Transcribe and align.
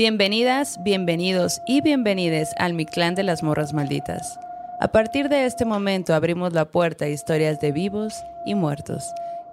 Bienvenidas, 0.00 0.82
bienvenidos 0.82 1.60
y 1.66 1.82
bienvenides 1.82 2.54
al 2.56 2.72
Mi 2.72 2.86
Clan 2.86 3.14
de 3.14 3.22
las 3.22 3.42
Morras 3.42 3.74
Malditas. 3.74 4.40
A 4.80 4.88
partir 4.88 5.28
de 5.28 5.44
este 5.44 5.66
momento 5.66 6.14
abrimos 6.14 6.54
la 6.54 6.64
puerta 6.64 7.04
a 7.04 7.08
historias 7.08 7.60
de 7.60 7.70
vivos 7.70 8.14
y 8.46 8.54
muertos. 8.54 9.04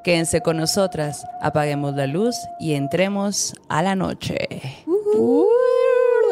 Quédense 0.06 0.40
con 0.40 0.56
nosotras, 0.56 1.28
apaguemos 1.42 1.96
la 1.96 2.08
luz 2.08 2.38
y 2.62 2.76
entremos 2.76 3.56
a 3.68 3.82
la 3.84 3.96
noche. 3.96 4.48
Uh, 4.86 5.48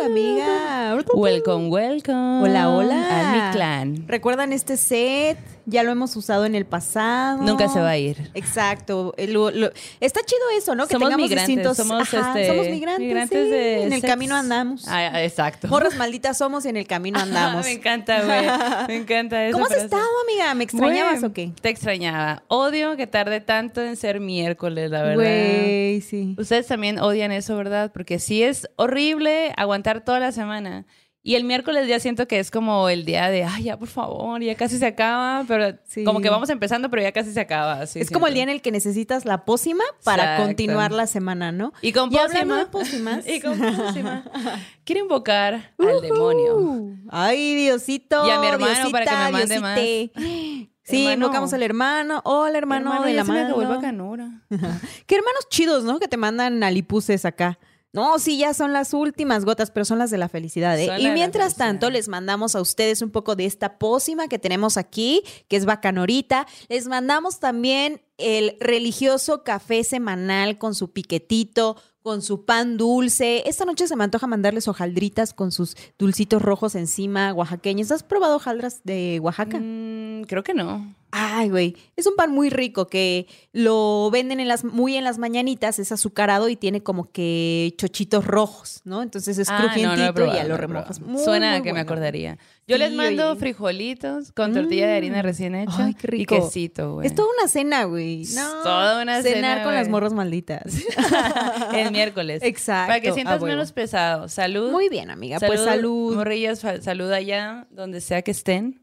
amiga. 0.06 0.98
Welcome, 1.14 1.68
welcome. 1.68 2.42
Hola, 2.42 2.70
hola. 2.70 3.20
Al 3.20 3.34
Mi 3.34 3.52
Clan. 3.52 4.08
¿Recuerdan 4.08 4.54
este 4.54 4.78
set? 4.78 5.38
Ya 5.68 5.82
lo 5.84 5.92
hemos 5.92 6.16
usado 6.16 6.46
en 6.46 6.54
el 6.56 6.66
pasado. 6.66 7.42
Nunca 7.42 7.68
se 7.70 7.80
va 7.80 7.90
a 7.90 7.98
ir. 7.98 8.30
Exacto. 8.36 9.14
Lo- 9.18 9.50
lo- 9.52 9.72
está 10.00 10.22
chido 10.24 10.42
eso, 10.58 10.76
¿no? 10.76 10.86
Que 10.88 10.94
somos 10.94 11.10
tengamos 11.10 11.28
migrantes, 11.30 11.48
distintos. 11.48 11.78
somos, 11.78 12.14
Ajá, 12.14 12.40
este, 12.40 12.48
somos 12.52 12.68
migrantes. 12.70 13.30
sí. 13.30 13.36
de 13.50 13.84
En 13.84 13.94
el 13.94 14.02
camino 14.02 14.36
andamos. 14.36 14.86
Ah, 14.88 15.24
exacto. 15.24 15.68
Morras 15.68 15.96
malditas 15.96 16.38
somos 16.38 16.66
y 16.66 16.70
en 16.70 16.78
el 16.78 16.86
camino 16.88 17.20
andamos. 17.22 17.66
me 17.66 17.72
encanta, 17.72 18.22
güey. 18.24 18.46
Me 18.88 18.96
encanta 18.98 19.44
eso. 19.46 19.54
¿Cómo 19.54 19.66
has 19.66 19.72
estado, 19.76 20.04
amiga? 20.30 20.54
¿Me 20.54 20.64
extrañabas 20.64 21.24
o 21.24 21.34
qué? 21.34 21.52
Te 21.62 21.70
extrañaba. 21.70 22.44
Odio 22.48 22.96
que 22.96 23.08
tarde 23.08 23.42
tanto 23.42 23.82
en 23.82 23.96
ser 23.96 24.20
miércoles, 24.20 24.92
la 24.92 25.02
verdad. 25.02 25.16
Güey, 25.16 26.02
sí. 26.02 26.36
Ustedes 26.38 26.68
también 26.68 27.00
odian 27.00 27.32
eso, 27.32 27.56
¿verdad? 27.58 27.92
Porque 27.92 28.20
sí 28.20 28.44
es 28.44 28.70
horrible 28.76 29.52
aguantar 29.58 30.02
toda 30.06 30.20
la 30.20 30.32
semana. 30.32 30.86
Y 31.28 31.34
el 31.34 31.44
miércoles 31.44 31.88
ya 31.88 32.00
siento 32.00 32.28
que 32.28 32.38
es 32.38 32.52
como 32.52 32.88
el 32.88 33.04
día 33.04 33.30
de, 33.32 33.44
ay, 33.46 33.64
ya 33.64 33.78
por 33.80 33.88
favor, 33.88 34.40
ya 34.44 34.54
casi 34.54 34.78
se 34.78 34.86
acaba, 34.86 35.44
pero 35.48 35.76
Sí. 35.84 36.04
como 36.04 36.22
que 36.22 36.30
vamos 36.30 36.52
empezando, 36.52 36.92
pero 36.92 37.02
ya 37.02 37.12
casi 37.12 37.32
se 37.34 37.40
acaba. 37.40 37.82
es 37.82 38.12
como 38.12 38.28
el 38.28 38.36
día 38.36 38.44
en 38.44 38.50
el 38.50 38.62
que 38.62 38.72
necesitas 38.72 39.26
la 39.26 39.44
pócima 39.44 39.84
para 40.04 40.22
Exacto. 40.24 40.44
continuar 40.46 40.92
la 40.92 41.08
semana, 41.08 41.52
¿no? 41.52 41.74
Y 41.82 41.94
con 41.94 42.12
pócima. 42.12 42.60
de 42.60 42.66
pócimas. 42.68 43.28
y 43.28 43.42
con 43.42 43.58
pócima. 43.58 44.24
Quiero 44.86 45.02
invocar 45.02 45.72
al 45.80 46.02
demonio. 46.02 46.96
Ay, 47.10 47.56
Diosito. 47.56 48.28
Y 48.28 48.30
a 48.30 48.40
mi 48.40 48.46
hermano 48.46 48.92
para 48.92 49.06
que 49.06 49.12
me 49.12 49.18
Diosita, 49.18 49.32
mande 49.32 49.60
más. 49.62 49.76
Diosite. 49.82 50.70
Sí, 50.88 50.98
Hermano. 51.08 51.26
invocamos 51.26 51.52
al 51.54 51.64
hermano. 51.64 52.22
Hola, 52.26 52.60
hermano, 52.60 52.92
Hermano, 52.92 53.08
de 53.08 53.14
la 53.16 53.24
mano. 53.24 53.58
bacanora. 53.58 54.30
Qué 55.08 55.16
hermanos 55.16 55.50
chidos, 55.50 55.84
¿no? 55.84 55.98
Que 55.98 56.08
te 56.08 56.16
mandan 56.16 56.62
alipuses 56.62 57.26
acá. 57.26 57.58
No, 57.96 58.20
sí, 58.20 58.38
ya 58.38 58.54
son 58.54 58.74
las 58.74 58.94
últimas 58.94 59.46
gotas, 59.46 59.72
pero 59.72 59.86
son 59.86 60.00
las 60.00 60.12
de 60.12 60.18
la 60.18 60.28
felicidad. 60.30 60.78
¿eh? 60.78 61.00
Y 61.00 61.08
mientras 61.12 61.54
felicidad. 61.54 61.66
tanto, 61.66 61.90
les 61.90 62.10
mandamos 62.10 62.54
a 62.56 62.62
ustedes 62.62 63.02
un 63.02 63.10
poco 63.10 63.36
de 63.36 63.46
esta 63.46 63.78
pócima 63.78 64.28
que 64.28 64.38
tenemos 64.38 64.76
aquí, 64.76 65.24
que 65.48 65.56
es 65.56 65.66
bacanorita. 65.66 66.46
Les 66.68 66.88
mandamos 66.88 67.40
también 67.40 68.02
el 68.18 68.58
religioso 68.60 69.44
café 69.44 69.84
semanal 69.84 70.58
con 70.58 70.76
su 70.76 70.92
piquetito, 70.92 71.78
con 72.02 72.22
su 72.22 72.46
pan 72.46 72.78
dulce. 72.78 73.44
Esta 73.48 73.66
noche 73.66 73.88
se 73.88 73.96
me 73.96 74.04
antoja 74.04 74.28
mandarles 74.28 74.68
hojaldritas 74.68 75.34
con 75.34 75.52
sus 75.52 75.76
dulcitos 75.98 76.42
rojos 76.42 76.76
encima, 76.76 77.34
oaxaqueños. 77.34 77.92
¿Has 77.92 78.04
probado 78.04 78.36
hojaldras 78.36 78.82
de 78.84 79.20
Oaxaca? 79.24 79.58
Mm, 79.60 80.26
creo 80.26 80.44
que 80.44 80.54
no. 80.54 80.94
Ay, 81.18 81.50
güey, 81.50 81.78
es 81.96 82.06
un 82.08 82.16
pan 82.18 82.32
muy 82.32 82.50
rico 82.50 82.88
que 82.88 83.28
lo 83.54 84.10
venden 84.12 84.42
en 84.42 84.50
las, 84.50 84.66
muy 84.66 84.98
en 84.98 85.06
las 85.06 85.18
mañanitas, 85.18 85.80
es 85.80 85.94
azucarado 85.94 86.50
y 86.50 86.58
tiene 86.58 86.84
como 86.84 87.10
que 87.10 87.74
chochitos 87.78 88.26
rojos, 88.28 88.82
¿no? 88.84 89.02
Entonces 89.02 89.38
es 89.38 89.48
Ah, 89.50 89.60
no, 89.78 89.96
no 89.96 90.14
probado, 90.14 90.36
y 90.36 90.42
ya 90.42 90.44
lo 90.48 90.58
remojas. 90.58 91.00
Muy, 91.00 91.24
Suena 91.24 91.52
muy 91.52 91.60
a 91.60 91.62
que 91.64 91.72
me 91.72 91.80
acordaría. 91.80 92.38
Yo 92.68 92.78
les 92.78 92.92
mando 92.92 93.30
oye. 93.32 93.40
frijolitos 93.40 94.32
con 94.34 94.54
tortilla 94.54 94.88
de 94.88 94.94
harina 94.98 95.20
Mm. 95.20 95.24
recién 95.24 95.56
hecha 95.56 95.86
Ay, 95.86 95.94
qué 95.94 96.08
y 96.08 96.10
rico. 96.10 96.36
quesito, 96.36 96.96
güey. 96.96 97.08
Es 97.08 97.16
toda 97.16 97.30
una 97.40 97.48
cena, 97.48 97.84
güey. 97.86 98.26
No, 98.36 98.64
toda 98.64 99.02
una 99.02 99.22
Cenar 99.22 99.60
cena, 99.60 99.64
con 99.64 99.74
las 99.74 99.84
güey. 99.84 99.92
morras 99.92 100.14
malditas. 100.14 100.64
el 101.74 101.92
miércoles. 101.92 102.42
Exacto, 102.44 102.88
Para 102.90 103.00
que 103.02 103.14
sientas 103.14 103.42
menos 103.42 103.72
pesado. 103.72 104.28
Salud. 104.28 104.72
Muy 104.72 104.90
bien, 104.90 105.10
amiga. 105.12 105.38
Pues 105.40 105.62
salud. 105.62 106.16
Morrillas, 106.16 106.62
fa- 106.62 106.82
salud 106.82 107.12
allá, 107.12 107.68
donde 107.72 108.02
sea 108.02 108.22
que 108.22 108.32
estén. 108.32 108.82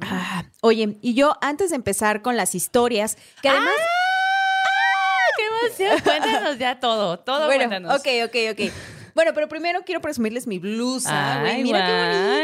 Ah, 0.00 0.44
oye, 0.60 0.98
y 1.00 1.14
yo 1.14 1.36
antes 1.40 1.70
de 1.70 1.76
empezar 1.76 2.22
con 2.22 2.36
las 2.36 2.54
historias, 2.54 3.16
que 3.42 3.48
además... 3.48 3.74
¡Ah! 3.78 3.84
¡Qué 5.36 5.46
emoción! 5.86 6.00
Cuéntanos 6.04 6.58
ya 6.58 6.80
todo, 6.80 7.18
todo 7.18 7.46
bueno, 7.46 7.68
cuéntanos. 7.68 8.00
ok, 8.00 8.06
ok, 8.26 8.36
ok. 8.52 8.72
Bueno, 9.14 9.30
pero 9.34 9.48
primero 9.48 9.82
quiero 9.84 10.00
presumirles 10.00 10.46
mi 10.46 10.58
blusa, 10.58 11.40
güey. 11.40 11.52
Ay, 11.52 11.62
Mira 11.62 11.86
qué 11.86 11.92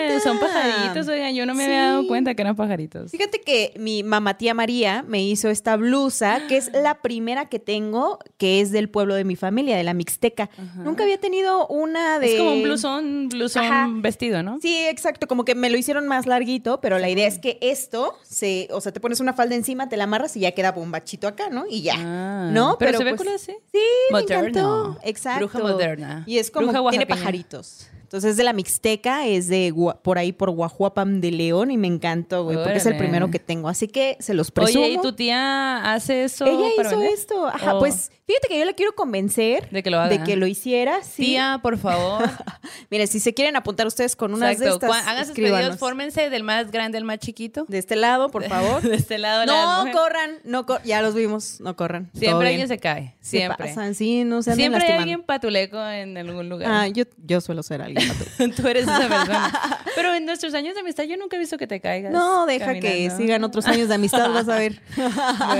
bonita. 0.08 0.20
Son 0.20 0.38
pajaritos, 0.38 1.08
oigan, 1.08 1.34
yo 1.34 1.47
no 1.47 1.54
me 1.54 1.64
había 1.64 1.82
dado 1.86 2.06
cuenta 2.06 2.34
que 2.34 2.42
eran 2.42 2.54
pajaritos. 2.56 3.10
Fíjate 3.10 3.41
que 3.41 3.72
mi 3.76 4.03
mamá 4.03 4.38
tía 4.38 4.54
María 4.54 5.03
me 5.06 5.22
hizo 5.22 5.48
esta 5.48 5.76
blusa, 5.76 6.47
que 6.48 6.56
es 6.56 6.70
la 6.72 7.00
primera 7.03 7.47
que 7.47 7.58
tengo, 7.58 8.19
que 8.36 8.60
es 8.60 8.70
del 8.70 8.88
pueblo 8.88 9.14
de 9.14 9.25
mi 9.25 9.36
familia, 9.36 9.76
de 9.76 9.82
la 9.84 9.94
Mixteca. 9.94 10.48
Nunca 10.76 11.03
había 11.03 11.19
tenido 11.19 11.66
una 11.69 12.19
de... 12.19 12.32
Es 12.34 12.38
como 12.38 12.53
un 12.53 12.62
blusón, 12.62 13.28
blusón 13.31 13.64
Ajá. 13.64 13.88
vestido, 13.92 14.42
¿no? 14.42 14.58
Sí, 14.60 14.76
exacto, 14.87 15.26
como 15.26 15.44
que 15.44 15.54
me 15.54 15.70
lo 15.70 15.76
hicieron 15.76 16.06
más 16.06 16.26
larguito, 16.26 16.81
pero 16.81 16.98
la 16.98 17.08
idea 17.10 17.26
es 17.26 17.38
que 17.38 17.58
esto, 17.62 18.14
se, 18.22 18.69
o 18.70 18.81
sea, 18.81 18.92
te 18.92 19.00
pones 19.00 19.19
una 19.20 19.32
falda 19.32 19.54
encima, 19.56 19.88
te 19.88 19.97
la 19.97 20.04
amarras 20.04 20.37
y 20.37 20.41
ya 20.41 20.52
queda 20.52 20.72
bombachito 20.72 21.26
acá, 21.26 21.48
¿no? 21.50 21.64
Y 21.69 21.82
ya. 21.82 21.94
Ah, 21.98 22.50
¿No? 22.52 22.76
Pero, 22.78 22.91
Pero 22.92 22.98
se 22.98 23.04
ve 23.04 23.10
pues- 23.16 23.22
cool 23.22 23.34
así. 23.34 23.52
Sí, 23.72 23.78
me 24.12 24.20
Moderno. 24.20 24.48
encantó. 24.48 24.98
Exacto. 25.02 25.38
Bruja 25.41 25.58
moderna. 25.58 26.25
Y 26.26 26.38
es 26.38 26.50
como, 26.50 26.59
Bruja 26.60 26.72
tiene 26.72 26.84
oaxaqueña. 26.87 27.16
pajaritos. 27.16 27.87
Entonces 28.10 28.32
es 28.32 28.37
de 28.38 28.43
la 28.43 28.53
Mixteca, 28.53 29.25
es 29.28 29.47
de 29.47 29.72
por 30.03 30.19
ahí 30.19 30.32
por 30.32 30.50
Guajuapam 30.50 31.21
de 31.21 31.31
León 31.31 31.71
y 31.71 31.76
me 31.76 31.87
encantó, 31.87 32.43
güey, 32.43 32.56
porque 32.56 32.78
es 32.78 32.87
el 32.87 32.97
primero 32.97 33.31
que 33.31 33.38
tengo. 33.38 33.69
Así 33.69 33.87
que 33.87 34.16
se 34.19 34.34
los 34.34 34.50
presumo. 34.50 34.84
Oye, 34.84 34.94
¿y 34.94 34.98
tu 35.00 35.12
tía 35.12 35.93
hace 35.94 36.25
eso 36.25 36.44
Ella 36.44 36.70
para 36.76 36.88
hizo 36.88 36.99
vender? 36.99 37.15
esto. 37.16 37.47
Ajá, 37.47 37.76
¿O 37.76 37.78
pues 37.78 38.10
fíjate 38.26 38.49
que 38.49 38.59
yo 38.59 38.65
la 38.65 38.72
quiero 38.72 38.97
convencer 38.97 39.70
De 39.70 39.84
que 39.84 39.91
lo 39.91 40.00
haga. 40.00 40.09
de 40.09 40.25
que 40.25 40.34
lo 40.34 40.49
hiciera. 40.49 41.04
Sí. 41.04 41.22
Tía, 41.26 41.60
por 41.62 41.78
favor. 41.78 42.28
Miren, 42.91 43.06
si 43.06 43.20
se 43.20 43.32
quieren 43.32 43.54
apuntar 43.54 43.87
ustedes 43.87 44.16
con 44.16 44.34
unas 44.34 44.59
de 44.59 44.70
estas, 44.70 44.91
Hagan 45.06 45.26
sus 45.26 45.37
pedidos, 45.37 45.78
fórmense 45.78 46.31
del 46.31 46.43
más 46.43 46.72
grande 46.72 46.99
al 46.99 47.04
más 47.04 47.19
chiquito. 47.20 47.65
De 47.69 47.78
este 47.78 47.94
lado, 47.94 48.28
por 48.31 48.43
favor. 48.49 48.82
De 48.82 48.97
este 48.97 49.19
lado 49.19 49.47
la 49.47 49.53
no 49.53 49.78
mujer. 49.82 49.93
corran, 49.94 50.31
no 50.43 50.66
cor- 50.66 50.82
ya 50.82 51.00
los 51.00 51.15
vimos, 51.15 51.60
no 51.60 51.76
corran. 51.76 52.10
Siempre 52.15 52.49
alguien 52.49 52.66
se 52.66 52.78
cae. 52.78 53.15
Se 53.20 53.37
Siempre. 53.38 53.69
pasan, 53.69 53.94
sí, 53.94 54.25
no 54.25 54.43
se 54.43 54.50
anden 54.50 54.72
Siempre 54.72 54.93
hay 54.93 54.99
alguien 54.99 55.22
patuleco 55.22 55.81
en 55.88 56.19
algún 56.19 56.49
lugar. 56.49 56.69
Ah, 56.69 56.88
yo, 56.88 57.04
yo 57.25 57.41
suelo 57.41 57.62
ser 57.62 57.82
alguien. 57.82 58.00
Tú 58.56 58.69
eres 58.69 58.84
esa 58.84 59.09
persona. 59.09 59.81
Pero 59.94 60.15
en 60.15 60.25
nuestros 60.25 60.55
años 60.55 60.75
de 60.75 60.81
amistad 60.81 61.05
yo 61.05 61.16
nunca 61.16 61.37
he 61.37 61.38
visto 61.38 61.56
que 61.59 61.66
te 61.66 61.81
caigas. 61.81 62.12
No, 62.12 62.47
deja 62.47 62.78
que 62.81 63.11
sigan 63.11 63.44
otros 63.44 63.66
años 63.66 63.88
de 63.88 63.94
amistad, 63.94 64.31
vas 64.33 64.49
a 64.49 64.56
ver. 64.56 64.81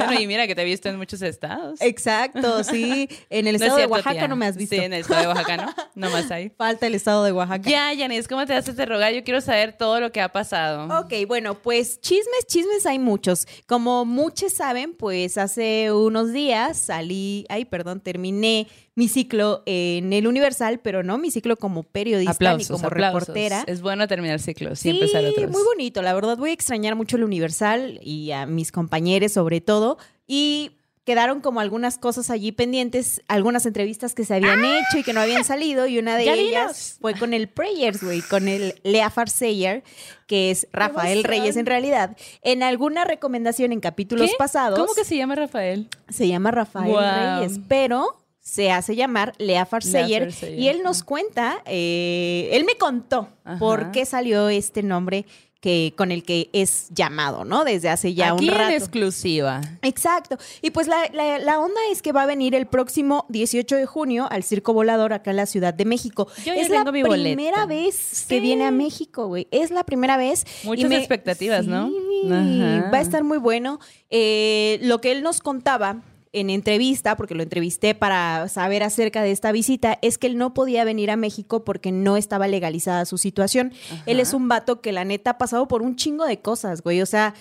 Bueno, 0.01 0.21
y 0.21 0.27
mira 0.27 0.47
que 0.47 0.55
te 0.55 0.63
he 0.63 0.65
visto 0.65 0.89
en 0.89 0.97
muchos 0.97 1.23
estados. 1.23 1.81
Exacto, 1.81 2.65
sí. 2.65 3.09
En 3.29 3.47
el 3.47 3.55
No 3.55 3.57
es 3.57 3.63
estado 3.63 3.79
de 3.79 3.87
Oaxaca 3.87 4.13
tía. 4.13 4.29
no 4.29 4.37
me 4.37 4.47
has 4.47 4.57
visto. 4.57 4.75
Sí, 4.77 4.81
en 4.83 4.93
el 4.93 5.01
estado 5.01 5.21
de 5.21 5.27
Oaxaca 5.29 5.57
no. 5.57 5.75
No 5.95 6.11
más 6.11 6.31
ahí. 6.31 6.51
Falta 6.57 6.87
el 6.87 6.95
estado 6.95 7.25
de 7.25 7.33
Oaxaca. 7.33 7.69
Ya, 7.69 7.93
Yanis, 7.93 8.29
¿cómo 8.29 8.47
te 8.47 8.55
haces 8.55 8.77
de 8.77 8.87
rogar? 8.87 9.13
Yo 9.13 9.25
quiero 9.25 9.41
saber 9.41 9.77
todo 9.77 10.01
lo 10.01 10.13
que 10.13 10.21
ha 10.21 10.31
pasado. 10.31 11.01
Ok, 11.01 11.13
bueno, 11.27 11.55
pues 11.55 12.01
chismes, 12.01 12.47
chismes 12.47 12.87
hay 12.87 12.99
muchos. 12.99 13.47
Como 13.67 14.05
muchos 14.05 14.53
saben, 14.53 14.95
pues 14.95 15.39
hace 15.39 15.93
unos 15.93 16.33
días 16.33 16.79
salí, 16.79 17.47
ay, 17.49 17.65
perdón, 17.65 18.01
terminé 18.01 18.69
mi 19.01 19.09
ciclo 19.09 19.63
en 19.65 20.13
el 20.13 20.27
Universal, 20.27 20.79
pero 20.81 21.03
no 21.03 21.17
mi 21.17 21.31
ciclo 21.31 21.57
como 21.57 21.85
periodista 21.85 22.33
aplausos, 22.33 22.69
ni 22.71 22.77
como 22.77 22.87
aplausos. 22.89 23.21
reportera. 23.29 23.65
Es 23.67 23.81
bueno 23.81 24.07
terminar 24.07 24.41
ciclos 24.41 24.79
y 24.81 24.83
Sí, 24.83 24.91
empezar 24.91 25.25
otros. 25.25 25.51
muy 25.51 25.63
bonito, 25.63 26.03
la 26.03 26.13
verdad 26.13 26.37
voy 26.37 26.51
a 26.51 26.53
extrañar 26.53 26.97
mucho 26.97 27.17
el 27.17 27.25
Universal 27.25 27.99
y 28.03 28.33
a 28.33 28.45
mis 28.45 28.73
compañeros 28.73 29.33
sobre 29.33 29.63
todo 29.63 29.97
y 30.27 30.73
quedaron 31.07 31.41
como 31.41 31.61
algunas 31.61 31.97
cosas 31.97 32.29
allí 32.29 32.53
pendientes, 32.53 33.23
algunas 33.27 33.65
entrevistas 33.65 34.15
que 34.15 34.25
se 34.27 34.35
habían 34.35 34.63
hecho 34.65 34.99
y 34.99 35.03
que 35.03 35.15
no 35.15 35.21
habían 35.23 35.45
salido 35.45 35.87
y 35.87 35.99
una 35.99 36.17
de 36.17 36.27
¡Ya 36.27 36.35
ellas 36.35 36.51
dinos! 36.51 36.97
fue 37.01 37.15
con 37.15 37.33
el 37.33 37.49
Prayers, 37.49 38.05
güey, 38.05 38.21
con 38.21 38.47
el 38.49 38.75
Lea 38.85 39.09
Farseyer, 39.11 39.83
que 40.27 40.51
es 40.51 40.69
Rafael! 40.73 41.25
Reyes 41.25 41.57
en 41.57 41.65
realidad. 41.67 42.17
En 42.43 42.63
alguna 42.63 43.05
recomendación 43.07 43.73
en 43.73 43.81
capítulos 43.81 44.31
¿Qué? 44.31 44.37
pasados 44.39 44.79
¿Cómo 44.79 44.93
que 44.95 45.05
se 45.05 45.17
llama 45.17 45.35
Rafael? 45.37 45.89
se 46.11 46.29
llama 46.29 46.51
Rafael. 46.51 46.95
Reyes, 47.41 47.59
pero 47.67 48.20
se 48.51 48.73
hace 48.73 48.97
llamar 48.97 49.33
Lea 49.39 49.65
Farseyer 49.65 50.25
Farseyer, 50.33 50.59
y 50.59 50.69
él 50.69 50.83
nos 50.83 51.05
cuenta, 51.05 51.63
eh, 51.67 52.49
él 52.53 52.65
me 52.65 52.75
contó 52.77 53.29
Ajá. 53.45 53.59
por 53.61 53.93
qué 53.93 54.05
salió 54.05 54.49
este 54.49 54.83
nombre 54.83 55.25
que 55.61 55.93
con 55.95 56.11
el 56.11 56.25
que 56.25 56.49
es 56.55 56.87
llamado, 56.89 57.45
¿no? 57.45 57.65
Desde 57.65 57.91
hace 57.91 58.15
ya 58.15 58.33
Aquí 58.33 58.49
un 58.49 58.55
en 58.55 58.59
rato. 58.59 58.73
exclusiva. 58.73 59.61
Exacto. 59.83 60.39
Y 60.63 60.71
pues 60.71 60.89
la, 60.89 60.97
la- 61.13 61.39
la 61.39 61.61
onda 61.61 61.79
es 61.93 62.01
que 62.01 62.13
va 62.13 62.23
a 62.23 62.27
venir 62.27 62.55
el 62.55 62.67
próximo 62.67 63.27
18 63.29 63.77
de 63.77 63.85
junio 63.85 64.27
al 64.31 64.43
Circo 64.43 64.73
Volador 64.73 65.13
acá 65.13 65.31
en 65.31 65.37
la 65.37 65.45
Ciudad 65.47 65.75
de 65.75 65.85
México. 65.85 66.29
Yo 66.47 66.55
ya 66.55 66.63
es 66.63 66.71
la 66.71 66.83
mi 66.91 67.03
primera 67.05 67.67
vez 67.67 68.25
que 68.27 68.41
viene 68.41 68.65
a 68.65 68.71
México, 68.71 69.27
güey. 69.27 69.49
Es 69.51 69.71
la 69.71 69.85
primera 69.85 70.17
vez. 70.17 70.47
Muchas 70.65 70.91
expectativas, 70.93 71.67
¿no? 71.67 71.91
Ajá. 72.27 72.91
Va 72.91 72.99
a 72.99 73.03
estar 73.03 73.23
muy 73.23 73.37
bueno. 73.39 73.79
Eh, 74.09 74.79
lo 74.83 75.01
que 75.03 75.13
él 75.13 75.23
nos 75.23 75.41
contaba 75.41 76.01
en 76.33 76.51
entrevista, 76.51 77.17
porque 77.17 77.35
lo 77.35 77.43
entrevisté 77.43 77.95
para 77.95 78.49
saber 78.49 78.83
acerca 78.83 79.23
de 79.23 79.33
esta 79.33 79.51
visita, 79.53 79.99
es 80.03 80.17
que 80.17 80.29
él 80.29 80.37
no 80.39 80.55
podía 80.55 80.85
venir 80.85 81.11
a 81.11 81.17
México 81.17 81.65
porque 81.65 81.91
no 81.93 82.17
estaba 82.17 82.47
legalizada 82.47 83.05
su 83.05 83.19
situación. 83.19 83.73
Él 84.07 84.21
es 84.21 84.33
un 84.33 84.49
vato 84.49 84.81
que 84.81 84.93
la 84.93 85.05
neta 85.05 85.31
ha 85.31 85.39
pasado 85.39 85.67
por 85.67 85.83
un 85.83 85.97
chingo 85.97 86.25
de 86.27 86.41
cosas, 86.41 86.83
güey. 86.83 87.03
O 87.03 87.07
sea, 87.07 87.35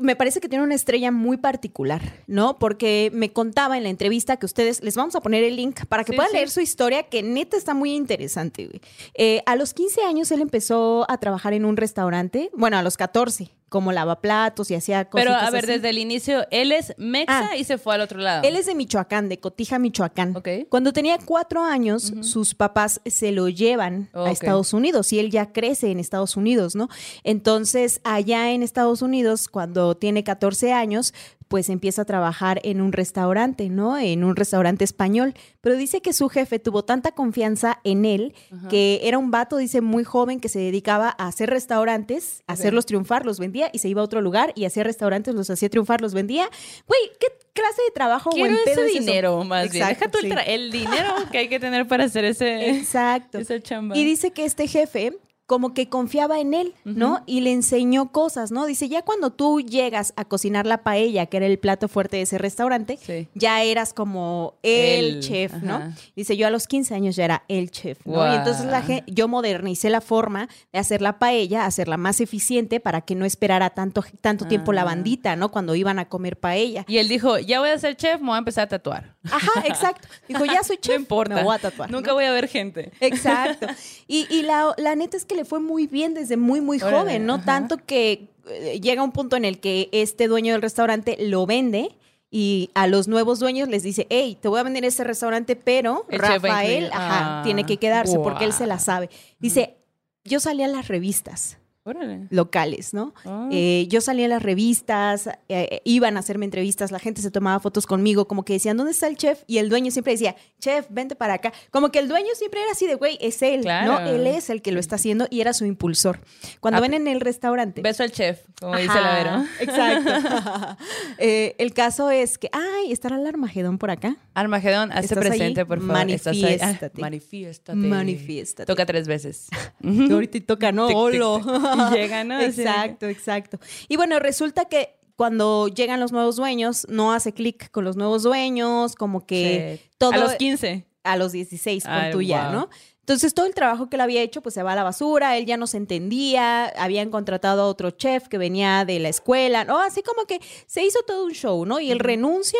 me 0.00 0.16
parece 0.16 0.40
que 0.40 0.48
tiene 0.48 0.64
una 0.64 0.74
estrella 0.74 1.12
muy 1.12 1.36
particular, 1.36 2.24
¿no? 2.26 2.58
Porque 2.58 3.10
me 3.14 3.32
contaba 3.32 3.76
en 3.76 3.84
la 3.84 3.88
entrevista 3.90 4.36
que 4.36 4.46
ustedes, 4.46 4.82
les 4.82 4.96
vamos 4.96 5.14
a 5.14 5.20
poner 5.20 5.44
el 5.44 5.54
link 5.54 5.84
para 5.86 6.02
que 6.02 6.10
Sí, 6.12 6.16
puedan 6.16 6.30
sí. 6.32 6.36
leer 6.38 6.50
su 6.50 6.60
historia, 6.60 7.04
que 7.04 7.22
neta 7.22 7.56
está 7.56 7.72
muy 7.72 7.94
interesante, 7.94 8.66
güey. 8.66 8.80
Eh, 9.14 9.42
a 9.46 9.54
los 9.54 9.74
15 9.74 10.02
años 10.02 10.30
él 10.32 10.40
empezó 10.40 11.04
a 11.08 11.18
trabajar 11.18 11.52
en 11.52 11.64
un 11.64 11.76
restaurante, 11.76 12.50
bueno, 12.54 12.78
a 12.78 12.82
los 12.82 12.96
14, 12.96 13.50
como 13.68 13.90
lavaplatos 13.92 14.70
y 14.70 14.74
hacía 14.76 15.04
cosas. 15.06 15.26
Pero 15.26 15.36
a 15.36 15.50
ver, 15.50 15.66
desde 15.66 15.90
el 15.90 15.98
inicio, 15.98 16.46
él 16.50 16.70
es 16.72 16.94
mexa 16.98 17.50
Ah. 17.50 17.56
y 17.56 17.64
se 17.64 17.78
fue 17.78 17.94
al 17.96 18.00
otro 18.00 18.20
lado. 18.20 18.42
Él 18.44 18.54
es 18.56 18.66
de 18.66 18.74
Michoacán, 18.76 19.28
de 19.28 19.38
Cotija, 19.40 19.78
Michoacán. 19.78 20.36
Ok. 20.36 20.48
Cuando 20.68 20.92
tenía 20.92 21.18
cuatro 21.24 21.64
años, 21.64 22.12
sus 22.22 22.54
papás 22.54 23.00
se 23.06 23.32
lo 23.32 23.48
llevan 23.48 24.08
a 24.14 24.30
Estados 24.30 24.72
Unidos 24.72 25.12
y 25.12 25.18
él 25.18 25.30
ya 25.30 25.52
crece 25.52 25.90
en 25.90 25.98
Estados 25.98 26.36
Unidos, 26.36 26.76
¿no? 26.76 26.88
Entonces, 27.24 28.00
allá 28.04 28.52
en 28.52 28.62
Estados 28.62 29.02
Unidos, 29.02 29.48
cuando 29.48 29.96
tiene 29.96 30.22
14 30.22 30.72
años, 30.72 31.12
pues 31.48 31.68
empieza 31.68 32.02
a 32.02 32.04
trabajar 32.04 32.60
en 32.64 32.80
un 32.80 32.92
restaurante, 32.92 33.68
¿no? 33.68 33.96
En 33.98 34.24
un 34.24 34.34
restaurante 34.36 34.84
español. 34.84 35.34
Pero 35.60 35.76
dice 35.76 36.00
que 36.02 36.12
su 36.12 36.28
jefe 36.28 36.58
tuvo 36.58 36.84
tanta 36.84 37.12
confianza 37.12 37.78
en 37.84 38.04
él 38.04 38.34
que 38.68 39.00
era 39.04 39.18
un 39.18 39.30
vato, 39.30 39.56
dice, 39.56 39.80
muy 39.80 40.02
joven 40.04 40.40
que 40.40 40.48
se 40.48 40.58
dedicaba 40.58 41.14
a 41.18 41.28
hacer 41.28 41.50
restaurantes, 41.50 42.42
a 42.46 42.54
hacerlos 42.54 42.86
triunfar, 42.86 43.24
los 43.26 43.38
vendía 43.38 43.70
y 43.72 43.78
se 43.78 43.88
iba 43.88 44.00
a 44.00 44.04
otro 44.04 44.20
lugar 44.20 44.52
y 44.56 44.64
hacía 44.64 44.82
restaurantes, 44.82 45.34
los 45.34 45.48
hacía 45.50 45.68
triunfar, 45.68 46.00
los 46.00 46.14
vendía. 46.14 46.48
Güey, 46.86 47.00
¿qué 47.20 47.26
clase 47.52 47.82
de 47.86 47.90
trabajo 47.92 48.30
Quiero 48.30 48.50
buen 48.52 48.64
pedo 48.64 48.82
ese 48.82 48.90
es 48.90 48.96
eso? 48.96 49.00
dinero, 49.04 49.44
más 49.44 49.70
bien. 49.70 49.86
Deja 49.88 50.10
tú 50.10 50.18
el, 50.18 50.24
sí. 50.24 50.30
tra- 50.30 50.44
el 50.46 50.70
dinero 50.72 51.14
que 51.30 51.38
hay 51.38 51.48
que 51.48 51.60
tener 51.60 51.86
para 51.86 52.04
hacer 52.04 52.24
ese, 52.24 52.70
Exacto. 52.70 53.38
esa 53.38 53.60
chamba. 53.60 53.96
Y 53.96 54.04
dice 54.04 54.32
que 54.32 54.44
este 54.44 54.66
jefe 54.66 55.16
como 55.46 55.74
que 55.74 55.88
confiaba 55.88 56.40
en 56.40 56.54
él, 56.54 56.74
¿no? 56.84 57.22
Y 57.24 57.40
le 57.40 57.52
enseñó 57.52 58.10
cosas, 58.10 58.50
¿no? 58.50 58.66
Dice, 58.66 58.88
ya 58.88 59.02
cuando 59.02 59.30
tú 59.30 59.60
llegas 59.60 60.12
a 60.16 60.24
cocinar 60.24 60.66
la 60.66 60.82
paella, 60.82 61.26
que 61.26 61.36
era 61.36 61.46
el 61.46 61.58
plato 61.58 61.86
fuerte 61.88 62.16
de 62.16 62.22
ese 62.24 62.36
restaurante, 62.38 62.98
Sí. 63.00 63.28
ya 63.34 63.62
eras 63.62 63.92
como 63.94 64.54
el, 64.64 65.16
El, 65.16 65.20
chef, 65.20 65.52
¿no? 65.62 65.94
Dice, 66.16 66.36
yo 66.36 66.46
a 66.48 66.50
los 66.50 66.66
15 66.66 66.94
años 66.96 67.14
ya 67.14 67.24
era 67.26 67.44
el 67.46 67.70
chef, 67.70 68.04
¿no? 68.04 68.26
Y 68.32 68.36
entonces 68.36 68.66
la 68.66 68.82
yo 69.06 69.28
modernicé 69.28 69.88
la 69.88 70.00
forma 70.00 70.48
de 70.72 70.78
hacer 70.80 71.00
la 71.00 71.18
paella, 71.20 71.64
hacerla 71.64 71.96
más 71.96 72.20
eficiente 72.20 72.80
para 72.80 73.00
que 73.02 73.14
no 73.14 73.24
esperara 73.24 73.70
tanto, 73.70 74.04
tanto 74.20 74.46
tiempo 74.46 74.72
la 74.72 74.82
Ah. 74.82 74.86
bandita, 74.86 75.36
¿no? 75.36 75.50
Cuando 75.52 75.74
iban 75.76 75.98
a 76.00 76.08
comer 76.08 76.38
paella. 76.38 76.84
Y 76.88 76.98
él 76.98 77.08
dijo, 77.08 77.38
ya 77.38 77.60
voy 77.60 77.70
a 77.70 77.78
ser 77.78 77.96
chef, 77.96 78.20
me 78.20 78.26
voy 78.28 78.34
a 78.34 78.38
empezar 78.38 78.64
a 78.64 78.68
tatuar. 78.68 79.14
Ajá, 79.30 79.62
exacto. 79.66 80.08
Dijo, 80.28 80.44
ya 80.44 80.64
soy 80.64 80.78
chef, 80.78 80.94
no 80.96 81.00
importa. 81.02 81.34
me 81.36 81.44
voy 81.44 81.54
a 81.54 81.58
tatuar. 81.60 81.88
Nunca 81.90 82.08
¿no? 82.08 82.14
voy 82.14 82.24
a 82.24 82.32
ver 82.32 82.48
gente. 82.48 82.90
Exacto. 83.00 83.68
Y, 84.08 84.26
y 84.34 84.42
la, 84.42 84.74
la 84.78 84.96
neta 84.96 85.16
es 85.16 85.24
que 85.24 85.35
le 85.36 85.44
fue 85.44 85.60
muy 85.60 85.86
bien 85.86 86.14
desde 86.14 86.36
muy, 86.36 86.60
muy 86.60 86.78
Órale, 86.78 86.96
joven, 86.98 87.26
¿no? 87.26 87.34
ajá. 87.34 87.44
Tanto 87.44 87.76
que 87.78 88.28
eh, 88.48 88.80
llega 88.82 89.02
un 89.02 89.12
punto 89.12 89.36
en 89.36 89.44
el 89.44 89.60
que 89.60 89.88
este 89.92 90.26
dueño 90.28 90.52
del 90.54 90.62
restaurante 90.62 91.16
lo 91.20 91.46
vende 91.46 91.90
y 92.30 92.70
a 92.74 92.86
los 92.88 93.06
nuevos 93.08 93.38
dueños 93.38 93.68
les 93.68 93.82
dice, 93.82 94.06
hey, 94.10 94.36
te 94.40 94.48
voy 94.48 94.58
a 94.60 94.62
vender 94.64 94.84
este 94.84 95.04
restaurante, 95.04 95.54
pero 95.56 96.04
El 96.10 96.18
Rafael, 96.18 96.86
ajá, 96.92 97.40
Ah, 97.40 97.42
tiene 97.44 97.64
que 97.64 97.76
quedarse 97.76 98.18
porque 98.18 98.44
él 98.44 98.52
se 98.52 98.66
la 98.66 98.78
sabe. 98.78 99.08
Dice, 99.38 99.76
yo 100.24 100.40
salí 100.40 100.62
a 100.64 100.68
las 100.68 100.88
revistas 100.88 101.58
Órale. 101.86 102.26
locales, 102.30 102.92
¿no? 102.92 103.14
Ah. 103.24 103.48
Eh, 103.50 103.86
yo 103.88 104.00
salía 104.00 104.24
en 104.24 104.30
las 104.30 104.42
revistas, 104.42 105.28
eh, 105.48 105.80
iban 105.84 106.16
a 106.16 106.20
hacerme 106.20 106.44
entrevistas, 106.44 106.90
la 106.90 106.98
gente 106.98 107.22
se 107.22 107.30
tomaba 107.30 107.60
fotos 107.60 107.86
conmigo, 107.86 108.26
como 108.26 108.44
que 108.44 108.52
decían, 108.54 108.76
¿dónde 108.76 108.92
está 108.92 109.06
el 109.06 109.16
chef? 109.16 109.42
Y 109.46 109.58
el 109.58 109.68
dueño 109.68 109.90
siempre 109.90 110.12
decía, 110.12 110.36
chef, 110.60 110.86
vente 110.90 111.14
para 111.16 111.34
acá. 111.34 111.52
Como 111.70 111.90
que 111.90 111.98
el 112.00 112.08
dueño 112.08 112.28
siempre 112.34 112.60
era 112.62 112.72
así 112.72 112.86
de, 112.86 112.96
güey, 112.96 113.16
es 113.20 113.40
él, 113.42 113.62
Claro. 113.62 113.92
¿no? 113.92 114.10
Él 114.10 114.26
es 114.26 114.50
el 114.50 114.60
que 114.62 114.72
lo 114.72 114.80
está 114.80 114.96
haciendo 114.96 115.26
y 115.30 115.40
era 115.40 115.52
su 115.52 115.64
impulsor. 115.64 116.20
Cuando 116.60 116.78
Ah, 116.78 116.80
ven 116.80 116.94
en 116.94 117.06
el 117.08 117.20
restaurante. 117.20 117.80
Beso 117.82 118.02
al 118.02 118.10
chef, 118.12 118.40
como 118.60 118.76
dice 118.76 118.94
la 119.00 119.14
Vero. 119.14 119.44
Exacto. 119.60 120.76
Eh, 121.18 121.54
el 121.58 121.72
caso 121.72 122.10
es 122.10 122.36
que, 122.38 122.48
ay, 122.52 122.92
¿estará 122.92 123.16
el 123.16 123.26
Armagedón 123.26 123.78
por 123.78 123.90
acá? 123.90 124.16
Armagedón, 124.34 124.90
hazte 124.92 125.06
¿Estás 125.06 125.18
presente, 125.18 125.60
allí? 125.60 125.68
por 125.68 125.80
favor. 125.80 125.96
Ahí. 125.96 126.18
Ah, 126.20 126.32
Manifiéstate. 126.32 127.00
manifiéstate. 127.00 127.76
Manifiéstate. 127.78 128.66
Toca 128.66 128.84
tres 128.86 129.06
veces. 129.08 129.46
Ahorita 130.10 130.38
toca, 130.46 130.72
¿no? 130.72 130.88
Tic, 130.88 130.96
tic, 130.96 131.02
Olo. 131.22 131.38
tic. 131.38 131.46
Y 131.90 131.94
llega, 131.94 132.24
¿no? 132.24 132.40
Exacto, 132.40 133.06
exacto. 133.06 133.58
Y 133.88 133.96
bueno, 133.96 134.18
resulta 134.18 134.66
que 134.66 134.96
cuando 135.16 135.68
llegan 135.68 135.98
los 136.00 136.12
nuevos 136.12 136.36
dueños, 136.36 136.86
no 136.90 137.12
hace 137.12 137.32
clic 137.32 137.70
con 137.70 137.84
los 137.84 137.96
nuevos 137.96 138.22
dueños, 138.22 138.94
como 138.94 139.26
que 139.26 139.78
Sí. 139.82 139.90
todo 139.98 140.12
A 140.12 140.18
los 140.18 140.34
15. 140.34 140.86
a 141.04 141.16
los 141.16 141.32
16 141.32 141.84
con 141.84 141.92
Ay, 141.92 142.12
tú 142.12 142.20
ya, 142.22 142.44
wow. 142.50 142.52
¿no? 142.52 142.68
Entonces 143.06 143.34
todo 143.34 143.46
el 143.46 143.54
trabajo 143.54 143.88
que 143.88 143.94
él 143.94 144.00
había 144.00 144.20
hecho 144.20 144.42
pues 144.42 144.56
se 144.56 144.64
va 144.64 144.72
a 144.72 144.74
la 144.74 144.82
basura, 144.82 145.36
él 145.36 145.46
ya 145.46 145.56
no 145.56 145.68
se 145.68 145.76
entendía, 145.76 146.64
habían 146.64 147.10
contratado 147.10 147.62
a 147.62 147.66
otro 147.66 147.92
chef 147.92 148.26
que 148.26 148.36
venía 148.36 148.84
de 148.84 148.98
la 148.98 149.08
escuela, 149.08 149.62
¿no? 149.62 149.78
Así 149.78 150.02
como 150.02 150.26
que 150.26 150.40
se 150.66 150.84
hizo 150.84 150.98
todo 151.06 151.24
un 151.24 151.30
show, 151.30 151.64
¿no? 151.64 151.78
Y 151.78 151.92
él 151.92 152.00
renuncia 152.00 152.58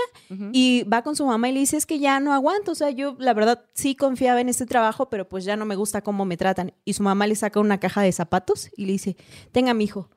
y 0.53 0.85
va 0.85 1.03
con 1.03 1.17
su 1.17 1.27
mamá 1.27 1.49
y 1.49 1.53
le 1.53 1.59
dice, 1.59 1.77
es 1.77 1.85
que 1.85 1.99
ya 1.99 2.21
no 2.21 2.33
aguanto, 2.33 2.71
o 2.71 2.75
sea, 2.77 2.91
yo 2.91 3.17
la 3.19 3.35
verdad 3.35 3.65
sí 3.75 3.97
confiaba 3.97 4.41
en 4.41 4.49
este 4.49 4.67
trabajo, 4.67 5.11
pero 5.11 5.29
pues 5.29 5.45
ya 5.45 5.57
no 5.57 5.65
me 5.65 5.75
gusta 5.75 6.01
cómo 6.01 6.25
me 6.25 6.37
tratan. 6.37 6.73
Y 6.85 6.93
su 6.93 7.03
mamá 7.03 7.27
le 7.27 7.35
saca 7.35 7.59
una 7.59 7.81
caja 7.81 8.03
de 8.03 8.13
zapatos 8.13 8.71
y 8.77 8.87
le 8.87 8.93
dice, 8.93 9.17
tenga, 9.51 9.75
mijo, 9.75 10.11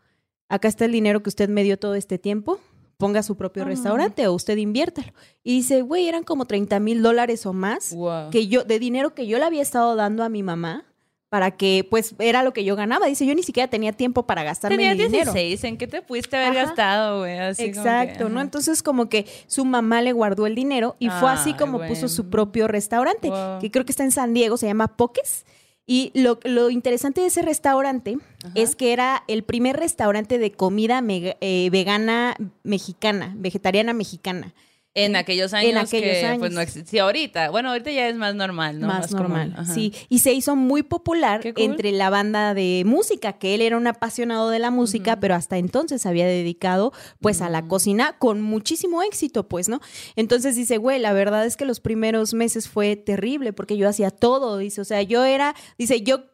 acá 0.48 0.68
está 0.68 0.86
el 0.86 0.92
dinero 0.92 1.24
que 1.24 1.30
usted 1.30 1.50
me 1.50 1.64
dio 1.64 1.80
todo 1.80 1.96
este 1.96 2.20
tiempo, 2.20 2.60
ponga 3.00 3.24
su 3.24 3.38
propio 3.38 3.64
restaurante 3.64 4.28
o 4.28 4.34
usted 4.34 4.58
inviértalo. 4.58 5.14
Y 5.42 5.56
dice, 5.60 5.82
güey, 5.84 6.10
eran 6.10 6.24
como 6.24 6.44
30 6.44 6.82
mil 6.82 7.02
dólares 7.02 7.46
o 7.46 7.54
más 7.54 7.94
Wow. 7.96 8.30
que 8.30 8.48
yo, 8.48 8.66
de 8.66 8.78
dinero 8.78 9.16
que 9.16 9.26
yo 9.26 9.40
le 9.40 9.46
había 9.46 9.62
estado 9.62 9.96
dando 9.96 10.22
a 10.22 10.28
mi 10.30 10.44
mamá 10.44 10.84
para 11.30 11.52
que, 11.52 11.88
pues, 11.90 12.14
era 12.20 12.44
lo 12.44 12.52
que 12.52 12.66
yo 12.66 12.76
ganaba. 12.76 13.06
Dice, 13.06 13.26
yo 13.26 13.34
ni 13.36 13.44
siquiera 13.44 13.70
tenía 13.70 13.94
tiempo 13.94 14.24
para 14.24 14.44
gastarme 14.44 14.78
dinero. 14.78 15.08
16, 15.10 15.64
¿en 15.64 15.78
qué 15.78 15.88
te 15.88 16.02
pudiste 16.02 16.36
haber 16.36 16.50
Ajá. 16.58 16.66
gastado, 16.68 17.20
güey? 17.20 17.38
Que, 17.56 17.66
Exacto, 17.66 18.28
¿no? 18.28 18.42
Entonces 18.42 18.84
como 18.84 19.08
que 19.08 19.26
su 19.48 19.64
mamá 19.64 20.02
le 20.02 20.12
guardó 20.12 20.46
el 20.46 20.56
dinero 20.56 20.98
y 21.00 21.10
fue 21.10 21.30
así 21.32 21.54
como 21.54 21.80
puso 21.88 22.10
su 22.10 22.30
propio 22.30 22.68
restaurante, 22.68 23.30
Wow. 23.30 23.60
que 23.62 23.72
creo 23.72 23.86
que 23.86 23.94
está 23.94 24.04
en 24.04 24.12
San 24.12 24.34
Diego, 24.34 24.58
se 24.58 24.68
llama 24.68 24.88
Poques. 24.98 25.46
Y 25.92 26.12
lo, 26.14 26.40
lo 26.44 26.70
interesante 26.70 27.22
de 27.22 27.28
ese 27.28 27.42
restaurante 27.42 28.20
Ajá. 28.44 28.54
es 28.54 28.76
que 28.76 28.94
era 28.94 29.24
el 29.28 29.42
primer 29.42 29.76
restaurante 29.76 30.38
de 30.38 30.52
comida 30.52 31.04
eh, 31.10 31.70
vegana 31.72 32.36
mexicana, 32.62 33.34
vegetariana 33.36 33.94
mexicana. 33.94 34.54
En 34.96 35.16
aquellos 35.16 35.54
años 35.54 35.76
aquellos 35.76 36.18
que 36.18 36.26
años. 36.26 36.40
pues 36.40 36.52
no 36.52 36.62
existía 36.62 37.04
ahorita. 37.04 37.52
Bueno, 37.52 37.70
ahorita 37.70 37.92
ya 37.92 38.08
es 38.08 38.16
más 38.16 38.34
normal, 38.34 38.80
¿no? 38.80 38.88
más, 38.88 39.12
normal. 39.12 39.56
Sí, 39.72 39.94
y 40.10 40.20
se 40.20 40.34
hizo 40.34 40.56
muy 40.56 40.82
popular 40.82 41.42
entre 41.58 41.92
la 41.92 42.10
banda 42.10 42.54
de 42.54 42.84
música, 42.86 43.34
que 43.34 43.54
él 43.54 43.62
era 43.62 43.78
un 43.78 43.86
apasionado 43.86 44.50
de 44.50 44.60
la 44.60 44.72
música, 44.72 45.20
pero 45.20 45.36
hasta 45.36 45.58
entonces 45.58 46.02
se 46.02 46.10
había 46.10 46.26
dedicado 46.26 46.92
pues 47.22 47.42
a 47.42 47.50
la 47.50 47.68
cocina 47.68 48.16
con 48.18 48.42
muchísimo 48.42 49.04
éxito, 49.04 49.48
pues, 49.48 49.70
¿no? 49.70 49.80
Entonces 50.16 50.56
dice, 50.56 50.78
güey, 50.78 51.00
la 51.00 51.14
verdad 51.14 51.46
es 51.46 51.56
que 51.56 51.66
los 51.66 51.80
primeros 51.80 52.34
meses 52.34 52.68
fue 52.68 52.96
terrible 52.96 53.54
porque 53.54 53.78
yo 53.78 53.88
hacía 53.88 54.10
todo, 54.10 54.58
dice, 54.58 54.82
o 54.82 54.86
sea, 54.86 55.02
yo 55.04 55.24
era, 55.24 55.56
dice, 55.78 56.02
yo 56.02 56.26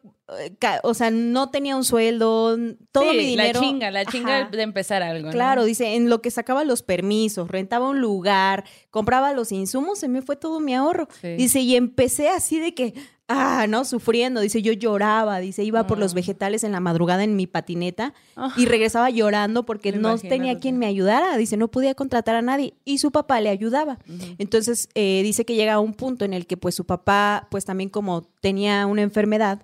o 0.82 0.94
sea, 0.94 1.10
no 1.10 1.50
tenía 1.50 1.76
un 1.76 1.84
sueldo, 1.84 2.56
todo 2.92 3.10
Sí, 3.10 3.16
mi 3.16 3.24
dinero. 3.26 3.60
La 3.60 3.66
chinga, 3.66 3.90
la 3.90 4.04
chinga 4.04 4.38
Ajá. 4.42 4.50
de 4.50 4.62
empezar 4.62 5.02
algo. 5.02 5.26
¿no? 5.26 5.32
Claro, 5.32 5.64
dice, 5.64 5.94
en 5.94 6.10
lo 6.10 6.20
que 6.20 6.30
sacaba 6.30 6.64
los 6.64 6.82
permisos, 6.82 7.48
rentaba 7.48 7.88
un 7.88 8.00
lugar, 8.00 8.64
compraba 8.90 9.32
los 9.32 9.52
insumos, 9.52 9.98
se 9.98 10.08
me 10.08 10.22
fue 10.22 10.36
todo 10.36 10.58
mi 10.60 10.74
ahorro. 10.74 11.08
Sí. 11.20 11.28
Dice, 11.36 11.60
y 11.60 11.76
empecé 11.76 12.28
así 12.28 12.58
de 12.58 12.74
que, 12.74 12.94
ah, 13.28 13.66
¿no? 13.68 13.84
Sufriendo. 13.84 14.40
Dice, 14.40 14.62
yo 14.62 14.72
lloraba, 14.72 15.38
dice, 15.38 15.62
iba 15.62 15.86
por 15.86 15.98
los 15.98 16.12
Ah. 16.12 16.16
vegetales 16.16 16.64
en 16.64 16.72
la 16.72 16.80
madrugada 16.80 17.22
en 17.22 17.36
mi 17.36 17.46
patineta 17.46 18.12
Ah. 18.36 18.52
y 18.56 18.66
regresaba 18.66 19.10
llorando 19.10 19.64
porque 19.64 19.92
Me 19.92 19.98
no 19.98 20.08
imagino, 20.10 20.28
tenía 20.28 20.58
quien 20.58 20.76
me 20.78 20.86
ayudara. 20.86 21.36
Dice, 21.36 21.56
no 21.56 21.68
podía 21.68 21.94
contratar 21.94 22.34
a 22.34 22.42
nadie 22.42 22.74
y 22.84 22.98
su 22.98 23.12
papá 23.12 23.40
le 23.40 23.48
ayudaba. 23.48 23.98
Entonces, 24.38 24.88
eh, 24.94 25.20
dice 25.22 25.44
que 25.44 25.54
llega 25.54 25.74
a 25.74 25.80
un 25.80 25.94
punto 25.94 26.24
en 26.24 26.32
el 26.34 26.46
que 26.48 26.56
pues 26.56 26.74
su 26.74 26.84
papá, 26.84 27.46
pues 27.50 27.64
también 27.64 27.90
como 27.90 28.22
tenía 28.40 28.86
una 28.86 29.02
enfermedad, 29.02 29.62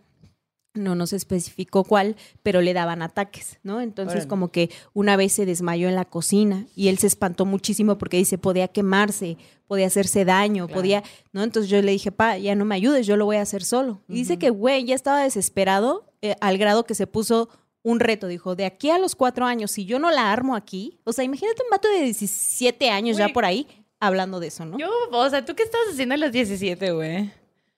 no 0.75 0.95
nos 0.95 1.13
especificó 1.13 1.85
cuál, 1.85 2.17
pero 2.43 2.61
le 2.63 2.73
daban 2.73 3.03
ataques, 3.03 3.59
¿no? 3.63 3.81
Entonces 3.81 4.15
Órale. 4.17 4.29
como 4.29 4.49
que 4.49 4.71
una 4.95 5.17
vez 5.17 5.33
se 5.35 5.45
desmayó 5.47 5.89
en 5.89 5.95
la 5.95 6.05
cocina 6.07 6.67
y 6.75 6.89
él 6.89 6.99
se 6.99 7.07
espantó 7.07 7.45
muchísimo 7.45 7.99
porque 7.99 8.17
dice, 8.17 8.39
podía 8.39 8.69
quemarse, 8.69 9.37
podía 9.67 9.87
hacerse 9.89 10.25
daño, 10.25 10.67
Claro. 10.67 10.81
podía, 10.81 11.03
¿no? 11.33 11.43
Entonces 11.43 11.71
yo 11.71 11.81
le 11.83 11.93
dije, 11.93 12.11
pa, 12.11 12.39
ya 12.39 12.55
no 12.55 12.65
me 12.65 12.75
ayudes, 12.75 13.07
yo 13.07 13.17
lo 13.17 13.27
voy 13.27 13.37
a 13.37 13.43
hacer 13.43 13.65
solo. 13.65 14.01
Y 14.09 14.15
dice 14.15 14.39
que, 14.39 14.51
güey, 14.51 14.85
ya 14.85 14.95
estaba 14.95 15.23
desesperado 15.23 16.07
eh, 16.23 16.37
al 16.41 16.57
grado 16.57 16.85
que 16.85 16.95
se 16.95 17.07
puso 17.07 17.49
un 17.83 17.99
reto, 18.01 18.29
dijo, 18.29 18.55
de 18.55 18.65
aquí 18.65 18.91
a 18.91 18.99
los 18.99 19.15
cuatro 19.17 19.45
años, 19.45 19.73
si 19.73 19.85
yo 19.85 19.99
no 19.99 20.11
la 20.11 20.33
armo 20.33 20.55
aquí, 20.55 21.01
o 21.05 21.13
sea, 21.13 21.25
imagínate 21.25 21.63
un 21.65 21.71
vato 21.71 21.89
de 21.89 22.05
17 22.05 22.89
años 22.91 23.17
ya 23.17 23.29
por 23.31 23.45
ahí 23.45 23.67
hablando 23.99 24.41
de 24.41 24.47
eso, 24.47 24.65
¿no? 24.65 24.79
Yo, 24.79 24.89
o 25.11 25.29
sea, 25.31 25.45
¿tú 25.45 25.55
qué 25.55 25.65
estabas 25.65 25.89
haciendo 25.93 26.15
a 26.15 26.19
los 26.19 26.33
17, 26.33 26.93
güey? 26.93 27.31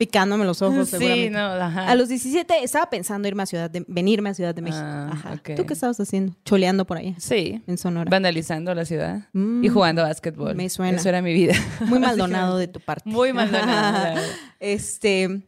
Picándome 0.06 0.44
los 0.44 0.60
ojos, 0.62 0.88
Sí, 0.90 1.30
no, 1.30 1.38
ajá. 1.38 1.88
A 1.88 1.94
los 1.94 2.08
17 2.08 2.62
estaba 2.62 2.90
pensando 2.90 3.26
irme 3.26 3.42
a 3.42 3.46
Ciudad 3.46 3.70
de, 3.70 3.84
venirme 3.88 4.28
a 4.30 4.34
Ciudad 4.34 4.54
de 4.54 4.60
México. 4.62 4.82
Ah, 4.84 5.10
Ajá. 5.12 5.32
ok. 5.34 5.50
¿Tú 5.56 5.64
qué 5.64 5.72
estabas 5.74 5.98
haciendo? 5.98 6.34
Choleando 6.44 6.84
por 6.86 6.98
allá, 6.98 7.14
Sí. 7.18 7.62
en 7.66 7.78
Sonora. 7.78 8.10
Vandalizando 8.10 8.74
la 8.74 8.84
ciudad 8.84 9.28
Mm. 9.32 9.64
y 9.64 9.68
jugando 9.68 10.02
básquetbol. 10.02 10.54
Me 10.54 10.68
suena. 10.68 10.98
Eso 10.98 11.08
era 11.08 11.22
mi 11.22 11.32
vida. 11.32 11.54
Muy 11.86 11.98
maldonado 12.00 12.58
de 12.58 12.68
tu 12.68 12.80
parte. 12.80 13.08
Muy 13.08 13.32
maldonado. 13.32 14.20
este, 14.60 15.46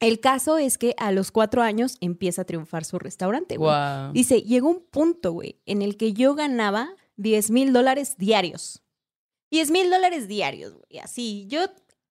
el 0.00 0.20
caso 0.20 0.58
es 0.58 0.78
que 0.78 0.94
a 0.98 1.12
los 1.12 1.30
cuatro 1.30 1.62
años 1.62 1.96
empieza 2.00 2.42
a 2.42 2.44
triunfar 2.44 2.84
su 2.84 2.98
restaurante, 2.98 3.56
güey. 3.56 3.70
Wow. 3.70 4.12
Dice, 4.12 4.42
llegó 4.42 4.68
un 4.68 4.84
punto, 4.90 5.32
güey, 5.32 5.58
en 5.66 5.82
el 5.82 5.96
que 5.96 6.12
yo 6.12 6.34
ganaba 6.34 6.90
10 7.16 7.50
mil 7.50 7.72
dólares 7.72 8.16
diarios. 8.18 8.82
10 9.50 9.70
mil 9.72 9.90
dólares 9.90 10.28
diarios, 10.28 10.74
güey. 10.74 11.00
Así, 11.02 11.46
yo 11.48 11.60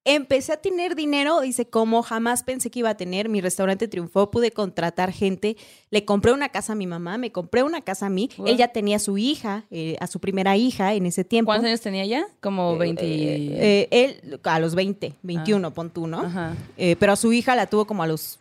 empecé 0.05 0.53
a 0.53 0.57
tener 0.57 0.95
dinero, 0.95 1.41
dice, 1.41 1.65
como 1.65 2.01
jamás 2.01 2.43
pensé 2.43 2.69
que 2.71 2.79
iba 2.79 2.89
a 2.89 2.97
tener. 2.97 3.29
Mi 3.29 3.41
restaurante 3.41 3.87
triunfó, 3.87 4.31
pude 4.31 4.51
contratar 4.51 5.11
gente. 5.11 5.57
Le 5.91 6.05
compré 6.05 6.31
una 6.31 6.49
casa 6.49 6.73
a 6.73 6.75
mi 6.75 6.87
mamá, 6.87 7.17
me 7.17 7.31
compré 7.31 7.63
una 7.63 7.81
casa 7.81 8.07
a 8.07 8.09
mí. 8.09 8.29
Ya 8.57 8.69
tenía 8.69 8.97
a 8.97 8.99
su 8.99 9.17
hija, 9.17 9.65
eh, 9.71 9.95
a 9.99 10.07
su 10.07 10.19
primera 10.19 10.57
hija 10.57 10.93
en 10.93 11.05
ese 11.05 11.23
tiempo. 11.23 11.49
¿Cuántos 11.49 11.67
años 11.67 11.81
tenía 11.81 12.05
ya? 12.05 12.27
Como 12.41 12.77
20. 12.77 13.01
Eh, 13.03 13.87
él 13.91 14.39
a 14.43 14.59
los 14.59 14.75
20, 14.75 15.13
21, 15.21 15.73
pon 15.73 15.89
tú, 15.89 16.07
¿no? 16.07 16.21
Ajá. 16.21 16.55
Eh, 16.77 16.95
pero 16.99 17.13
a 17.13 17.15
su 17.15 17.31
hija 17.33 17.55
la 17.55 17.67
tuvo 17.67 17.85
como 17.85 18.03
a 18.03 18.07
los 18.07 18.39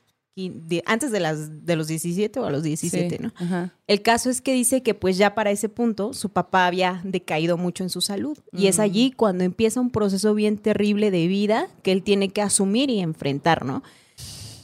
antes 0.86 1.10
de 1.10 1.20
las 1.20 1.64
de 1.66 1.76
los 1.76 1.88
17 1.88 2.38
o 2.40 2.44
a 2.44 2.50
los 2.50 2.62
17, 2.62 3.16
Sí, 3.16 3.22
¿no? 3.22 3.32
Ajá. 3.36 3.74
El 3.86 4.02
caso 4.02 4.30
es 4.30 4.40
que 4.40 4.52
dice 4.52 4.82
que 4.82 4.94
pues 4.94 5.16
ya 5.16 5.34
para 5.34 5.50
ese 5.50 5.68
punto 5.68 6.12
su 6.14 6.28
papá 6.30 6.66
había 6.66 7.00
decaído 7.04 7.56
mucho 7.56 7.82
en 7.84 7.90
su 7.90 8.00
salud 8.00 8.38
y 8.52 8.66
es 8.68 8.78
Mm. 8.78 8.82
allí 8.82 9.10
cuando 9.12 9.44
empieza 9.44 9.80
un 9.80 9.90
proceso 9.90 10.34
bien 10.34 10.58
terrible 10.58 11.10
de 11.10 11.26
vida 11.26 11.68
que 11.82 11.92
él 11.92 12.02
tiene 12.02 12.28
que 12.28 12.42
asumir 12.42 12.90
y 12.90 13.00
enfrentar, 13.00 13.64
¿no? 13.64 13.82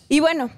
Y 0.09 0.21
bueno, 0.21 0.51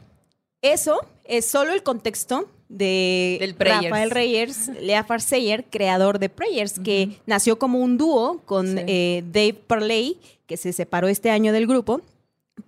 eso 0.62 0.98
es 1.24 1.44
solo 1.46 1.72
el 1.72 1.82
contexto 1.82 2.48
de 2.68 3.36
Del. 3.40 3.54
Rafael 3.58 4.10
Reyes, 4.10 4.68
Lea 4.82 5.04
Farseyer, 5.04 5.64
creador 5.70 6.18
de 6.18 6.28
Prayers, 6.28 6.80
que 6.80 7.16
nació 7.26 7.58
como 7.58 7.78
un 7.80 7.96
dúo 7.96 8.42
con 8.44 8.66
Sí. 8.66 8.82
eh, 8.88 9.22
Dave 9.32 9.54
Parley, 9.66 10.18
que 10.46 10.56
se 10.56 10.72
separó 10.72 11.06
este 11.08 11.30
año 11.30 11.52
del 11.52 11.66
grupo. 11.68 12.00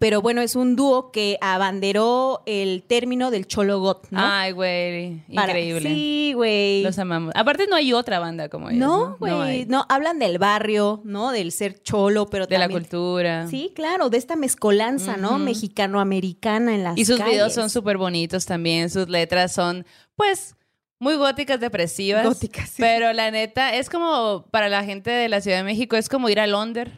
Pero 0.00 0.22
bueno, 0.22 0.40
es 0.42 0.54
un 0.54 0.76
dúo 0.76 1.10
que 1.10 1.38
abanderó 1.40 2.42
el 2.46 2.84
término 2.84 3.32
del 3.32 3.46
cholo 3.48 3.80
got, 3.80 4.06
¿no? 4.10 4.20
Ay, 4.22 4.52
güey. 4.52 5.24
Para- 5.34 5.48
Increíble. 5.48 5.88
Sí, 5.90 6.32
güey. 6.36 6.82
Los 6.84 6.98
amamos. 7.00 7.32
Aparte, 7.34 7.66
no 7.68 7.74
hay 7.74 7.92
otra 7.92 8.20
banda 8.20 8.48
como 8.48 8.70
ellos. 8.70 8.78
No, 8.80 9.16
güey. 9.18 9.66
No, 9.66 9.84
hablan 9.88 10.20
del 10.20 10.38
barrio, 10.38 11.00
¿no? 11.04 11.32
Del 11.32 11.50
ser 11.50 11.82
cholo, 11.82 12.26
pero 12.26 12.46
De 12.46 12.56
la 12.58 12.64
también- 12.66 12.82
cultura. 12.82 13.48
Sí, 13.48 13.72
claro, 13.74 14.08
de 14.08 14.18
esta 14.18 14.36
mezcolanza, 14.36 15.16
¿no? 15.16 15.38
Mexicano-americana 15.38 16.74
en 16.74 16.84
las 16.84 16.96
Y 16.96 17.04
sus 17.04 17.18
calles. 17.18 17.32
videos 17.34 17.52
son 17.54 17.70
súper 17.70 17.96
bonitos 17.98 18.46
también. 18.46 18.90
Sus 18.90 19.08
letras 19.08 19.52
son, 19.52 19.84
pues, 20.14 20.54
muy 21.00 21.14
góticas, 21.16 21.60
depresivas. 21.60 22.24
Góticas, 22.24 22.70
sí. 22.70 22.76
Pero 22.82 23.12
la 23.12 23.30
neta, 23.30 23.74
es 23.74 23.88
como 23.90 24.46
para 24.50 24.68
la 24.68 24.84
gente 24.84 25.10
de 25.10 25.28
la 25.28 25.40
Ciudad 25.40 25.58
de 25.58 25.64
México, 25.64 25.96
es 25.96 26.08
como 26.08 26.28
ir 26.28 26.40
a 26.40 26.46
Londres. 26.46 26.92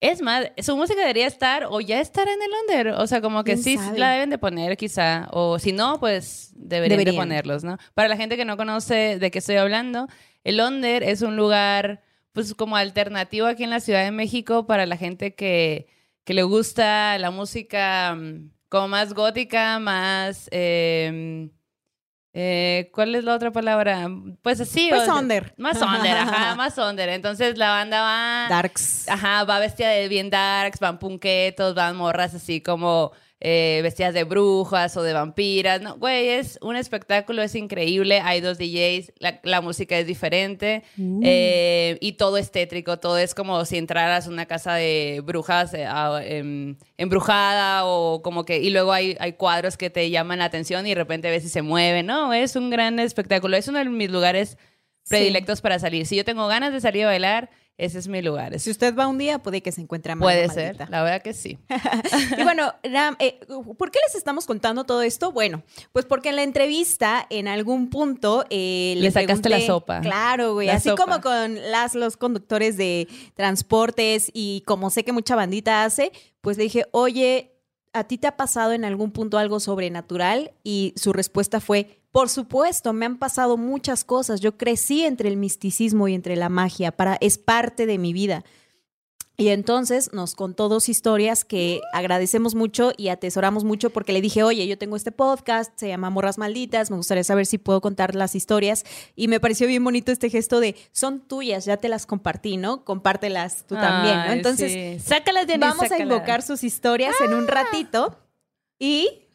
Es 0.00 0.22
más, 0.22 0.46
su 0.58 0.76
música 0.76 1.00
debería 1.00 1.26
estar 1.26 1.66
o 1.68 1.80
ya 1.80 2.00
estar 2.00 2.28
en 2.28 2.40
el 2.40 2.50
Londres. 2.50 2.94
O 2.98 3.06
sea, 3.08 3.20
como 3.20 3.42
que 3.42 3.54
¿Quién 3.54 3.64
sí 3.64 3.76
sabe? 3.76 3.98
la 3.98 4.12
deben 4.12 4.30
de 4.30 4.38
poner 4.38 4.76
quizá. 4.76 5.26
O 5.32 5.58
si 5.58 5.72
no, 5.72 5.98
pues 5.98 6.52
deberían, 6.54 6.98
Deberían. 6.98 7.14
de 7.16 7.20
ponerlos, 7.20 7.64
¿no? 7.64 7.78
Para 7.94 8.08
la 8.08 8.16
gente 8.16 8.36
que 8.36 8.44
no 8.44 8.56
conoce 8.56 9.18
de 9.18 9.30
qué 9.32 9.38
estoy 9.40 9.56
hablando, 9.56 10.06
el 10.44 10.58
Londres 10.58 11.02
es 11.04 11.22
un 11.22 11.36
lugar 11.36 12.02
pues 12.32 12.54
como 12.54 12.76
alternativo 12.76 13.46
aquí 13.48 13.64
en 13.64 13.70
la 13.70 13.80
Ciudad 13.80 14.04
de 14.04 14.12
México 14.12 14.66
para 14.66 14.86
la 14.86 14.96
gente 14.96 15.34
que, 15.34 15.88
que 16.24 16.34
le 16.34 16.44
gusta 16.44 17.18
la 17.18 17.32
música 17.32 18.14
mm, 18.14 18.50
como 18.68 18.86
más 18.88 19.14
gótica, 19.14 19.80
más... 19.80 20.48
eh, 20.52 21.50
eh, 22.40 22.88
¿Cuál 22.92 23.16
es 23.16 23.24
la 23.24 23.34
otra 23.34 23.50
palabra? 23.50 24.08
Pues 24.42 24.60
así. 24.60 24.86
Pues. 24.90 25.08
Más 25.56 25.82
under, 25.82 26.16
ajá, 26.16 26.54
más 26.54 26.78
under. 26.78 27.08
Entonces 27.08 27.58
la 27.58 27.70
banda 27.70 28.00
va... 28.00 28.46
Darks. 28.48 29.08
Ajá, 29.08 29.42
va 29.42 29.58
vestida 29.58 29.88
de 29.88 30.06
bien 30.06 30.30
darks, 30.30 30.78
van 30.78 31.00
punquetos, 31.00 31.74
van 31.74 31.96
morras 31.96 32.34
así 32.34 32.60
como 32.60 33.10
eh, 33.40 33.80
vestidas 33.84 34.14
de 34.14 34.24
brujas 34.24 34.96
o 34.96 35.02
de 35.02 35.12
vampiras. 35.12 35.80
No, 35.80 35.96
güey, 35.96 36.28
es 36.28 36.58
un 36.60 36.74
espectáculo, 36.76 37.42
es 37.42 37.54
increíble. 37.54 38.20
Hay 38.20 38.40
dos 38.40 38.58
DJs, 38.58 39.12
la, 39.18 39.40
la 39.44 39.60
música 39.60 39.96
es 39.98 40.06
diferente 40.06 40.82
Uh. 40.98 41.20
eh, 41.22 41.98
y 42.00 42.12
todo 42.12 42.36
es 42.36 42.50
tétrico. 42.50 42.98
Todo 42.98 43.16
es 43.18 43.34
como 43.34 43.64
si 43.64 43.76
entraras 43.78 44.26
a 44.26 44.30
una 44.30 44.46
casa 44.46 44.74
de 44.74 45.22
brujas 45.24 45.72
eh, 45.74 45.84
a- 45.86 46.20
em, 46.24 46.76
embrujada 46.96 47.84
o 47.86 48.22
como 48.22 48.44
que. 48.44 48.58
Y 48.58 48.70
luego 48.70 48.92
hay, 48.92 49.16
hay 49.20 49.34
cuadros 49.34 49.76
que 49.76 49.90
te 49.90 50.10
llaman 50.10 50.40
la 50.40 50.46
atención 50.46 50.84
y 50.86 50.90
de 50.90 50.94
repente 50.96 51.30
ves 51.30 51.42
si 51.44 51.48
se 51.48 51.62
mueven. 51.62 52.06
No, 52.06 52.32
es 52.32 52.56
un 52.56 52.70
gran 52.70 52.98
espectáculo. 52.98 53.56
Es 53.56 53.68
uno 53.68 53.78
de 53.78 53.84
mis 53.84 54.10
lugares 54.10 54.58
predilectos 55.08 55.60
para 55.60 55.78
salir. 55.78 56.06
Si 56.06 56.16
yo 56.16 56.24
tengo 56.24 56.46
ganas 56.48 56.72
de 56.72 56.80
salir 56.80 57.04
a 57.04 57.08
bailar, 57.08 57.50
ese 57.78 58.00
es 58.00 58.08
mi 58.08 58.20
lugar. 58.22 58.58
Si 58.58 58.70
usted 58.70 58.94
va 58.94 59.06
un 59.06 59.18
día, 59.18 59.38
puede 59.38 59.62
que 59.62 59.70
se 59.70 59.80
encuentre 59.80 60.12
a 60.12 60.16
Mano 60.16 60.26
Puede 60.26 60.48
Maldita. 60.48 60.78
ser, 60.84 60.90
la 60.90 61.02
verdad 61.04 61.22
que 61.22 61.32
sí. 61.32 61.58
Y 62.36 62.42
bueno, 62.42 62.74
Ram, 62.82 63.16
eh, 63.20 63.38
¿por 63.78 63.90
qué 63.92 64.00
les 64.06 64.16
estamos 64.16 64.46
contando 64.46 64.82
todo 64.84 65.02
esto? 65.02 65.30
Bueno, 65.30 65.62
pues 65.92 66.04
porque 66.04 66.30
en 66.30 66.36
la 66.36 66.42
entrevista, 66.42 67.24
en 67.30 67.46
algún 67.46 67.88
punto, 67.88 68.44
eh, 68.50 68.94
Le 68.98 69.10
sacaste 69.12 69.48
la 69.48 69.60
sopa. 69.60 70.00
Claro, 70.00 70.54
güey. 70.54 70.66
La 70.66 70.74
así 70.74 70.88
sopa. 70.88 71.04
como 71.04 71.20
con 71.20 71.54
las, 71.70 71.94
los 71.94 72.16
conductores 72.16 72.76
de 72.76 73.06
transportes 73.34 74.30
y 74.34 74.62
como 74.66 74.90
sé 74.90 75.04
que 75.04 75.12
mucha 75.12 75.36
bandita 75.36 75.84
hace, 75.84 76.12
pues 76.40 76.56
le 76.56 76.64
dije, 76.64 76.84
oye, 76.90 77.52
¿a 77.92 78.04
ti 78.04 78.18
te 78.18 78.26
ha 78.26 78.36
pasado 78.36 78.72
en 78.72 78.84
algún 78.84 79.12
punto 79.12 79.38
algo 79.38 79.60
sobrenatural? 79.60 80.52
Y 80.64 80.92
su 80.96 81.12
respuesta 81.12 81.60
fue, 81.60 81.97
por 82.10 82.28
supuesto, 82.28 82.92
me 82.92 83.06
han 83.06 83.18
pasado 83.18 83.56
muchas 83.56 84.04
cosas. 84.04 84.40
Yo 84.40 84.56
crecí 84.56 85.04
entre 85.04 85.28
el 85.28 85.36
misticismo 85.36 86.08
y 86.08 86.14
entre 86.14 86.36
la 86.36 86.48
magia. 86.48 86.92
Para, 86.92 87.16
es 87.20 87.38
parte 87.38 87.86
de 87.86 87.98
mi 87.98 88.12
vida. 88.12 88.44
Y 89.40 89.50
entonces 89.50 90.12
nos 90.12 90.34
contó 90.34 90.68
dos 90.68 90.88
historias 90.88 91.44
que 91.44 91.80
agradecemos 91.92 92.56
mucho 92.56 92.90
y 92.96 93.06
atesoramos 93.06 93.62
mucho 93.62 93.90
porque 93.90 94.12
le 94.12 94.20
dije, 94.20 94.42
oye, 94.42 94.66
yo 94.66 94.76
tengo 94.76 94.96
este 94.96 95.12
podcast, 95.12 95.70
se 95.78 95.86
llama 95.86 96.10
Morras 96.10 96.38
Malditas, 96.38 96.90
me 96.90 96.96
gustaría 96.96 97.22
saber 97.22 97.46
si 97.46 97.56
puedo 97.56 97.80
contar 97.80 98.16
las 98.16 98.34
historias. 98.34 98.84
Y 99.14 99.28
me 99.28 99.38
pareció 99.38 99.68
bien 99.68 99.84
bonito 99.84 100.10
este 100.10 100.28
gesto 100.28 100.58
de, 100.58 100.74
son 100.90 101.20
tuyas, 101.20 101.66
ya 101.66 101.76
te 101.76 101.88
las 101.88 102.04
compartí, 102.04 102.56
¿no? 102.56 102.84
Compártelas 102.84 103.64
tú 103.68 103.76
también, 103.76 104.16
¿no? 104.26 104.32
Entonces, 104.32 104.72
sí. 104.72 105.08
sácalas 105.08 105.46
de 105.46 105.56
vamos 105.56 105.88
a 105.88 105.98
invocar 106.02 106.42
sus 106.42 106.64
historias 106.64 107.14
en 107.20 107.32
un 107.34 107.46
ratito 107.46 108.18
y... 108.80 109.27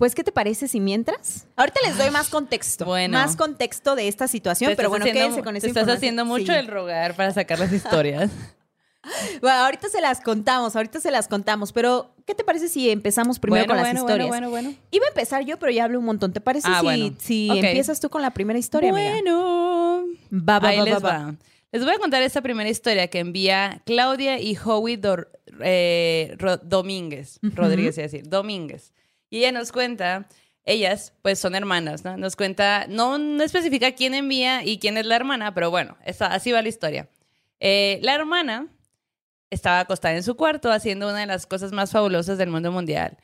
Pues, 0.00 0.14
¿qué 0.14 0.24
te 0.24 0.32
parece 0.32 0.66
si 0.66 0.80
mientras? 0.80 1.46
Ahorita 1.56 1.78
les 1.84 1.98
doy 1.98 2.10
más 2.10 2.30
contexto. 2.30 2.86
Bueno. 2.86 3.18
Más 3.18 3.36
contexto 3.36 3.94
de 3.96 4.08
esta 4.08 4.28
situación, 4.28 4.72
pero 4.74 4.88
bueno, 4.88 5.04
quédense 5.04 5.42
con 5.42 5.56
esa 5.56 5.64
Te 5.66 5.68
estás 5.68 5.88
haciendo 5.94 6.24
mucho 6.24 6.52
Sí. 6.54 6.58
el 6.58 6.68
rogar 6.68 7.14
para 7.14 7.32
sacar 7.34 7.58
las 7.58 7.70
historias. 7.70 8.30
Bueno, 9.42 9.58
ahorita 9.64 9.88
se 9.90 10.00
las 10.00 10.20
contamos, 10.22 10.74
ahorita 10.74 11.00
se 11.00 11.10
las 11.10 11.28
contamos, 11.28 11.72
pero 11.72 12.14
¿qué 12.26 12.34
te 12.34 12.44
parece 12.44 12.68
si 12.68 12.88
empezamos 12.90 13.38
primero 13.38 13.64
bueno, 13.66 13.72
con 13.74 13.76
las 13.76 13.86
bueno, 13.92 14.00
historias? 14.00 14.28
bueno, 14.28 14.48
bueno, 14.50 14.68
bueno. 14.70 14.82
Iba 14.90 15.04
a 15.04 15.08
empezar 15.10 15.44
yo, 15.44 15.58
pero 15.58 15.70
ya 15.70 15.84
hablé 15.84 15.98
un 15.98 16.04
montón. 16.06 16.32
¿Te 16.32 16.40
parece 16.40 16.68
Ah, 16.70 16.80
si, 17.18 17.48
empiezas 17.50 18.00
tú 18.00 18.08
con 18.08 18.22
la 18.22 18.30
primera 18.30 18.58
historia? 18.58 18.90
Bueno. 18.92 20.04
Va, 20.32 20.58
va, 20.60 20.68
Ahí 20.70 20.78
va, 20.78 20.84
les 20.84 21.04
va. 21.04 21.34
Les 21.72 21.84
voy 21.84 21.94
a 21.94 21.98
contar 21.98 22.22
esta 22.22 22.40
primera 22.40 22.68
historia 22.70 23.08
que 23.08 23.18
envía 23.18 23.82
Claudia 23.84 24.40
y 24.40 24.56
Howie 24.56 24.98
Dor- 24.98 25.28
eh, 25.62 26.34
Ro- 26.38 26.56
Domínguez. 26.58 27.38
Rodríguez, 27.42 27.98
iba 27.98 28.04
a 28.04 28.08
decir. 28.08 28.28
Domínguez. 28.28 28.92
Y 29.30 29.38
ella 29.38 29.52
nos 29.52 29.72
cuenta, 29.72 30.26
ellas 30.64 31.12
pues 31.22 31.38
son 31.38 31.54
hermanas, 31.54 32.04
¿no? 32.04 32.16
Nos 32.16 32.36
cuenta, 32.36 32.86
no, 32.88 33.16
no 33.18 33.42
especifica 33.42 33.92
quién 33.92 34.12
envía 34.14 34.64
y 34.64 34.78
quién 34.78 34.96
es 34.98 35.06
la 35.06 35.16
hermana, 35.16 35.54
pero 35.54 35.70
bueno, 35.70 35.96
esa- 36.04 36.26
así 36.34 36.52
va 36.52 36.60
la 36.62 36.68
historia. 36.68 37.08
Eh, 37.60 37.98
la 38.02 38.14
hermana 38.14 38.66
estaba 39.50 39.80
acostada 39.80 40.14
en 40.16 40.22
su 40.22 40.36
cuarto 40.36 40.70
haciendo 40.70 41.08
una 41.08 41.20
de 41.20 41.26
las 41.26 41.46
cosas 41.46 41.72
más 41.72 41.90
fabulosas 41.92 42.38
del 42.38 42.50
mundo 42.50 42.70
mundial. 42.72 43.16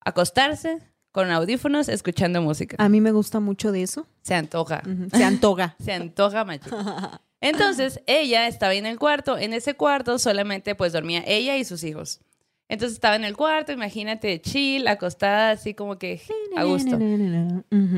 Acostarse 0.00 0.78
con 1.12 1.30
audífonos 1.30 1.88
escuchando 1.88 2.42
música. 2.42 2.76
A 2.78 2.88
mí 2.88 3.00
me 3.00 3.12
gusta 3.12 3.40
mucho 3.40 3.70
de 3.72 3.82
eso. 3.82 4.06
Se 4.22 4.34
antoja. 4.34 4.82
Ujú, 4.84 5.08
Se 5.16 5.24
antoga. 5.24 5.76
Se 5.84 5.92
antoja, 5.92 6.44
macho. 6.44 6.70
Entonces, 7.40 8.00
ella 8.06 8.48
estaba 8.48 8.74
en 8.74 8.86
el 8.86 8.98
cuarto. 8.98 9.38
En 9.38 9.52
ese 9.52 9.74
cuarto 9.74 10.18
solamente 10.18 10.74
pues 10.74 10.92
dormía 10.92 11.22
ella 11.26 11.56
y 11.56 11.64
sus 11.64 11.84
hijos. 11.84 12.20
Entonces 12.68 12.94
estaba 12.94 13.16
en 13.16 13.24
el 13.24 13.36
cuarto, 13.36 13.72
imagínate, 13.72 14.40
chill, 14.40 14.88
acostada, 14.88 15.50
así 15.50 15.74
como 15.74 15.98
que 15.98 16.20
a 16.56 16.64
gusto. 16.64 16.98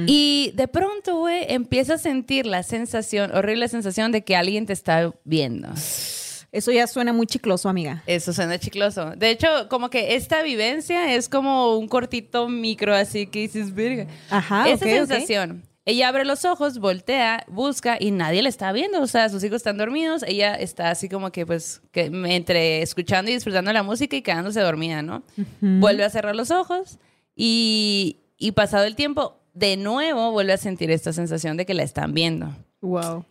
Y 0.07 0.53
de 0.55 0.69
pronto, 0.69 1.19
güey, 1.19 1.45
empieza 1.49 1.95
a 1.95 1.99
sentir 1.99 2.47
la 2.47 2.63
sensación, 2.63 3.35
horrible 3.35 3.69
sensación 3.69 4.11
de 4.13 4.25
que 4.25 4.35
alguien 4.37 4.67
te 4.67 4.73
está 4.73 5.13
viendo. 5.25 5.69
Eso 6.53 6.73
ya 6.73 6.87
suena 6.87 7.13
muy 7.13 7.27
chicloso, 7.27 7.69
amiga. 7.69 8.03
Eso 8.07 8.33
suena 8.33 8.59
chicloso. 8.59 9.11
De 9.17 9.31
hecho, 9.31 9.47
como 9.69 9.91
que 9.91 10.17
esta 10.17 10.43
vivencia 10.43 11.15
es 11.15 11.29
como 11.29 11.77
un 11.77 11.87
cortito 11.87 12.49
micro, 12.49 12.95
así 12.95 13.27
que 13.27 13.41
dices, 13.41 13.75
verga. 13.75 14.07
Ajá, 14.31 14.69
Esa 14.69 14.85
ok, 14.85 14.91
ok. 15.03 15.07
sensación. 15.09 15.63
Ella 15.89 16.09
abre 16.09 16.25
los 16.25 16.45
ojos, 16.45 16.81
voltea, 16.81 17.45
busca 17.47 17.97
y 17.99 18.11
nadie 18.11 18.43
le 18.43 18.49
está 18.49 18.73
viendo. 18.73 19.01
O 19.01 19.07
sea, 19.07 19.29
sus 19.29 19.43
hijos 19.45 19.59
están 19.59 19.79
dormidos. 19.79 20.25
Ella 20.25 20.55
está 20.57 20.91
así 20.91 21.09
como 21.09 21.31
que, 21.31 21.47
pues, 21.47 21.81
que 21.93 22.07
entre 22.07 22.83
escuchando 22.83 23.31
y 23.31 23.35
disfrutando 23.35 23.73
la 23.73 23.85
música 23.85 24.17
y 24.17 24.23
quedándose 24.23 24.61
dormida, 24.61 25.03
¿no? 25.03 25.23
Vuelve 25.61 26.03
a 26.03 26.11
cerrar 26.11 26.35
los 26.35 26.51
ojos 26.51 26.99
y, 27.37 28.19
y 28.37 28.53
pasado 28.53 28.85
el 28.85 28.97
tiempo, 28.97 29.39
de 29.55 29.77
nuevo 29.77 30.33
vuelve 30.33 30.55
a 30.55 30.59
sentir 30.59 30.91
esta 30.91 31.13
sensación 31.13 31.57
de 31.57 31.65
que 31.65 31.75
la 31.75 31.85
están 31.85 32.13
viendo. 32.13 32.55
Wow. 32.81 33.25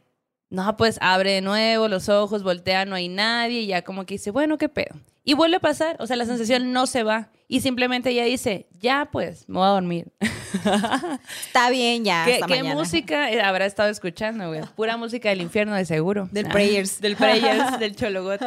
No, 0.50 0.78
pues 0.78 0.98
abre 1.02 1.34
de 1.34 1.42
nuevo 1.42 1.90
los 1.90 2.08
ojos, 2.08 2.42
voltea, 2.42 2.86
no 2.86 2.96
hay 2.96 3.10
nadie 3.10 3.62
y 3.62 3.68
ya 3.68 3.82
como 3.82 4.06
que 4.06 4.14
dice, 4.14 4.32
bueno, 4.32 4.58
¿qué 4.58 4.70
pedo? 4.70 4.96
Y 5.26 5.34
vuelve 5.34 5.58
a 5.58 5.60
pasar, 5.60 5.98
o 6.00 6.08
sea, 6.08 6.16
la 6.16 6.26
sensación 6.26 6.72
no 6.72 6.86
se 6.86 7.04
va. 7.04 7.30
Y 7.48 7.62
simplemente 7.62 8.12
ella 8.12 8.24
dice, 8.24 8.68
ya 8.72 9.10
pues, 9.12 9.50
me 9.50 9.58
voy 9.58 9.68
a 9.68 9.72
dormir. 9.72 10.12
Está 11.46 11.70
bien 11.72 12.06
ya. 12.06 12.26
¿Qué, 12.26 12.36
hasta 12.36 12.48
qué 12.48 12.58
mañana. 12.58 12.76
música 12.80 13.28
habrá 13.48 13.66
estado 13.66 13.90
escuchando, 13.90 14.48
güey? 14.48 14.62
Pura 14.76 14.98
música 14.98 15.30
del 15.30 15.42
infierno, 15.42 15.76
de 15.76 15.86
seguro. 15.86 16.30
Del 16.32 16.46
Ah, 16.46 16.50
Prayers. 16.52 17.02
Del 17.02 17.16
Prayers, 17.16 17.80
del 17.80 17.96
Chologot. 17.98 18.40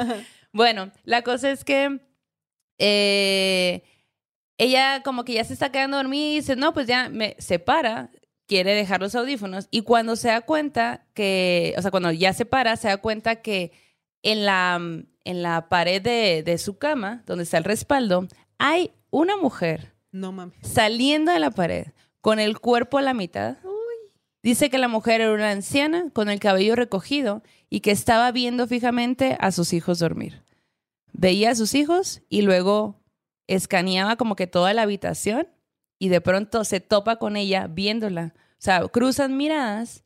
Bueno, 0.52 0.90
la 1.04 1.22
cosa 1.22 1.50
es 1.50 1.64
que 1.64 2.00
eh, 2.78 3.82
ella 4.56 5.02
como 5.02 5.24
que 5.24 5.34
ya 5.34 5.44
se 5.44 5.52
está 5.52 5.70
quedando 5.70 5.96
dormida 5.96 6.26
y 6.28 6.34
dice, 6.36 6.56
no, 6.56 6.72
pues 6.72 6.86
ya 6.86 7.08
me 7.08 7.36
se 7.38 7.58
para, 7.58 8.10
quiere 8.46 8.74
dejar 8.74 9.00
los 9.00 9.14
audífonos 9.14 9.68
y 9.70 9.82
cuando 9.82 10.16
se 10.16 10.28
da 10.28 10.40
cuenta 10.40 11.06
que, 11.14 11.74
o 11.76 11.82
sea, 11.82 11.90
cuando 11.90 12.10
ya 12.12 12.32
se 12.32 12.44
para, 12.46 12.76
se 12.76 12.88
da 12.88 12.96
cuenta 12.98 13.36
que 13.42 13.72
en 14.32 14.44
la, 14.44 14.80
en 15.24 15.42
la 15.42 15.68
pared 15.68 16.00
de, 16.02 16.42
de 16.42 16.58
su 16.58 16.78
cama, 16.78 17.22
donde 17.26 17.44
está 17.44 17.58
el 17.58 17.64
respaldo, 17.64 18.26
hay 18.58 18.92
una 19.10 19.36
mujer 19.36 19.92
No 20.12 20.32
mames. 20.32 20.56
saliendo 20.62 21.32
de 21.32 21.38
la 21.38 21.50
pared 21.50 21.88
con 22.20 22.38
el 22.38 22.58
cuerpo 22.58 22.98
a 22.98 23.02
la 23.02 23.14
mitad. 23.14 23.56
Dice 24.42 24.70
que 24.70 24.78
la 24.78 24.88
mujer 24.88 25.20
era 25.20 25.32
una 25.32 25.50
anciana 25.50 26.10
con 26.12 26.28
el 26.30 26.38
cabello 26.40 26.76
recogido 26.76 27.42
y 27.68 27.80
que 27.80 27.90
estaba 27.90 28.30
viendo 28.32 28.66
fijamente 28.66 29.36
a 29.40 29.50
sus 29.50 29.72
hijos 29.72 29.98
dormir. 29.98 30.42
Veía 31.12 31.50
a 31.50 31.54
sus 31.54 31.74
hijos 31.74 32.22
y 32.28 32.42
luego 32.42 33.00
escaneaba 33.48 34.16
como 34.16 34.36
que 34.36 34.46
toda 34.46 34.72
la 34.74 34.82
habitación 34.82 35.48
y 35.98 36.08
de 36.08 36.20
pronto 36.20 36.64
se 36.64 36.80
topa 36.80 37.16
con 37.16 37.36
ella 37.36 37.66
viéndola. 37.66 38.32
O 38.52 38.60
sea, 38.60 38.86
cruzan 38.88 39.36
miradas. 39.36 40.04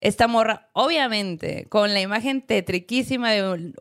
Esta 0.00 0.28
morra, 0.28 0.70
obviamente, 0.72 1.66
con 1.68 1.92
la 1.92 2.00
imagen 2.00 2.40
tetriquísima 2.40 3.32
de 3.32 3.74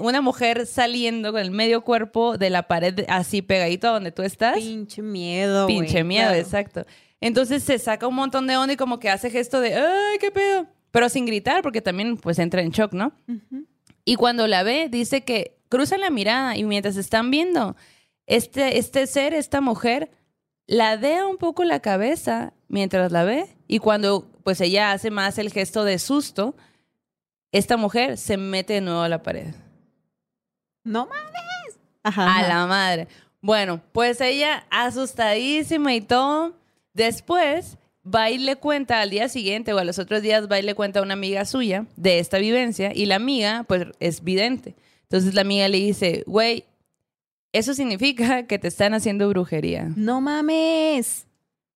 una 0.00 0.22
mujer 0.22 0.66
saliendo 0.66 1.30
con 1.30 1.42
el 1.42 1.50
medio 1.50 1.82
cuerpo 1.82 2.38
de 2.38 2.48
la 2.48 2.68
pared 2.68 3.04
así 3.08 3.42
pegadito 3.42 3.88
a 3.88 3.90
donde 3.90 4.10
tú 4.10 4.22
estás. 4.22 4.56
Pinche 4.56 5.02
miedo. 5.02 5.66
Pinche 5.66 6.04
miedo, 6.04 6.28
claro. 6.28 6.40
exacto. 6.40 6.86
Entonces 7.20 7.62
se 7.62 7.78
saca 7.78 8.06
un 8.06 8.14
montón 8.14 8.46
de 8.46 8.56
onda 8.56 8.72
y 8.72 8.76
como 8.76 8.98
que 8.98 9.10
hace 9.10 9.28
gesto 9.30 9.60
de, 9.60 9.74
¡ay, 9.74 10.18
qué 10.18 10.30
pedo! 10.30 10.66
Pero 10.90 11.10
sin 11.10 11.26
gritar, 11.26 11.62
porque 11.62 11.82
también 11.82 12.16
pues 12.16 12.38
entra 12.38 12.62
en 12.62 12.70
shock, 12.70 12.94
¿no? 12.94 13.12
Y 14.06 14.16
cuando 14.16 14.46
la 14.46 14.62
ve, 14.62 14.88
dice 14.88 15.22
que 15.22 15.58
cruzan 15.68 16.00
la 16.00 16.08
mirada 16.08 16.56
y 16.56 16.64
mientras 16.64 16.96
están 16.96 17.30
viendo, 17.30 17.76
este, 18.26 18.78
este 18.78 19.06
ser, 19.06 19.34
esta 19.34 19.60
mujer, 19.60 20.10
ladea 20.66 21.26
un 21.26 21.36
poco 21.36 21.64
la 21.64 21.80
cabeza 21.80 22.54
mientras 22.68 23.12
la 23.12 23.24
ve 23.24 23.57
y 23.68 23.78
cuando 23.78 24.26
pues 24.42 24.60
ella 24.62 24.92
hace 24.92 25.10
más 25.10 25.38
el 25.38 25.52
gesto 25.52 25.84
de 25.84 25.98
susto, 25.98 26.56
esta 27.52 27.76
mujer 27.76 28.16
se 28.16 28.38
mete 28.38 28.72
de 28.72 28.80
nuevo 28.80 29.02
a 29.02 29.08
la 29.08 29.22
pared. 29.22 29.54
No 30.84 31.06
mames. 31.06 31.78
Ajá. 32.02 32.24
A 32.24 32.38
ajá. 32.38 32.48
la 32.48 32.66
madre. 32.66 33.08
Bueno, 33.42 33.80
pues 33.92 34.20
ella 34.20 34.64
asustadísima 34.70 35.94
y 35.94 36.00
todo. 36.00 36.54
Después 36.94 37.76
va 38.04 38.30
y 38.30 38.38
le 38.38 38.56
cuenta 38.56 39.00
al 39.00 39.10
día 39.10 39.28
siguiente 39.28 39.72
o 39.74 39.78
a 39.78 39.84
los 39.84 39.98
otros 39.98 40.22
días 40.22 40.50
va 40.50 40.58
y 40.58 40.62
le 40.62 40.74
cuenta 40.74 41.00
a 41.00 41.02
una 41.02 41.12
amiga 41.12 41.44
suya 41.44 41.86
de 41.96 42.18
esta 42.18 42.38
vivencia 42.38 42.90
y 42.94 43.06
la 43.06 43.16
amiga 43.16 43.64
pues 43.68 43.86
es 44.00 44.24
vidente. 44.24 44.74
Entonces 45.02 45.34
la 45.34 45.42
amiga 45.42 45.68
le 45.68 45.78
dice, 45.78 46.24
güey, 46.26 46.64
eso 47.52 47.74
significa 47.74 48.46
que 48.46 48.58
te 48.58 48.68
están 48.68 48.94
haciendo 48.94 49.28
brujería. 49.28 49.90
No 49.94 50.20
mames. 50.20 51.26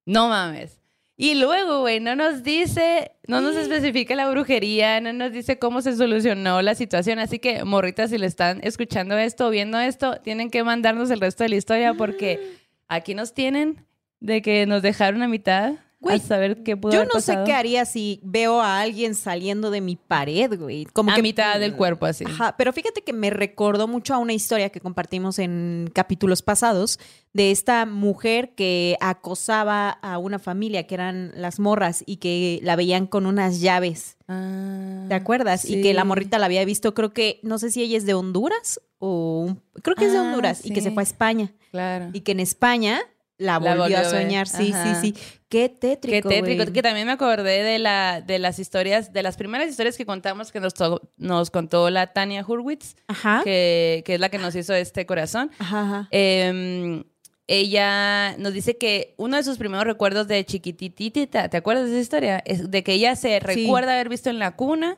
No 0.07 0.29
mames. 0.29 0.82
Y 1.23 1.37
luego, 1.37 1.83
güey, 1.83 2.01
no 2.01 2.17
nos 2.17 2.43
dice, 2.43 3.13
no 3.29 3.41
nos 3.41 3.55
especifica 3.55 4.17
la 4.17 4.29
brujería, 4.29 5.01
no 5.01 5.13
nos 5.13 5.31
dice 5.31 5.57
cómo 5.57 5.81
se 5.81 5.95
solucionó 5.95 6.61
la 6.63 6.75
situación. 6.75 7.21
Así 7.21 7.39
que, 7.39 7.63
morritas, 7.63 8.11
si 8.11 8.19
le 8.19 8.27
están 8.27 8.59
escuchando 8.65 9.17
esto 9.17 9.47
o 9.47 9.51
viendo 9.51 9.79
esto, 9.79 10.17
tienen 10.17 10.51
que 10.51 10.65
mandarnos 10.65 11.13
el 11.13 11.21
resto 11.21 11.45
de 11.45 11.51
la 11.51 11.55
historia 11.55 11.95
porque 11.95 12.57
aquí 12.89 13.15
nos 13.15 13.35
tienen 13.35 13.87
de 14.19 14.43
que 14.43 14.67
nos 14.67 14.83
dejaron 14.83 15.23
a 15.23 15.29
mitad 15.29 15.75
Güey, 16.03 16.17
a 16.17 16.21
saber 16.21 16.65
qué 16.65 16.77
pudo 16.77 16.93
Yo 16.93 16.99
haber 17.03 17.15
no 17.15 17.21
sé 17.21 17.39
qué 17.47 17.53
haría 17.53 17.85
si 17.85 18.19
veo 18.25 18.61
a 18.61 18.81
alguien 18.81 19.15
saliendo 19.15 19.71
de 19.71 19.81
mi 19.81 19.95
pared, 19.95 20.59
güey. 20.59 20.85
Como 20.87 21.13
a 21.13 21.15
que 21.15 21.23
mitad 21.23 21.61
del 21.61 21.77
cuerpo, 21.77 22.07
así. 22.07 22.25
Ajá, 22.27 22.57
pero 22.59 22.73
fíjate 22.73 23.03
que 23.03 23.13
me 23.13 23.31
recordó 23.31 23.87
mucho 23.87 24.13
a 24.13 24.19
una 24.19 24.33
historia 24.33 24.71
que 24.71 24.81
compartimos 24.81 25.39
en 25.39 25.91
capítulos 25.95 26.43
pasados 26.43 26.99
de 27.33 27.53
esta 27.53 27.87
mujer 27.87 28.55
que 28.57 28.97
acosaba 29.01 29.91
a 29.91 30.19
una 30.19 30.41
familia 30.41 30.89
que 30.89 30.97
eran 30.97 31.33
las 31.37 31.61
morras 31.61 32.03
y 32.05 32.17
que 32.17 32.59
la 32.65 32.75
veían 32.75 33.07
con 33.07 33.25
unas 33.25 33.61
llaves. 33.61 34.17
Ah, 34.27 35.07
¿Te 35.09 35.15
acuerdas? 35.15 35.65
Y 35.65 35.83
que 35.83 35.95
la 35.95 36.05
morrita 36.05 36.41
la 36.41 36.47
había 36.47 36.65
visto, 36.65 36.95
creo 36.95 37.13
que, 37.13 37.39
no 37.45 37.59
sé 37.59 37.71
si 37.71 37.81
ella 37.81 37.97
es 37.97 38.07
de 38.07 38.15
Honduras 38.15 38.81
o 38.99 39.57
creo 39.83 39.95
que 39.95 40.07
es 40.07 40.13
de 40.13 40.19
Ah, 40.19 40.23
Honduras 40.23 40.67
y 40.67 40.73
que 40.73 40.81
se 40.81 40.91
fue 40.91 41.03
a 41.03 41.05
España. 41.05 41.53
Claro. 41.71 42.11
Y 42.13 42.21
que 42.21 42.33
en 42.33 42.41
España 42.41 43.01
la 43.43 43.59
La 43.61 43.75
volvió, 43.77 43.99
a 43.99 44.05
soñar. 44.05 44.49
Sí, 44.49 44.73
Ajá. 44.73 45.01
sí, 45.01 45.13
sí. 45.15 45.23
Qué 45.49 45.69
tétrico. 45.69 46.29
Qué 46.29 46.37
tétrico. 46.43 46.73
Que 46.73 46.83
también 46.83 47.07
me 47.07 47.13
acordé 47.13 47.63
de, 47.63 47.79
la, 47.79 48.23
de 48.23 48.39
las 48.39 48.59
historias, 48.59 49.13
de 49.13 49.23
las 49.23 49.37
primeras 49.37 49.69
historias 49.69 49.97
que 49.97 50.07
contamos 50.07 50.51
que 50.53 50.61
nos, 50.61 50.73
to- 50.75 51.03
nos 51.19 51.51
contó 51.51 51.91
la 51.91 52.13
Tania 52.13 52.45
Hurwitz, 52.47 52.95
Ajá. 53.09 53.43
que, 53.45 54.03
que 54.07 54.15
es 54.15 54.21
la 54.21 54.29
que 54.31 54.39
nos 54.39 54.55
hizo 54.55 54.73
este 54.75 55.05
corazón. 55.05 55.51
Ajá. 55.59 56.09
Eh, 56.11 57.05
ella 57.49 58.37
nos 58.39 58.53
dice 58.55 58.79
que 58.79 59.15
uno 59.19 59.37
de 59.37 59.43
sus 59.43 59.59
primeros 59.59 59.85
recuerdos 59.85 60.29
de 60.29 60.45
chiquititita, 60.45 61.49
¿te 61.49 61.57
acuerdas 61.57 61.87
de 61.87 61.93
esa 61.93 62.01
historia? 62.01 62.43
Es 62.47 62.71
de 62.71 62.83
que 62.83 62.93
ella 62.95 63.15
se 63.17 63.35
Sí. 63.35 63.39
recuerda 63.41 63.93
haber 63.93 64.09
visto 64.09 64.31
en 64.31 64.39
la 64.39 64.53
cuna 64.57 64.97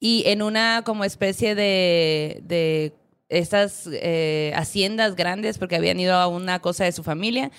y 0.00 0.24
en 0.26 0.42
una 0.42 0.82
como 0.84 1.04
especie 1.04 1.54
de, 1.54 2.40
de 2.42 2.94
estas 3.28 3.88
eh, 3.92 4.52
haciendas 4.56 5.14
grandes 5.14 5.58
porque 5.58 5.76
habían 5.76 6.00
ido 6.00 6.14
a 6.14 6.26
una 6.26 6.58
cosa 6.60 6.84
de 6.84 6.92
su 6.92 7.02
familia 7.04 7.50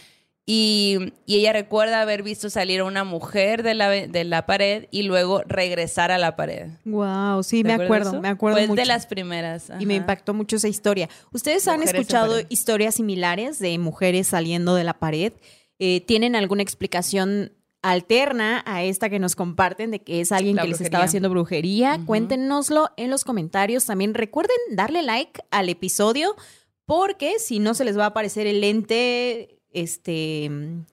y, 0.47 1.13
y 1.25 1.37
ella 1.37 1.53
recuerda 1.53 2.01
haber 2.01 2.21
visto 2.21 2.51
salir 2.51 2.81
a 2.81 2.83
una 2.83 3.03
mujer 3.03 3.63
de 3.63 3.73
la, 3.73 3.89
de 3.89 4.23
la 4.23 4.45
pared 4.45 4.87
y 4.91 5.01
luego 5.03 5.41
regresar 5.47 6.11
a 6.11 6.19
la 6.19 6.35
pared. 6.35 6.69
Wow, 6.85 7.41
sí, 7.41 7.63
¿Te 7.63 7.75
me 7.75 7.83
acuerdo, 7.83 8.21
me 8.21 8.27
acuerdo 8.27 8.59
Fue 8.67 8.75
de 8.75 8.85
las 8.85 9.07
primeras. 9.07 9.71
Y 9.79 9.87
me 9.87 9.95
impactó 9.95 10.35
mucho 10.35 10.57
esa 10.57 10.67
historia. 10.67 11.09
¿Ustedes 11.31 11.67
han 11.67 11.79
Mujeres 11.79 12.01
escuchado 12.01 12.39
historias 12.49 12.95
similares 12.95 13.57
de 13.57 13.77
mujeres 13.79 14.27
saliendo 14.27 14.75
de 14.75 14.83
la 14.83 14.99
pared? 14.99 15.33
Eh, 15.79 16.01
¿Tienen 16.01 16.35
alguna 16.35 16.61
explicación 16.61 17.51
alterna 17.81 18.63
a 18.65 18.83
esta 18.83 19.09
que 19.09 19.19
nos 19.19 19.35
comparten 19.35 19.91
de 19.91 19.99
que 19.99 20.21
es 20.21 20.31
alguien 20.31 20.57
La 20.57 20.63
que 20.63 20.69
les 20.69 20.81
estaba 20.81 21.05
haciendo 21.05 21.29
brujería? 21.31 21.99
Cuéntenoslo 22.05 22.91
en 22.97 23.09
los 23.09 23.23
comentarios. 23.23 23.85
También 23.85 24.13
recuerden 24.13 24.57
darle 24.71 25.01
like 25.01 25.41
al 25.49 25.69
episodio 25.69 26.35
porque 26.85 27.39
si 27.39 27.57
no 27.59 27.73
se 27.73 27.83
les 27.83 27.97
va 27.97 28.03
a 28.03 28.07
aparecer 28.07 28.45
el 28.47 28.61
lente, 28.61 29.54
este, 29.75 30.49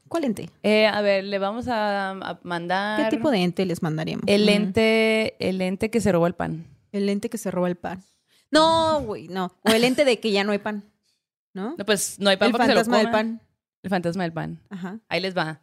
¿cuál 0.09 0.25
ente? 0.25 0.51
Eh, 0.62 0.87
a 0.87 1.01
ver, 1.01 1.25
le 1.25 1.38
vamos 1.38 1.68
a, 1.68 2.11
a 2.11 2.40
mandar... 2.42 3.03
¿Qué 3.05 3.16
tipo 3.16 3.31
de 3.31 3.38
ente 3.42 3.64
les 3.64 3.83
mandaríamos? 3.83 4.25
El 4.27 4.49
ente, 4.49 5.37
el 5.38 5.61
ente 5.62 5.90
que 5.90 6.01
se 6.01 6.12
robó 6.12 6.27
el 6.27 6.35
pan. 6.35 6.66
El 6.92 7.09
ente 7.09 7.31
que 7.31 7.38
se 7.38 7.51
roba 7.51 7.68
el 7.68 7.77
pan. 7.77 8.03
No, 8.51 9.01
güey, 9.03 9.29
no. 9.29 9.55
O 9.62 9.71
el 9.71 9.85
ente 9.85 10.05
de 10.05 10.21
que 10.21 10.31
ya 10.31 10.45
no 10.45 10.53
hay 10.53 10.59
pan, 10.59 10.85
¿no? 11.55 11.75
No, 11.79 11.85
pues 11.87 12.18
no 12.21 12.29
hay 12.29 12.37
pan 12.37 12.49
el 12.49 12.53
porque 12.53 12.66
se 12.66 12.75
lo 12.75 12.81
fantasma 12.81 12.99
del 12.99 13.11
pan. 13.11 13.40
El 13.83 13.90
fantasma 13.90 14.23
del 14.25 14.33
pan. 14.33 14.61
Ajá. 14.68 14.99
Ahí 15.09 15.21
les 15.21 15.37
va. 15.37 15.62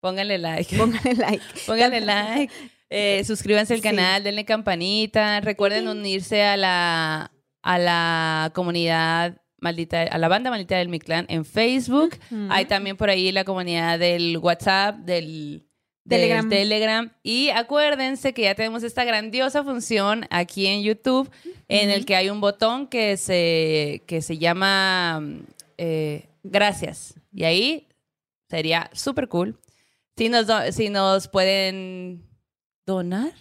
Pónganle 0.00 0.38
like. 0.38 0.76
Pónganle 0.76 1.14
like. 1.18 1.44
Pónganle 1.66 2.00
like. 2.00 2.52
Eh, 2.88 3.22
suscríbanse 3.24 3.74
al 3.74 3.80
Sí. 3.80 3.88
canal, 3.88 4.24
denle 4.24 4.44
campanita. 4.44 5.40
Recuerden 5.40 5.86
unirse 5.88 6.42
a 6.42 6.56
la, 6.56 7.30
a 7.62 7.78
la 7.78 8.50
comunidad 8.54 9.40
maldita, 9.60 10.02
a 10.02 10.18
la 10.18 10.28
banda 10.28 10.50
maldita 10.50 10.76
del 10.76 10.88
Mictlán 10.88 11.26
en 11.28 11.44
Facebook. 11.44 12.16
Hay 12.48 12.64
también 12.66 12.96
por 12.96 13.10
ahí 13.10 13.30
la 13.32 13.44
comunidad 13.44 13.98
del 13.98 14.38
WhatsApp, 14.38 14.96
del 14.98 15.64
del 16.04 16.20
Telegram. 16.22 16.48
Telegram. 16.48 17.12
Y 17.22 17.50
acuérdense 17.50 18.32
que 18.32 18.42
ya 18.42 18.54
tenemos 18.54 18.82
esta 18.82 19.04
grandiosa 19.04 19.62
función 19.62 20.26
aquí 20.30 20.66
en 20.66 20.82
YouTube 20.82 21.30
en 21.68 21.90
el 21.90 22.04
que 22.06 22.16
hay 22.16 22.30
un 22.30 22.40
botón 22.40 22.86
que 22.88 23.16
se, 23.16 24.02
que 24.06 24.22
se 24.22 24.38
llama 24.38 25.22
eh, 25.78 26.26
gracias. 26.42 27.14
Y 27.32 27.44
ahí 27.44 27.86
sería 28.48 28.90
súper 28.92 29.28
cool. 29.28 29.58
Si 30.16 30.28
nos, 30.28 30.46
si 30.74 30.88
nos 30.88 31.28
pueden 31.28 32.24
donar, 32.86 33.32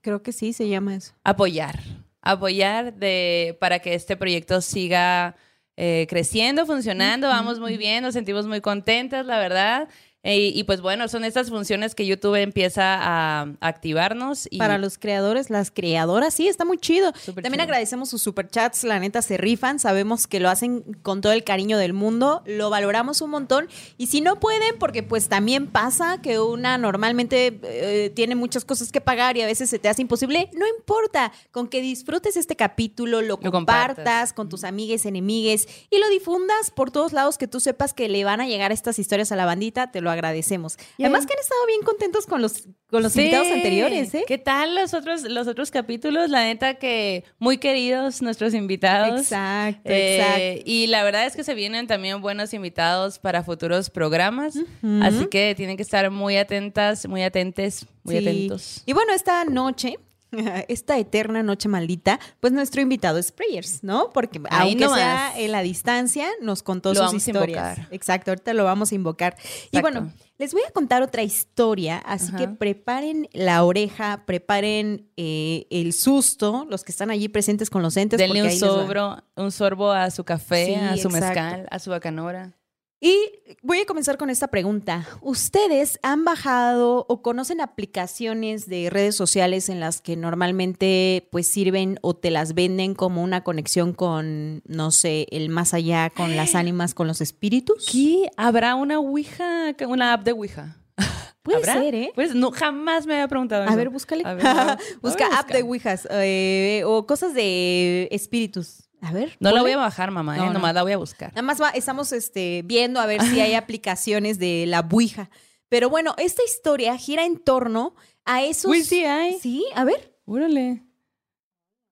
Creo 0.00 0.22
que 0.22 0.32
sí 0.32 0.52
se 0.52 0.68
llama 0.68 0.96
eso. 0.96 1.12
apoyar. 1.22 1.78
Apoyar 2.22 2.94
de, 2.94 3.56
para 3.60 3.78
que 3.78 3.94
este 3.94 4.16
proyecto 4.16 4.60
siga 4.60 5.36
eh, 5.76 6.06
creciendo, 6.08 6.66
funcionando. 6.66 7.28
Vamos 7.28 7.60
muy 7.60 7.76
bien, 7.76 8.02
nos 8.02 8.14
sentimos 8.14 8.46
muy 8.46 8.60
contentas, 8.60 9.24
la 9.24 9.38
verdad. 9.38 9.88
Eh, 10.24 10.50
y, 10.52 10.64
pues 10.64 10.80
bueno, 10.80 11.06
son 11.06 11.24
estas 11.24 11.48
funciones 11.48 11.94
que 11.94 12.04
YouTube 12.04 12.34
empieza 12.34 12.96
a, 13.00 13.46
activarnos. 13.60 14.48
Y 14.50 14.58
Para 14.58 14.76
los 14.76 14.98
creadores, 14.98 15.48
las 15.48 15.70
creadoras, 15.70 16.34
sí, 16.34 16.48
está 16.48 16.64
muy 16.64 16.78
chido. 16.78 17.12
También 17.12 17.52
chido. 17.52 17.62
agradecemos 17.62 18.08
sus 18.10 18.22
superchats, 18.22 18.82
la 18.82 18.98
neta 18.98 19.22
se 19.22 19.36
rifan, 19.36 19.78
sabemos 19.78 20.26
que 20.26 20.40
lo 20.40 20.50
hacen 20.50 20.82
con 21.02 21.20
todo 21.20 21.32
el 21.32 21.44
cariño 21.44 21.78
del 21.78 21.92
mundo, 21.92 22.42
lo 22.46 22.68
valoramos 22.68 23.22
un 23.22 23.30
montón. 23.30 23.68
Y 23.96 24.08
si 24.08 24.20
no 24.20 24.40
pueden, 24.40 24.78
porque 24.78 25.02
pues 25.04 25.28
también 25.28 25.68
pasa 25.68 26.20
que 26.20 26.40
una 26.40 26.78
normalmente 26.78 27.60
eh, 27.62 28.10
tiene 28.14 28.34
muchas 28.34 28.64
cosas 28.64 28.90
que 28.90 29.00
pagar 29.00 29.36
y 29.36 29.42
a 29.42 29.46
veces 29.46 29.70
se 29.70 29.78
te 29.78 29.88
hace 29.88 30.02
imposible, 30.02 30.50
no 30.52 30.66
importa, 30.66 31.32
con 31.52 31.68
que 31.68 31.80
disfrutes 31.80 32.36
este 32.36 32.56
capítulo, 32.56 33.22
lo, 33.22 33.38
Lo 33.40 33.52
compartas, 33.52 33.96
compartas. 33.96 34.32
con 34.32 34.48
tus 34.48 34.64
amigues, 34.64 35.06
enemigues 35.06 35.68
y 35.90 35.98
lo 35.98 36.08
difundas 36.08 36.70
por 36.74 36.90
todos 36.90 37.12
lados 37.12 37.38
que 37.38 37.46
tú 37.46 37.60
sepas 37.60 37.94
que 37.94 38.08
le 38.08 38.24
van 38.24 38.40
a 38.40 38.46
llegar 38.46 38.72
estas 38.72 38.98
historias 38.98 39.30
a 39.32 39.36
la 39.36 39.44
bandita, 39.44 39.90
te 39.90 40.00
lo 40.00 40.10
agradecemos. 40.18 40.76
Además 40.98 41.26
que 41.26 41.32
han 41.34 41.40
estado 41.40 41.66
bien 41.66 41.82
contentos 41.82 42.26
con 42.26 42.42
los, 42.42 42.64
con 42.90 43.02
los 43.02 43.12
Sí. 43.12 43.20
invitados 43.20 43.48
anteriores, 43.48 44.14
¿eh? 44.14 44.24
¿Qué 44.26 44.38
tal 44.38 44.74
los 44.74 44.94
otros, 44.94 45.22
los 45.22 45.46
otros 45.46 45.70
capítulos? 45.70 46.30
La 46.30 46.42
neta 46.44 46.74
que 46.74 47.24
muy 47.38 47.58
queridos 47.58 48.20
nuestros 48.22 48.54
invitados. 48.54 49.20
Exacto, 49.20 49.90
Eh, 49.90 50.16
exacto. 50.16 50.62
Y 50.70 50.86
la 50.88 51.02
verdad 51.04 51.26
es 51.26 51.36
que 51.36 51.44
se 51.44 51.54
vienen 51.54 51.86
también 51.86 52.20
buenos 52.20 52.52
invitados 52.54 53.18
para 53.18 53.42
futuros 53.42 53.90
programas. 53.90 54.54
Así 55.02 55.26
que 55.26 55.54
tienen 55.56 55.76
que 55.76 55.82
estar 55.82 56.10
muy 56.10 56.36
atentas, 56.36 57.06
muy 57.08 57.22
atentes, 57.22 57.86
muy 58.04 58.18
Sí. 58.18 58.26
atentos. 58.26 58.82
Y 58.86 58.92
bueno, 58.92 59.12
esta 59.12 59.44
noche, 59.44 59.98
esta 60.68 60.98
eterna 60.98 61.42
noche 61.42 61.68
maldita, 61.68 62.18
pues 62.40 62.52
nuestro 62.52 62.80
invitado 62.82 63.18
es 63.18 63.32
Prayers, 63.32 63.82
¿no? 63.82 64.10
Porque 64.10 64.40
Ahí 64.50 64.70
aunque 64.70 64.84
nomás. 64.84 64.98
sea 64.98 65.32
en 65.38 65.52
la 65.52 65.62
distancia, 65.62 66.28
nos 66.40 66.62
contó 66.62 66.90
Lo 66.90 66.94
sus 66.96 67.06
vamos 67.06 67.14
a 67.14 67.30
historias. 67.30 67.78
invocar. 67.78 67.94
Exacto, 67.94 68.30
ahorita 68.30 68.52
lo 68.54 68.64
vamos 68.64 68.92
a 68.92 68.94
invocar. 68.94 69.36
Y 69.70 69.80
bueno, 69.80 70.12
les 70.38 70.52
voy 70.52 70.62
a 70.68 70.70
contar 70.70 71.02
otra 71.02 71.22
historia, 71.22 71.98
así 71.98 72.32
que 72.32 72.46
preparen 72.48 73.28
la 73.32 73.64
oreja, 73.64 74.24
preparen 74.26 75.08
eh, 75.16 75.66
el 75.70 75.92
susto, 75.92 76.66
los 76.68 76.84
que 76.84 76.92
están 76.92 77.10
allí 77.10 77.28
presentes 77.28 77.70
con 77.70 77.82
los 77.82 77.96
entes. 77.96 78.18
Denle 78.18 78.28
porque 78.28 78.42
un 78.42 78.48
ahí 78.48 78.58
sorbo, 78.58 79.16
un 79.36 79.50
sorbo 79.50 79.90
a 79.92 80.10
su 80.10 80.24
café, 80.24 80.66
Sí, 80.66 80.74
a 80.74 80.96
su 80.96 81.08
exacto. 81.08 81.26
mezcal, 81.26 81.68
a 81.70 81.78
su 81.78 81.90
bacanora. 81.90 82.52
Y 83.00 83.14
voy 83.62 83.78
a 83.78 83.86
comenzar 83.86 84.18
con 84.18 84.28
esta 84.28 84.48
pregunta. 84.48 85.06
¿Ustedes 85.22 86.00
han 86.02 86.24
bajado 86.24 87.06
o 87.08 87.22
conocen 87.22 87.60
aplicaciones 87.60 88.68
de 88.68 88.90
redes 88.90 89.14
sociales 89.14 89.68
en 89.68 89.78
las 89.78 90.00
que 90.00 90.16
normalmente 90.16 91.28
pues 91.30 91.46
sirven 91.46 91.98
o 92.02 92.16
te 92.16 92.32
las 92.32 92.54
venden 92.54 92.94
como 92.94 93.22
una 93.22 93.44
conexión 93.44 93.92
con, 93.92 94.62
no 94.66 94.90
sé, 94.90 95.28
el 95.30 95.48
más 95.48 95.74
allá, 95.74 96.10
con 96.10 96.34
las 96.34 96.54
ánimas, 96.56 96.94
con 96.94 97.06
los 97.06 97.20
espíritus? 97.20 97.86
¿Qué? 97.90 98.30
¿Habrá 98.36 98.74
una 98.74 98.98
Ouija, 98.98 99.76
una 99.86 100.14
app 100.14 100.24
de 100.24 100.32
Ouija? 100.32 100.76
Puede 101.42 101.58
¿Habrá? 101.58 101.74
ser, 101.74 101.94
¿eh? 101.94 102.10
Pues 102.16 102.34
no, 102.34 102.50
jamás 102.50 103.06
me 103.06 103.14
había 103.14 103.28
preguntado 103.28 103.62
A 103.62 103.66
eso. 103.66 103.76
ver, 103.76 103.90
búscale. 103.90 104.24
A 104.26 104.34
ver, 104.34 104.44
Busca 105.02 105.26
app 105.38 105.48
de. 105.50 105.62
Ouijas 105.62 106.08
eh, 106.10 106.82
o 106.84 107.06
cosas 107.06 107.32
de 107.32 108.08
espíritus. 108.10 108.87
A 109.00 109.12
ver. 109.12 109.36
No 109.40 109.52
la 109.52 109.62
voy 109.62 109.70
a 109.72 109.76
bajar, 109.76 110.10
mamá, 110.10 110.36
No, 110.36 110.42
¿eh? 110.44 110.46
no. 110.48 110.52
nomás 110.54 110.74
la 110.74 110.82
voy 110.82 110.92
a 110.92 110.96
buscar. 110.96 111.30
Nada 111.30 111.42
más 111.42 111.60
va- 111.60 111.70
estamos 111.70 112.12
este, 112.12 112.62
viendo 112.64 113.00
a 113.00 113.06
ver 113.06 113.22
si 113.22 113.40
hay 113.40 113.54
aplicaciones 113.54 114.38
de 114.38 114.64
la 114.66 114.80
Ouija. 114.90 115.30
Pero 115.68 115.88
bueno, 115.90 116.14
esta 116.18 116.42
historia 116.44 116.96
gira 116.96 117.24
en 117.24 117.38
torno 117.38 117.94
a 118.24 118.42
esos. 118.42 118.70
Uy, 118.70 118.82
sí 118.82 119.04
hay. 119.04 119.38
Sí, 119.38 119.64
a 119.74 119.84
ver. 119.84 120.14
Órale. 120.24 120.82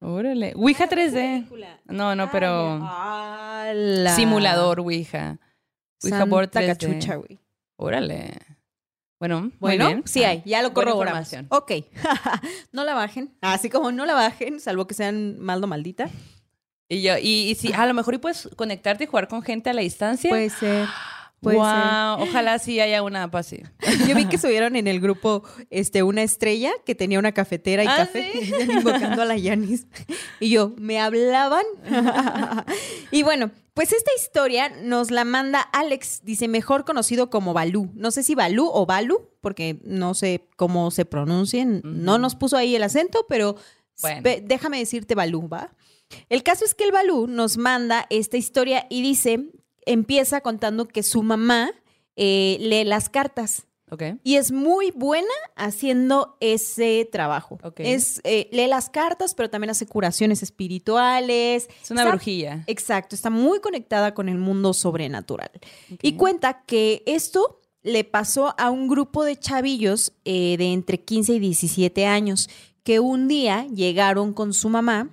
Órale. 0.01 0.53
Ouija 0.57 0.89
3D. 0.89 1.47
No, 1.87 2.15
no, 2.15 2.31
pero 2.31 2.81
Ala. 2.87 4.15
simulador 4.15 4.81
Ouija. 4.81 5.39
Ouija 6.03 6.19
Santa 6.19 6.25
board 6.25 6.51
3D. 6.51 6.67
cachucha, 6.67 7.15
güey. 7.17 7.39
Órale. 7.77 8.39
Bueno, 9.19 9.51
Bueno, 9.61 9.87
bien. 9.87 10.03
sí 10.05 10.25
Ah, 10.25 10.31
hay, 10.31 10.43
ya 10.45 10.61
lo 10.63 10.75
corroboramos. 10.75 11.33
Ok, 11.49 11.73
no 12.73 12.85
la 12.85 12.93
bajen, 12.95 13.35
así 13.41 13.71
como 13.71 13.91
no 13.91 14.05
la 14.05 14.13
bajen, 14.13 14.61
salvo 14.61 14.87
que 14.87 14.93
sean 14.95 15.39
maldo 15.39 15.67
maldita. 15.67 16.11
Y 16.89 17.03
yo, 17.03 17.19
y, 17.19 17.51
y 17.51 17.55
sí, 17.57 17.73
a 17.73 17.87
lo 17.87 17.95
mejor 17.95 18.15
y 18.15 18.19
puedes 18.19 18.49
conectarte 18.57 19.05
y 19.05 19.07
jugar 19.07 19.29
con 19.29 19.43
gente 19.43 19.71
a 19.71 19.73
la 19.73 19.81
distancia. 19.83 20.31
Puede 20.31 20.51
ser, 20.51 20.87
puede 21.41 21.57
Guau, 21.57 22.23
ojalá 22.23 22.59
sí 22.61 22.79
haya 22.79 23.03
una 23.03 23.25
app 23.25 23.35
así. 23.35 23.57
ser. 23.57 24.07
Yo 24.09 24.15
vi 24.15 24.27
que 24.27 24.39
subieron 24.39 24.77
en 24.77 24.87
el 24.87 25.01
grupo 25.01 25.43
este, 25.71 26.03
una 26.05 26.23
estrella 26.23 26.71
que 26.85 26.95
tenía 26.95 27.19
una 27.19 27.33
cafetera 27.33 27.83
y 27.83 27.89
¿Ah, 27.89 27.97
café, 27.97 28.31
sí? 28.33 28.53
invocando 28.73 29.23
a 29.23 29.25
la 29.25 29.37
Yanis. 29.37 29.87
Y 30.39 30.51
yo, 30.51 30.75
¿me 30.79 31.01
hablaban? 31.01 31.65
y 33.11 33.23
bueno, 33.23 33.51
pues 33.75 33.93
esta 33.93 34.11
historia 34.17 34.71
nos 34.83 35.11
la 35.11 35.25
manda 35.25 35.61
Alex, 35.61 36.21
dice, 36.25 36.49
mejor 36.49 36.85
conocido 36.85 37.31
como 37.31 37.53
Balú. 37.53 37.91
No 37.95 38.11
sé 38.11 38.23
si 38.23 38.35
Balú 38.35 38.71
o 38.73 38.87
Balú, 38.87 39.29
porque 39.41 39.81
no 39.85 40.15
sé 40.15 40.47
cómo 40.57 40.91
se 40.91 41.05
pronuncien. 41.05 41.83
No 41.85 42.19
nos 42.19 42.37
puso 42.37 42.57
ahí 42.57 42.75
el 42.77 42.83
acento, 42.85 43.27
pero 43.29 43.57
Bueno. 44.01 44.23
déjame 44.45 44.79
decirte 44.79 45.15
Balú, 45.15 45.49
¿va? 45.49 45.73
El 46.29 46.43
caso 46.43 46.65
es 46.65 46.75
que 46.75 46.85
el 46.85 46.93
Balú 46.93 47.27
nos 47.27 47.57
manda 47.57 48.07
esta 48.11 48.37
historia 48.37 48.87
y 48.91 49.03
dice, 49.03 49.51
empieza 49.85 50.41
contando 50.41 50.87
que 50.89 51.03
su 51.03 51.23
mamá 51.23 51.71
eh, 52.17 52.57
lee 52.61 52.85
las 52.85 53.09
cartas. 53.09 53.67
Ok. 53.91 54.03
Y 54.25 54.35
es 54.35 54.51
muy 54.51 54.91
buena 54.91 55.29
haciendo 55.55 56.37
ese 56.41 57.09
trabajo. 57.13 57.59
Ok. 57.63 57.81
Es, 57.81 58.21
eh, 58.25 58.49
lee 58.51 58.67
las 58.67 58.91
cartas, 58.91 59.35
pero 59.35 59.49
también 59.49 59.71
hace 59.71 59.87
curaciones 59.87 60.43
espirituales. 60.43 61.69
Es 61.83 61.91
una 61.91 62.03
Está- 62.03 62.11
brujilla. 62.11 62.65
Exacto, 62.67 63.15
está 63.15 63.31
muy 63.31 63.61
conectada 63.61 64.13
con 64.15 64.29
el 64.29 64.39
mundo 64.39 64.75
sobrenatural. 64.75 65.51
Y 66.03 66.15
cuenta 66.15 66.65
que 66.67 67.03
esto 67.07 67.61
le 67.83 68.03
pasó 68.03 68.55
a 68.59 68.71
un 68.71 68.89
grupo 68.89 69.23
de 69.25 69.37
chavillos 69.39 70.13
eh, 70.25 70.57
de 70.59 70.73
entre 70.73 71.01
15 71.05 71.35
y 71.35 71.39
17 71.39 72.07
años 72.07 72.49
que 72.83 72.99
un 72.99 73.29
día 73.29 73.67
llegaron 73.69 74.33
con 74.33 74.53
su 74.53 74.69
mamá. 74.69 75.11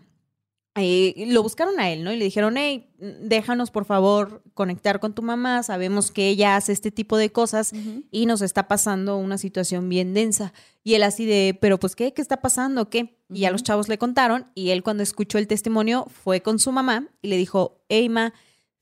Eh, 0.75 1.25
lo 1.27 1.43
buscaron 1.43 1.79
a 1.79 1.91
él, 1.91 2.03
¿no? 2.03 2.11
Y 2.11 2.17
le 2.17 2.25
dijeron, 2.25 2.57
hey, 2.57 2.89
déjanos 2.97 3.69
por 3.69 3.85
favor 3.85 4.41
conectar 4.55 4.99
con 4.99 5.13
tu 5.13 5.21
mamá, 5.21 5.61
sabemos 5.61 6.11
que 6.11 6.29
ella 6.29 6.55
hace 6.55 6.71
este 6.71 6.89
tipo 6.89 7.17
de 7.17 7.31
cosas 7.31 7.73
y 8.09 8.25
nos 8.25 8.41
está 8.41 8.67
pasando 8.67 9.17
una 9.17 9.37
situación 9.37 9.87
bien 9.87 10.13
densa. 10.15 10.51
Y 10.83 10.95
él 10.95 11.03
así 11.03 11.25
de, 11.25 11.55
pero 11.61 11.79
pues, 11.79 11.95
¿qué? 11.95 12.13
¿Qué 12.13 12.21
está 12.23 12.37
pasando? 12.41 12.89
¿Qué? 12.89 13.19
Y 13.29 13.45
a 13.45 13.51
los 13.51 13.61
chavos 13.61 13.87
le 13.87 13.99
contaron 13.99 14.47
y 14.55 14.71
él 14.71 14.81
cuando 14.81 15.03
escuchó 15.03 15.37
el 15.37 15.47
testimonio 15.47 16.07
fue 16.23 16.41
con 16.41 16.57
su 16.57 16.71
mamá 16.71 17.07
y 17.21 17.27
le 17.27 17.37
dijo, 17.37 17.83
hey, 17.89 18.09
ma, 18.09 18.33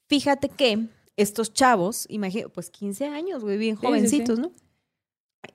fíjate 0.07 0.47
que 0.47 0.87
estos 1.17 1.53
chavos, 1.53 2.05
imagínate, 2.09 2.49
pues 2.49 2.69
15 2.69 3.07
años, 3.07 3.43
güey, 3.43 3.57
bien 3.57 3.75
Sí, 3.75 3.81
sí, 3.81 3.87
jovencitos, 3.87 4.39
¿no? 4.39 4.53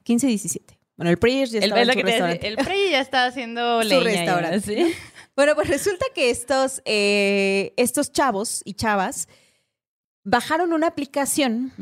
15, 0.03 0.27
17. 0.27 0.79
Bueno, 0.97 1.11
el 1.11 1.19
Prayers 1.19 1.51
ya 1.51 1.61
estaba 1.61 1.83
en 1.83 1.93
su 1.93 2.07
decía, 2.07 2.31
el 2.31 2.57
ya 2.91 3.01
está 3.01 3.27
haciendo 3.27 3.83
Su 3.83 3.89
leña. 3.89 4.03
ya, 4.03 4.11
restaurante. 4.11 4.61
¿sí? 4.61 4.95
Bueno, 5.37 5.55
pues 5.55 5.69
resulta 5.69 6.07
que 6.15 6.31
estos, 6.31 6.81
eh, 6.87 7.75
estos 7.77 8.11
chavos 8.11 8.63
y 8.65 8.73
chavas 8.73 9.29
bajaron 10.25 10.73
una 10.73 10.87
aplicación 10.89 11.73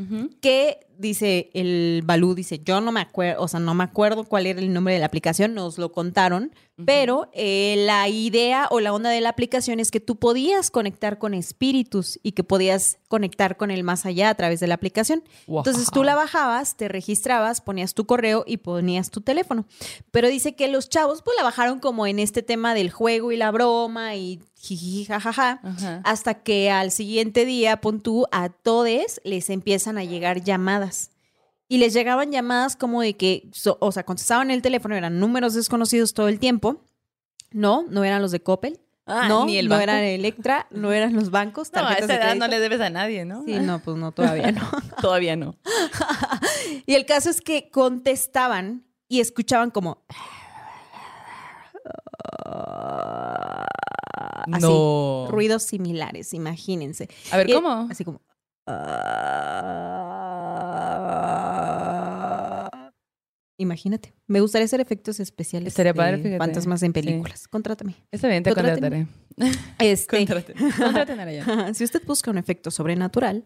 que 0.41 0.85
dice 0.97 1.49
el 1.53 2.01
Balú, 2.05 2.35
dice, 2.35 2.61
yo 2.63 2.81
no 2.81 2.91
me 2.91 3.01
acuerdo, 3.01 3.41
o 3.41 3.47
sea, 3.47 3.59
no 3.59 3.73
me 3.73 3.83
acuerdo 3.83 4.23
cuál 4.23 4.45
era 4.45 4.59
el 4.59 4.73
nombre 4.73 4.93
de 4.93 4.99
la 4.99 5.05
aplicación, 5.05 5.53
nos 5.53 5.77
lo 5.77 5.91
contaron, 5.91 6.51
pero 6.85 7.29
eh, 7.33 7.75
la 7.85 8.09
idea 8.09 8.67
o 8.69 8.81
la 8.81 8.91
onda 8.91 9.09
de 9.09 9.21
la 9.21 9.29
aplicación 9.29 9.79
es 9.79 9.91
que 9.91 10.01
tú 10.01 10.17
podías 10.17 10.71
conectar 10.71 11.17
con 11.17 11.33
espíritus 11.33 12.19
y 12.21 12.33
que 12.33 12.43
podías 12.43 12.97
conectar 13.07 13.55
con 13.55 13.71
el 13.71 13.85
más 13.85 14.05
allá 14.05 14.29
a 14.29 14.35
través 14.35 14.59
de 14.59 14.67
la 14.67 14.75
aplicación. 14.75 15.23
Entonces 15.47 15.89
tú 15.89 16.03
la 16.03 16.15
bajabas, 16.15 16.75
te 16.75 16.89
registrabas, 16.89 17.61
ponías 17.61 17.93
tu 17.93 18.05
correo 18.05 18.43
y 18.45 18.57
ponías 18.57 19.09
tu 19.09 19.21
teléfono. 19.21 19.65
Pero 20.11 20.27
dice 20.27 20.55
que 20.55 20.67
los 20.67 20.89
chavos 20.89 21.21
pues 21.21 21.37
la 21.37 21.43
bajaron 21.43 21.79
como 21.79 22.07
en 22.07 22.19
este 22.19 22.43
tema 22.43 22.73
del 22.73 22.91
juego 22.91 23.31
y 23.31 23.37
la 23.37 23.51
broma 23.51 24.15
y 24.15 24.41
jiji, 24.65 25.05
jajaja. 25.05 25.61
Hasta 26.03 26.41
que 26.41 26.71
al 26.71 26.91
siguiente 26.91 27.45
día, 27.45 27.79
pon 27.81 28.01
tú, 28.01 28.25
a 28.31 28.49
todes 28.49 29.21
les 29.23 29.49
empiezan 29.49 29.97
a 29.97 30.03
llegar 30.03 30.43
llamadas. 30.43 30.84
Y 31.67 31.77
les 31.79 31.93
llegaban 31.93 32.31
llamadas 32.31 32.75
como 32.75 33.01
de 33.01 33.15
que, 33.17 33.49
so- 33.51 33.77
o 33.81 33.91
sea, 33.91 34.03
contestaban 34.05 34.51
el 34.51 34.61
teléfono, 34.61 34.95
eran 34.95 35.19
números 35.19 35.53
desconocidos 35.55 36.13
todo 36.13 36.27
el 36.27 36.39
tiempo. 36.39 36.81
No, 37.51 37.85
no 37.89 38.03
eran 38.03 38.21
los 38.21 38.31
de 38.31 38.41
Coppel. 38.41 38.79
Ah, 39.07 39.27
no, 39.27 39.45
ni 39.45 39.57
el 39.57 39.65
no 39.67 39.75
banco. 39.75 39.83
eran 39.83 39.97
Electra, 40.03 40.67
no 40.71 40.91
eran 40.91 41.13
los 41.15 41.29
bancos. 41.31 41.71
No, 41.73 41.87
a 41.87 41.93
esa 41.93 42.15
edad 42.15 42.35
no 42.35 42.47
le 42.47 42.59
debes 42.59 42.81
a 42.81 42.89
nadie, 42.89 43.23
¿no? 43.25 43.43
Sí, 43.45 43.53
no, 43.59 43.79
pues 43.79 43.97
no, 43.97 44.11
todavía 44.11 44.51
no. 44.51 44.61
Todavía 45.01 45.35
no. 45.35 45.55
Y 46.87 46.93
el 46.95 47.05
caso 47.05 47.29
es 47.29 47.41
que 47.41 47.69
contestaban 47.69 48.83
y 49.07 49.19
escuchaban 49.21 49.69
como. 49.71 50.03
Así, 54.51 54.61
no. 54.61 55.27
ruidos 55.29 55.63
similares, 55.63 56.33
imagínense. 56.33 57.09
A 57.31 57.37
ver, 57.37 57.49
Y- 57.49 57.53
¿cómo? 57.53 57.87
Así 57.89 58.03
como. 58.05 58.21
Imagínate. 63.57 64.13
Me 64.27 64.41
gustaría 64.41 64.65
hacer 64.65 64.81
efectos 64.81 65.19
especiales. 65.21 65.69
Estaría 65.69 65.93
padre. 65.93 66.37
Fantasmas 66.37 66.83
en 66.83 66.89
Sí. 66.89 66.93
películas. 66.93 67.47
Contrátame. 67.47 67.95
Está 68.11 68.27
bien, 68.27 68.43
te 68.43 68.53
contrataré. 68.53 69.07
Este. 69.79 70.17
Contraten. 70.17 70.55
Contraten 70.77 71.19
a 71.19 71.73
si 71.73 71.83
usted 71.85 72.01
busca 72.05 72.31
un 72.31 72.37
efecto 72.37 72.69
sobrenatural. 72.69 73.43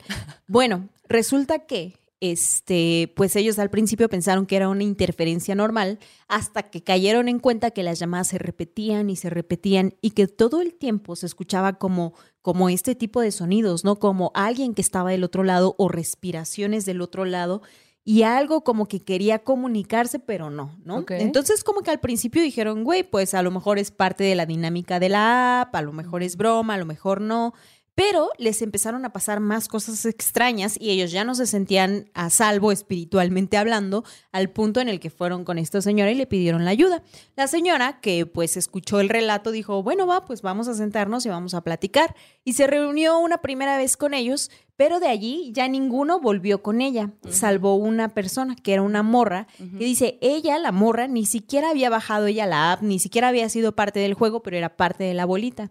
Bueno, 0.48 0.90
resulta 1.08 1.60
que 1.60 1.94
este, 2.22 3.14
pues 3.16 3.36
ellos 3.36 3.60
al 3.60 3.70
principio 3.70 4.10
pensaron 4.10 4.46
que 4.46 4.56
era 4.56 4.70
una 4.70 4.84
interferencia 4.84 5.56
normal, 5.56 6.00
hasta 6.28 6.64
que 6.64 6.84
cayeron 6.84 7.30
en 7.30 7.40
cuenta 7.40 7.72
que 7.72 7.84
las 7.84 8.00
llamadas 8.00 8.28
se 8.28 8.38
repetían 8.38 9.10
y 9.10 9.16
se 9.16 9.30
repetían 9.30 9.96
y 10.02 10.12
que 10.12 10.28
todo 10.28 10.62
el 10.62 10.74
tiempo 10.74 11.16
se 11.16 11.26
escuchaba 11.26 11.74
como, 11.74 12.14
como 12.42 12.70
este 12.70 12.96
tipo 12.96 13.22
de 13.22 13.32
sonidos, 13.32 13.86
¿no? 13.86 13.98
Como 13.98 14.32
alguien 14.34 14.74
que 14.74 14.82
estaba 14.82 15.12
del 15.12 15.24
otro 15.24 15.44
lado 15.44 15.76
o 15.78 15.88
respiraciones 15.88 16.86
del 16.86 17.02
otro 17.02 17.26
lado 17.26 17.62
y 18.04 18.24
algo 18.24 18.64
como 18.64 18.88
que 18.88 19.02
quería 19.02 19.44
comunicarse, 19.44 20.20
pero 20.20 20.50
no, 20.50 20.76
¿no? 20.84 21.06
Entonces 21.10 21.64
como 21.64 21.82
que 21.82 21.92
al 21.92 22.00
principio 22.00 22.42
dijeron, 22.42 22.84
güey, 22.84 23.04
pues 23.04 23.34
a 23.34 23.44
lo 23.44 23.52
mejor 23.52 23.78
es 23.78 23.92
parte 23.92 24.24
de 24.24 24.36
la 24.36 24.46
dinámica 24.46 25.00
de 25.00 25.10
la 25.10 25.62
app, 25.62 25.76
a 25.76 25.82
lo 25.82 25.94
mejor 25.94 26.24
es 26.24 26.36
broma, 26.36 26.74
a 26.74 26.78
lo 26.78 26.86
mejor 26.86 27.22
no. 27.22 27.54
Pero 28.00 28.30
les 28.38 28.62
empezaron 28.62 29.04
a 29.04 29.12
pasar 29.12 29.42
más 29.42 29.68
cosas 29.68 30.06
extrañas 30.06 30.78
y 30.80 30.92
ellos 30.92 31.12
ya 31.12 31.26
no 31.26 31.36
se 31.36 31.46
sentían 31.46 32.10
a 32.14 32.30
salvo 32.30 32.72
espiritualmente 32.72 33.58
hablando 33.58 34.06
al 34.32 34.50
punto 34.52 34.80
en 34.80 34.88
el 34.88 35.02
que 35.02 35.10
fueron 35.10 35.44
con 35.44 35.58
esta 35.58 35.82
señora 35.82 36.10
y 36.10 36.16
le 36.16 36.26
pidieron 36.26 36.64
la 36.64 36.72
ayuda. 36.72 37.04
La 37.36 37.48
señora, 37.48 38.00
que 38.00 38.26
pues 38.26 38.56
escuchó 38.56 39.02
el 39.02 39.10
relato, 39.10 39.52
dijo, 39.52 39.84
bueno, 39.84 40.08
va, 40.08 40.24
pues 40.24 40.42
vamos 40.42 40.70
a 40.70 40.76
sentarnos 40.76 41.26
y 41.26 41.30
vamos 41.30 41.54
a 41.54 41.62
platicar. 41.62 42.16
Y 42.46 42.54
se 42.54 42.68
reunió 42.68 43.20
una 43.20 43.40
primera 43.40 43.76
vez 43.76 43.98
con 43.98 44.14
ellos, 44.14 44.50
pero 44.78 45.02
de 45.02 45.10
allí 45.10 45.52
ya 45.54 45.68
ninguno 45.68 46.22
volvió 46.22 46.64
con 46.64 46.80
ella, 46.80 47.12
salvo 47.30 47.76
una 47.76 48.14
persona, 48.14 48.56
que 48.56 48.72
era 48.72 48.82
una 48.82 49.04
morra, 49.04 49.48
que 49.58 49.84
dice, 49.84 50.18
ella, 50.22 50.58
la 50.58 50.72
morra, 50.72 51.10
ni 51.10 51.26
siquiera 51.26 51.72
había 51.72 51.90
bajado 51.90 52.28
ella 52.28 52.46
la 52.46 52.72
app, 52.72 52.82
ni 52.82 52.98
siquiera 52.98 53.28
había 53.28 53.50
sido 53.50 53.76
parte 53.76 54.00
del 54.00 54.14
juego, 54.14 54.42
pero 54.42 54.56
era 54.56 54.78
parte 54.78 55.04
de 55.04 55.14
la 55.14 55.26
bolita. 55.26 55.70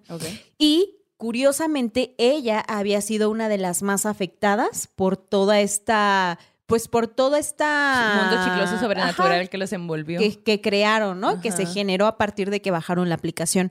Y 0.59 0.98
curiosamente, 1.19 2.15
ella 2.17 2.65
había 2.67 3.03
sido 3.03 3.29
una 3.29 3.51
de 3.51 3.59
las 3.59 3.83
más 3.83 4.07
afectadas 4.07 4.89
por 4.97 5.19
toda 5.19 5.61
esta 5.61 6.39
pues 6.69 6.87
por 6.87 7.07
toda 7.07 7.39
esta... 7.39 8.29
mundo 8.29 8.45
chicloso 8.45 8.79
sobrenatural 8.79 9.49
que 9.49 9.57
los 9.57 9.73
envolvió. 9.73 10.21
Que, 10.45 10.61
crearon, 10.61 11.19
¿no? 11.19 11.41
Que 11.41 11.51
se 11.51 11.65
generó 11.65 12.07
a 12.07 12.19
partir 12.19 12.51
de 12.51 12.61
que 12.61 12.71
bajaron 12.71 13.09
la 13.09 13.15
aplicación. 13.15 13.71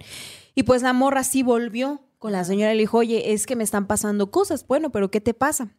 Y 0.55 0.63
pues 0.63 0.81
la 0.81 0.93
morra 0.93 1.23
sí 1.23 1.43
volvió 1.43 2.01
con 2.17 2.31
la 2.31 2.43
señora 2.43 2.73
y 2.73 2.75
le 2.75 2.81
dijo, 2.81 2.97
oye, 2.97 3.33
es 3.33 3.45
que 3.45 3.55
me 3.55 3.63
están 3.63 3.85
pasando 3.85 4.31
cosas. 4.31 4.65
Bueno, 4.65 4.91
pero 4.91 5.11
¿qué 5.11 5.21
te 5.21 5.35
pasa? 5.35 5.75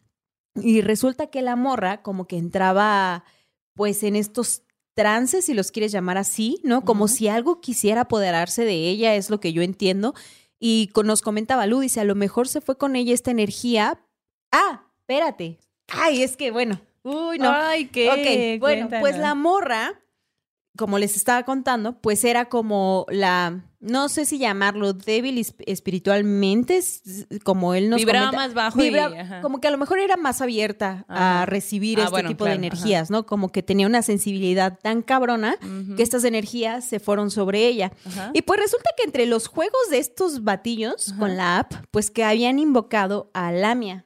Y 0.55 0.79
resulta 0.79 1.27
que 1.27 1.41
la 1.41 1.57
morra 1.57 2.01
como 2.03 2.25
que 2.25 2.37
entraba 2.37 3.25
pues 3.73 4.01
en 4.03 4.15
estos 4.15 4.61
trances, 4.93 5.43
si 5.43 5.53
los 5.53 5.71
quieres 5.73 5.91
llamar 5.91 6.17
así, 6.17 6.61
¿no? 6.63 6.85
Como 6.85 7.09
si 7.09 7.27
algo 7.27 7.59
quisiera 7.59 8.01
apoderarse 8.01 8.63
de 8.63 8.87
ella, 8.87 9.15
es 9.15 9.29
lo 9.29 9.41
que 9.41 9.51
yo 9.51 9.61
entiendo. 9.61 10.13
Y 10.59 10.91
nos 11.03 11.21
comentaba 11.21 11.65
Lu, 11.65 11.79
dice, 11.79 12.01
a 12.01 12.03
lo 12.03 12.15
mejor 12.15 12.47
se 12.47 12.61
fue 12.61 12.77
con 12.77 12.95
ella 12.95 13.13
esta 13.13 13.31
energía. 13.31 13.99
Ah, 14.51 14.83
espérate. 14.99 15.59
Ay, 15.87 16.21
es 16.21 16.35
que 16.35 16.51
bueno. 16.51 16.81
Uy, 17.03 17.39
no. 17.39 17.51
Ay, 17.51 17.87
qué. 17.87 18.57
Ok, 18.57 18.59
bueno, 18.59 18.89
pues 18.99 19.17
la 19.17 19.35
morra 19.35 20.01
como 20.79 20.97
les 20.97 21.17
estaba 21.17 21.43
contando, 21.43 21.99
pues 21.99 22.23
era 22.23 22.45
como 22.45 23.05
la, 23.09 23.65
no 23.81 24.07
sé 24.07 24.25
si 24.25 24.37
llamarlo 24.37 24.93
débil 24.93 25.45
espiritualmente, 25.67 26.79
como 27.43 27.73
él 27.73 27.89
nos 27.89 27.99
Vibraba 27.99 28.31
más 28.31 28.53
bajo. 28.53 28.79
como 29.41 29.59
que 29.59 29.67
a 29.67 29.71
lo 29.71 29.77
mejor 29.77 29.99
era 29.99 30.15
más 30.15 30.39
abierta 30.39 31.03
a 31.09 31.45
recibir 31.45 31.99
ah, 31.99 32.05
este 32.05 32.23
tipo 32.29 32.45
de 32.45 32.53
energías, 32.53 33.09
¿no? 33.11 33.25
Como 33.25 33.51
que 33.51 33.61
tenía 33.61 33.87
una 33.87 34.03
sensibilidad 34.03 34.79
tan 34.81 35.01
cabrona 35.01 35.57
que 35.97 36.01
estas 36.01 36.23
energías 36.23 36.85
se 36.85 37.01
fueron 37.01 37.29
sobre 37.29 37.67
ella. 37.67 37.91
Y 38.31 38.43
pues 38.43 38.61
resulta 38.61 38.91
que 38.95 39.03
entre 39.03 39.25
los 39.25 39.47
juegos 39.47 39.89
de 39.91 39.97
estos 39.97 40.45
batillos 40.45 41.13
con 41.19 41.35
la 41.35 41.59
app, 41.59 41.73
pues 41.91 42.09
que 42.09 42.23
habían 42.23 42.57
invocado 42.57 43.31
a 43.33 43.51
Lamia. 43.51 44.05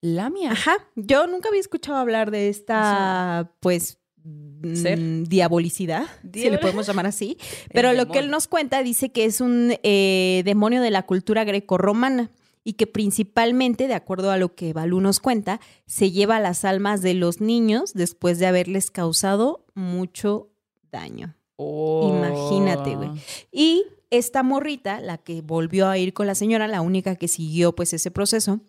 Lamia. 0.00 0.52
Ajá. 0.52 0.76
Yo 0.96 1.26
nunca 1.26 1.50
había 1.50 1.60
escuchado 1.60 1.98
hablar 1.98 2.30
de 2.30 2.48
esta, 2.48 3.52
pues, 3.60 3.98
Mm, 4.24 5.24
diabolicidad, 5.24 6.06
si 6.32 6.48
le 6.48 6.58
podemos 6.58 6.86
llamar 6.86 7.06
así. 7.06 7.36
Pero 7.74 7.92
lo 7.92 8.08
que 8.08 8.20
él 8.20 8.30
nos 8.30 8.48
cuenta 8.48 8.82
dice 8.82 9.12
que 9.12 9.26
es 9.26 9.42
un 9.42 9.74
eh, 9.82 10.42
demonio 10.46 10.80
de 10.80 10.90
la 10.90 11.02
cultura 11.02 11.44
grecorromana 11.44 12.30
y 12.64 12.72
que 12.72 12.86
principalmente, 12.86 13.86
de 13.86 13.92
acuerdo 13.92 14.30
a 14.30 14.38
lo 14.38 14.54
que 14.54 14.72
Balú 14.72 15.02
nos 15.02 15.20
cuenta, 15.20 15.60
se 15.86 16.10
lleva 16.10 16.40
las 16.40 16.64
almas 16.64 17.02
de 17.02 17.12
los 17.12 17.42
niños 17.42 17.92
después 17.92 18.38
de 18.38 18.46
haberles 18.46 18.90
causado 18.90 19.66
mucho 19.74 20.48
daño. 20.90 21.36
Oh. 21.56 22.10
Imagínate, 22.16 22.96
güey. 22.96 23.10
Y 23.52 23.84
esta 24.08 24.42
morrita, 24.42 25.00
la 25.00 25.18
que 25.18 25.42
volvió 25.42 25.88
a 25.88 25.98
ir 25.98 26.14
con 26.14 26.26
la 26.26 26.34
señora, 26.34 26.66
la 26.66 26.80
única 26.80 27.16
que 27.16 27.28
siguió 27.28 27.74
pues 27.74 27.92
ese 27.92 28.10
proceso, 28.10 28.60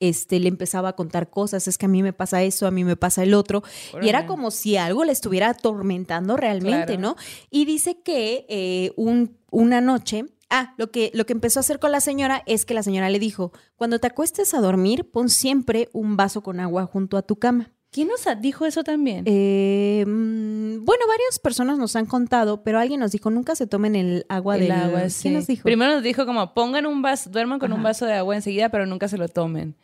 este, 0.00 0.40
le 0.40 0.48
empezaba 0.48 0.90
a 0.90 0.92
contar 0.94 1.30
cosas, 1.30 1.68
es 1.68 1.78
que 1.78 1.86
a 1.86 1.88
mí 1.88 2.02
me 2.02 2.12
pasa 2.12 2.42
eso, 2.42 2.66
a 2.66 2.70
mí 2.70 2.84
me 2.84 2.96
pasa 2.96 3.22
el 3.22 3.34
otro, 3.34 3.62
y 4.02 4.08
era 4.08 4.26
como 4.26 4.50
si 4.50 4.76
algo 4.76 5.04
le 5.04 5.12
estuviera 5.12 5.50
atormentando 5.50 6.36
realmente, 6.36 6.98
¿no? 6.98 7.16
Y 7.50 7.64
dice 7.64 8.00
que 8.02 8.46
eh, 8.48 8.92
un, 8.96 9.38
una 9.50 9.80
noche, 9.80 10.26
ah, 10.50 10.74
lo 10.76 10.90
que, 10.90 11.10
lo 11.14 11.26
que 11.26 11.32
empezó 11.32 11.60
a 11.60 11.62
hacer 11.62 11.78
con 11.78 11.92
la 11.92 12.00
señora 12.00 12.42
es 12.46 12.64
que 12.64 12.74
la 12.74 12.82
señora 12.82 13.10
le 13.10 13.18
dijo, 13.18 13.52
cuando 13.76 13.98
te 13.98 14.06
acuestes 14.06 14.54
a 14.54 14.60
dormir, 14.60 15.10
pon 15.10 15.28
siempre 15.28 15.88
un 15.92 16.16
vaso 16.16 16.42
con 16.42 16.60
agua 16.60 16.86
junto 16.86 17.16
a 17.16 17.22
tu 17.22 17.36
cama. 17.36 17.72
¿Quién 17.90 18.08
nos 18.08 18.26
dijo 18.42 18.66
eso 18.66 18.84
también? 18.84 19.24
Eh, 19.26 20.04
mm, 20.06 20.84
bueno, 20.84 21.06
varias 21.08 21.38
personas 21.38 21.78
nos 21.78 21.96
han 21.96 22.04
contado, 22.04 22.62
pero 22.62 22.78
alguien 22.78 23.00
nos 23.00 23.12
dijo, 23.12 23.30
nunca 23.30 23.54
se 23.54 23.66
tomen 23.66 23.96
el 23.96 24.26
agua 24.28 24.58
del... 24.58 24.70
agua, 24.72 25.04
¿Quién 25.22 25.32
nos 25.32 25.46
dijo? 25.46 25.62
Primero 25.62 25.94
nos 25.94 26.02
dijo 26.02 26.26
como, 26.26 26.52
pongan 26.52 26.84
un 26.84 27.00
vaso, 27.00 27.30
duerman 27.30 27.58
con 27.58 27.72
un 27.72 27.82
vaso 27.82 28.04
de 28.04 28.12
agua 28.12 28.36
enseguida, 28.36 28.68
pero 28.68 28.84
nunca 28.84 29.08
se 29.08 29.16
lo 29.16 29.28
tomen. 29.28 29.76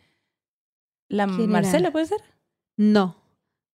¿La 1.13 1.27
Marcela 1.27 1.91
puede 1.91 2.07
ser? 2.07 2.21
No. 2.75 3.15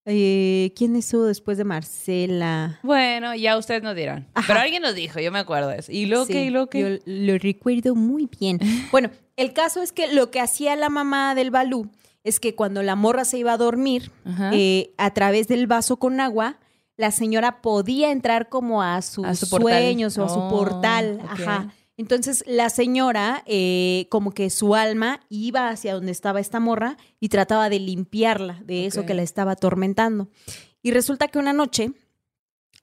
Eh, 0.06 0.73
¿Quién 0.75 0.97
estuvo 0.97 1.23
después 1.23 1.58
de 1.58 1.63
Marcela? 1.63 2.80
Bueno, 2.84 3.34
ya 3.34 3.58
ustedes 3.58 3.82
nos 3.82 3.95
dirán. 3.95 4.28
Pero 4.45 4.60
alguien 4.60 4.82
nos 4.82 4.93
dijo, 4.93 5.21
yo 5.21 5.32
me 5.32 5.39
acuerdo 5.39 5.69
de 5.69 5.78
eso. 5.78 5.91
¿Y 5.91 6.06
lo 6.06 6.25
que? 6.25 6.43
¿Y 6.43 6.49
lo 6.49 6.67
que? 6.67 6.82
Yo 6.82 7.04
lo 7.06 7.38
recuerdo 7.38 7.95
muy 7.95 8.30
bien. 8.39 8.60
bueno, 8.91 9.10
el 9.38 9.54
caso 9.54 9.82
es 9.82 9.93
que 9.93 10.13
lo 10.13 10.32
que 10.32 10.41
hacía 10.41 10.75
la 10.75 10.89
mamá 10.89 11.34
del 11.34 11.49
Balú 11.49 11.89
es 12.25 12.41
que 12.41 12.56
cuando 12.56 12.84
la 12.84 12.97
morra 12.97 13.23
se 13.23 13.38
iba 13.38 13.54
a 13.54 13.58
dormir, 13.58 14.12
eh, 14.52 14.91
a 14.97 15.13
través 15.13 15.47
del 15.47 15.65
vaso 15.65 15.97
con 15.97 16.19
agua, 16.19 16.60
la 16.97 17.12
señora 17.12 17.62
podía 17.62 18.12
entrar 18.12 18.49
como 18.49 18.84
a 18.84 19.02
sus 19.02 19.39
sueños 19.39 20.17
o 20.17 20.25
a 20.25 20.30
su 20.30 20.39
oh, 20.39 20.49
portal. 20.49 21.21
Ajá. 21.30 21.73
Entonces 21.99 22.45
la 22.47 22.69
señora, 22.69 23.43
eh, 23.45 24.07
como 24.09 24.31
que 24.31 24.49
su 24.49 24.73
alma 24.73 25.19
iba 25.27 25.67
hacia 25.67 25.93
donde 25.93 26.13
estaba 26.13 26.39
esta 26.39 26.62
morra 26.62 26.95
y 27.19 27.27
trataba 27.27 27.67
de 27.67 27.77
limpiarla 27.77 28.62
de 28.63 28.85
eso 28.85 29.05
que 29.05 29.13
la 29.13 29.21
estaba 29.21 29.51
atormentando. 29.51 30.29
Y 30.81 30.91
resulta 30.91 31.27
que 31.27 31.39
una 31.39 31.51
noche 31.51 31.91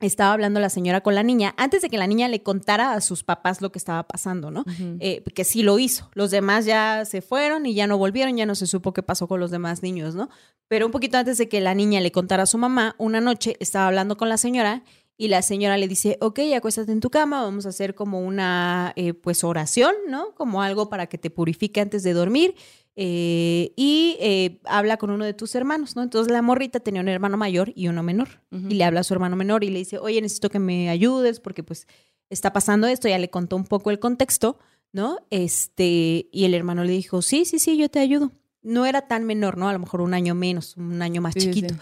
estaba 0.00 0.34
hablando 0.34 0.60
la 0.60 0.68
señora 0.68 1.00
con 1.00 1.14
la 1.14 1.22
niña 1.22 1.54
antes 1.56 1.80
de 1.80 1.88
que 1.88 1.96
la 1.96 2.06
niña 2.06 2.28
le 2.28 2.42
contara 2.42 2.92
a 2.92 3.00
sus 3.00 3.24
papás 3.24 3.62
lo 3.62 3.72
que 3.72 3.78
estaba 3.78 4.06
pasando, 4.06 4.50
¿no? 4.50 4.66
Eh, 5.00 5.24
que 5.34 5.44
sí 5.44 5.62
lo 5.62 5.78
hizo. 5.78 6.10
Los 6.12 6.30
demás 6.30 6.66
ya 6.66 7.06
se 7.06 7.22
fueron 7.22 7.64
y 7.64 7.72
ya 7.72 7.86
no 7.86 7.96
volvieron, 7.96 8.36
ya 8.36 8.44
no 8.44 8.54
se 8.54 8.66
supo 8.66 8.92
qué 8.92 9.02
pasó 9.02 9.28
con 9.28 9.40
los 9.40 9.50
demás 9.50 9.82
niños, 9.82 10.14
¿no? 10.14 10.28
Pero 10.68 10.84
un 10.84 10.92
poquito 10.92 11.16
antes 11.16 11.38
de 11.38 11.48
que 11.48 11.62
la 11.62 11.74
niña 11.74 12.02
le 12.02 12.12
contara 12.12 12.42
a 12.42 12.46
su 12.46 12.58
mamá, 12.58 12.94
una 12.98 13.22
noche 13.22 13.56
estaba 13.60 13.86
hablando 13.86 14.18
con 14.18 14.28
la 14.28 14.36
señora 14.36 14.82
y 15.18 15.28
la 15.28 15.40
señora 15.42 15.78
le 15.78 15.88
dice, 15.88 16.18
ok, 16.20 16.40
acuéstate 16.54 16.92
en 16.92 17.00
tu 17.00 17.10
cama, 17.10 17.42
vamos 17.42 17.64
a 17.64 17.70
hacer 17.70 17.94
como 17.94 18.20
una, 18.20 18.92
eh, 18.96 19.14
pues, 19.14 19.44
oración, 19.44 19.94
¿no? 20.08 20.34
Como 20.34 20.62
algo 20.62 20.90
para 20.90 21.06
que 21.06 21.16
te 21.16 21.30
purifique 21.30 21.80
antes 21.80 22.02
de 22.02 22.12
dormir. 22.12 22.54
Eh, 22.98 23.72
y 23.76 24.16
eh, 24.20 24.60
habla 24.64 24.96
con 24.96 25.10
uno 25.10 25.24
de 25.24 25.34
tus 25.34 25.54
hermanos, 25.54 25.96
¿no? 25.96 26.02
Entonces 26.02 26.32
la 26.32 26.42
morrita 26.42 26.80
tenía 26.80 27.00
un 27.00 27.08
hermano 27.08 27.36
mayor 27.36 27.72
y 27.74 27.88
uno 27.88 28.02
menor. 28.02 28.40
Y 28.50 28.74
le 28.74 28.84
habla 28.84 29.00
a 29.00 29.04
su 29.04 29.12
hermano 29.12 29.36
menor 29.36 29.64
y 29.64 29.70
le 29.70 29.78
dice, 29.78 29.98
oye, 29.98 30.20
necesito 30.20 30.48
que 30.48 30.58
me 30.58 30.88
ayudes 30.88 31.40
porque 31.40 31.62
pues 31.62 31.86
está 32.30 32.52
pasando 32.52 32.86
esto. 32.86 33.08
Ya 33.08 33.18
le 33.18 33.28
contó 33.30 33.56
un 33.56 33.64
poco 33.64 33.90
el 33.90 33.98
contexto, 33.98 34.58
¿no? 34.92 35.18
Este, 35.30 36.28
y 36.32 36.44
el 36.44 36.54
hermano 36.54 36.84
le 36.84 36.92
dijo, 36.92 37.20
sí, 37.20 37.44
sí, 37.44 37.58
sí, 37.58 37.76
yo 37.76 37.90
te 37.90 37.98
ayudo. 37.98 38.32
No 38.62 38.86
era 38.86 39.02
tan 39.02 39.24
menor, 39.24 39.58
¿no? 39.58 39.68
A 39.68 39.74
lo 39.74 39.78
mejor 39.78 40.00
un 40.00 40.14
año 40.14 40.34
menos, 40.34 40.76
un 40.76 41.00
año 41.02 41.20
más 41.20 41.34
chiquito. 41.34 41.74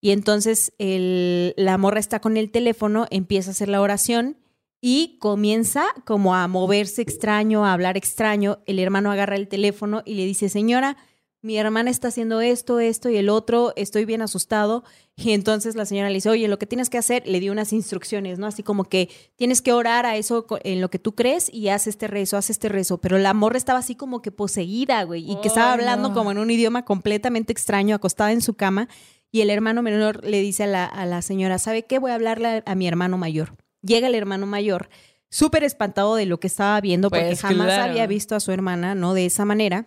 Y 0.00 0.10
entonces 0.10 0.72
el, 0.78 1.54
la 1.56 1.78
morra 1.78 2.00
está 2.00 2.20
con 2.20 2.36
el 2.36 2.50
teléfono, 2.50 3.06
empieza 3.10 3.50
a 3.50 3.52
hacer 3.52 3.68
la 3.68 3.80
oración 3.80 4.36
y 4.80 5.18
comienza 5.20 5.84
como 6.04 6.34
a 6.34 6.46
moverse 6.48 7.02
extraño, 7.02 7.64
a 7.64 7.72
hablar 7.72 7.96
extraño. 7.96 8.58
El 8.66 8.78
hermano 8.78 9.10
agarra 9.10 9.36
el 9.36 9.48
teléfono 9.48 10.02
y 10.04 10.14
le 10.14 10.24
dice, 10.24 10.48
señora, 10.48 10.96
mi 11.46 11.58
hermana 11.58 11.90
está 11.90 12.08
haciendo 12.08 12.40
esto, 12.40 12.80
esto 12.80 13.08
y 13.08 13.16
el 13.16 13.28
otro, 13.28 13.72
estoy 13.76 14.04
bien 14.04 14.20
asustado. 14.20 14.82
Y 15.14 15.30
entonces 15.30 15.76
la 15.76 15.86
señora 15.86 16.08
le 16.08 16.16
dice, 16.16 16.28
oye, 16.28 16.48
lo 16.48 16.58
que 16.58 16.66
tienes 16.66 16.90
que 16.90 16.98
hacer, 16.98 17.22
le 17.26 17.38
dio 17.40 17.52
unas 17.52 17.72
instrucciones, 17.72 18.38
¿no? 18.38 18.46
Así 18.48 18.62
como 18.64 18.84
que 18.84 19.08
tienes 19.36 19.62
que 19.62 19.72
orar 19.72 20.06
a 20.06 20.16
eso 20.16 20.46
en 20.64 20.80
lo 20.80 20.90
que 20.90 20.98
tú 20.98 21.14
crees 21.14 21.48
y 21.52 21.68
haz 21.68 21.86
este 21.86 22.08
rezo, 22.08 22.36
haz 22.36 22.50
este 22.50 22.68
rezo. 22.68 22.98
Pero 22.98 23.16
la 23.18 23.32
morra 23.32 23.58
estaba 23.58 23.78
así 23.78 23.94
como 23.94 24.22
que 24.22 24.32
poseída, 24.32 25.04
güey, 25.04 25.30
y 25.30 25.36
que 25.40 25.48
estaba 25.48 25.72
hablando 25.72 26.12
como 26.12 26.32
en 26.32 26.38
un 26.38 26.50
idioma 26.50 26.84
completamente 26.84 27.52
extraño, 27.52 27.94
acostada 27.94 28.32
en 28.32 28.42
su 28.42 28.54
cama. 28.54 28.88
Y 29.32 29.40
el 29.40 29.50
hermano 29.50 29.82
menor 29.82 30.24
le 30.24 30.40
dice 30.40 30.64
a 30.64 30.66
la, 30.66 30.84
a 30.84 31.04
la 31.06 31.22
señora, 31.22 31.58
¿sabe 31.58 31.84
qué? 31.84 31.98
Voy 31.98 32.10
a 32.10 32.14
hablarle 32.14 32.62
a, 32.64 32.74
mi 32.74 32.88
hermano 32.88 33.18
mayor. 33.18 33.56
Llega 33.82 34.06
el 34.06 34.14
hermano 34.14 34.46
mayor, 34.46 34.88
súper 35.28 35.64
espantado 35.64 36.16
de 36.16 36.26
lo 36.26 36.40
que 36.40 36.46
estaba 36.46 36.80
viendo, 36.80 37.10
porque 37.10 37.26
pues, 37.26 37.42
jamás 37.42 37.72
había 37.78 38.06
visto 38.06 38.34
a 38.34 38.40
su 38.40 38.52
hermana, 38.52 38.94
¿no? 38.94 39.14
De 39.14 39.26
esa 39.26 39.44
manera. 39.44 39.86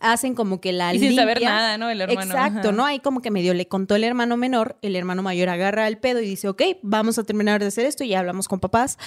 hacen 0.00 0.34
como 0.34 0.60
que 0.60 0.72
la 0.72 0.94
Y 0.94 0.98
sin 0.98 1.14
saber 1.14 1.38
limpia. 1.38 1.54
nada, 1.54 1.78
¿no? 1.78 1.90
El 1.90 2.00
hermano. 2.00 2.22
Exacto, 2.22 2.68
Ajá. 2.68 2.72
¿no? 2.72 2.86
Ahí 2.86 3.00
como 3.00 3.20
que 3.20 3.30
medio 3.30 3.52
le 3.52 3.68
contó 3.68 3.96
el 3.96 4.04
hermano 4.04 4.36
menor, 4.36 4.78
el 4.82 4.96
hermano 4.96 5.22
mayor 5.22 5.50
agarra 5.50 5.86
el 5.86 5.98
pedo 5.98 6.20
y 6.20 6.26
dice, 6.26 6.48
ok, 6.48 6.62
vamos 6.82 7.18
a 7.18 7.24
terminar 7.24 7.60
de 7.60 7.66
hacer 7.66 7.84
esto, 7.84 8.04
ya 8.04 8.20
hablamos 8.20 8.48
con 8.48 8.60
papás, 8.60 8.98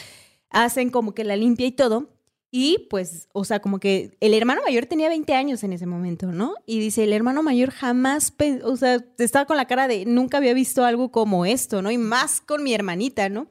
hacen 0.50 0.90
como 0.92 1.14
que 1.14 1.24
la 1.24 1.36
limpia 1.36 1.66
y 1.66 1.72
todo. 1.72 2.10
Y 2.56 2.86
pues, 2.88 3.30
o 3.34 3.46
sea, 3.46 3.62
como 3.62 3.80
que 3.80 4.16
el 4.20 4.36
hermano 4.36 4.62
mayor 4.62 4.86
tenía 4.86 5.10
20 5.10 5.34
años 5.34 5.64
en 5.64 5.74
ese 5.74 5.88
momento, 5.88 6.28
¿no? 6.32 6.54
Y 6.68 6.80
dice, 6.80 7.04
el 7.04 7.12
hermano 7.12 7.42
mayor 7.42 7.72
jamás, 7.72 8.32
o 8.64 8.78
sea, 8.78 9.04
estaba 9.18 9.46
con 9.46 9.58
la 9.58 9.66
cara 9.66 9.88
de, 9.88 10.06
nunca 10.06 10.38
había 10.38 10.54
visto 10.54 10.86
algo 10.86 11.12
como 11.12 11.48
esto, 11.48 11.82
¿no? 11.82 11.90
Y 11.90 11.98
más 11.98 12.42
con 12.42 12.62
mi 12.62 12.76
hermanita, 12.76 13.28
¿no? 13.28 13.48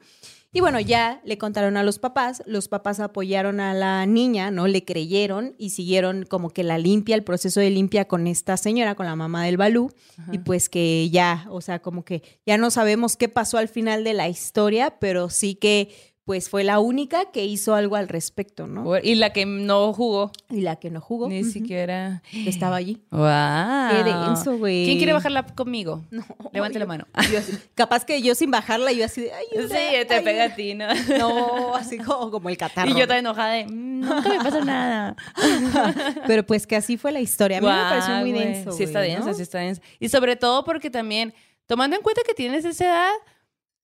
Y 0.53 0.61
bueno, 0.61 0.79
ya 0.79 1.19
le 1.25 1.37
contaron 1.37 1.75
a 1.75 1.83
los 1.83 1.99
papás, 1.99 2.43
los 2.45 2.69
papás 2.69 3.01
apoyaron 3.01 3.59
a 3.59 3.73
la 3.73 4.05
niña, 4.05 4.51
¿no? 4.51 4.67
Le 4.67 4.85
creyeron 4.85 5.53
y 5.57 5.71
siguieron 5.71 6.23
como 6.23 6.51
que 6.51 6.63
la 6.63 6.77
limpia, 6.77 7.15
el 7.15 7.25
proceso 7.25 7.59
de 7.59 7.71
limpia 7.71 8.05
con 8.05 8.25
esta 8.27 8.55
señora, 8.55 8.95
con 8.95 9.05
la 9.05 9.17
mamá 9.17 9.43
del 9.43 9.57
Balú, 9.57 9.91
y 10.31 10.37
pues 10.37 10.69
que 10.69 11.09
ya, 11.09 11.45
o 11.49 11.59
sea, 11.59 11.79
como 11.79 12.05
que 12.05 12.21
ya 12.45 12.57
no 12.57 12.71
sabemos 12.71 13.17
qué 13.17 13.27
pasó 13.27 13.57
al 13.57 13.67
final 13.67 14.05
de 14.05 14.13
la 14.13 14.29
historia, 14.29 14.99
pero 14.99 15.29
sí 15.29 15.55
que 15.55 15.89
pues 16.25 16.49
fue 16.49 16.63
la 16.63 16.79
única 16.79 17.31
que 17.31 17.43
hizo 17.45 17.75
algo 17.75 17.97
al 17.97 18.07
respecto, 18.07 18.65
¿no? 18.65 18.97
Y 18.99 19.15
la 19.15 19.31
que 19.33 19.45
no 19.45 19.91
jugó, 19.91 20.31
Y 20.49 20.61
la 20.61 20.77
que 20.77 20.89
no 20.89 21.01
jugó, 21.01 21.27
ni 21.27 21.41
ujú, 21.41 21.51
siquiera. 21.51 22.21
que 22.31 22.49
estaba 22.49 22.77
allí. 22.77 23.01
¡Wow! 23.11 23.89
Qué 23.89 24.03
denso, 24.05 24.57
güey. 24.57 24.85
¿Quién 24.85 24.97
quiere 24.99 25.11
bajarla 25.13 25.43
conmigo? 25.43 26.01
No, 26.11 26.23
Levante 26.53 26.79
la 26.79 26.85
mano. 26.85 27.07
yo 27.31 27.39
capaz 27.75 28.05
que 28.05 28.21
yo 28.21 28.35
sin 28.35 28.51
bajarla, 28.51 28.91
yo 28.93 29.03
así 29.03 29.21
de, 29.21 29.33
ay, 29.33 29.45
Sí, 29.67 30.07
te 30.07 30.21
pega 30.21 30.45
a 30.45 30.55
ti, 30.55 30.73
¿no? 30.75 30.87
No, 31.19 31.75
así 31.75 31.97
como, 31.97 32.31
como 32.31 32.47
el 32.49 32.55
catarro. 32.57 32.89
Y 32.91 32.95
yo 32.97 33.05
tan 33.07 33.17
enojada 33.17 33.51
de, 33.53 33.65
"Mm, 33.65 33.99
nunca 34.01 34.29
me 34.29 34.37
pasa 34.37 34.61
nada. 34.63 35.15
Pero 36.27 36.45
pues 36.45 36.65
que 36.67 36.75
así 36.75 36.97
fue 36.97 37.11
la 37.11 37.19
historia. 37.19 37.57
A 37.57 37.61
mí 37.61 37.67
me 37.67 37.73
Guau, 37.73 37.89
pareció 37.89 38.15
muy 38.15 38.31
denso. 38.31 38.71
Sí 38.71 38.83
está 38.83 39.01
densa, 39.01 39.27
¿no? 39.29 39.33
sí 39.33 39.41
está 39.41 39.59
densa. 39.59 39.81
Y 39.99 40.09
sobre 40.09 40.35
todo 40.35 40.63
porque 40.63 40.89
también, 40.89 41.33
tomando 41.65 41.95
en 41.95 42.01
cuenta 42.01 42.21
que 42.25 42.33
tienes 42.33 42.65
esa 42.65 42.85
edad, 42.85 43.11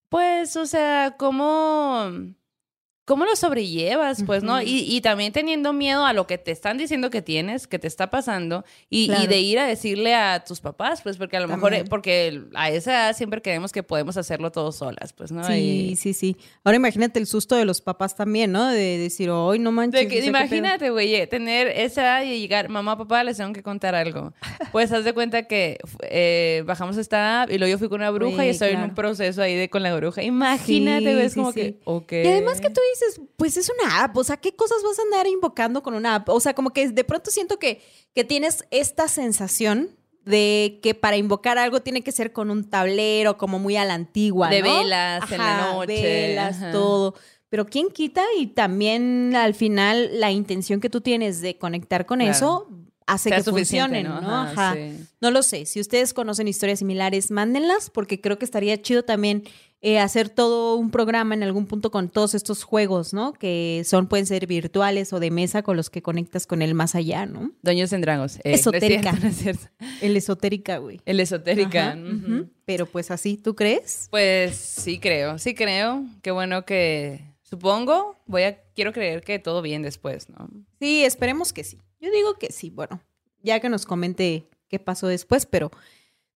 pues, 0.09 0.55
o 0.55 0.65
sea, 0.65 1.15
¿cómo, 1.17 2.11
cómo 3.09 3.25
lo 3.25 3.35
sobrellevas? 3.35 4.21
Pues, 4.23 4.43
¿no? 4.43 4.61
Y, 4.61 4.85
y 4.87 5.01
también 5.01 5.33
teniendo 5.33 5.73
miedo 5.73 6.05
a 6.05 6.13
lo 6.13 6.27
que 6.27 6.37
te 6.37 6.51
están 6.51 6.77
diciendo 6.77 7.09
que 7.09 7.23
tienes, 7.23 7.65
que 7.65 7.79
te 7.79 7.87
está 7.87 8.11
pasando, 8.11 8.63
y, 8.87 9.07
de 9.25 9.39
ir 9.39 9.57
a 9.57 9.65
decirle 9.65 10.13
a 10.13 10.43
tus 10.43 10.59
papás, 10.59 11.01
pues, 11.01 11.17
porque 11.17 11.35
a 11.35 11.39
lo 11.39 11.47
mejor, 11.47 11.73
porque 11.89 12.43
a 12.53 12.69
esa 12.69 12.91
edad 12.91 13.17
siempre 13.17 13.41
creemos 13.41 13.71
que 13.71 13.81
podemos 13.81 14.15
hacerlo 14.15 14.51
todos 14.51 14.75
solas, 14.75 15.13
pues, 15.13 15.31
¿no? 15.31 15.43
Sí, 15.43 15.53
Y- 15.53 15.95
sí, 15.95 16.13
sí. 16.13 16.37
Ahora 16.63 16.75
imagínate 16.75 17.17
el 17.17 17.25
susto 17.25 17.55
de 17.55 17.65
los 17.65 17.81
papás 17.81 18.15
también, 18.15 18.51
¿no? 18.51 18.67
De 18.67 18.99
decir, 18.99 19.31
hoy 19.31 19.57
no 19.57 19.71
manches. 19.71 20.01
De 20.01 20.07
que, 20.07 20.19
o 20.19 20.21
sea, 20.21 20.25
qué 20.25 20.31
pedo". 20.31 20.37
imagínate, 20.45 20.89
güey, 20.91 21.15
eh, 21.15 21.25
tener 21.25 21.67
esa 21.67 22.01
edad 22.01 22.23
y 22.23 22.39
llegar, 22.39 22.69
mamá, 22.69 22.95
papá, 22.95 23.23
les 23.23 23.37
tengo 23.37 23.53
que 23.53 23.63
contar 23.63 23.95
algo. 23.95 24.33
Pues 24.71 24.91
haz 24.91 25.03
de 25.03 25.13
cuenta 25.13 25.47
que 25.47 25.79
eh, 26.03 26.61
bajamos 26.67 26.95
esta 26.97 27.41
app 27.41 27.49
y 27.49 27.57
luego 27.57 27.71
yo 27.71 27.79
fui 27.79 27.89
con 27.89 28.01
una 28.01 28.11
bruja 28.11 28.45
y 28.45 28.49
estoy 28.49 28.69
en 28.69 28.81
un 28.81 28.93
proceso 28.93 29.41
ahí 29.41 29.55
de 29.55 29.67
con 29.67 29.81
la 29.81 29.95
bruja. 29.95 30.21
Imagínate, 30.21 31.05
Sí, 31.05 31.13
güey, 31.13 31.25
es 31.25 31.33
sí, 31.33 31.39
como 31.39 31.53
que, 31.53 31.79
ok. 31.85 32.11
Y 32.11 32.27
además 32.27 32.61
que 32.61 32.69
tú 32.69 32.81
dices, 32.93 32.98
pues 33.37 33.57
es 33.57 33.69
una 33.69 34.03
app, 34.03 34.17
o 34.17 34.23
sea, 34.23 34.37
¿qué 34.37 34.55
cosas 34.55 34.77
vas 34.83 34.99
a 34.99 35.01
andar 35.03 35.27
invocando 35.27 35.81
con 35.83 35.93
una 35.93 36.15
app? 36.15 36.29
O 36.29 36.39
sea, 36.39 36.53
como 36.53 36.71
que 36.71 36.89
de 36.89 37.03
pronto 37.03 37.31
siento 37.31 37.57
que, 37.59 37.81
que 38.13 38.23
tienes 38.23 38.65
esta 38.71 39.07
sensación 39.07 39.89
de 40.25 40.79
que 40.83 40.93
para 40.95 41.17
invocar 41.17 41.57
algo 41.57 41.81
tiene 41.81 42.03
que 42.03 42.11
ser 42.11 42.33
con 42.33 42.51
un 42.51 42.69
tablero, 42.69 43.37
como 43.37 43.57
muy 43.59 43.75
a 43.77 43.85
la 43.85 43.93
antigua, 43.95 44.49
De 44.49 44.61
¿no? 44.61 44.77
velas 44.79 45.31
en 45.31 45.37
la 45.37 45.71
noche, 45.73 46.01
velas, 46.03 46.57
ajá. 46.57 46.71
todo. 46.71 47.15
Pero 47.49 47.65
¿quién 47.65 47.89
quita? 47.89 48.23
Y 48.37 48.47
también 48.47 49.35
al 49.35 49.55
final 49.55 50.19
la 50.19 50.29
intención 50.31 50.79
que 50.81 50.89
tú 50.89 51.01
tienes 51.01 51.41
de 51.41 51.57
conectar 51.57 52.05
con 52.05 52.19
Claro. 52.19 52.31
eso 52.31 52.67
hace 53.07 53.29
Sea 53.29 53.39
que 53.39 53.43
funcionen, 53.49 54.03
¿no? 54.07 54.17
Ajá, 54.17 54.51
Ajá. 54.51 54.75
sí. 54.75 55.03
No 55.19 55.31
lo 55.31 55.41
sé. 55.41 55.65
Si 55.65 55.79
ustedes 55.79 56.13
conocen 56.13 56.47
historias 56.47 56.77
similares, 56.77 57.31
mándenlas, 57.31 57.89
porque 57.89 58.21
creo 58.21 58.37
que 58.37 58.45
estaría 58.45 58.79
chido 58.79 59.03
también 59.03 59.45
eh, 59.81 59.99
hacer 59.99 60.27
todo 60.29 60.75
un 60.75 60.91
programa 60.91 61.33
en 61.35 61.43
algún 61.43 61.65
punto 61.65 61.89
con 61.89 62.09
todos 62.09 62.35
estos 62.35 62.63
juegos, 62.63 63.13
¿no? 63.13 63.31
Que 63.33 63.83
son, 63.85 64.07
pueden 64.07 64.25
ser 64.25 64.45
virtuales 64.45 65.13
o 65.13 65.19
de 65.21 65.31
mesa 65.31 65.63
con 65.63 65.77
los 65.77 65.89
que 65.89 66.01
conectas 66.01 66.45
con 66.45 66.61
el 66.61 66.73
más 66.75 66.95
allá, 66.95 67.25
¿no? 67.25 67.51
Doños 67.61 67.93
en 67.93 68.01
Dragos. 68.01 68.37
eh, 68.37 68.41
no 68.45 68.51
es 68.51 68.59
Esotérica. 68.61 69.11
cierto, 69.11 69.21
no 69.23 69.29
es 69.29 69.37
cierto. 69.37 69.67
El 70.01 70.17
esotérica, 70.17 70.77
güey. 70.79 70.99
El 71.05 71.19
esotérica. 71.21 71.91
Ajá. 71.91 72.43
Pero 72.65 72.85
pues 72.87 73.09
así, 73.09 73.37
¿tú 73.37 73.55
crees? 73.55 74.07
Pues 74.11 74.55
sí 74.57 74.99
creo, 74.99 75.37
sí 75.39 75.53
creo. 75.55 76.03
Qué 76.21 76.31
bueno 76.31 76.65
que, 76.65 77.21
supongo, 77.43 78.15
voy 78.25 78.43
a, 78.43 78.61
quiero 78.75 78.91
creer 78.93 79.21
que 79.21 79.39
todo 79.39 79.61
bien 79.61 79.81
después, 79.81 80.29
¿no? 80.29 80.49
Sí, 80.79 81.03
esperemos 81.05 81.53
que 81.53 81.63
sí. 81.63 81.79
Yo 82.01 82.11
digo 82.11 82.35
que 82.35 82.51
sí. 82.51 82.69
Bueno, 82.69 83.01
ya 83.41 83.59
que 83.59 83.69
nos 83.69 83.85
comente 83.85 84.45
qué 84.67 84.77
pasó 84.79 85.07
después, 85.07 85.45
pero 85.45 85.71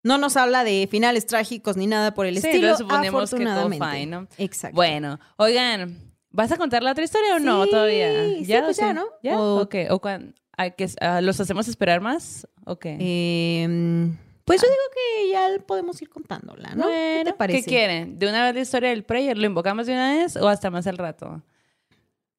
no 0.03 0.17
nos 0.17 0.37
habla 0.37 0.63
de 0.63 0.87
finales 0.91 1.25
trágicos 1.25 1.77
ni 1.77 1.87
nada 1.87 2.13
por 2.13 2.25
el 2.25 2.39
Sí, 2.39 2.47
estilo. 2.47 2.77
suponemos 2.77 3.33
que 3.33 3.45
todo 3.45 3.69
fine, 3.69 4.05
¿no? 4.05 4.27
Exacto. 4.37 4.75
Bueno, 4.75 5.19
oigan, 5.37 5.97
¿vas 6.29 6.51
a 6.51 6.57
contar 6.57 6.83
la 6.83 6.91
otra 6.91 7.03
historia 7.03 7.35
o 7.35 7.39
no 7.39 7.63
Sí, 7.65 7.69
todavía? 7.71 8.23
sí, 8.43 8.45
pues 8.65 8.77
ya, 8.77 8.89
o 8.89 8.93
¿no? 8.93 9.05
¿Ya? 9.23 9.39
O- 9.39 9.61
Ok, 9.61 9.75
¿o 9.89 9.99
cuan- 9.99 10.35
hay 10.55 10.71
que, 10.71 10.87
¿Los 11.21 11.39
hacemos 11.39 11.67
esperar 11.67 11.99
más? 12.01 12.47
Ok. 12.65 12.85
Eh, 12.85 14.09
pues 14.45 14.61
yo 14.61 14.67
digo 14.67 14.81
que 14.93 15.31
ya 15.31 15.65
podemos 15.65 16.01
ir 16.01 16.09
contándola, 16.09 16.75
¿no? 16.75 16.85
¿Qué 16.87 17.13
Bueno, 17.15 17.31
te 17.31 17.37
parece? 17.37 17.59
¿Qué 17.61 17.65
quieren? 17.65 18.19
¿De 18.19 18.27
una 18.27 18.43
vez 18.45 18.55
la 18.55 18.61
historia 18.61 18.89
del 18.89 19.03
prayer? 19.03 19.37
¿Lo 19.37 19.45
invocamos 19.45 19.87
de 19.87 19.93
una 19.93 20.13
vez 20.13 20.35
o 20.35 20.47
hasta 20.49 20.69
más 20.69 20.85
al 20.85 20.97
rato? 20.97 21.41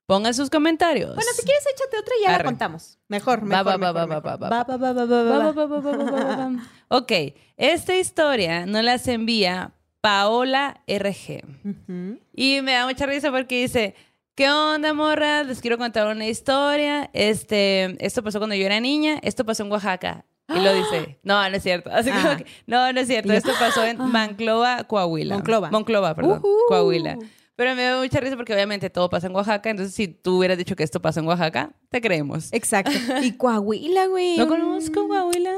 Pongan 0.06 0.34
sus 0.34 0.50
comentarios. 0.50 1.14
Bueno, 1.14 1.30
si 1.34 1.42
quieres, 1.44 1.64
échate 1.74 1.98
otra 1.98 2.14
y 2.20 2.22
ya 2.24 2.34
Arre. 2.34 2.44
la 2.44 2.50
contamos. 2.50 2.98
Mejor, 3.08 3.40
Va, 3.40 3.64
mejor, 3.64 3.66
va, 3.66 3.76
va, 3.92 3.92
mejor, 3.92 3.96
va, 3.96 4.06
mejor. 4.06 4.26
va, 4.26 4.36
va, 4.36 4.48
Va, 4.50 4.64
va, 4.64 4.76
va, 4.76 4.92
va, 4.92 5.04
va, 5.04 5.22
Va, 5.22 5.38
va. 5.38 5.52
va, 5.52 5.52
va, 5.52 5.66
va, 5.66 5.80
va, 5.80 5.96
va, 5.96 6.22
va, 6.22 6.36
va. 6.36 6.50
Ok, 6.88 7.12
esta 7.56 7.96
historia 7.96 8.66
nos 8.66 8.84
las 8.84 9.08
envía 9.08 9.72
Paola 10.02 10.82
RG. 10.86 11.42
Ujú. 11.64 12.18
Y 12.34 12.60
me 12.60 12.72
da 12.72 12.86
mucha 12.86 13.06
risa 13.06 13.30
porque 13.30 13.62
dice, 13.62 13.94
¿qué 14.34 14.50
onda, 14.50 14.92
morras? 14.92 15.46
Les 15.46 15.62
quiero 15.62 15.78
contar 15.78 16.06
una 16.06 16.26
historia. 16.26 17.08
Este, 17.14 17.96
esto 18.04 18.22
pasó 18.22 18.38
cuando 18.38 18.54
yo 18.56 18.66
era 18.66 18.80
niña, 18.80 19.18
esto 19.22 19.46
pasó 19.46 19.62
en 19.64 19.72
Oaxaca. 19.72 20.26
Y 20.54 20.60
lo 20.60 20.74
dice, 20.74 21.18
no, 21.22 21.48
no 21.48 21.56
es 21.56 21.62
cierto. 21.62 21.88
Así 21.90 22.10
Ah. 22.12 22.36
que, 22.36 22.44
no, 22.66 22.92
no 22.92 23.00
es 23.00 23.06
cierto. 23.08 23.32
Esto 23.32 23.52
pasó 23.58 23.82
en 23.82 23.96
Monclova, 23.96 24.84
Coahuila. 24.84 25.36
Monclova. 25.36 25.70
Monclova, 25.70 26.14
perdón. 26.14 26.40
Ujú. 26.40 26.50
Coahuila. 26.68 27.16
Pero 27.56 27.74
me 27.76 27.82
da 27.82 28.00
mucha 28.00 28.18
risa 28.20 28.36
porque 28.36 28.52
obviamente 28.52 28.90
todo 28.90 29.08
pasa 29.08 29.28
en 29.28 29.34
Oaxaca. 29.34 29.70
Entonces, 29.70 29.94
si 29.94 30.08
tú 30.08 30.38
hubieras 30.38 30.58
dicho 30.58 30.74
que 30.74 30.82
esto 30.82 31.00
pasó 31.00 31.20
en 31.20 31.26
Oaxaca, 31.26 31.72
te 31.88 32.00
creemos. 32.00 32.52
Exacto. 32.52 32.92
Y 33.22 33.32
Coahuila, 33.36 34.06
güey. 34.06 34.36
No 34.38 34.48
conozco 34.48 35.06
Coahuila. 35.06 35.52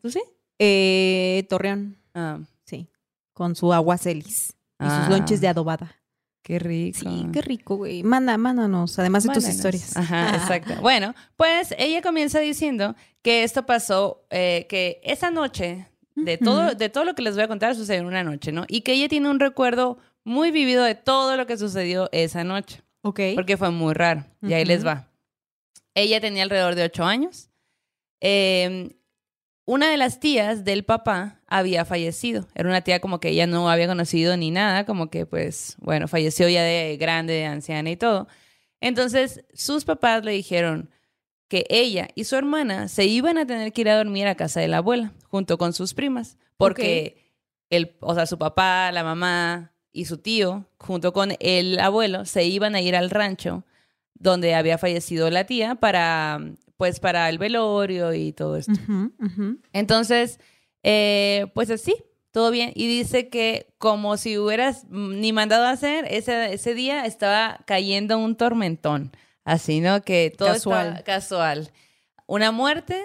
¿Tú 0.00 0.10
sí? 0.10 0.22
Eh, 0.58 1.46
Torreón, 1.48 1.96
Ah, 2.14 2.38
sí. 2.64 2.88
Con 3.32 3.54
su 3.54 3.72
aguacelis. 3.72 4.50
Y 4.80 4.84
Ah. 4.84 5.00
sus 5.06 5.14
lonches 5.16 5.40
de 5.40 5.48
adobada. 5.48 5.96
qué 6.42 6.58
rico. 6.58 6.98
Sí, 6.98 7.26
qué 7.32 7.42
rico, 7.42 7.76
güey. 7.76 8.02
Manda, 8.02 8.36
mándanos, 8.36 8.98
además 8.98 9.22
de 9.24 9.30
tus 9.34 9.46
historias. 9.46 9.96
Ajá, 9.96 10.30
exacto. 10.36 10.74
Bueno, 10.80 11.14
pues 11.36 11.74
ella 11.78 12.02
comienza 12.02 12.40
diciendo 12.40 12.96
que 13.22 13.44
esto 13.44 13.66
pasó, 13.66 14.24
eh, 14.30 14.66
que 14.68 15.00
esa 15.04 15.30
noche, 15.30 15.86
de 16.16 16.38
todo, 16.38 16.74
de 16.74 16.88
todo 16.88 17.04
lo 17.04 17.14
que 17.14 17.22
les 17.22 17.34
voy 17.34 17.44
a 17.44 17.48
contar, 17.48 17.76
sucedió 17.76 18.00
en 18.00 18.06
una 18.06 18.24
noche, 18.24 18.50
¿no? 18.52 18.64
Y 18.68 18.80
que 18.80 18.94
ella 18.94 19.08
tiene 19.08 19.30
un 19.30 19.38
recuerdo 19.38 19.98
muy 20.24 20.50
vivido 20.50 20.84
de 20.84 20.94
todo 20.94 21.36
lo 21.36 21.46
que 21.46 21.56
sucedió 21.56 22.08
esa 22.12 22.44
noche, 22.44 22.82
Ok. 23.02 23.20
porque 23.34 23.56
fue 23.56 23.70
muy 23.70 23.94
raro. 23.94 24.24
Y 24.42 24.52
ahí 24.52 24.64
les 24.64 24.86
va. 24.86 25.08
Ella 25.94 26.20
tenía 26.20 26.42
alrededor 26.44 26.74
de 26.74 26.84
ocho 26.84 27.04
años. 27.04 27.50
Eh, 28.20 28.96
una 29.64 29.90
de 29.90 29.96
las 29.96 30.20
tías 30.20 30.64
del 30.64 30.84
papá 30.84 31.40
había 31.46 31.84
fallecido. 31.84 32.46
Era 32.54 32.68
una 32.68 32.80
tía 32.82 33.00
como 33.00 33.20
que 33.20 33.28
ella 33.30 33.46
no 33.46 33.70
había 33.70 33.86
conocido 33.86 34.36
ni 34.36 34.50
nada, 34.50 34.84
como 34.84 35.10
que 35.10 35.26
pues, 35.26 35.76
bueno, 35.78 36.08
falleció 36.08 36.48
ya 36.48 36.62
de 36.62 36.96
grande, 36.98 37.34
de 37.34 37.46
anciana 37.46 37.90
y 37.90 37.96
todo. 37.96 38.26
Entonces, 38.80 39.44
sus 39.52 39.84
papás 39.84 40.24
le 40.24 40.32
dijeron 40.32 40.90
que 41.48 41.66
ella 41.68 42.08
y 42.14 42.24
su 42.24 42.36
hermana 42.36 42.88
se 42.88 43.04
iban 43.04 43.36
a 43.38 43.46
tener 43.46 43.72
que 43.72 43.80
ir 43.82 43.88
a 43.90 43.96
dormir 43.96 44.26
a 44.26 44.34
casa 44.34 44.60
de 44.60 44.68
la 44.68 44.78
abuela, 44.78 45.12
junto 45.28 45.58
con 45.58 45.72
sus 45.72 45.94
primas, 45.94 46.38
porque 46.56 47.32
el, 47.70 47.96
o 48.00 48.14
sea, 48.14 48.26
su 48.26 48.38
papá, 48.38 48.90
la 48.92 49.04
mamá 49.04 49.72
y 49.92 50.04
su 50.04 50.18
tío, 50.18 50.66
junto 50.78 51.12
con 51.12 51.34
el 51.40 51.78
abuelo, 51.80 52.24
se 52.24 52.44
iban 52.44 52.74
a 52.74 52.80
ir 52.80 52.96
al 52.96 53.10
rancho 53.10 53.64
donde 54.14 54.54
había 54.54 54.78
fallecido 54.78 55.30
la 55.30 55.44
tía 55.44 55.76
para, 55.76 56.38
pues, 56.76 57.00
para 57.00 57.28
el 57.28 57.38
velorio 57.38 58.12
y 58.12 58.32
todo 58.32 58.56
esto. 58.56 58.72
Entonces, 59.72 60.38
eh, 60.82 61.46
pues 61.54 61.70
así, 61.70 61.94
todo 62.30 62.50
bien. 62.50 62.72
Y 62.74 62.86
dice 62.86 63.28
que 63.28 63.72
como 63.78 64.16
si 64.16 64.38
hubieras 64.38 64.84
ni 64.90 65.32
mandado 65.32 65.64
a 65.64 65.70
hacer, 65.70 66.06
ese, 66.10 66.52
ese 66.52 66.74
día 66.74 67.06
estaba 67.06 67.60
cayendo 67.66 68.18
un 68.18 68.36
tormentón. 68.36 69.12
Así, 69.44 69.80
¿no? 69.80 70.02
Que 70.02 70.32
todo 70.36 70.48
Casual. 70.48 71.02
casual. 71.04 71.70
Una 72.26 72.52
muerte, 72.52 73.02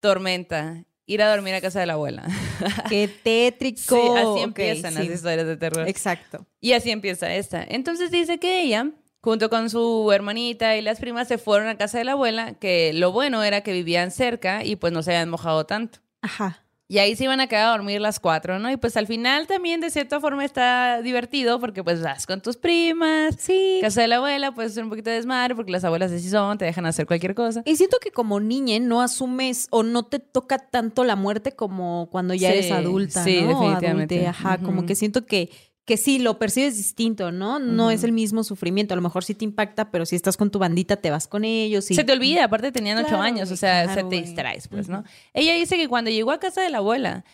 tormenta. 0.00 0.84
Ir 1.08 1.22
a 1.22 1.30
dormir 1.30 1.54
a 1.54 1.60
casa 1.62 1.80
de 1.80 1.86
la 1.86 1.94
abuela. 1.94 2.22
Qué 2.90 3.08
tétrico. 3.08 3.80
Sí, 3.80 4.18
así 4.18 4.40
empiezan 4.42 4.92
sí. 4.92 4.98
las 4.98 5.08
historias 5.08 5.46
de 5.46 5.56
terror. 5.56 5.88
Exacto. 5.88 6.46
Y 6.60 6.74
así 6.74 6.90
empieza 6.90 7.34
esta. 7.34 7.64
Entonces 7.66 8.10
dice 8.10 8.38
que 8.38 8.60
ella 8.60 8.92
junto 9.22 9.48
con 9.48 9.70
su 9.70 10.10
hermanita 10.12 10.76
y 10.76 10.82
las 10.82 11.00
primas 11.00 11.26
se 11.26 11.38
fueron 11.38 11.68
a 11.68 11.78
casa 11.78 11.98
de 11.98 12.04
la 12.04 12.12
abuela, 12.12 12.54
que 12.54 12.92
lo 12.92 13.10
bueno 13.10 13.42
era 13.42 13.62
que 13.62 13.72
vivían 13.72 14.10
cerca 14.10 14.64
y 14.64 14.76
pues 14.76 14.92
no 14.92 15.02
se 15.02 15.12
habían 15.12 15.30
mojado 15.30 15.64
tanto. 15.64 16.00
Ajá. 16.20 16.62
Y 16.90 16.96
ahí 17.00 17.14
se 17.16 17.24
iban 17.24 17.38
a 17.38 17.48
quedar 17.48 17.66
a 17.66 17.70
dormir 17.72 18.00
las 18.00 18.18
cuatro, 18.18 18.58
¿no? 18.58 18.70
Y 18.70 18.78
pues 18.78 18.96
al 18.96 19.06
final 19.06 19.46
también 19.46 19.78
de 19.82 19.90
cierta 19.90 20.20
forma 20.20 20.42
está 20.42 21.02
divertido 21.02 21.60
porque 21.60 21.84
pues 21.84 22.00
vas 22.02 22.26
con 22.26 22.40
tus 22.40 22.56
primas, 22.56 23.36
Sí. 23.38 23.78
casa 23.82 24.00
de 24.00 24.08
la 24.08 24.16
abuela, 24.16 24.52
puedes 24.52 24.72
hacer 24.72 24.84
un 24.84 24.88
poquito 24.88 25.10
de 25.10 25.16
desmadre 25.16 25.54
porque 25.54 25.70
las 25.70 25.84
abuelas 25.84 26.10
así 26.12 26.30
son, 26.30 26.56
te 26.56 26.64
dejan 26.64 26.86
hacer 26.86 27.04
cualquier 27.06 27.34
cosa. 27.34 27.60
Y 27.66 27.76
siento 27.76 27.98
que 28.00 28.10
como 28.10 28.40
niña 28.40 28.78
no 28.80 29.02
asumes 29.02 29.68
o 29.70 29.82
no 29.82 30.04
te 30.04 30.18
toca 30.18 30.56
tanto 30.58 31.04
la 31.04 31.14
muerte 31.14 31.52
como 31.52 32.08
cuando 32.10 32.32
ya 32.32 32.48
Sí, 32.52 32.54
eres 32.58 32.72
adulta, 32.72 33.22
sí, 33.22 33.32
definitivamente. 33.34 34.14
adulte, 34.14 34.26
Ajá, 34.26 34.56
como 34.56 34.86
que 34.86 34.94
siento 34.94 35.26
que, 35.26 35.50
que 35.88 35.96
sí, 35.96 36.18
lo 36.18 36.38
percibes 36.38 36.76
distinto, 36.76 37.32
¿no? 37.32 37.58
No 37.58 37.90
es 37.90 38.04
el 38.04 38.12
mismo 38.12 38.44
sufrimiento. 38.44 38.92
A 38.92 38.96
lo 38.96 39.00
mejor 39.00 39.24
sí 39.24 39.34
te 39.34 39.46
impacta, 39.46 39.90
pero 39.90 40.04
si 40.04 40.16
estás 40.16 40.36
con 40.36 40.50
tu 40.50 40.58
bandita, 40.58 40.96
te 40.96 41.10
vas 41.10 41.26
con 41.26 41.46
ellos. 41.46 41.90
Y... 41.90 41.94
Se 41.94 42.04
te 42.04 42.12
olvida, 42.12 42.44
aparte 42.44 42.70
tenían 42.70 43.02
ocho 43.02 43.16
años, 43.16 43.50
o 43.50 43.56
sea, 43.56 43.84
claro, 43.84 44.02
se 44.02 44.06
te 44.06 44.22
distraes, 44.22 44.68
pues, 44.68 44.90
¿no? 44.90 45.02
Ella 45.32 45.54
dice 45.54 45.78
que 45.78 45.88
cuando 45.88 46.10
llegó 46.10 46.30
a 46.30 46.38
casa 46.38 46.60
de 46.60 46.68
la 46.68 46.78
abuela, 46.78 47.24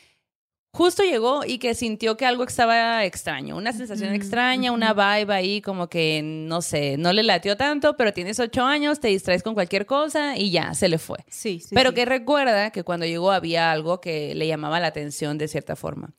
justo 0.71 1.03
llegó 1.03 1.45
y 1.45 1.59
que 1.59 1.75
sintió 1.75 2.17
que 2.17 2.27
algo 2.27 2.45
estaba 2.45 3.05
extraño, 3.05 3.57
una 3.57 3.73
sensación 3.73 4.15
extraña, 4.15 4.71
una 4.71 4.95
vibe 4.95 5.35
ahí 5.35 5.61
como 5.61 5.89
que, 5.89 6.23
no 6.23 6.63
sé, 6.63 6.97
no 6.97 7.13
le 7.13 7.25
latió 7.25 7.57
tanto, 7.57 7.97
pero 7.97 8.13
tienes 8.13 8.39
ocho 8.39 8.63
años, 8.63 9.01
te 9.01 9.09
distraes 9.09 9.43
con 9.43 9.55
cualquier 9.55 9.85
cosa 9.85 10.37
y 10.37 10.53
ya, 10.53 10.75
se 10.75 10.89
le 10.89 10.99
fue. 10.99 11.19
Sí, 11.29 11.59
sí. 11.59 11.75
pero 11.75 11.91
sí. 11.91 11.97
que 11.97 12.05
recuerda 12.05 12.71
que 12.71 12.85
cuando 12.85 13.05
llegó 13.05 13.33
había 13.33 13.73
algo 13.73 14.01
que 14.01 14.33
le 14.37 14.47
llamaba 14.47 14.79
la 14.79 14.87
atención 14.87 15.39
de 15.39 15.49
cierta 15.49 15.75
forma. 15.75 16.15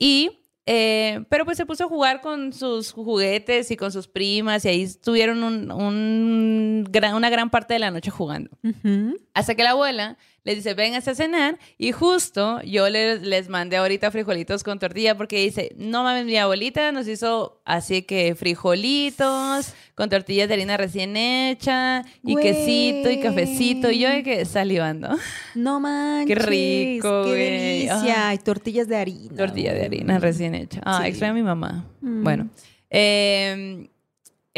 Y, 0.00 0.37
eh, 0.70 1.24
pero 1.30 1.46
pues 1.46 1.56
se 1.56 1.64
puso 1.64 1.84
a 1.84 1.88
jugar 1.88 2.20
con 2.20 2.52
sus 2.52 2.92
juguetes 2.92 3.70
y 3.70 3.76
con 3.78 3.90
sus 3.90 4.06
primas 4.06 4.66
y 4.66 4.68
ahí 4.68 4.82
estuvieron 4.82 5.42
un- 5.42 5.70
un 5.70 6.84
gran- 6.90 7.14
una 7.14 7.30
gran 7.30 7.48
parte 7.48 7.72
de 7.72 7.78
la 7.80 7.90
noche 7.90 8.10
jugando. 8.10 8.50
Hasta 9.32 9.54
que 9.54 9.62
la 9.62 9.70
abuela 9.70 10.18
les 10.48 10.56
dice, 10.64 10.74
vénganse 10.74 11.10
a 11.10 11.14
cenar. 11.14 11.58
Y 11.76 11.92
justo 11.92 12.60
yo 12.62 12.88
les, 12.88 13.22
les 13.22 13.48
mandé 13.48 13.76
ahorita 13.76 14.10
frijolitos 14.10 14.62
con 14.64 14.78
tortilla 14.78 15.16
porque 15.16 15.36
dice, 15.42 15.72
no 15.76 16.02
mames, 16.02 16.24
mi 16.24 16.36
abuelita 16.36 16.90
nos 16.92 17.06
hizo 17.08 17.60
así 17.64 18.02
que 18.02 18.34
frijolitos 18.34 19.74
con 19.94 20.08
tortillas 20.08 20.48
de 20.48 20.54
harina 20.54 20.76
recién 20.76 21.16
hecha 21.16 22.02
y 22.24 22.32
Güey. 22.32 22.44
quesito 22.44 23.10
y 23.10 23.20
cafecito. 23.20 23.90
Y 23.90 23.98
yo 23.98 24.08
de 24.08 24.22
que 24.22 24.44
salivando. 24.44 25.08
No 25.54 25.80
manches. 25.80 26.44
rico, 26.46 27.24
Qué 27.24 27.30
güey. 27.30 27.50
delicia. 27.90 28.28
Ah. 28.28 28.34
Y 28.34 28.38
tortillas 28.38 28.88
de 28.88 28.96
harina. 28.96 29.36
Tortilla 29.36 29.72
de 29.74 29.84
harina 29.84 30.18
recién 30.18 30.54
hecha. 30.54 30.80
Ah, 30.84 31.00
Sí. 31.02 31.08
extraño 31.08 31.32
a 31.32 31.34
mi 31.34 31.42
mamá. 31.42 31.84
Mm. 32.00 32.22
Bueno. 32.24 32.48
eh, 32.90 33.88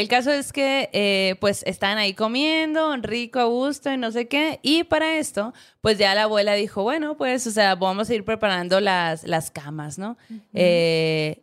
el 0.00 0.08
caso 0.08 0.32
es 0.32 0.52
que, 0.52 0.88
eh, 0.92 1.36
pues, 1.40 1.62
están 1.66 1.98
ahí 1.98 2.14
comiendo, 2.14 2.96
rico, 2.96 3.38
a 3.38 3.44
gusto 3.44 3.92
y 3.92 3.96
no 3.96 4.10
sé 4.10 4.28
qué. 4.28 4.58
Y 4.62 4.84
para 4.84 5.18
esto, 5.18 5.52
pues 5.80 5.98
ya 5.98 6.14
la 6.14 6.24
abuela 6.24 6.54
dijo, 6.54 6.82
bueno, 6.82 7.16
pues, 7.16 7.46
o 7.46 7.50
sea, 7.50 7.74
vamos 7.74 8.08
a 8.10 8.14
ir 8.14 8.24
preparando 8.24 8.80
las, 8.80 9.24
las 9.24 9.50
camas, 9.50 9.98
¿no? 9.98 10.16
Eh, 10.54 11.42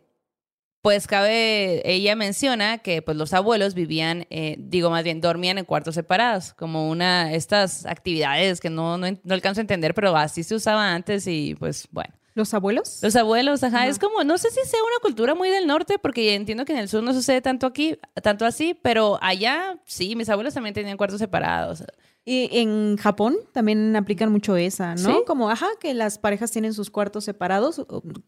pues 0.82 1.06
cabe, 1.06 1.82
ella 1.84 2.16
menciona 2.16 2.78
que 2.78 3.02
pues 3.02 3.16
los 3.16 3.32
abuelos 3.34 3.74
vivían, 3.74 4.26
eh, 4.30 4.56
digo 4.58 4.90
más 4.90 5.04
bien, 5.04 5.20
dormían 5.20 5.58
en 5.58 5.64
cuartos 5.64 5.94
separados, 5.94 6.54
como 6.54 6.88
una, 6.88 7.32
estas 7.34 7.84
actividades 7.84 8.60
que 8.60 8.70
no, 8.70 8.96
no, 8.96 9.06
no 9.22 9.34
alcanzo 9.34 9.60
a 9.60 9.62
entender, 9.62 9.94
pero 9.94 10.16
así 10.16 10.42
se 10.44 10.54
usaba 10.54 10.94
antes 10.94 11.26
y 11.26 11.54
pues 11.56 11.88
bueno. 11.90 12.17
¿Los 12.38 12.54
abuelos? 12.54 13.00
Los 13.02 13.16
abuelos, 13.16 13.64
ajá, 13.64 13.88
es 13.88 13.98
como, 13.98 14.22
no 14.22 14.38
sé 14.38 14.48
si 14.50 14.60
sea 14.64 14.78
una 14.80 15.00
cultura 15.02 15.34
muy 15.34 15.48
del 15.50 15.66
norte, 15.66 15.98
porque 15.98 16.36
entiendo 16.36 16.64
que 16.64 16.72
en 16.72 16.78
el 16.78 16.88
sur 16.88 17.02
no 17.02 17.12
sucede 17.12 17.40
tanto 17.40 17.66
aquí, 17.66 17.98
tanto 18.22 18.46
así, 18.46 18.78
pero 18.80 19.18
allá 19.20 19.80
sí, 19.86 20.14
mis 20.14 20.28
abuelos 20.28 20.54
también 20.54 20.72
tenían 20.72 20.96
cuartos 20.96 21.18
separados. 21.18 21.82
Y 22.24 22.48
en 22.60 22.96
Japón 22.96 23.38
también 23.52 23.96
aplican 23.96 24.30
mucho 24.30 24.56
esa, 24.56 24.94
¿no? 24.94 25.10
¿Sí? 25.10 25.24
Como, 25.26 25.50
ajá, 25.50 25.66
que 25.80 25.94
las 25.94 26.18
parejas 26.18 26.52
tienen 26.52 26.74
sus 26.74 26.90
cuartos 26.90 27.24
separados. 27.24 27.84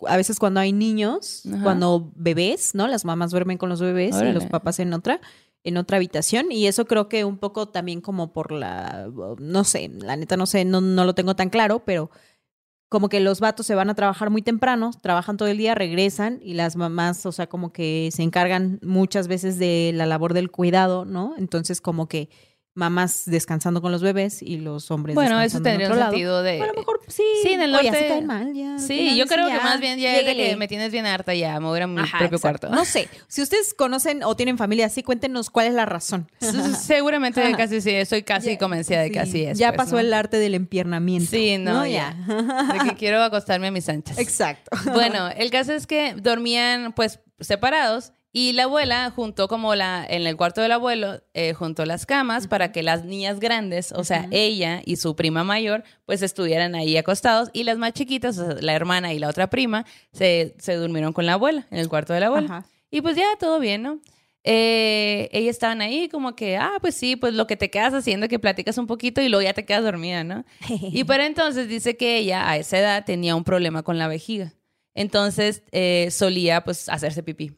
A 0.09 0.17
veces 0.17 0.41
cuando 0.41 0.59
hay 0.59 0.73
niños, 0.73 1.45
Ajá. 1.47 1.63
cuando 1.63 2.11
bebés, 2.17 2.75
¿no? 2.75 2.89
Las 2.89 3.05
mamás 3.05 3.31
duermen 3.31 3.59
con 3.59 3.69
los 3.69 3.81
bebés 3.81 4.17
y 4.21 4.33
los 4.33 4.47
papás 4.47 4.81
en 4.81 4.93
otra, 4.93 5.21
en 5.63 5.77
otra 5.77 5.99
habitación. 5.99 6.51
Y 6.51 6.67
eso 6.67 6.87
creo 6.87 7.09
que 7.09 7.25
un 7.25 7.39
poco 7.39 7.69
también 7.69 8.01
como 8.01 8.33
por 8.33 8.51
la, 8.51 9.07
no 9.39 9.63
sé, 9.63 9.89
la 10.01 10.17
neta 10.17 10.37
no 10.37 10.47
sé, 10.47 10.65
no, 10.65 10.81
no 10.81 11.05
lo 11.05 11.15
tengo 11.15 11.37
tan 11.37 11.49
claro, 11.49 11.85
pero 11.85 12.11
como 12.91 13.09
que 13.09 13.21
los 13.21 13.39
vatos 13.39 13.67
se 13.67 13.77
van 13.77 13.89
a 13.89 13.95
trabajar 13.95 14.31
muy 14.31 14.43
temprano, 14.43 14.91
trabajan 15.01 15.37
todo 15.37 15.49
el 15.49 15.57
día, 15.57 15.77
regresan 15.77 16.41
y 16.43 16.55
las 16.55 16.75
mamás, 16.75 17.25
o 17.25 17.31
sea, 17.31 17.47
como 17.47 17.73
que 17.73 18.11
se 18.13 18.25
encargan 18.25 18.81
muchas 18.83 19.29
veces 19.29 19.61
de 19.61 19.93
la 19.95 20.07
labor 20.07 20.35
del 20.35 20.51
cuidado, 20.51 21.05
¿no? 21.05 21.35
Entonces 21.39 21.81
como 21.81 22.09
que 22.09 22.29
mamás 22.81 23.23
descansando 23.27 23.83
con 23.83 23.93
los 23.93 24.01
bebés 24.03 24.41
y 24.43 24.57
los 24.57 24.91
hombres 24.91 25.15
Bueno, 25.15 25.41
eso 25.43 25.59
en 25.59 25.63
tendría 25.63 25.87
otro 25.89 25.95
un 25.97 26.01
lado. 26.01 26.11
sentido 26.13 26.43
de... 26.43 26.63
A 26.63 26.67
lo 26.67 26.75
mejor 26.75 27.01
sí. 27.09 27.23
Sí, 27.43 27.51
en 27.53 27.61
el 27.63 27.75
Oye, 27.75 27.91
norte- 27.91 28.09
se 28.09 28.23
mal 28.23 28.55
ya. 28.55 28.79
Sí, 28.79 29.17
yo 29.17 29.27
creo 29.27 29.47
que 29.49 29.57
más 29.59 29.79
bien 29.81 29.99
ya 29.99 30.17
es 30.17 30.25
de 30.25 30.35
que 30.35 30.57
me 30.57 30.67
tienes 30.67 30.91
bien 30.91 31.05
harta 31.07 31.35
ya, 31.35 31.61
me 31.61 31.67
voy 31.67 31.77
a 31.77 31.79
ir 31.79 31.83
a 31.83 31.87
mi 31.87 32.01
Ajá, 32.01 32.19
propio 32.19 32.37
exacto. 32.39 32.69
cuarto. 32.69 32.75
No 32.77 32.85
sé. 32.87 33.09
Si 33.29 33.43
ustedes 33.43 33.75
conocen 33.75 34.23
o 34.25 34.35
tienen 34.35 34.57
familia 34.59 34.87
así, 34.87 35.03
cuéntenos 35.03 35.51
cuál 35.51 35.67
es 35.67 35.75
la 35.75 35.85
razón. 35.85 36.31
Seguramente 36.81 37.43
Ajá. 37.43 37.57
casi 37.57 37.81
sí, 37.81 37.91
estoy 37.91 38.23
casi 38.23 38.53
Ya- 38.53 38.59
convencida 38.59 39.03
de 39.03 39.11
que 39.11 39.21
sí, 39.25 39.29
así 39.29 39.45
es. 39.45 39.59
Ya 39.59 39.69
pues, 39.69 39.77
pasó 39.77 39.97
¿no? 39.97 40.01
el 40.01 40.13
arte 40.15 40.39
del 40.39 40.55
empiernamiento. 40.55 41.31
Sí, 41.31 41.59
no, 41.59 41.87
ya. 41.87 42.15
De 42.73 42.89
que 42.91 42.95
quiero 42.99 43.23
acostarme 43.23 43.69
a 43.69 43.71
mis 43.71 43.89
anchas. 43.89 44.19
Exacto. 44.19 44.71
Bueno, 44.93 45.29
el 45.29 45.51
caso 45.51 45.73
es 45.75 45.87
que 45.87 46.15
dormían 46.15 46.93
pues 46.93 47.21
separados 47.41 48.13
y 48.33 48.53
la 48.53 48.65
abuela 48.65 49.11
juntó 49.11 49.49
como 49.49 49.75
la 49.75 50.07
en 50.09 50.27
el 50.27 50.37
cuarto 50.37 50.61
del 50.61 50.73
abuelo 50.73 51.21
eh, 51.35 51.53
juntó 51.53 51.85
las 51.85 52.07
camas 52.07 52.47
para 52.47 52.71
que 52.71 52.83
las 52.83 53.05
niñas 53.05 53.41
grandes, 53.41 53.93
o 53.93 54.05
sea, 54.05 54.29
ella 54.31 54.83
y 54.85 54.97
su 54.97 55.17
prima 55.17 55.43
mayor, 55.43 55.83
pues 56.07 56.23
estuvieran 56.23 56.75
ahí 56.75 56.97
acostados 56.97 57.51
y 57.53 57.65
las 57.65 57.79
más 57.79 57.93
chiquitas, 57.93 58.39
o 58.39 58.47
sea, 58.47 58.57
la 58.61 58.75
hermana 58.75 59.13
y 59.13 59.19
la 59.19 59.29
otra 59.29 59.51
prima, 59.51 59.85
se, 60.13 60.55
se 60.59 60.75
durmieron 60.75 61.13
con 61.13 61.27
la 61.27 61.33
abuela 61.33 61.67
en 61.71 61.79
el 61.79 61.89
cuarto 61.89 62.13
de 62.13 62.21
la 62.21 62.27
abuela. 62.27 62.47
Ajá. 62.47 62.67
Y 62.91 63.01
pues 63.01 63.17
ya 63.17 63.25
todo 63.39 63.61
bien, 63.61 63.83
¿no? 63.83 64.01
Eh, 64.43 65.29
ellas 65.33 65.51
estaban 65.51 65.81
ahí 65.83 66.09
como 66.09 66.35
que, 66.35 66.57
ah, 66.57 66.79
pues 66.81 66.95
sí, 66.95 67.17
pues 67.17 67.35
lo 67.35 67.47
que 67.47 67.57
te 67.57 67.71
quedas 67.71 67.93
haciendo 67.93 68.27
es 68.27 68.31
que 68.31 68.39
platicas 68.39 68.79
un 68.79 68.87
poquito 68.87 69.21
y 69.21 69.29
luego 69.29 69.43
ya 69.43 69.53
te 69.53 69.65
quedas 69.65 69.85
dormida, 69.85 70.25
¿no? 70.25 70.45
Y 70.93 71.05
para 71.05 71.27
entonces 71.27 71.69
dice 71.69 71.97
que 71.97 72.19
ella 72.19 72.49
a 72.49 72.57
esa 72.57 72.79
edad 72.79 73.05
tenía 73.05 73.37
un 73.37 73.45
problema 73.45 73.83
con 73.83 73.99
la 73.99 74.09
vejiga. 74.09 74.55
Entonces 74.95 75.63
eh, 75.73 76.09
solía 76.11 76.65
pues 76.65 76.89
hacerse 76.89 77.23
pipí. 77.23 77.53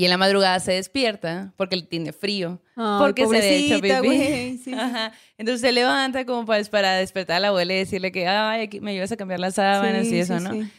Y 0.00 0.04
en 0.04 0.10
la 0.12 0.16
madrugada 0.16 0.58
se 0.60 0.72
despierta 0.72 1.52
porque 1.58 1.82
tiene 1.82 2.14
frío. 2.14 2.58
Porque 2.74 3.26
se 3.26 3.38
le 3.38 3.56
hecho 3.56 3.80
pipí. 3.82 4.56
sí. 4.64 4.72
Ajá. 4.72 5.12
Entonces 5.36 5.60
se 5.60 5.72
levanta 5.72 6.24
como 6.24 6.46
para, 6.46 6.64
para 6.64 6.94
despertar 6.94 7.36
a 7.36 7.40
la 7.40 7.48
abuela 7.48 7.74
y 7.74 7.76
decirle 7.76 8.10
que, 8.10 8.26
ay, 8.26 8.62
aquí 8.62 8.80
me 8.80 8.92
ayudas 8.92 9.12
a 9.12 9.18
cambiar 9.18 9.40
las 9.40 9.56
sábanas 9.56 10.06
Sí, 10.06 10.14
y 10.14 10.20
eso, 10.20 10.38
sí, 10.38 10.44
¿no? 10.44 10.70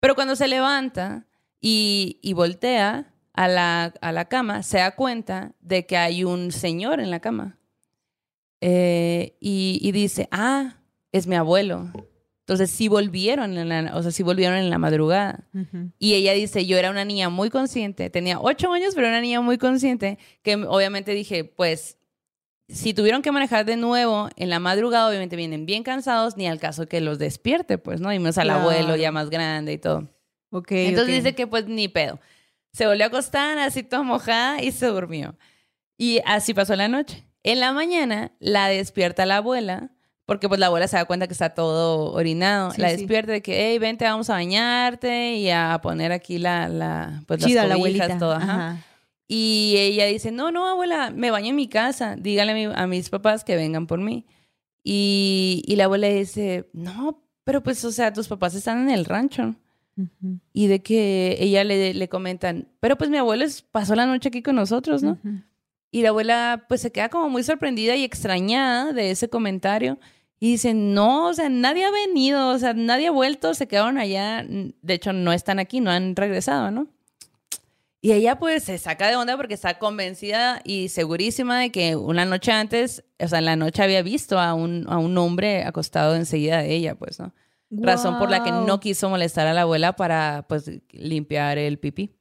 Pero 0.00 0.16
cuando 0.16 0.34
se 0.34 0.48
levanta 0.48 1.28
y, 1.60 2.18
y 2.22 2.32
voltea 2.32 3.14
a 3.34 3.46
la, 3.46 3.94
a 4.00 4.10
la 4.10 4.24
cama, 4.24 4.64
se 4.64 4.78
da 4.78 4.96
cuenta 4.96 5.52
de 5.60 5.86
que 5.86 5.96
hay 5.96 6.24
un 6.24 6.50
señor 6.50 6.98
en 6.98 7.12
la 7.12 7.20
cama. 7.20 7.60
Eh, 8.60 9.36
y, 9.38 9.78
y 9.80 9.92
dice, 9.92 10.28
ah, 10.32 10.78
es 11.12 11.28
mi 11.28 11.36
abuelo. 11.36 11.92
Entonces 12.48 12.70
sí 12.70 12.86
volvieron, 12.86 13.58
en 13.58 13.68
la, 13.68 13.96
o 13.96 14.02
sea, 14.02 14.12
sí 14.12 14.22
volvieron 14.22 14.56
en 14.56 14.70
la 14.70 14.78
madrugada. 14.78 15.48
Y 15.98 16.14
ella 16.14 16.32
dice, 16.32 16.64
yo 16.64 16.78
era 16.78 16.90
una 16.92 17.04
niña 17.04 17.28
muy 17.28 17.50
consciente, 17.50 18.08
tenía 18.08 18.38
ocho 18.38 18.72
años, 18.72 18.94
pero 18.94 19.08
era 19.08 19.16
una 19.16 19.20
niña 19.20 19.40
muy 19.40 19.58
consciente, 19.58 20.18
que 20.42 20.54
obviamente 20.54 21.10
dije, 21.12 21.42
pues, 21.42 21.98
si 22.68 22.94
tuvieron 22.94 23.22
que 23.22 23.32
manejar 23.32 23.64
de 23.64 23.76
nuevo 23.76 24.28
en 24.36 24.48
la 24.48 24.60
madrugada, 24.60 25.08
obviamente 25.08 25.34
vienen 25.34 25.66
bien 25.66 25.82
cansados, 25.82 26.36
ni 26.36 26.46
al 26.46 26.60
caso 26.60 26.86
que 26.86 27.00
los 27.00 27.18
despierte, 27.18 27.78
pues, 27.78 28.00
¿no? 28.00 28.12
Y 28.12 28.20
más 28.20 28.38
al 28.38 28.46
Claro. 28.46 28.60
abuelo 28.60 28.94
ya 28.94 29.10
más 29.10 29.28
grande 29.28 29.72
y 29.72 29.78
todo. 29.78 30.08
Ok, 30.50 30.70
Entonces 30.70 31.14
ok. 31.16 31.22
dice 31.24 31.34
que 31.34 31.48
pues 31.48 31.66
ni 31.66 31.88
pedo. 31.88 32.20
Se 32.72 32.86
volvió 32.86 33.04
a 33.04 33.08
acostar 33.08 33.58
así 33.58 33.82
toda 33.82 34.02
mojada 34.04 34.62
y 34.62 34.70
se 34.70 34.86
durmió. 34.86 35.36
Y 35.98 36.20
así 36.24 36.54
pasó 36.54 36.76
la 36.76 36.86
noche. 36.86 37.24
En 37.42 37.58
la 37.58 37.72
mañana 37.72 38.30
la 38.38 38.68
despierta 38.68 39.26
la 39.26 39.38
abuela, 39.38 39.90
porque 40.26 40.48
pues 40.48 40.60
la 40.60 40.66
abuela 40.66 40.88
se 40.88 40.96
da 40.96 41.04
cuenta 41.06 41.26
que 41.26 41.32
está 41.32 41.50
todo 41.54 42.12
orinado. 42.12 42.72
Sí, 42.72 42.80
la 42.82 42.90
sí. 42.90 42.96
despierta 42.96 43.32
de 43.32 43.40
que, 43.42 43.70
hey, 43.70 43.78
vente, 43.78 44.04
vamos 44.04 44.28
a 44.28 44.34
bañarte 44.34 45.34
y 45.36 45.48
a 45.50 45.78
poner 45.82 46.12
aquí 46.12 46.38
la, 46.38 46.68
la 46.68 47.22
pues 47.26 47.40
las 47.42 47.50
la 47.52 47.62
cobijas, 47.62 47.74
abuelita. 47.76 48.18
todo. 48.18 48.32
ajá. 48.32 48.52
Ajá. 48.70 48.84
Y 49.28 49.74
ella 49.78 50.06
dice, 50.06 50.30
no, 50.30 50.52
no, 50.52 50.68
abuela, 50.68 51.10
me 51.10 51.30
baño 51.32 51.48
en 51.50 51.56
mi 51.56 51.66
casa. 51.68 52.14
Dígale 52.16 52.52
a, 52.52 52.54
mi- 52.54 52.74
a 52.76 52.86
mis 52.86 53.08
papás 53.08 53.42
que 53.42 53.56
vengan 53.56 53.86
por 53.88 53.98
mí. 54.00 54.24
Y, 54.84 55.62
y 55.66 55.76
la 55.76 55.84
abuela 55.84 56.06
dice, 56.08 56.68
no, 56.72 57.22
pero 57.42 57.62
pues, 57.62 57.84
o 57.84 57.90
sea, 57.90 58.12
tus 58.12 58.28
papás 58.28 58.54
están 58.54 58.82
en 58.82 58.90
el 58.90 59.04
rancho. 59.04 59.54
Y 60.52 60.66
de 60.66 60.82
que 60.82 61.36
ella 61.40 61.64
le, 61.64 61.94
le 61.94 62.08
comentan, 62.10 62.68
pero 62.80 62.96
pues 62.98 63.08
mi 63.08 63.16
abuelo 63.16 63.46
pasó 63.72 63.94
la 63.94 64.04
noche 64.04 64.28
aquí 64.28 64.42
con 64.42 64.54
nosotros, 64.56 65.02
¿no? 65.02 65.18
Y 65.90 66.02
la 66.02 66.10
abuela 66.10 66.66
pues 66.68 66.82
se 66.82 66.92
queda 66.92 67.08
como 67.08 67.30
muy 67.30 67.42
sorprendida 67.42 67.96
y 67.96 68.04
extrañada 68.04 68.92
de 68.92 69.10
ese 69.10 69.30
comentario. 69.30 69.98
Y 70.38 70.52
dice, 70.52 70.74
no, 70.74 71.28
o 71.28 71.34
sea, 71.34 71.48
nadie 71.48 71.84
ha 71.84 71.90
venido, 71.90 72.50
o 72.50 72.58
sea, 72.58 72.74
nadie 72.74 73.08
ha 73.08 73.10
vuelto, 73.10 73.54
se 73.54 73.66
quedaron 73.66 73.96
allá. 73.96 74.44
De 74.46 74.94
hecho, 74.94 75.12
no 75.12 75.32
están 75.32 75.58
aquí, 75.58 75.80
no 75.80 75.90
han 75.90 76.14
regresado, 76.14 76.70
¿no? 76.70 76.88
Y 78.02 78.12
ella 78.12 78.38
pues 78.38 78.62
se 78.62 78.78
saca 78.78 79.08
de 79.08 79.16
onda 79.16 79.36
porque 79.36 79.54
está 79.54 79.78
convencida 79.78 80.60
y 80.62 80.90
segurísima 80.90 81.58
de 81.58 81.72
que 81.72 81.96
una 81.96 82.24
noche 82.24 82.52
antes, 82.52 83.02
o 83.18 83.26
sea, 83.26 83.40
en 83.40 83.46
la 83.46 83.56
noche 83.56 83.82
había 83.82 84.02
visto 84.02 84.38
a 84.38 84.54
un, 84.54 84.84
a 84.88 84.98
un 84.98 85.16
hombre 85.18 85.64
acostado 85.64 86.14
enseguida 86.14 86.58
de 86.58 86.72
ella, 86.72 86.94
pues, 86.94 87.18
¿no? 87.18 87.34
Razón 87.68 88.18
por 88.18 88.30
la 88.30 88.44
que 88.44 88.52
no 88.52 88.78
quiso 88.78 89.10
molestar 89.10 89.48
a 89.48 89.54
la 89.54 89.62
abuela 89.62 89.96
para, 89.96 90.44
pues, 90.48 90.70
limpiar 90.92 91.58
el 91.58 91.80
pipí. 91.80 92.14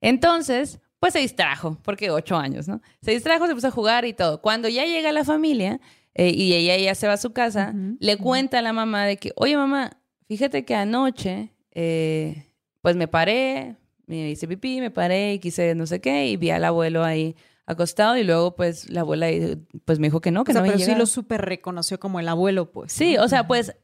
Entonces, 0.00 0.78
pues 1.00 1.14
se 1.14 1.18
distrajo, 1.18 1.78
porque 1.82 2.10
ocho 2.10 2.36
años, 2.36 2.68
¿no? 2.68 2.80
Se 3.02 3.10
distrajo, 3.10 3.46
se 3.46 3.54
puso 3.54 3.68
a 3.68 3.72
jugar 3.72 4.04
y 4.04 4.12
todo. 4.12 4.40
Cuando 4.40 4.68
ya 4.68 4.84
llega 4.84 5.10
la 5.10 5.24
familia 5.24 5.80
eh, 6.18 6.30
y 6.34 6.52
ella 6.52 6.76
ya 6.76 6.94
se 6.94 7.06
va 7.06 7.14
a 7.14 7.16
su 7.16 7.32
casa, 7.32 7.72
le 8.00 8.16
cuenta 8.18 8.58
a 8.58 8.62
la 8.62 8.74
mamá 8.74 9.06
de 9.06 9.16
que, 9.16 9.32
oye 9.36 9.56
mamá, 9.56 9.92
fíjate 10.26 10.64
que 10.66 10.74
anoche, 10.74 11.54
eh, 11.72 12.52
pues 12.82 12.96
me 12.96 13.08
paré, 13.08 13.76
me 14.06 14.28
hice 14.28 14.46
pipí, 14.46 14.80
me 14.80 14.90
paré 14.90 15.34
y 15.34 15.38
quise 15.38 15.74
no 15.74 15.86
sé 15.86 16.00
qué 16.00 16.26
y 16.26 16.36
vi 16.36 16.50
al 16.50 16.64
abuelo 16.64 17.04
ahí 17.04 17.34
acostado 17.66 18.16
y 18.16 18.24
luego 18.24 18.54
pues 18.56 18.88
la 18.90 19.00
abuela 19.02 19.28
eh, 19.30 19.58
pues 19.84 19.98
me 19.98 20.06
dijo 20.08 20.20
que 20.20 20.30
no, 20.30 20.44
que 20.44 20.52
O 20.52 20.54
sea, 20.54 20.62
no 20.62 20.66
pero 20.66 20.78
sí 20.78 20.94
lo 20.98 21.06
súper 21.06 21.40
reconoció 21.42 21.98
como 22.00 22.18
el 22.20 22.28
abuelo, 22.28 22.70
pues. 22.72 22.92
Sí, 22.92 23.16
o 23.18 23.28
sea, 23.28 23.46
pues 23.46 23.74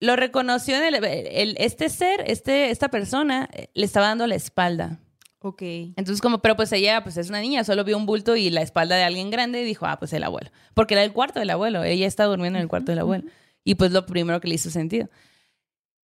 lo 0.00 0.14
reconoció 0.14 0.76
en 0.76 0.94
el, 0.94 1.04
el- 1.04 1.56
este 1.58 1.88
ser, 1.88 2.22
este, 2.26 2.70
esta 2.70 2.88
persona 2.88 3.48
eh, 3.52 3.68
le 3.74 3.84
estaba 3.86 4.06
dando 4.08 4.26
la 4.26 4.34
espalda. 4.36 5.00
Ok. 5.40 5.62
Entonces, 5.62 6.20
como, 6.20 6.38
pero 6.40 6.56
pues 6.56 6.72
ella, 6.72 7.02
pues 7.02 7.16
es 7.16 7.28
una 7.28 7.40
niña, 7.40 7.62
solo 7.64 7.84
vio 7.84 7.96
un 7.96 8.06
bulto 8.06 8.36
y 8.36 8.50
la 8.50 8.62
espalda 8.62 8.96
de 8.96 9.04
alguien 9.04 9.30
grande 9.30 9.62
y 9.62 9.64
dijo, 9.64 9.86
ah, 9.86 9.98
pues 9.98 10.12
el 10.12 10.24
abuelo. 10.24 10.50
Porque 10.74 10.94
era 10.94 11.04
el 11.04 11.12
cuarto 11.12 11.38
del 11.40 11.50
abuelo, 11.50 11.84
ella 11.84 12.06
está 12.06 12.24
durmiendo 12.24 12.58
en 12.58 12.62
el 12.62 12.68
cuarto 12.68 12.92
del 12.92 13.00
abuelo. 13.00 13.24
Y 13.64 13.74
pues 13.74 13.92
lo 13.92 14.06
primero 14.06 14.40
que 14.40 14.48
le 14.48 14.54
hizo 14.54 14.70
sentido. 14.70 15.08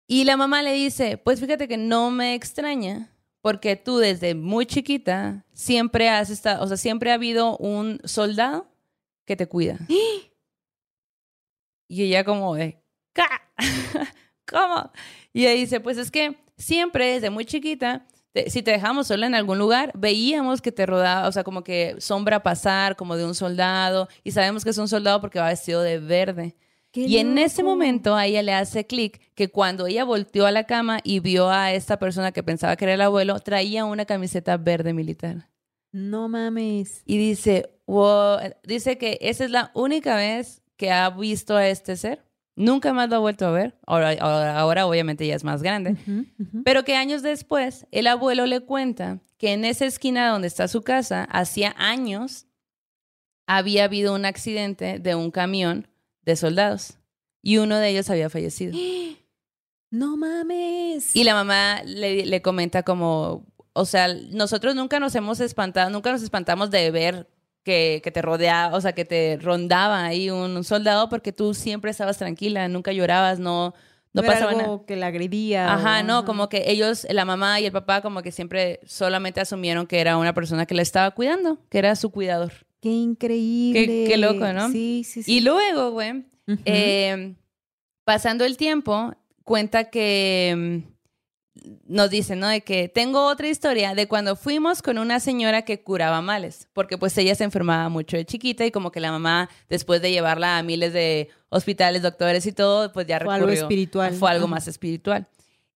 Y 0.07 0.25
la 0.25 0.35
mamá 0.37 0.61
le 0.61 0.73
dice, 0.73 1.17
pues 1.17 1.39
fíjate 1.39 1.67
que 1.67 1.77
no 1.77 2.11
me 2.11 2.35
extraña, 2.35 3.09
porque 3.41 3.75
tú 3.75 3.97
desde 3.97 4.35
muy 4.35 4.65
chiquita 4.65 5.45
siempre 5.53 6.09
has 6.09 6.29
estado, 6.29 6.63
o 6.63 6.67
sea, 6.67 6.77
siempre 6.77 7.11
ha 7.11 7.15
habido 7.15 7.57
un 7.57 7.99
soldado 8.03 8.67
que 9.25 9.35
te 9.35 9.47
cuida. 9.47 9.79
Y 11.87 12.03
ella 12.03 12.23
como 12.23 12.55
de, 12.55 12.81
"¿Ca? 13.11 13.27
¿cómo? 14.47 14.91
Y 15.33 15.41
ella 15.45 15.51
dice, 15.59 15.81
pues 15.81 15.97
es 15.97 16.09
que 16.09 16.37
siempre 16.57 17.13
desde 17.13 17.29
muy 17.29 17.43
chiquita 17.43 18.07
te- 18.33 18.49
si 18.49 18.61
te 18.61 18.71
dejamos 18.71 19.07
sola 19.07 19.27
en 19.27 19.35
algún 19.35 19.57
lugar, 19.57 19.91
veíamos 19.95 20.61
que 20.61 20.71
te 20.71 20.85
rodaba, 20.85 21.27
o 21.27 21.31
sea, 21.31 21.43
como 21.43 21.63
que 21.63 21.95
sombra 21.99 22.43
pasar, 22.43 22.95
como 22.95 23.15
de 23.17 23.25
un 23.25 23.35
soldado, 23.35 24.07
y 24.23 24.31
sabemos 24.31 24.63
que 24.63 24.69
es 24.71 24.77
un 24.77 24.87
soldado 24.87 25.21
porque 25.21 25.39
va 25.39 25.47
vestido 25.49 25.81
de 25.81 25.99
verde. 25.99 26.55
Qué 26.91 27.01
Y 27.01 27.17
en 27.19 27.37
ese 27.37 27.63
momento 27.63 28.15
a 28.15 28.25
ella 28.25 28.41
le 28.41 28.53
hace 28.53 28.85
clic 28.85 29.21
que 29.33 29.47
cuando 29.49 29.87
ella 29.87 30.03
volteó 30.03 30.45
a 30.45 30.51
la 30.51 30.65
cama 30.65 30.99
y 31.03 31.19
vio 31.21 31.49
a 31.49 31.71
esta 31.71 31.97
persona 31.97 32.33
que 32.33 32.43
pensaba 32.43 32.75
que 32.75 32.83
era 32.83 32.95
el 32.95 33.01
abuelo, 33.01 33.39
traía 33.39 33.85
una 33.85 34.05
camiseta 34.05 34.57
verde 34.57 34.93
militar. 34.93 35.47
No 35.93 36.27
mames. 36.27 37.01
Y 37.05 37.17
dice, 37.17 37.69
wow, 37.85 38.39
dice 38.63 38.97
que 38.97 39.17
esa 39.21 39.45
es 39.45 39.51
la 39.51 39.71
única 39.73 40.15
vez 40.17 40.61
que 40.75 40.91
ha 40.91 41.09
visto 41.09 41.55
a 41.55 41.67
este 41.67 41.95
ser. 41.95 42.23
Nunca 42.55 42.93
más 42.93 43.09
lo 43.09 43.15
ha 43.15 43.19
vuelto 43.19 43.45
a 43.47 43.51
ver. 43.51 43.77
Ahora, 43.85 44.11
ahora, 44.19 44.59
ahora 44.59 44.85
obviamente 44.85 45.25
ya 45.25 45.35
es 45.35 45.43
más 45.43 45.63
grande. 45.63 45.95
Pero 46.63 46.83
que 46.83 46.95
años 46.95 47.23
después, 47.23 47.87
el 47.91 48.07
abuelo 48.07 48.45
le 48.45 48.59
cuenta 48.61 49.19
que 49.37 49.53
en 49.53 49.65
esa 49.65 49.85
esquina 49.85 50.29
donde 50.29 50.47
está 50.47 50.67
su 50.67 50.81
casa, 50.81 51.23
hacía 51.31 51.73
años, 51.77 52.47
había 53.47 53.85
habido 53.85 54.13
un 54.13 54.25
accidente 54.25 54.99
de 54.99 55.15
un 55.15 55.31
camión 55.31 55.87
de 56.23 56.35
soldados 56.35 56.97
y 57.41 57.57
uno 57.57 57.77
de 57.77 57.89
ellos 57.89 58.09
había 58.09 58.29
fallecido. 58.29 58.77
No 59.93 60.15
mames. 60.15 61.13
Y 61.17 61.25
la 61.25 61.33
mamá 61.33 61.81
le, 61.83 62.25
le 62.25 62.41
comenta 62.41 62.83
como, 62.83 63.45
o 63.73 63.83
sea, 63.83 64.07
nosotros 64.29 64.73
nunca 64.73 65.01
nos 65.01 65.13
hemos 65.15 65.41
espantado, 65.41 65.89
nunca 65.89 66.13
nos 66.13 66.23
espantamos 66.23 66.71
de 66.71 66.89
ver 66.91 67.29
que, 67.63 68.01
que 68.03 68.11
te 68.11 68.21
rodeaba, 68.21 68.75
o 68.75 68.81
sea, 68.81 68.93
que 68.93 69.05
te 69.05 69.37
rondaba 69.41 70.03
ahí 70.05 70.29
un, 70.29 70.63
soldado 70.63 71.09
porque 71.09 71.31
tú 71.31 71.53
siempre 71.53 71.91
estabas 71.91 72.17
tranquila, 72.17 72.67
nunca 72.67 72.91
llorabas, 72.91 73.39
no, 73.39 73.73
no, 74.13 74.21
era 74.23 74.33
pasaba 74.33 74.51
nada. 74.51 74.63
algo 74.63 74.85
que 74.85 74.95
la 74.95 75.07
agredía. 75.07 75.71
Ajá, 75.73 75.99
o- 76.01 76.03
no, 76.03 76.25
como 76.25 76.49
que 76.49 76.71
ellos, 76.71 77.05
la 77.09 77.25
mamá 77.25 77.59
y 77.59 77.65
el 77.65 77.71
papá, 77.71 78.01
como 78.01 78.21
que 78.21 78.31
siempre 78.31 78.79
solamente 78.85 79.39
asumieron 79.41 79.87
que 79.87 79.99
era 79.99 80.17
una 80.17 80.33
persona 80.33 80.65
que 80.65 80.75
le 80.75 80.81
estaba 80.81 81.11
cuidando, 81.11 81.59
que 81.69 81.77
era 81.79 81.95
su 81.95 82.09
cuidador. 82.11 82.51
Qué 82.81 82.89
increíble. 82.89 83.85
Qué- 83.85 84.05
qué 84.07 84.17
loco, 84.17 84.51
¿no? 84.53 84.69
Sí, 84.71 85.03
sí, 85.05 85.21
sí. 85.23 85.37
Y 85.37 85.41
luego, 85.41 85.91
güey, 85.91 86.25
eh, 86.65 87.35
pasando 88.03 88.43
el 88.43 88.57
tiempo, 88.57 89.13
cuenta 89.43 89.89
que 89.91 90.81
mm, 90.87 90.90
nos 91.87 92.09
dice, 92.09 92.35
¿no? 92.35 92.47
De 92.47 92.61
que 92.61 92.89
tengo 92.89 93.25
otra 93.27 93.47
historia 93.47 93.93
de 93.93 94.07
cuando 94.07 94.35
fuimos 94.35 94.81
con 94.81 94.97
una 94.97 95.19
señora 95.19 95.61
que 95.63 95.81
curaba 95.81 96.21
males, 96.21 96.67
porque 96.73 96.97
pues 96.97 97.17
ella 97.17 97.35
se 97.35 97.43
enfermaba 97.43 97.89
mucho 97.89 98.17
de 98.17 98.25
chiquita 98.25 98.65
y 98.65 98.71
como 98.71 98.91
que 98.91 98.99
la 98.99 99.11
mamá, 99.11 99.49
después 99.69 100.01
de 100.01 100.11
llevarla 100.11 100.57
a 100.57 100.63
miles 100.63 100.93
de 100.93 101.29
hospitales, 101.49 102.01
doctores 102.01 102.45
y 102.45 102.51
todo, 102.51 102.91
pues 102.91 103.07
ya 103.07 103.19
Fue 103.19 103.33
algo 103.33 103.47
recurrió- 103.47 103.61
espiritual. 103.63 104.13
Fue 104.13 104.31
algo 104.31 104.47
más 104.47 104.67
espiritual. 104.67 105.27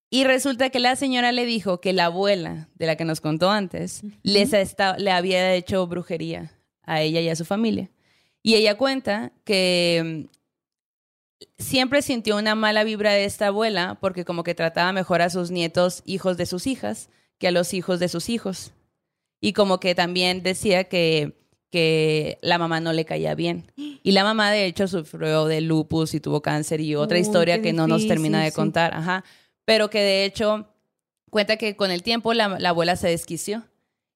Y 0.10 0.24
resulta 0.24 0.70
que 0.70 0.80
la 0.80 0.96
señora 0.96 1.32
le 1.32 1.46
dijo 1.46 1.82
que 1.82 1.92
la 1.92 2.06
abuela, 2.06 2.70
de 2.76 2.86
la 2.86 2.96
que 2.96 3.06
nos 3.06 3.22
contó 3.22 3.50
antes, 3.52 4.02
les 4.24 4.52
le 4.98 5.12
había 5.12 5.54
hecho 5.56 5.86
brujería 5.88 6.52
a 6.84 7.02
ella 7.02 7.20
y 7.22 7.30
a 7.30 7.36
su 7.36 7.44
familia. 7.44 7.90
Y 8.42 8.54
ella 8.56 8.78
cuenta 8.78 9.32
que 9.44 10.28
siempre 11.58 12.02
sintió 12.02 12.38
una 12.38 12.56
mala 12.56 12.84
vibra 12.84 13.14
de 13.14 13.26
esta 13.26 13.48
abuela 13.48 13.98
porque 14.02 14.26
como 14.26 14.44
que 14.44 14.56
trataba 14.56 14.92
mejor 14.92 15.22
a 15.22 15.30
sus 15.30 15.52
nietos, 15.52 16.04
hijos 16.06 16.38
de 16.38 16.46
sus 16.46 16.68
hijas, 16.68 17.10
que 17.38 17.48
a 17.48 17.52
los 17.52 17.74
hijos 17.74 18.00
de 18.00 18.10
sus 18.10 18.30
hijos. 18.30 18.72
Y 19.42 19.54
como 19.54 19.80
que 19.80 19.96
también 19.96 20.44
decía 20.44 20.86
que, 20.86 21.38
que 21.70 22.38
la 22.42 22.58
mamá 22.58 22.80
no 22.80 22.94
le 22.94 23.06
caía 23.06 23.36
bien. 23.36 23.72
Y 23.76 24.12
la 24.12 24.24
mamá 24.24 24.52
de 24.52 24.66
hecho 24.66 24.88
sufrió 24.88 25.46
de 25.46 25.62
lupus 25.62 26.14
y 26.14 26.20
tuvo 26.20 26.42
cáncer 26.42 26.82
y 26.82 26.96
otra 26.96 27.20
historia 27.20 27.62
que 27.62 27.74
no 27.74 27.88
nos 27.88 28.08
termina 28.08 28.44
de 28.44 28.50
sí. 28.50 28.56
contar. 28.56 28.94
Ajá. 28.94 29.24
Pero 29.66 29.90
que 29.90 30.00
de 30.00 30.26
hecho 30.26 30.68
cuenta 31.30 31.58
que 31.58 31.76
con 31.76 31.92
el 31.92 32.04
tiempo 32.04 32.34
la, 32.34 32.60
la 32.60 32.70
abuela 32.70 32.96
se 32.96 33.10
desquició. 33.10 33.64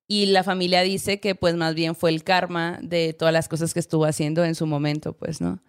Y 0.07 0.25
la 0.27 0.43
familia 0.43 0.81
dice 0.81 1.19
que 1.19 1.35
pues 1.35 1.55
más 1.55 1.75
bien 1.75 1.95
fue 1.95 2.09
el 2.09 2.23
karma 2.23 2.79
de 2.81 3.13
todas 3.13 3.31
las 3.31 3.47
cosas 3.47 3.75
que 3.75 3.79
estuvo 3.79 4.05
haciendo 4.05 4.43
en 4.43 4.55
su 4.55 4.65
momento, 4.65 5.13
pues, 5.13 5.39
¿no? 5.39 5.61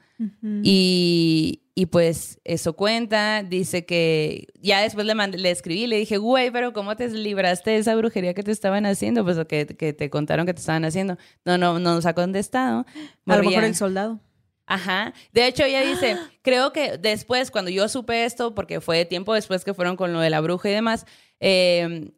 Y, 0.63 1.63
y 1.75 1.87
pues 1.87 2.41
eso 2.45 2.75
cuenta, 2.75 3.43
dice 3.43 3.87
que 3.87 4.49
ya 4.61 4.83
después 4.83 5.07
le, 5.07 5.15
mandé- 5.15 5.39
le 5.39 5.51
escribí, 5.51 5.87
le 5.87 5.97
dije, 5.97 6.19
güey, 6.19 6.51
pero 6.51 6.73
¿cómo 6.73 6.95
te 6.97 7.09
libraste 7.09 7.71
de 7.71 7.77
esa 7.79 7.95
brujería 7.97 8.35
que 8.35 8.43
te 8.43 8.51
estaban 8.53 8.85
haciendo? 8.87 9.25
Pues 9.25 9.39
que, 9.49 9.67
que 9.67 9.93
te 9.93 10.11
contaron 10.11 10.45
que 10.47 10.55
te 10.55 10.61
estaban 10.61 10.85
haciendo. 10.85 11.17
No, 11.45 11.57
no, 11.59 11.79
no 11.79 11.95
nos 11.95 12.07
ha 12.07 12.15
contestado. 12.15 12.81
A 13.27 13.37
lo 13.37 13.43
mejor 13.43 13.45
Morría. 13.55 13.67
el 13.67 13.75
soldado. 13.75 14.21
Ajá. 14.67 15.15
De 15.33 15.47
hecho, 15.47 15.65
ella 15.65 15.81
dice, 15.81 16.17
creo 16.43 16.73
que 16.73 16.97
después, 16.99 17.51
cuando 17.51 17.71
yo 17.71 17.89
supe 17.89 18.25
esto, 18.25 18.55
porque 18.55 18.81
fue 18.81 19.05
tiempo 19.05 19.35
después 19.35 19.65
que 19.65 19.75
fueron 19.75 19.97
con 19.97 20.13
lo 20.13 20.21
de 20.21 20.31
la 20.31 20.41
bruja 20.41 20.69
y 20.71 20.73
demás, 20.75 21.07
eh, 21.41 22.11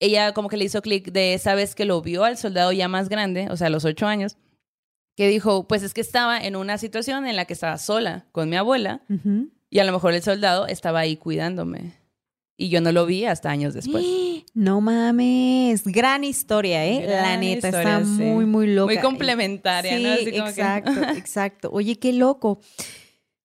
ella 0.00 0.32
como 0.32 0.48
que 0.48 0.56
le 0.56 0.64
hizo 0.64 0.80
clic 0.80 1.12
de 1.12 1.34
esa 1.34 1.54
vez 1.54 1.74
que 1.74 1.84
lo 1.84 2.00
vio 2.02 2.24
al 2.24 2.36
soldado 2.38 2.72
ya 2.72 2.88
más 2.88 3.08
grande, 3.08 3.48
o 3.50 3.56
sea, 3.56 3.66
a 3.66 3.70
los 3.70 3.84
ocho 3.84 4.06
años, 4.06 4.36
que 5.16 5.28
dijo, 5.28 5.66
pues 5.68 5.82
es 5.82 5.92
que 5.94 6.00
estaba 6.00 6.38
en 6.40 6.56
una 6.56 6.78
situación 6.78 7.26
en 7.26 7.36
la 7.36 7.44
que 7.44 7.52
estaba 7.52 7.76
sola 7.78 8.26
con 8.32 8.48
mi 8.48 8.56
abuela 8.56 9.02
y 9.70 9.78
a 9.78 9.84
lo 9.84 9.92
mejor 9.92 10.14
el 10.14 10.22
soldado 10.22 10.66
estaba 10.66 11.00
ahí 11.00 11.16
cuidándome. 11.16 12.00
Y 12.56 12.68
yo 12.68 12.80
no 12.80 12.92
lo 12.92 13.06
vi 13.06 13.24
hasta 13.24 13.50
años 13.50 13.74
después. 13.74 14.04
No 14.54 14.82
mames. 14.82 15.82
Gran 15.84 16.24
historia, 16.24 16.84
¿eh? 16.84 17.06
la 17.08 17.38
neta, 17.38 17.68
historia, 17.68 17.98
está 18.00 18.04
sí. 18.04 18.22
muy, 18.22 18.44
muy 18.44 18.66
loca. 18.66 18.92
Muy 18.92 19.00
complementaria, 19.02 19.96
Sí, 19.96 20.02
¿no? 20.02 20.12
Así 20.12 20.24
como 20.32 20.44
que- 20.44 20.50
exacto, 20.50 20.92
exacto. 21.16 21.70
Oye, 21.72 21.98
qué 21.98 22.12
loco. 22.12 22.60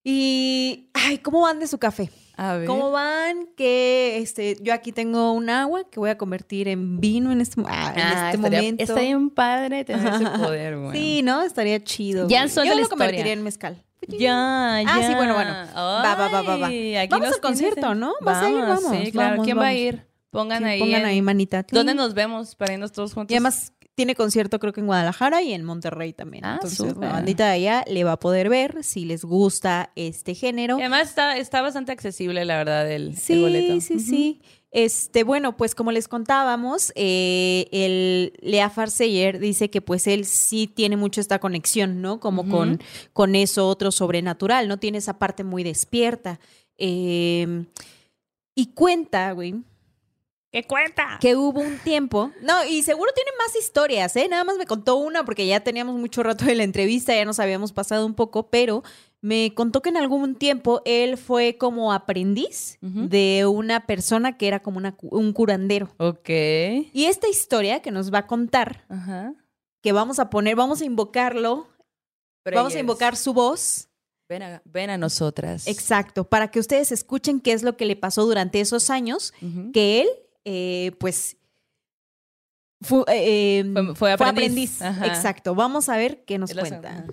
Y, 0.04 0.90
ay, 0.94 1.20
¿cómo 1.20 1.42
van 1.42 1.60
de 1.60 1.68
su 1.68 1.78
café? 1.78 2.10
A 2.38 2.56
ver. 2.58 2.68
¿Cómo 2.68 2.92
van? 2.92 3.48
Que 3.58 4.20
este, 4.20 4.58
yo 4.62 4.74
aquí 4.74 4.92
tengo 4.92 5.32
un 5.34 5.50
agua 5.50 5.84
que 5.90 6.00
voy 6.00 6.12
a 6.12 6.18
convertir 6.18 6.68
en 6.68 7.00
vino 7.00 7.32
en 7.32 7.42
este, 7.42 7.62
ah, 7.66 7.94
en 7.96 8.02
Ah, 8.02 8.32
este 8.32 8.38
estaría, 8.38 8.60
momento. 8.62 8.84
Está 8.84 9.00
bien 9.02 9.30
padre 9.32 9.84
tener 9.86 10.14
ese 10.14 10.26
poder, 10.38 10.78
güey. 10.78 10.98
Sí, 10.98 11.22
¿no? 11.24 11.42
Estaría 11.42 11.84
chido. 11.84 12.28
Ya 12.28 12.46
Yo 12.46 12.64
la 12.64 12.76
lo 12.76 12.82
historia. 12.82 12.88
convertiría 12.90 13.34
en 13.34 13.44
mezcal. 13.44 13.84
Ya, 14.08 14.18
ya. 14.20 14.84
Ah, 14.88 15.04
sí, 15.08 15.16
bueno, 15.16 15.34
bueno. 15.34 15.52
Va, 15.76 16.16
va, 16.16 16.28
va, 16.30 16.42
va, 16.44 16.58
va. 16.58 16.68
Ay, 16.68 16.96
aquí 16.96 17.10
Vamos 17.10 17.34
al 17.34 17.42
concierto. 17.42 17.96
¿no? 17.96 18.14
¿Vas 18.22 18.44
a 18.44 18.50
ir? 18.50 18.56
Vamos, 18.60 18.84
Sí, 19.04 19.12
claro. 19.12 19.30
vamos, 19.32 19.46
¿Quién 19.46 19.58
va 19.58 19.62
a 19.62 19.66
vamos. 19.66 19.80
ir? 19.82 20.08
Pongan 20.30 20.60
Sí, 20.60 20.66
ahí. 20.70 20.80
pongan 20.80 21.02
en- 21.02 21.06
ahí 21.08 21.22
manita. 21.24 21.66
¿Dónde 21.72 21.96
nos 21.96 22.14
vemos 22.14 22.54
para 22.56 22.74
irnos 22.74 22.92
todos 22.92 23.14
juntos? 23.16 23.32
Y 23.32 23.36
además 23.36 23.74
tiene 23.98 24.14
concierto 24.14 24.60
creo 24.60 24.74
que 24.74 24.80
en 24.80 24.86
Guadalajara 24.86 25.42
y 25.42 25.54
en 25.54 25.64
Monterrey 25.64 26.14
también. 26.14 26.46
Ah, 26.46 26.60
Entonces, 26.62 26.96
la 26.98 27.14
bandita 27.14 27.46
de 27.48 27.54
allá 27.54 27.84
le 27.88 28.04
va 28.04 28.12
a 28.12 28.20
poder 28.20 28.48
ver 28.48 28.84
si 28.84 29.06
les 29.06 29.26
gusta 29.26 29.92
este 29.96 30.36
género. 30.36 30.78
Y 30.78 30.82
además 30.82 31.10
está, 31.10 31.36
está 31.36 31.64
bastante 31.64 31.94
accesible, 31.94 32.46
la 32.46 32.58
verdad, 32.58 32.92
el, 32.92 33.16
boleto. 33.28 33.82
sí, 33.82 33.96
Ujú. 33.96 34.04
sí. 34.04 34.42
Este, 34.70 35.24
bueno, 35.24 35.58
pues 35.58 35.74
como 35.74 35.92
les 35.92 36.08
contábamos, 36.08 36.94
eh, 36.96 37.66
el 37.72 38.34
Lea 38.40 38.70
Farseyer 38.70 39.40
dice 39.40 39.72
que 39.72 39.82
pues 39.82 40.06
él 40.06 40.26
sí 40.26 40.68
tiene 40.68 40.96
mucho 40.96 41.20
esta 41.20 41.40
conexión, 41.40 42.00
¿no? 42.00 42.20
Como 42.20 42.48
con, 42.48 42.80
con 43.14 43.34
eso 43.34 43.68
otro 43.68 43.92
sobrenatural, 43.92 44.68
¿no? 44.68 44.78
Tiene 44.78 45.00
esa 45.00 45.18
parte 45.18 45.44
muy 45.44 45.64
despierta. 45.64 46.40
Eh, 46.78 47.66
y 48.54 48.68
cuenta, 48.76 49.32
güey, 49.32 49.56
¿Qué 50.52 50.64
cuenta? 50.64 51.18
Que 51.20 51.36
hubo 51.36 51.60
un 51.60 51.78
tiempo. 51.80 52.32
No, 52.42 52.64
y 52.66 52.82
seguro 52.82 53.12
tiene 53.14 53.32
más 53.38 53.56
historias, 53.56 54.16
¿eh? 54.16 54.28
Nada 54.30 54.44
más 54.44 54.58
me 54.58 54.66
contó 54.66 54.96
una 54.96 55.26
porque 55.26 55.46
ya 55.46 55.60
teníamos 55.60 55.96
mucho 55.96 56.24
rato 56.24 56.46
de 56.46 56.56
la 56.56 56.64
entrevista, 56.64 57.14
ya 57.14 57.26
nos 57.26 57.40
habíamos 57.40 57.74
pasado 57.74 58.06
un 58.06 58.14
poco, 58.14 58.50
pero 58.50 58.84
me 59.22 59.54
contó 59.54 59.82
que 59.82 59.90
en 59.90 59.98
algún 59.98 60.36
tiempo 60.36 60.82
él 60.86 61.18
fue 61.18 61.58
como 61.58 61.92
aprendiz 61.92 62.78
de 62.82 63.46
una 63.46 63.86
persona 63.86 64.38
que 64.38 64.48
era 64.48 64.62
como 64.62 64.80
un 65.02 65.34
curandero. 65.34 65.90
Ok. 65.98 66.30
Y 66.30 67.06
esta 67.06 67.28
historia 67.28 67.82
que 67.82 67.92
nos 67.92 68.14
va 68.14 68.20
a 68.20 68.28
contar, 68.28 68.86
que 69.82 69.92
vamos 69.92 70.20
a 70.20 70.30
poner, 70.30 70.56
vamos 70.56 70.82
a 70.82 70.86
invocarlo, 70.86 71.68
vamos 72.46 72.76
a 72.76 72.80
invocar 72.80 73.16
su 73.16 73.34
voz. 73.34 73.90
Ven 74.30 74.90
a, 74.90 74.98
nosotras. 74.98 75.68
Exacto, 75.68 76.26
para 76.26 76.50
que 76.52 76.60
ustedes 76.60 76.92
escuchen 76.92 77.40
qué 77.40 77.54
es 77.54 77.64
lo 77.64 77.78
que 77.78 77.86
le 77.86 77.96
pasó 77.96 78.26
durante 78.26 78.60
esos 78.60 78.90
años, 78.90 79.34
que 79.74 80.02
él, 80.02 80.08
eh, 80.50 80.94
pues, 80.98 81.36
fue, 82.80 83.04
eh, 83.10 83.66
fue, 83.96 84.14
aprendiz. 84.14 84.80
Exacto, 85.04 85.54
vamos 85.54 85.90
a 85.90 85.98
ver 85.98 86.24
qué 86.24 86.38
nos 86.38 86.54
cuenta. 86.54 87.06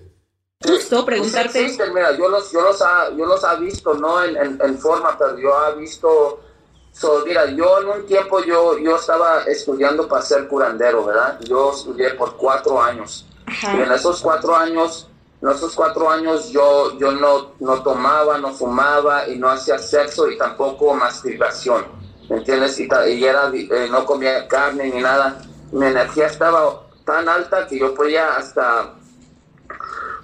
Justo 0.65 1.03
preguntarte. 1.03 1.67
mira, 1.93 2.15
yo 2.17 2.29
los, 2.29 2.49
yo 2.53 2.61
los, 2.61 2.81
ha, 2.81 3.09
yo 3.09 3.25
los 3.25 3.43
ha 3.43 3.55
visto, 3.55 3.93
no 3.95 4.23
en, 4.23 4.37
en, 4.37 4.77
forma, 4.79 5.17
pero 5.17 5.37
yo 5.37 5.53
ha 5.53 5.71
visto. 5.71 6.39
mira, 7.25 7.47
yo 7.51 7.81
en 7.81 7.89
un 7.89 8.05
tiempo 8.05 8.41
yo, 8.41 8.79
yo 8.79 8.95
estaba 8.95 9.43
estudiando 9.43 10.07
para 10.07 10.21
ser 10.21 10.47
curandero, 10.47 11.03
¿verdad? 11.03 11.37
Yo 11.41 11.73
estudié 11.73 12.11
por 12.13 12.37
cuatro 12.37 12.81
años. 12.81 13.25
Y 13.63 13.81
en 13.81 13.91
esos 13.91 14.21
cuatro 14.21 14.55
años, 14.55 15.09
en 15.41 15.49
esos 15.49 15.75
cuatro 15.75 16.09
años 16.09 16.51
yo, 16.51 16.97
yo 16.97 17.11
no, 17.11 17.51
no 17.59 17.83
tomaba, 17.83 18.37
no 18.37 18.53
fumaba 18.53 19.27
y 19.27 19.37
no 19.37 19.49
hacía 19.49 19.77
sexo 19.77 20.31
y 20.31 20.37
tampoco 20.37 20.93
masturbación. 20.93 22.04
¿Me 22.29 22.37
entiendes? 22.37 22.79
Y, 22.79 23.23
era, 23.23 23.51
eh, 23.53 23.87
no 23.91 24.05
comía 24.05 24.47
carne 24.47 24.89
ni 24.89 25.01
nada. 25.01 25.41
Mi 25.71 25.85
energía 25.87 26.27
estaba 26.27 26.81
tan 27.05 27.29
alta 27.29 27.67
que 27.67 27.79
yo 27.79 27.93
podía 27.93 28.35
hasta 28.35 28.95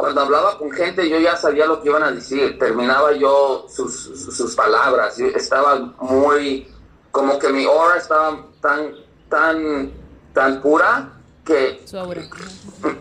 cuando 0.02 0.22
hablaba 0.22 0.58
con 0.58 0.72
gente 0.72 1.08
yo 1.08 1.20
ya 1.20 1.38
sabía 1.38 1.68
lo 1.68 1.80
que 1.80 1.89
iban 1.89 2.02
a 2.02 2.12
decir, 2.12 2.58
terminaba 2.58 3.12
yo 3.14 3.68
sus, 3.70 3.93
sus 4.36 4.56
palabras, 4.56 5.20
estaba 5.20 5.76
muy, 5.99 6.68
como 7.12 7.38
que 7.38 7.49
mi 7.49 7.66
aura 7.66 7.97
estaba 7.97 8.43
tan, 8.60 8.95
tan, 9.30 9.91
tan 10.34 10.60
pura 10.60 11.08
que 11.45 11.86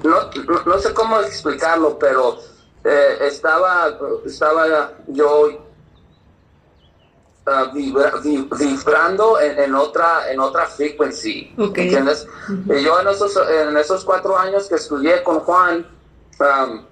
no, 0.03 0.31
no, 0.67 0.79
sé 0.79 0.93
cómo 0.93 1.21
explicarlo, 1.21 1.99
pero 1.99 2.39
eh, 2.85 3.17
estaba, 3.23 3.99
estaba 4.27 4.93
yo 5.07 5.70
uh, 7.51 8.57
vibrando 8.57 9.41
en, 9.41 9.75
otra 9.75 10.31
en 10.31 10.41
otra 10.41 10.67
frequency, 10.67 11.53
¿entiendes? 11.59 12.27
Y 12.49 12.83
yo 12.83 13.01
en 13.01 13.09
esos, 13.09 13.37
en 13.37 13.77
esos 13.77 14.05
cuatro 14.05 14.39
años 14.39 14.69
que 14.69 14.77
estudié 14.77 15.23
con 15.23 15.41
Juan, 15.41 15.87
um, 16.41 16.87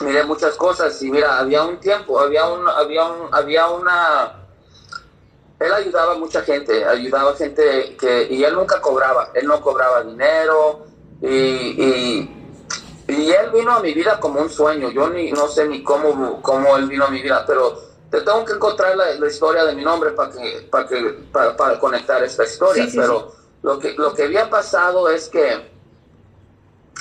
miré 0.00 0.24
muchas 0.24 0.54
cosas 0.56 1.00
y 1.02 1.10
mira, 1.10 1.38
había 1.38 1.64
un 1.64 1.78
tiempo, 1.80 2.20
había 2.20 2.46
un, 2.46 2.68
había 2.68 3.04
un, 3.04 3.34
había 3.34 3.68
una, 3.68 4.32
él 5.58 5.72
ayudaba 5.72 6.12
a 6.12 6.18
mucha 6.18 6.42
gente, 6.42 6.84
ayudaba 6.84 7.30
a 7.30 7.36
gente 7.36 7.96
que, 7.98 8.28
y 8.30 8.44
él 8.44 8.54
nunca 8.54 8.80
cobraba, 8.80 9.30
él 9.34 9.46
no 9.46 9.60
cobraba 9.60 10.02
dinero 10.02 10.86
y, 11.22 11.28
y, 11.28 12.32
él 13.08 13.50
vino 13.52 13.72
a 13.72 13.80
mi 13.80 13.92
vida 13.92 14.18
como 14.20 14.40
un 14.40 14.50
sueño, 14.50 14.90
yo 14.90 15.08
ni, 15.08 15.30
no 15.30 15.48
sé 15.48 15.66
ni 15.66 15.82
cómo, 15.82 16.40
cómo 16.42 16.76
él 16.76 16.86
vino 16.86 17.04
a 17.04 17.10
mi 17.10 17.22
vida, 17.22 17.44
pero 17.46 17.95
te 18.10 18.20
tengo 18.20 18.44
que 18.44 18.52
encontrar 18.52 18.96
la, 18.96 19.26
historia 19.26 19.64
de 19.64 19.74
mi 19.74 19.84
nombre 19.84 20.10
para 20.10 20.30
que, 20.30 20.68
para 20.70 20.86
que, 20.86 21.28
para, 21.32 21.78
conectar 21.78 22.22
esta 22.22 22.44
historia, 22.44 22.86
pero 22.94 23.32
Lo 23.62 23.78
que, 23.78 23.94
lo 23.94 24.14
que 24.14 24.24
había 24.24 24.48
pasado 24.48 25.08
es 25.08 25.28
que 25.28 25.76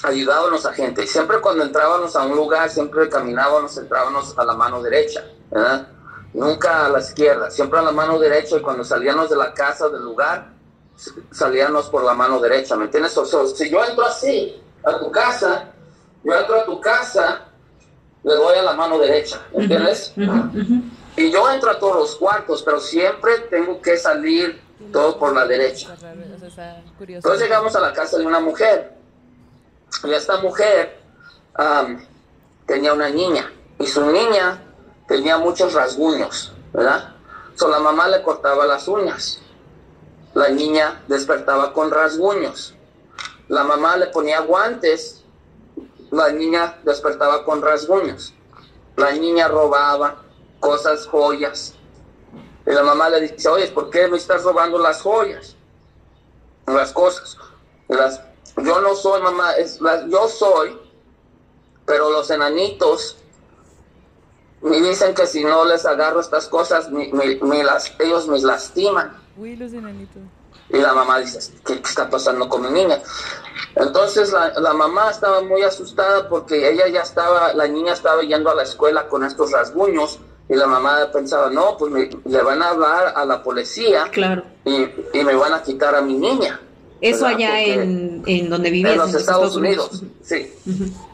ayudábamos 0.03 0.65
a 0.65 0.73
gente. 0.73 1.05
Siempre 1.05 1.39
cuando 1.39 1.63
entrábamos 1.63 2.15
a 2.15 2.25
un 2.25 2.35
lugar, 2.35 2.69
siempre 2.69 3.07
caminábamos, 3.09 3.77
entrábamos 3.77 4.37
a 4.37 4.43
la 4.43 4.53
mano 4.53 4.81
derecha, 4.81 5.23
nunca 6.33 6.85
a 6.85 6.89
la 6.89 6.99
izquierda, 6.99 7.49
siempre 7.51 7.79
a 7.79 7.83
la 7.83 7.91
mano 7.91 8.19
derecha 8.19 8.57
y 8.57 8.61
cuando 8.61 8.83
salíamos 8.83 9.29
de 9.29 9.35
la 9.35 9.53
casa, 9.53 9.89
del 9.89 10.03
lugar, 10.03 10.53
salíamos 11.31 11.89
por 11.89 12.03
la 12.03 12.13
mano 12.13 12.39
derecha, 12.39 12.75
¿me 12.75 12.85
entiendes? 12.85 13.17
O 13.17 13.25
si 13.25 13.69
yo 13.69 13.83
entro 13.83 14.05
así 14.05 14.61
a 14.83 14.97
tu 14.97 15.11
casa, 15.11 15.71
yo 16.23 16.33
entro 16.33 16.55
a 16.61 16.65
tu 16.65 16.81
casa, 16.81 17.45
le 18.26 18.34
doy 18.34 18.57
a 18.57 18.63
la 18.63 18.73
mano 18.73 18.97
derecha, 18.97 19.39
¿me 19.53 19.63
entiendes? 19.63 20.13
Y 21.15 21.32
yo 21.32 21.49
entro 21.51 21.69
a 21.69 21.80
todos 21.80 21.95
los 21.95 22.15
cuartos, 22.15 22.63
pero 22.63 22.80
siempre 22.80 23.38
tengo 23.51 23.80
que 23.82 23.97
salir 23.97 24.59
todo 24.91 25.17
por 25.19 25.34
la 25.34 25.45
derecha. 25.45 25.95
Entonces 27.07 27.41
llegamos 27.41 27.76
a 27.76 27.80
la 27.80 27.93
casa 27.93 28.17
de 28.17 28.26
una 28.26 28.39
mujer 28.39 28.93
y 30.03 30.11
esta 30.11 30.38
mujer 30.38 30.99
tenía 32.65 32.93
una 32.93 33.09
niña 33.09 33.51
y 33.78 33.86
su 33.86 34.03
niña 34.07 34.61
tenía 35.07 35.38
muchos 35.38 35.73
rasguños, 35.73 36.51
¿verdad? 36.73 37.13
So, 37.53 37.69
la 37.69 37.80
mamá 37.80 38.07
le 38.07 38.23
cortaba 38.23 38.65
las 38.65 38.88
uñas. 38.88 39.39
La 40.34 40.49
niña 40.49 41.03
despertaba 41.07 41.73
con 41.73 41.91
rasguños. 41.91 42.73
La 43.47 43.63
mamá 43.63 43.95
le 43.97 44.07
ponía 44.07 44.39
guantes. 44.41 45.23
La 46.16 46.32
niña 46.32 46.80
despertaba 46.86 47.43
con 47.43 47.61
rasguños. 47.61 48.34
La 48.95 49.11
niña 49.11 49.49
robaba 49.49 50.24
cosas, 50.61 51.05
joyas. 51.07 51.74
Y 52.66 52.72
la 52.72 52.84
mamá 52.84 53.09
le 53.09 53.20
dice, 53.20 53.49
oye, 53.49 53.68
¿por 53.68 53.89
qué 53.89 54.07
me 54.07 54.16
estás 54.16 54.43
robando 54.43 54.80
las 54.80 55.01
joyas? 55.01 55.57
Las 56.68 56.93
cosas. 56.93 57.38
Las 57.89 58.22
yo 58.63 58.80
no 58.80 58.95
soy 58.95 59.22
mamá, 59.22 59.51
es 59.57 59.78
yo 60.07 60.30
soy, 60.30 60.80
pero 61.86 62.09
los 62.09 62.30
enanitos 62.32 63.18
me 64.61 64.80
dicen 64.80 65.13
que 65.13 65.28
si 65.28 65.43
no 65.43 65.66
les 65.66 65.86
agarro 65.86 66.22
estas 66.22 66.47
cosas, 66.47 66.89
las, 66.89 67.93
ellos 67.99 68.28
me 68.30 68.39
lastiman. 68.39 69.22
Uy, 69.36 69.57
los 69.57 69.74
enanitos. 69.74 70.22
Y 70.70 70.78
la 70.78 70.93
mamá 70.93 71.20
dice, 71.20 71.53
¿qué 71.66 71.74
está 71.74 72.09
pasando 72.09 72.49
con 72.49 72.63
mi 72.63 72.70
niña? 72.70 72.99
Entonces 73.76 74.32
la, 74.32 74.51
la, 74.59 74.74
mamá 74.74 75.11
estaba 75.11 75.41
muy 75.41 75.61
asustada 75.61 76.28
porque 76.28 76.72
ella 76.72 76.88
ya 76.88 77.01
estaba, 77.01 77.53
la 77.53 77.68
niña 77.68 77.93
estaba 77.93 78.22
yendo 78.24 78.49
a 78.49 78.55
la 78.55 78.63
escuela 78.63 79.07
con 79.07 79.24
estos 79.24 79.51
rasguños 79.51 80.20
y 80.47 80.55
la 80.55 80.68
mamá 80.68 81.09
pensaba, 81.11 81.49
no, 81.49 81.78
pues 81.78 82.09
le 82.24 82.41
van 82.41 82.61
a 82.61 82.70
hablar 82.70 83.13
a 83.16 83.26
la 83.26 83.43
policía 83.43 84.05
claro. 84.11 84.43
y, 84.63 84.88
y 85.13 85.24
me 85.24 85.36
van 85.36 85.53
a 85.53 85.61
quitar 85.61 85.95
a 85.95 86.01
mi 86.01 86.16
niña. 86.16 86.59
Eso 87.01 87.26
allá 87.26 87.61
en, 87.61 88.24
en, 88.26 88.49
donde 88.49 88.72
vivías. 88.72 88.93
En 88.93 88.99
los, 88.99 89.13
Estados, 89.13 89.55
Unidos, 89.55 90.01
sí. 90.24 90.51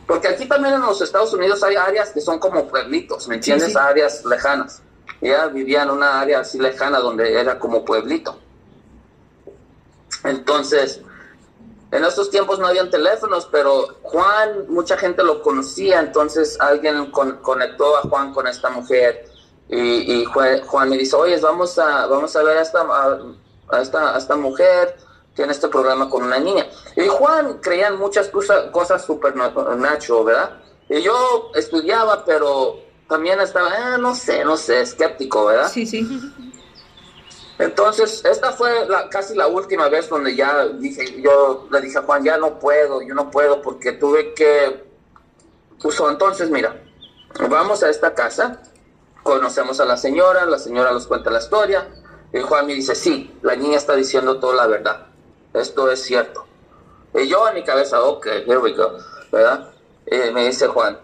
Porque 0.05 0.27
aquí 0.27 0.45
también 0.45 0.75
en 0.75 0.81
los 0.81 1.01
Estados 1.01 1.33
Unidos 1.33 1.63
hay 1.63 1.75
áreas 1.75 2.11
que 2.11 2.21
son 2.21 2.39
como 2.39 2.67
pueblitos, 2.67 3.27
¿me 3.27 3.35
entiendes? 3.35 3.75
Áreas 3.75 4.23
lejanas. 4.25 4.81
Ella 5.21 5.47
vivía 5.47 5.83
en 5.83 5.89
una 5.89 6.21
área 6.21 6.41
así 6.41 6.59
lejana 6.59 6.99
donde 6.99 7.39
era 7.39 7.57
como 7.59 7.83
pueblito. 7.83 8.37
Entonces, 10.23 11.01
en 11.91 12.05
esos 12.05 12.29
tiempos 12.29 12.59
no 12.59 12.67
habían 12.67 12.89
teléfonos, 12.89 13.47
pero 13.51 13.97
Juan, 14.03 14.65
mucha 14.69 14.97
gente 14.97 15.23
lo 15.23 15.41
conocía, 15.41 15.99
entonces 15.99 16.57
alguien 16.59 17.11
conectó 17.11 17.97
a 17.97 18.01
Juan 18.01 18.33
con 18.33 18.47
esta 18.47 18.69
mujer 18.69 19.25
y, 19.67 20.25
Juan, 20.25 20.89
me 20.89 20.97
dice, 20.97 21.15
oye, 21.15 21.37
vamos 21.39 21.77
a, 21.79 22.05
vamos 22.07 22.35
a 22.35 22.43
ver 22.43 22.57
a 22.57 22.61
esta, 22.61 22.81
a 23.69 23.81
esta, 23.81 24.15
a 24.15 24.17
esta 24.17 24.35
mujer 24.35 24.97
tiene 25.33 25.53
este 25.53 25.69
programa 25.69 26.09
con 26.09 26.23
una 26.23 26.39
niña. 26.39 26.67
Y 26.95 27.07
Juan 27.07 27.59
creía 27.61 27.87
en 27.87 27.97
muchas 27.97 28.27
cosas, 28.27 28.69
cosas 28.71 29.05
nacho, 29.77 30.23
¿verdad? 30.23 30.57
Y 30.89 31.01
yo 31.01 31.51
estudiaba, 31.55 32.25
pero 32.25 32.79
también 33.07 33.39
estaba, 33.39 33.69
eh, 33.69 33.97
no 33.99 34.13
sé, 34.13 34.43
no 34.43 34.57
sé, 34.57 34.81
escéptico, 34.81 35.45
¿verdad? 35.45 35.69
Sí, 35.71 35.85
sí. 35.85 36.05
Entonces, 37.59 38.23
esta 38.25 38.51
fue 38.51 38.87
la, 38.87 39.09
casi 39.09 39.35
la 39.35 39.47
última 39.47 39.87
vez 39.89 40.09
donde 40.09 40.35
ya 40.35 40.67
dije, 40.67 41.21
yo 41.21 41.67
le 41.71 41.81
dije 41.81 41.99
a 41.99 42.03
Juan, 42.03 42.23
ya 42.23 42.37
no 42.37 42.59
puedo, 42.59 43.01
yo 43.01 43.13
no 43.13 43.29
puedo 43.29 43.61
porque 43.61 43.91
tuve 43.93 44.33
que, 44.33 44.83
puso, 45.81 46.09
entonces 46.09 46.49
mira, 46.49 46.81
vamos 47.49 47.83
a 47.83 47.89
esta 47.89 48.15
casa, 48.15 48.61
conocemos 49.23 49.79
a 49.79 49.85
la 49.85 49.97
señora, 49.97 50.45
la 50.45 50.57
señora 50.57 50.91
nos 50.91 51.07
cuenta 51.07 51.29
la 51.29 51.39
historia, 51.39 51.87
y 52.33 52.39
Juan 52.39 52.65
me 52.65 52.73
dice, 52.73 52.95
sí, 52.95 53.37
la 53.41 53.55
niña 53.55 53.77
está 53.77 53.95
diciendo 53.95 54.39
toda 54.39 54.55
la 54.55 54.67
verdad 54.67 55.11
esto 55.53 55.91
es 55.91 56.03
cierto. 56.03 56.45
Y 57.13 57.27
yo 57.27 57.47
en 57.47 57.55
mi 57.55 57.63
cabeza, 57.63 58.01
ok, 58.03 58.25
here 58.47 58.57
we 58.57 58.73
go, 58.73 58.97
¿verdad? 59.31 59.69
Me 60.33 60.45
dice 60.45 60.67
Juan, 60.67 60.97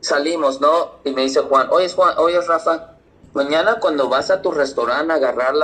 salimos, 0.00 0.60
¿no? 0.60 0.96
Y 1.04 1.12
me 1.12 1.22
dice 1.22 1.40
Juan, 1.40 1.68
oye, 1.70 1.88
Juan, 1.90 2.14
oye, 2.18 2.40
Rafa, 2.40 2.95
mañana 3.36 3.78
cuando 3.78 4.08
vas 4.08 4.30
a 4.30 4.40
tu 4.40 4.50
restaurante 4.50 5.12
a 5.12 5.16
agarrar 5.16 5.54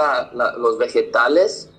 los 0.59 0.79
vegetales, 0.79 1.71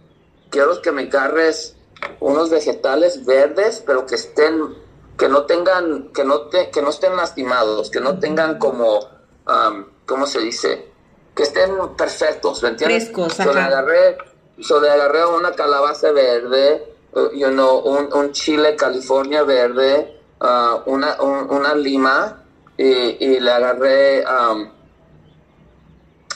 quiero 0.50 0.82
que 0.82 0.92
me 0.92 1.04
agarres 1.04 1.78
unos 2.20 2.50
vegetales 2.50 3.26
verdes, 3.26 3.82
pero 3.86 4.06
que 4.06 4.16
estén, 4.16 4.76
que 5.18 5.30
no 5.30 5.46
tengan, 5.46 6.12
que 6.12 6.26
no, 6.26 6.48
te, 6.48 6.72
que 6.72 6.82
no 6.82 6.90
estén 6.90 7.16
lastimados, 7.16 7.92
que 7.92 8.02
no 8.02 8.20
tengan 8.20 8.58
como, 8.58 9.00
um, 9.48 9.86
¿cómo 10.06 10.26
se 10.26 10.40
dice? 10.40 10.92
Que 11.36 11.44
estén 11.44 11.72
perfectos, 11.96 12.64
¿me 12.64 12.70
entiendes? 12.70 13.12
Frescos, 13.12 13.40
agarré 13.40 14.18
So 14.60 14.80
le 14.80 14.90
agarré 14.90 15.26
una 15.26 15.52
calabaza 15.52 16.12
verde, 16.12 16.96
uh, 17.14 17.32
you 17.34 17.50
know, 17.50 17.80
un, 17.80 18.32
chile 18.32 18.76
California 18.76 19.44
verde, 19.44 20.22
uh, 20.42 20.82
una, 20.86 21.20
una 21.22 21.74
lima 21.74 22.44
y, 22.78 23.40
le 23.40 23.52
agarré, 23.52 24.24
um, 24.26 24.70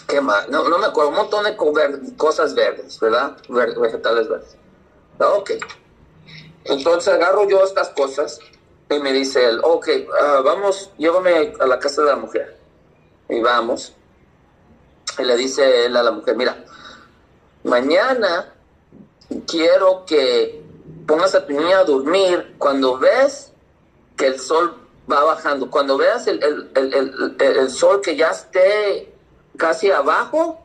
¿qué 0.07 0.21
más? 0.21 0.47
No, 0.49 0.67
no 0.67 0.77
me 0.77 0.87
acuerdo, 0.87 1.09
un 1.09 1.17
montón 1.17 1.43
de 1.43 1.55
cosas 2.15 2.55
verdes, 2.55 2.99
¿verdad? 2.99 3.37
vegetales 3.49 4.27
verdes. 4.27 4.57
Ah, 5.19 5.33
ok. 5.33 5.51
Entonces 6.65 7.13
agarro 7.13 7.47
yo 7.47 7.63
estas 7.63 7.89
cosas 7.89 8.39
y 8.89 8.99
me 8.99 9.11
dice 9.11 9.43
él, 9.45 9.59
ok, 9.63 9.87
uh, 10.07 10.43
vamos, 10.43 10.91
llévame 10.97 11.53
a 11.59 11.65
la 11.65 11.79
casa 11.79 12.01
de 12.01 12.09
la 12.09 12.15
mujer. 12.15 12.57
Y 13.29 13.41
vamos. 13.41 13.93
Y 15.19 15.23
le 15.23 15.35
dice 15.35 15.85
él 15.85 15.95
a 15.97 16.03
la 16.03 16.11
mujer, 16.11 16.35
mira, 16.35 16.63
mañana 17.63 18.53
quiero 19.45 20.05
que 20.05 20.61
pongas 21.05 21.35
a 21.35 21.45
tu 21.45 21.53
niña 21.53 21.79
a 21.79 21.83
dormir 21.83 22.55
cuando 22.57 22.97
ves 22.97 23.51
que 24.15 24.27
el 24.27 24.39
sol 24.39 24.75
va 25.11 25.23
bajando. 25.23 25.69
Cuando 25.69 25.97
veas 25.97 26.27
el, 26.27 27.69
sol 27.69 28.01
que 28.01 28.15
ya 28.15 28.29
esté 28.29 29.13
casi 29.57 29.91
abajo, 29.91 30.59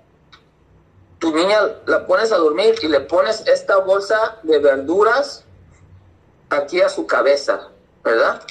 tu 1.18 1.34
niña 1.34 1.58
la 1.86 2.06
pones 2.06 2.32
a 2.32 2.36
dormir 2.36 2.74
y 2.82 2.88
le 2.88 3.00
pones 3.00 3.46
esta 3.46 3.78
bolsa 3.78 4.38
de 4.42 4.58
verduras 4.58 5.44
aquí 6.50 6.80
a 6.80 6.88
su 6.88 7.06
cabeza, 7.06 7.68
¿verdad? 8.02 8.42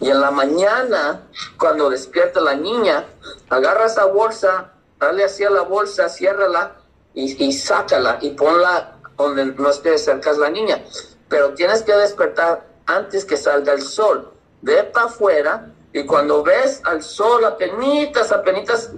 Y 0.00 0.10
en 0.10 0.20
la 0.20 0.30
mañana, 0.30 1.22
cuando 1.58 1.90
despierta 1.90 2.40
la 2.40 2.54
niña, 2.54 3.06
agarra 3.48 3.86
esa 3.86 4.06
bolsa, 4.06 4.72
dale 4.98 5.24
así 5.24 5.44
a 5.44 5.50
la 5.50 5.62
bolsa, 5.62 6.08
ciérrala 6.08 6.76
y, 7.14 7.44
y 7.44 7.52
sácala 7.52 8.18
y 8.20 8.30
ponla 8.30 8.96
donde 9.16 9.46
no 9.46 9.70
esté 9.70 9.96
cerca 9.98 10.32
la 10.32 10.50
niña. 10.50 10.82
Pero 11.28 11.54
tienes 11.54 11.82
que 11.82 11.92
despertar 11.92 12.66
antes 12.86 13.24
que 13.24 13.36
salga 13.36 13.72
el 13.72 13.82
sol. 13.82 14.32
Ve 14.62 14.82
para 14.84 15.06
afuera 15.06 15.72
y 15.92 16.04
cuando 16.04 16.42
ves 16.42 16.80
al 16.84 17.02
sol, 17.02 17.44
apenitas, 17.44 18.32
apenitas, 18.32 18.90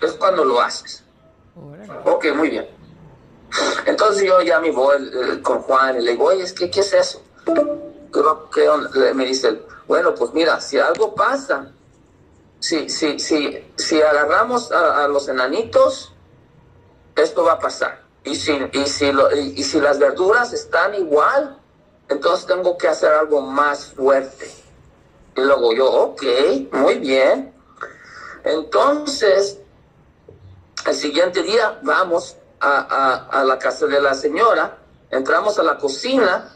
es 0.00 0.12
cuando 0.12 0.44
lo 0.44 0.60
haces. 0.60 1.04
Ok, 2.04 2.26
muy 2.34 2.50
bien. 2.50 2.68
Entonces 3.84 4.24
yo 4.24 4.40
ya 4.40 4.58
me 4.60 4.70
voy 4.70 5.40
con 5.42 5.60
Juan 5.62 6.00
y 6.00 6.04
le 6.04 6.12
digo, 6.12 6.24
oye, 6.24 6.44
¿qué, 6.54 6.70
qué 6.70 6.80
es 6.80 6.92
eso? 6.92 7.22
¿Qué, 7.44 9.14
Me 9.14 9.26
dice 9.26 9.62
bueno, 9.86 10.14
pues 10.14 10.32
mira, 10.32 10.60
si 10.60 10.78
algo 10.78 11.14
pasa, 11.14 11.70
si, 12.60 12.88
si, 12.88 13.18
si, 13.18 13.72
si 13.76 14.00
agarramos 14.00 14.70
a 14.72 15.08
los 15.08 15.28
enanitos, 15.28 16.12
esto 17.16 17.44
va 17.44 17.54
a 17.54 17.58
pasar. 17.58 18.02
Y 18.24 18.36
si, 18.36 18.52
y 18.72 18.86
si, 18.86 19.12
y, 19.56 19.62
si 19.64 19.80
las 19.80 19.98
verduras 19.98 20.52
están 20.52 20.94
igual, 20.94 21.58
entonces 22.08 22.46
tengo 22.46 22.78
que 22.78 22.88
hacer 22.88 23.12
algo 23.12 23.40
más 23.40 23.86
fuerte. 23.86 24.50
Y 25.36 25.40
luego 25.40 25.72
yo, 25.74 25.90
ok, 25.90 26.22
muy 26.72 26.94
bien. 26.94 27.52
Entonces, 28.44 29.58
el 30.86 30.94
siguiente 30.94 31.42
día 31.42 31.78
vamos 31.82 32.36
a, 32.60 33.42
la 33.44 33.58
casa 33.58 33.86
de 33.86 34.00
la 34.00 34.14
señora, 34.14 34.78
entramos 35.10 35.58
a 35.58 35.62
la 35.62 35.76
cocina 35.78 36.50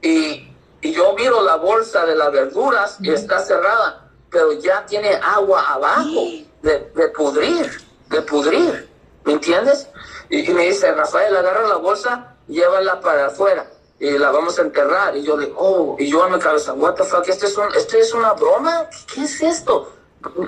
y, 0.00 0.52
yo 0.82 1.14
miro 1.14 1.42
la 1.42 1.56
bolsa 1.56 2.06
de 2.06 2.14
las 2.14 2.30
verduras 2.30 2.98
y 3.00 3.10
está 3.10 3.40
cerrada, 3.40 4.08
pero 4.30 4.52
ya 4.52 4.86
tiene 4.86 5.16
agua 5.16 5.72
abajo 5.72 6.20
de, 6.62 6.92
de 6.94 7.08
pudrir, 7.08 7.68
de 8.08 8.22
pudrir. 8.22 8.88
¿Me 9.24 9.32
entiendes? 9.32 9.88
Y, 10.30 10.48
me 10.52 10.66
dice, 10.66 10.92
Rafael, 10.92 11.36
agarra 11.36 11.66
la 11.66 11.76
bolsa, 11.76 12.36
llévala 12.46 13.00
para 13.00 13.26
afuera 13.26 13.66
y 13.98 14.10
la 14.16 14.30
vamos 14.30 14.58
a 14.58 14.62
enterrar. 14.62 15.16
Y 15.16 15.22
yo 15.22 15.36
le 15.36 15.52
oh, 15.56 15.96
y 15.98 16.08
yo 16.08 16.24
en 16.26 16.34
mi 16.34 16.38
cabeza, 16.38 16.72
what 16.72 16.94
the 16.94 17.02
fuck, 17.02 17.26
¿este 17.28 17.46
es, 17.46 17.56
un, 17.56 17.66
¿este 17.74 17.98
es 17.98 18.14
una 18.14 18.34
broma? 18.34 18.88
¿Qué, 19.12 19.24
es 19.24 19.42
esto? 19.42 19.92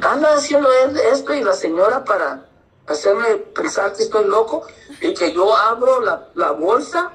Anda 0.02 0.34
haciendo 0.34 0.68
esto 0.72 1.34
y 1.34 1.42
la 1.42 1.52
señora 1.52 2.04
para 2.04 2.47
hacerme 2.88 3.36
pensar 3.54 3.92
que 3.92 4.02
estoy 4.02 4.26
loco 4.26 4.66
y 5.00 5.14
que 5.14 5.32
yo 5.32 5.56
abro 5.56 6.00
la, 6.00 6.28
la 6.34 6.52
bolsa 6.52 7.12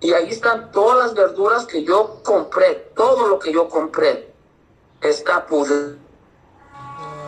y 0.00 0.12
ahí 0.12 0.30
están 0.30 0.70
todas 0.72 0.98
las 0.98 1.14
verduras 1.14 1.66
que 1.66 1.84
yo 1.84 2.20
compré, 2.22 2.92
todo 2.94 3.28
lo 3.28 3.38
que 3.38 3.52
yo 3.52 3.68
compré 3.68 4.32
está 5.00 5.46
podrido. 5.46 5.96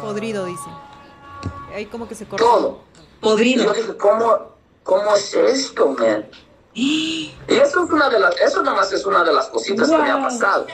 Podrido, 0.00 0.44
dice. 0.44 0.68
Ahí 1.74 1.86
como 1.86 2.08
que 2.08 2.14
se 2.14 2.26
corta. 2.26 2.44
Todo 2.44 2.88
podrido. 3.20 3.72
¿cómo, 3.98 4.38
¿cómo 4.82 5.14
es 5.14 5.34
esto, 5.34 5.88
man? 5.88 6.28
Y 6.74 7.34
eso 7.48 7.84
es 7.84 7.90
una 7.90 8.08
de 8.08 8.20
las, 8.20 8.36
eso 8.40 8.62
nada 8.62 8.76
más 8.76 8.92
es 8.92 9.04
una 9.04 9.24
de 9.24 9.32
las 9.32 9.48
cositas 9.48 9.90
que 9.90 9.98
me 9.98 10.10
ha 10.10 10.22
pasado. 10.22 10.64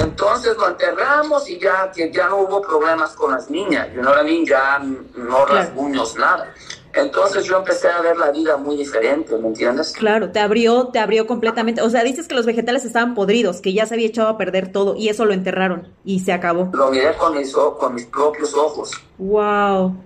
Entonces 0.00 0.56
lo 0.56 0.68
enterramos 0.68 1.48
y 1.48 1.58
ya, 1.58 1.90
que 1.94 2.10
ya 2.10 2.28
no 2.28 2.38
hubo 2.38 2.60
problemas 2.62 3.12
con 3.12 3.30
las 3.30 3.48
niñas, 3.48 3.88
you 3.94 4.00
know 4.00 4.12
what 4.12 4.26
I 4.26 4.44
Ya 4.44 4.80
no 5.14 5.46
rasguños, 5.46 6.16
nada. 6.16 6.52
Entonces 6.94 7.44
yo 7.44 7.58
empecé 7.58 7.88
a 7.88 8.00
ver 8.00 8.16
la 8.16 8.30
vida 8.30 8.56
muy 8.56 8.76
diferente, 8.76 9.36
¿me 9.36 9.48
entiendes? 9.48 9.92
Claro, 9.92 10.30
te 10.30 10.38
abrió, 10.38 10.88
te 10.88 11.00
abrió 11.00 11.26
completamente. 11.26 11.82
O 11.82 11.90
sea, 11.90 12.04
dices 12.04 12.28
que 12.28 12.36
los 12.36 12.46
vegetales 12.46 12.84
estaban 12.84 13.14
podridos, 13.14 13.60
que 13.60 13.72
ya 13.72 13.84
se 13.86 13.94
había 13.94 14.06
echado 14.06 14.28
a 14.28 14.38
perder 14.38 14.70
todo 14.70 14.94
y 14.96 15.08
eso 15.08 15.24
lo 15.24 15.32
enterraron 15.32 15.88
y 16.04 16.20
se 16.20 16.32
acabó. 16.32 16.70
Lo 16.72 16.90
miré 16.90 17.14
con 17.16 17.36
mis, 17.36 17.52
con 17.52 17.94
mis 17.94 18.06
propios 18.06 18.54
ojos. 18.54 18.92
Wow. 19.18 19.96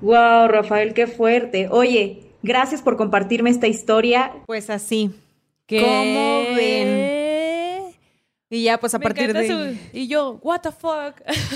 Wow, 0.00 0.48
Rafael, 0.48 0.92
qué 0.92 1.06
fuerte. 1.06 1.68
Oye, 1.70 2.32
gracias 2.42 2.82
por 2.82 2.96
compartirme 2.96 3.50
esta 3.50 3.68
historia. 3.68 4.32
Pues 4.46 4.70
así. 4.70 5.14
¿Cómo 5.68 6.56
ven? 6.56 7.21
Y 8.52 8.64
ya, 8.64 8.78
pues 8.78 8.92
a 8.92 8.98
partir 8.98 9.32
de. 9.32 9.78
Y 9.94 10.08
yo, 10.08 10.38
¿What 10.42 10.60
the 10.60 10.72
fuck? 10.72 11.14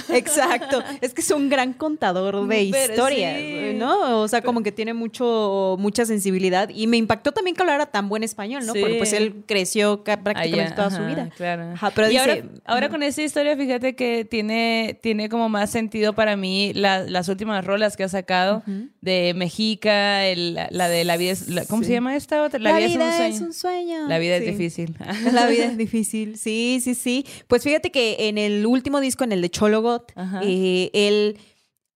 Exacto. 0.08 0.82
Es 1.02 1.12
que 1.12 1.20
es 1.20 1.30
un 1.30 1.50
gran 1.50 1.74
contador 1.74 2.46
de 2.48 2.62
historias, 2.62 3.74
¿no? 3.74 4.22
O 4.22 4.28
sea, 4.28 4.40
como 4.40 4.62
que 4.62 4.72
tiene 4.72 4.94
mucho, 4.94 5.76
mucha 5.78 6.06
sensibilidad. 6.06 6.70
Y 6.70 6.86
me 6.86 6.96
impactó 6.96 7.32
también 7.32 7.54
que 7.54 7.60
hablara 7.60 7.84
tan 7.84 8.08
buen 8.08 8.22
español, 8.22 8.64
¿no? 8.64 8.72
Porque 8.72 8.94
pues 8.94 9.12
él 9.12 9.44
creció 9.46 10.02
prácticamente 10.04 10.72
toda 10.74 10.90
su 10.90 11.04
vida. 11.04 11.28
Claro. 11.36 11.74
pero 11.94 12.10
y 12.10 12.16
ahora, 12.64 12.88
con 12.88 13.02
esta 13.02 13.20
historia, 13.20 13.58
fíjate 13.58 13.94
que 13.94 14.24
tiene, 14.24 14.98
tiene 15.02 15.28
como 15.28 15.50
más 15.50 15.68
sentido 15.68 16.14
para 16.14 16.34
mí 16.36 16.72
las 16.74 17.28
últimas 17.28 17.62
rolas 17.62 17.98
que 17.98 18.04
ha 18.04 18.08
sacado 18.08 18.62
de 19.02 19.34
Mexica, 19.36 20.22
la 20.34 20.88
de 20.88 21.04
La 21.04 21.18
vida 21.18 21.32
es. 21.32 21.46
¿Cómo 21.68 21.82
se 21.82 21.92
llama 21.92 22.16
esta 22.16 22.42
otra? 22.42 22.58
La, 22.58 22.78
vida, 22.78 23.26
es, 23.26 23.42
un 23.42 23.52
sueño. 23.52 24.08
La 24.08 24.18
vida 24.18 24.36
es 24.36 24.46
difícil. 24.46 24.96
La 25.30 25.46
vida 25.50 25.66
es 25.66 25.76
difícil. 25.76 26.38
Sí, 26.38 26.80
sí, 26.94 27.24
sí. 27.24 27.44
Pues 27.48 27.62
fíjate 27.62 27.90
que 27.90 28.28
en 28.28 28.38
el 28.38 28.66
último 28.66 29.00
disco, 29.00 29.24
en 29.24 29.32
el 29.32 29.42
de 29.42 29.50
Chologot, 29.50 30.12
eh, 30.42 30.90
él 30.92 31.38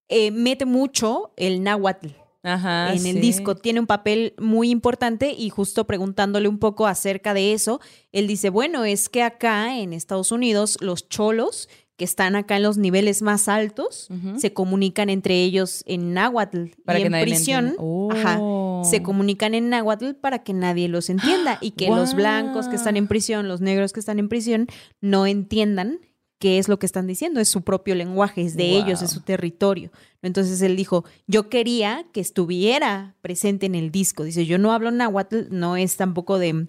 eh, 0.08 0.30
mete 0.30 0.64
mucho 0.64 1.32
el 1.36 1.62
náhuatl. 1.62 2.08
en 2.42 3.06
el 3.06 3.20
disco. 3.20 3.54
Tiene 3.54 3.80
un 3.80 3.86
papel 3.86 4.34
muy 4.38 4.70
importante 4.70 5.32
y 5.32 5.50
justo 5.50 5.86
preguntándole 5.86 6.48
un 6.48 6.58
poco 6.58 6.86
acerca 6.86 7.34
de 7.34 7.52
eso, 7.52 7.80
él 8.12 8.26
dice, 8.26 8.50
bueno, 8.50 8.84
es 8.84 9.08
que 9.08 9.22
acá 9.22 9.78
en 9.78 9.92
Estados 9.92 10.32
Unidos 10.32 10.78
los 10.80 11.08
cholos 11.08 11.68
que 12.00 12.04
están 12.06 12.34
acá 12.34 12.56
en 12.56 12.62
los 12.62 12.78
niveles 12.78 13.20
más 13.20 13.46
altos 13.46 14.08
se 14.38 14.54
comunican 14.54 15.10
entre 15.10 15.42
ellos 15.42 15.84
en 15.84 16.14
náhuatl 16.14 16.68
para 16.82 16.98
y 16.98 17.02
que 17.02 17.08
en 17.08 17.22
prisión. 17.22 17.74
se 18.84 19.02
comunican 19.02 19.52
en 19.52 19.68
náhuatl 19.68 20.12
para 20.14 20.38
que 20.38 20.54
nadie 20.54 20.88
los 20.88 21.10
entienda 21.10 21.58
y 21.60 21.72
que 21.72 21.88
los 21.88 22.14
blancos 22.14 22.68
que 22.68 22.76
están 22.76 22.96
en 22.96 23.06
prisión, 23.06 23.48
los 23.48 23.60
negros 23.60 23.92
que 23.92 24.00
están 24.00 24.18
en 24.18 24.30
prisión 24.30 24.66
no 25.02 25.26
entiendan 25.26 25.98
qué 26.38 26.56
es 26.56 26.68
lo 26.70 26.78
que 26.78 26.86
están 26.86 27.06
diciendo, 27.06 27.38
es 27.38 27.50
su 27.50 27.60
propio 27.64 27.94
lenguaje, 27.94 28.40
es 28.40 28.56
de 28.56 28.78
ellos, 28.78 29.02
es 29.02 29.10
su 29.10 29.20
territorio. 29.20 29.90
Entonces 30.22 30.62
él 30.62 30.76
dijo, 30.76 31.04
yo 31.26 31.50
quería 31.50 32.06
que 32.14 32.22
estuviera 32.22 33.14
presente 33.20 33.66
en 33.66 33.74
el 33.74 33.90
disco. 33.90 34.24
Dice, 34.24 34.46
yo 34.46 34.56
no 34.56 34.72
hablo 34.72 34.90
náhuatl, 34.90 35.48
no 35.50 35.76
es 35.76 35.98
tampoco 35.98 36.38
de 36.38 36.66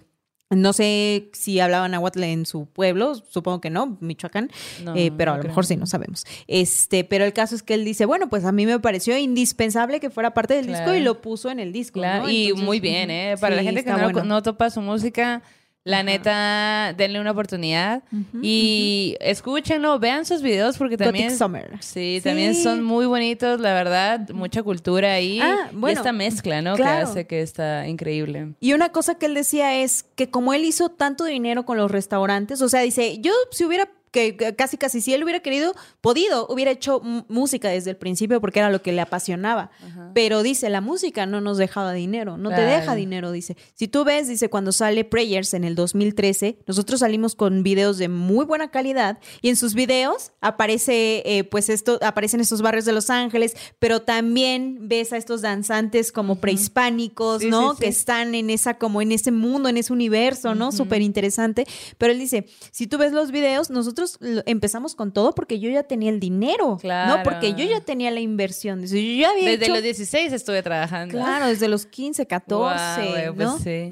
no 0.56 0.72
sé 0.72 1.28
si 1.32 1.60
hablaban 1.60 1.90
náhuatl 1.92 2.22
en 2.22 2.46
su 2.46 2.66
pueblo, 2.66 3.14
supongo 3.14 3.60
que 3.60 3.70
no, 3.70 3.96
Michoacán, 4.00 4.50
eh, 4.94 5.10
pero 5.16 5.32
a 5.32 5.36
lo 5.38 5.44
mejor 5.44 5.66
sí, 5.66 5.76
no 5.76 5.86
sabemos. 5.86 6.24
Este, 6.46 7.04
pero 7.04 7.24
el 7.24 7.32
caso 7.32 7.54
es 7.54 7.62
que 7.62 7.74
él 7.74 7.84
dice, 7.84 8.06
bueno, 8.06 8.28
pues 8.28 8.44
a 8.44 8.52
mí 8.52 8.66
me 8.66 8.78
pareció 8.80 9.16
indispensable 9.16 10.00
que 10.00 10.10
fuera 10.10 10.34
parte 10.34 10.54
del 10.54 10.66
disco 10.66 10.94
y 10.94 11.00
lo 11.00 11.20
puso 11.20 11.50
en 11.50 11.60
el 11.60 11.72
disco. 11.72 12.00
Y 12.28 12.52
muy 12.52 12.80
bien, 12.80 13.10
¿eh? 13.10 13.34
Para 13.40 13.56
la 13.56 13.62
gente 13.62 13.84
que 13.84 13.92
no 13.92 14.42
topa 14.42 14.70
su 14.70 14.80
música, 14.80 15.42
la 15.84 16.02
neta, 16.04 16.94
denle 16.96 17.20
una 17.20 17.32
oportunidad 17.32 18.04
y 18.40 19.16
escúchenlo, 19.20 19.98
vean 19.98 20.24
sus 20.24 20.40
videos 20.40 20.78
porque 20.78 20.96
también 20.96 21.36
Summer. 21.36 21.72
Sí, 21.80 22.20
también 22.22 22.54
son 22.54 22.82
muy 22.84 23.06
bonitos, 23.06 23.60
la 23.60 23.74
verdad, 23.74 24.28
mucha 24.30 24.62
cultura 24.62 25.14
ahí 25.14 25.40
ah, 25.40 25.70
y 25.72 25.90
esta 25.90 26.12
mezcla, 26.12 26.62
¿no? 26.62 26.76
Que 26.76 26.84
hace 26.84 27.26
que 27.26 27.42
está 27.42 27.88
increíble. 27.88 28.54
Y 28.60 28.74
una 28.74 28.90
cosa 28.90 29.16
que 29.16 29.26
él 29.26 29.34
decía 29.34 29.82
es 29.82 30.04
que 30.14 30.30
como 30.30 30.54
él 30.54 30.64
hizo 30.64 30.88
tanto 30.88 31.24
dinero 31.24 31.64
con 31.64 31.76
los 31.76 31.90
restaurantes, 31.90 32.62
o 32.62 32.68
sea, 32.68 32.80
dice, 32.80 33.18
yo 33.18 33.32
si 33.50 33.64
hubiera 33.64 33.88
que 34.12 34.36
casi 34.56 34.76
casi 34.76 35.00
si 35.00 35.14
él 35.14 35.24
hubiera 35.24 35.40
querido, 35.40 35.74
podido, 36.02 36.46
hubiera 36.48 36.70
hecho 36.70 37.00
música 37.28 37.70
desde 37.70 37.90
el 37.90 37.96
principio 37.96 38.40
porque 38.40 38.58
era 38.60 38.70
lo 38.70 38.82
que 38.82 38.92
le 38.92 39.00
apasionaba. 39.00 39.70
Pero 40.14 40.42
dice, 40.42 40.68
la 40.68 40.82
música 40.82 41.24
no 41.24 41.40
nos 41.40 41.56
dejaba 41.56 41.92
dinero, 41.94 42.36
no 42.36 42.50
te 42.50 42.60
deja 42.60 42.94
dinero, 42.94 43.32
dice. 43.32 43.56
Si 43.74 43.88
tú 43.88 44.04
ves, 44.04 44.28
dice, 44.28 44.50
cuando 44.50 44.70
sale 44.70 45.04
Prayers 45.04 45.54
en 45.54 45.64
el 45.64 45.74
2013, 45.74 46.58
nosotros 46.66 47.00
salimos 47.00 47.34
con 47.34 47.62
videos 47.62 47.96
de 47.96 48.08
muy 48.08 48.44
buena 48.44 48.70
calidad 48.70 49.18
y 49.40 49.48
en 49.48 49.56
sus 49.56 49.74
videos 49.74 50.32
aparece, 50.42 51.22
eh, 51.24 51.44
pues 51.44 51.70
esto, 51.70 51.98
aparecen 52.02 52.40
estos 52.40 52.60
barrios 52.60 52.84
de 52.84 52.92
Los 52.92 53.08
Ángeles, 53.08 53.56
pero 53.78 54.02
también 54.02 54.88
ves 54.88 55.14
a 55.14 55.16
estos 55.16 55.40
danzantes 55.40 56.12
como 56.12 56.36
prehispánicos, 56.36 57.42
¿no? 57.44 57.76
que 57.76 57.88
están 57.88 58.34
en 58.34 58.50
esa, 58.50 58.74
como 58.74 59.00
en 59.00 59.12
ese 59.12 59.30
mundo, 59.30 59.70
en 59.70 59.78
ese 59.78 59.92
universo, 59.92 60.54
¿no? 60.54 60.70
Súper 60.70 61.00
interesante. 61.00 61.66
Pero 61.96 62.12
él 62.12 62.18
dice, 62.18 62.46
si 62.70 62.86
tú 62.86 62.98
ves 62.98 63.12
los 63.12 63.30
videos, 63.30 63.70
nosotros 63.70 64.01
empezamos 64.46 64.94
con 64.94 65.12
todo 65.12 65.34
porque 65.34 65.58
yo 65.58 65.70
ya 65.70 65.82
tenía 65.82 66.10
el 66.10 66.20
dinero, 66.20 66.78
claro. 66.80 67.18
¿no? 67.18 67.22
Porque 67.22 67.54
yo 67.54 67.64
ya 67.64 67.80
tenía 67.80 68.10
la 68.10 68.20
inversión. 68.20 68.80
desde 68.82 69.68
los 69.68 69.82
16 69.82 70.32
estuve 70.32 70.62
trabajando. 70.62 71.12
Claro, 71.12 71.46
desde 71.46 71.68
los 71.68 71.86
15, 71.86 72.26
14, 72.26 73.26
¿no? 73.26 73.34
Pues 73.34 73.62
sí. 73.62 73.90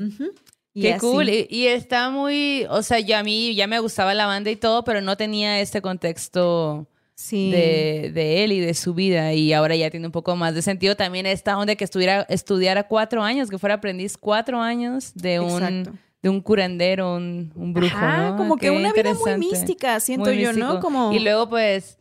Qué 0.74 0.96
cool. 0.98 1.28
Y, 1.28 1.66
está 1.66 2.10
muy, 2.10 2.66
o 2.70 2.82
sea, 2.82 3.00
ya 3.00 3.18
a 3.18 3.22
mí 3.22 3.54
ya 3.54 3.66
me 3.66 3.78
gustaba 3.80 4.14
la 4.14 4.26
banda 4.26 4.50
y 4.50 4.56
todo, 4.56 4.84
pero 4.84 5.00
no 5.00 5.16
tenía 5.16 5.60
este 5.60 5.82
contexto 5.82 6.86
de, 7.30 8.44
él 8.44 8.52
y 8.52 8.60
de 8.60 8.74
su 8.74 8.94
vida. 8.94 9.32
Y 9.32 9.52
ahora 9.52 9.74
ya 9.74 9.90
tiene 9.90 10.06
un 10.06 10.12
poco 10.12 10.36
más 10.36 10.54
de 10.54 10.62
sentido. 10.62 10.96
También 10.96 11.26
esta 11.26 11.58
onda 11.58 11.74
que 11.74 11.84
estuviera, 11.84 12.22
estudiara 12.28 12.86
cuatro 12.86 13.22
años, 13.22 13.50
que 13.50 13.58
fuera 13.58 13.76
aprendiz 13.76 14.16
cuatro 14.16 14.60
años 14.60 15.12
de 15.14 15.40
un 15.40 15.98
de 16.22 16.28
un 16.28 16.40
curandero, 16.40 17.16
un, 17.16 17.52
un 17.54 17.72
brujo, 17.72 17.98
¿no? 17.98 18.36
como 18.36 18.56
que 18.56 18.70
una 18.70 18.92
vida 18.92 19.14
muy 19.14 19.36
mística, 19.38 19.98
siento 20.00 20.32
yo, 20.32 20.52
¿no? 20.52 20.80
Como... 20.80 21.12
Y 21.12 21.18
luego, 21.18 21.48
pues, 21.48 21.98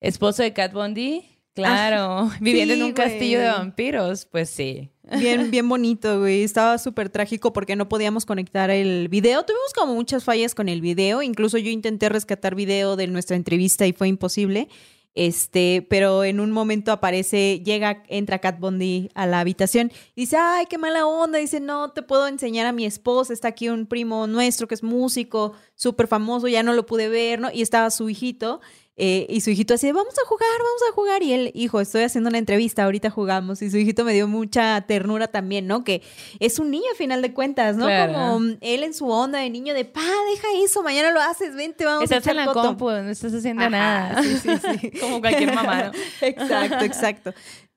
esposo 0.00 0.42
de 0.42 0.52
Cat 0.52 0.72
Bondi, 0.72 1.24
claro, 1.54 2.30
viviendo 2.40 2.74
en 2.74 2.82
un 2.82 2.92
castillo 2.92 3.40
de 3.40 3.48
vampiros, 3.48 4.26
pues 4.26 4.50
sí. 4.50 4.90
Bien, 5.18 5.50
bien 5.50 5.68
bonito, 5.68 6.20
güey. 6.20 6.42
Estaba 6.42 6.78
súper 6.78 7.08
trágico 7.08 7.52
porque 7.52 7.76
no 7.76 7.88
podíamos 7.88 8.26
conectar 8.26 8.70
el 8.70 9.08
video. 9.08 9.44
Tuvimos 9.44 9.72
como 9.74 9.94
muchas 9.94 10.24
fallas 10.24 10.54
con 10.54 10.68
el 10.68 10.80
video. 10.80 11.22
Incluso 11.22 11.58
yo 11.58 11.70
intenté 11.70 12.08
rescatar 12.08 12.54
video 12.54 12.96
de 12.96 13.06
nuestra 13.06 13.36
entrevista 13.36 13.86
y 13.86 13.92
fue 13.92 14.08
imposible. 14.08 14.68
Este, 15.16 15.84
pero 15.88 16.24
en 16.24 16.40
un 16.40 16.52
momento 16.52 16.92
aparece, 16.92 17.62
llega, 17.64 18.02
entra 18.08 18.38
Cat 18.38 18.60
Bondi 18.60 19.08
a 19.14 19.26
la 19.26 19.40
habitación 19.40 19.90
y 20.14 20.22
dice, 20.22 20.36
ay, 20.38 20.66
qué 20.66 20.76
mala 20.76 21.06
onda. 21.06 21.38
Dice, 21.38 21.58
no, 21.58 21.90
te 21.92 22.02
puedo 22.02 22.28
enseñar 22.28 22.66
a 22.66 22.72
mi 22.72 22.84
esposa. 22.84 23.32
Está 23.32 23.48
aquí 23.48 23.70
un 23.70 23.86
primo 23.86 24.26
nuestro 24.26 24.68
que 24.68 24.74
es 24.74 24.82
músico, 24.82 25.54
súper 25.74 26.06
famoso, 26.06 26.48
ya 26.48 26.62
no 26.62 26.74
lo 26.74 26.84
pude 26.84 27.08
ver, 27.08 27.40
¿no? 27.40 27.50
Y 27.50 27.62
estaba 27.62 27.90
su 27.90 28.10
hijito. 28.10 28.60
Eh, 28.98 29.26
y 29.28 29.42
su 29.42 29.50
hijito 29.50 29.74
así, 29.74 29.92
vamos 29.92 30.14
a 30.14 30.26
jugar, 30.26 30.48
vamos 30.58 30.82
a 30.90 30.92
jugar. 30.94 31.22
Y 31.22 31.32
él, 31.34 31.50
hijo, 31.54 31.80
estoy 31.80 32.02
haciendo 32.02 32.28
una 32.28 32.38
entrevista, 32.38 32.84
ahorita 32.84 33.10
jugamos. 33.10 33.60
Y 33.60 33.70
su 33.70 33.76
hijito 33.76 34.04
me 34.04 34.14
dio 34.14 34.26
mucha 34.26 34.80
ternura 34.82 35.28
también, 35.28 35.66
¿no? 35.66 35.84
Que 35.84 36.02
es 36.40 36.58
un 36.58 36.70
niño 36.70 36.86
a 36.92 36.96
final 36.96 37.20
de 37.20 37.34
cuentas, 37.34 37.76
¿no? 37.76 37.86
Como 37.86 38.56
él 38.60 38.82
en 38.82 38.94
su 38.94 39.08
onda 39.08 39.40
de 39.40 39.50
niño 39.50 39.74
de, 39.74 39.84
pa, 39.84 40.00
deja 40.00 40.48
eso, 40.64 40.82
mañana 40.82 41.12
lo 41.12 41.20
haces, 41.20 41.54
vente, 41.54 41.84
vamos 41.84 42.04
estás 42.04 42.16
a 42.16 42.30
Estás 42.30 42.30
en 42.30 42.46
la 42.46 42.52
compu, 42.52 42.86
no 42.90 43.10
estás 43.10 43.34
haciendo 43.34 43.68
nada. 43.68 44.22
Sí, 44.22 44.36
sí, 44.38 44.50
sí. 44.80 44.90
Como 45.00 45.20
cualquier 45.20 45.54
mamá, 45.54 45.92
exacto, 46.22 46.84
exacto. 46.84 47.34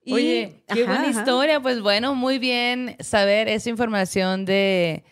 Oye, 0.10 0.64
qué 0.74 0.86
buena 0.86 1.08
historia. 1.08 1.60
Pues 1.60 1.82
bueno, 1.82 2.16
muy 2.16 2.40
bien 2.40 2.96
saber 3.00 3.48
esa 3.48 3.70
información 3.70 4.46
de 4.46 5.04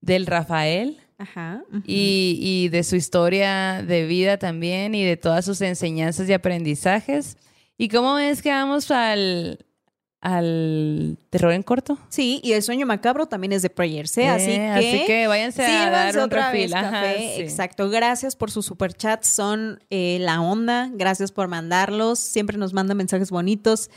del 0.00 0.26
Rafael. 0.26 1.00
Ajá. 1.24 1.62
y, 1.86 2.38
y, 2.40 2.68
de 2.68 2.82
su 2.84 2.96
historia 2.96 3.82
de 3.82 4.06
vida 4.06 4.38
también 4.38 4.94
y 4.94 5.04
de 5.04 5.16
todas 5.16 5.44
sus 5.44 5.60
enseñanzas 5.62 6.28
y 6.28 6.32
aprendizajes. 6.32 7.38
¿Y 7.78 7.88
cómo 7.88 8.18
es 8.18 8.42
que 8.42 8.50
vamos 8.50 8.90
al, 8.90 9.64
al 10.24 11.18
terror 11.28 11.52
en 11.52 11.62
corto. 11.62 11.98
Sí, 12.08 12.40
y 12.42 12.52
el 12.52 12.62
sueño 12.62 12.86
macabro 12.86 13.26
también 13.26 13.52
es 13.52 13.60
de 13.60 13.68
Prayers, 13.68 14.16
¿eh? 14.16 14.28
así, 14.28 14.46
que, 14.46 14.68
así 14.68 15.02
que 15.06 15.26
váyanse 15.26 15.66
a 15.66 15.90
dar 15.90 16.16
un 16.16 16.22
otra 16.22 16.50
Exacto, 16.56 17.90
gracias 17.90 18.34
por 18.34 18.50
sus 18.50 18.64
superchats, 18.64 19.28
son 19.28 19.84
eh, 19.90 20.16
la 20.20 20.40
onda, 20.40 20.88
gracias 20.94 21.30
por 21.30 21.48
mandarlos, 21.48 22.18
siempre 22.18 22.56
nos 22.56 22.72
mandan 22.72 22.96
mensajes 22.96 23.30
bonitos. 23.30 23.90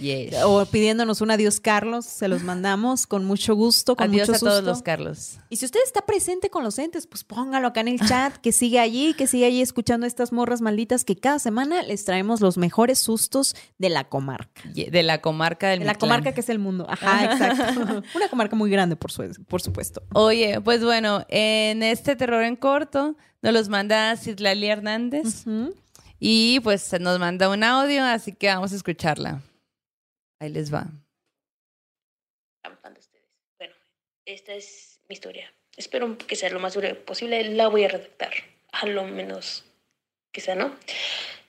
O 0.44 0.66
pidiéndonos 0.66 1.22
un 1.22 1.32
adiós 1.32 1.62
Carlos, 1.62 2.06
se 2.06 2.28
los 2.28 2.44
mandamos 2.44 3.08
con 3.08 3.24
mucho 3.24 3.56
gusto, 3.56 3.96
con 3.96 4.10
adiós 4.10 4.28
mucho 4.28 4.46
a 4.46 4.50
todos 4.50 4.64
los 4.66 4.82
Carlos. 4.82 5.38
Y 5.50 5.56
si 5.56 5.66
usted 5.66 5.80
está 5.86 6.06
presente 6.06 6.50
con 6.50 6.66
los 6.66 6.78
entes, 6.78 7.08
pues 7.08 7.24
póngalo 7.24 7.70
acá 7.70 7.80
en 7.80 7.88
el 7.88 8.02
chat, 8.02 8.36
que 8.36 8.52
siga 8.52 8.82
allí, 8.82 9.14
que 9.14 9.28
siga 9.28 9.48
allí 9.48 9.62
escuchando 9.62 10.06
estas 10.06 10.34
morras 10.34 10.60
malditas 10.60 11.06
que 11.06 11.16
cada 11.16 11.40
semana 11.40 11.84
les 11.84 12.04
traemos 12.04 12.42
los 12.42 12.58
mejores 12.58 13.00
sustos 13.00 13.56
de 13.78 13.88
la 13.88 14.10
comarca. 14.10 14.64
De 14.74 15.04
la 15.04 15.22
comarca 15.22 15.70
del 15.70 15.80
de 15.80 15.86
la 15.86 15.96
comarca 15.96 16.17
que 16.22 16.40
es 16.40 16.50
el 16.50 16.60
mundo. 16.60 16.86
Ajá, 16.90 17.26
exacto. 17.26 18.04
Una 18.16 18.30
comarca 18.30 18.56
muy 18.56 18.70
grande, 18.70 18.96
por, 18.96 19.12
por 19.46 19.62
supuesto. 19.62 20.04
Oye, 20.14 20.62
pues 20.62 20.84
bueno, 20.84 21.26
en 21.30 21.84
este 21.84 22.16
terror 22.16 22.44
en 22.44 22.56
corto 22.56 23.16
nos 23.42 23.54
los 23.54 23.70
manda 23.70 24.16
Citlali 24.18 24.68
Hernández. 24.68 25.46
Y 26.20 26.60
pues 26.62 27.00
nos 27.00 27.20
manda 27.20 27.50
un 27.50 27.64
audio, 27.64 28.04
así 28.04 28.34
que 28.34 28.48
vamos 28.48 28.74
a 28.74 28.76
escucharla. 28.76 29.42
Ahí 30.40 30.50
les 30.50 30.74
va. 30.74 30.88
Bueno, 33.58 33.74
esta 34.26 34.54
es 34.54 35.00
mi 35.08 35.14
historia. 35.14 35.54
Espero 35.76 36.18
que 36.18 36.36
sea 36.36 36.50
lo 36.50 36.60
más 36.60 36.78
posible. 37.06 37.44
La 37.52 37.68
voy 37.68 37.84
a 37.84 37.88
redactar. 37.88 38.32
A 38.72 38.86
lo 38.88 39.04
menos, 39.06 39.64
quizá, 40.32 40.56
¿no? 40.56 40.76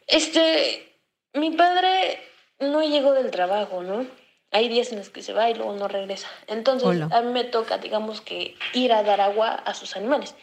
Este, 0.07 1.01
mi 1.35 1.51
padre 1.51 2.21
no 2.61 2.83
llegó 2.83 3.13
del 3.13 3.31
trabajo, 3.31 3.83
¿no? 3.83 4.07
Hay 4.51 4.69
días 4.69 4.93
en 4.93 4.99
los 4.99 5.11
que 5.11 5.23
se 5.23 5.33
va 5.33 5.51
y 5.51 5.55
luego 5.55 5.75
no 5.75 5.89
regresa. 5.89 6.29
Entonces, 6.47 7.03
a 7.13 7.21
mí 7.21 7.33
me 7.33 7.45
toca, 7.45 7.79
digamos 7.79 8.21
que, 8.21 8.57
ir 8.73 8.93
a 8.93 9.03
dar 9.03 9.21
agua 9.21 9.51
a 9.51 9.75
sus 9.75 9.97
animales. 9.97 10.35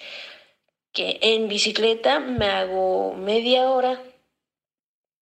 Que 0.92 1.18
en 1.22 1.48
bicicleta 1.48 2.20
me 2.20 2.46
hago 2.48 3.14
media 3.16 3.70
hora, 3.70 4.00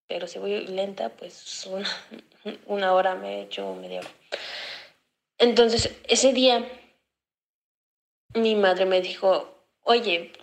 pero 0.08 0.28
si 0.28 0.38
voy 0.38 0.68
lenta, 0.68 1.10
pues 1.10 1.66
una, 1.66 1.90
una 2.66 2.94
hora 2.94 3.16
me 3.16 3.40
he 3.40 3.42
hecho 3.44 3.74
media 3.76 4.02
hora. 4.02 4.10
Entonces, 5.38 5.96
ese 6.08 6.34
día, 6.34 6.70
mi 8.36 8.56
madre 8.56 8.86
me 8.86 9.02
dijo, 9.02 9.66
oye, 9.82 10.34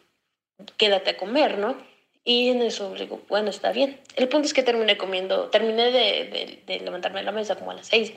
quédate 0.76 1.10
a 1.10 1.16
comer, 1.16 1.58
¿no? 1.58 1.89
Y 2.24 2.50
en 2.50 2.62
eso 2.62 2.94
digo, 2.94 3.22
bueno, 3.28 3.50
está 3.50 3.72
bien. 3.72 3.98
El 4.16 4.28
punto 4.28 4.46
es 4.46 4.54
que 4.54 4.62
terminé 4.62 4.96
comiendo, 4.96 5.48
terminé 5.48 5.90
de, 5.90 6.60
de, 6.66 6.80
levantarme 6.80 7.20
de 7.20 7.24
la 7.24 7.32
mesa 7.32 7.56
como 7.56 7.70
a 7.70 7.74
las 7.74 7.88
seis 7.88 8.12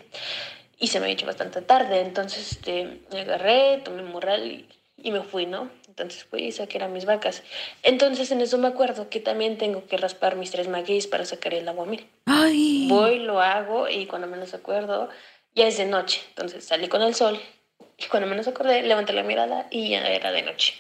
y 0.78 0.88
se 0.88 0.99
me 0.99 1.06
había 1.06 1.14
hecho 1.14 1.26
bastante 1.26 1.62
tarde. 1.62 2.01
Entonces 2.01 2.51
este, 2.51 2.99
me 3.12 3.22
agarré, 3.22 3.78
tomé 3.78 4.04
morral 4.04 4.45
y, 4.45 4.68
y 4.97 5.12
me 5.12 5.22
fui, 5.22 5.45
¿no? 5.45 5.70
Entonces 5.88 6.26
fui 6.26 6.43
y 6.43 6.51
saqué 6.51 6.84
a 6.84 6.88
mis 6.88 7.06
vacas. 7.06 7.43
Entonces 7.84 8.32
en 8.32 8.41
eso 8.41 8.58
me 8.58 8.68
acuerdo 8.68 9.10
que 9.10 9.20
también 9.20 9.58
tengo 9.58 9.86
que 9.86 9.97
raspar 9.97 10.36
mis 10.36 10.51
tres 10.51 10.68
magueyes 10.68 11.08
para 11.08 11.24
sacar 11.24 11.54
el 11.54 11.68
agua 11.68 11.86
mil. 11.86 12.08
Ay. 12.26 12.88
Voy, 12.89 13.20
lo 13.20 13.39
hago 13.39 13.88
y 13.88 14.06
cuando 14.08 14.28
menos 14.28 14.54
acuerdo 14.54 15.10
ya 15.56 15.68
es 15.68 15.78
de 15.78 15.86
noche. 15.86 16.22
Entonces 16.30 16.66
salí 16.66 16.88
con 16.88 17.01
el 17.01 17.16
sol 17.16 17.39
y 17.97 18.06
cuando 18.08 18.28
menos 18.28 18.47
acordé 18.47 18.82
levanté 18.82 19.14
la 19.14 19.24
mirada 19.24 19.68
y 19.70 19.89
ya 19.89 20.06
era 20.08 20.32
de 20.32 20.41
noche. 20.41 20.74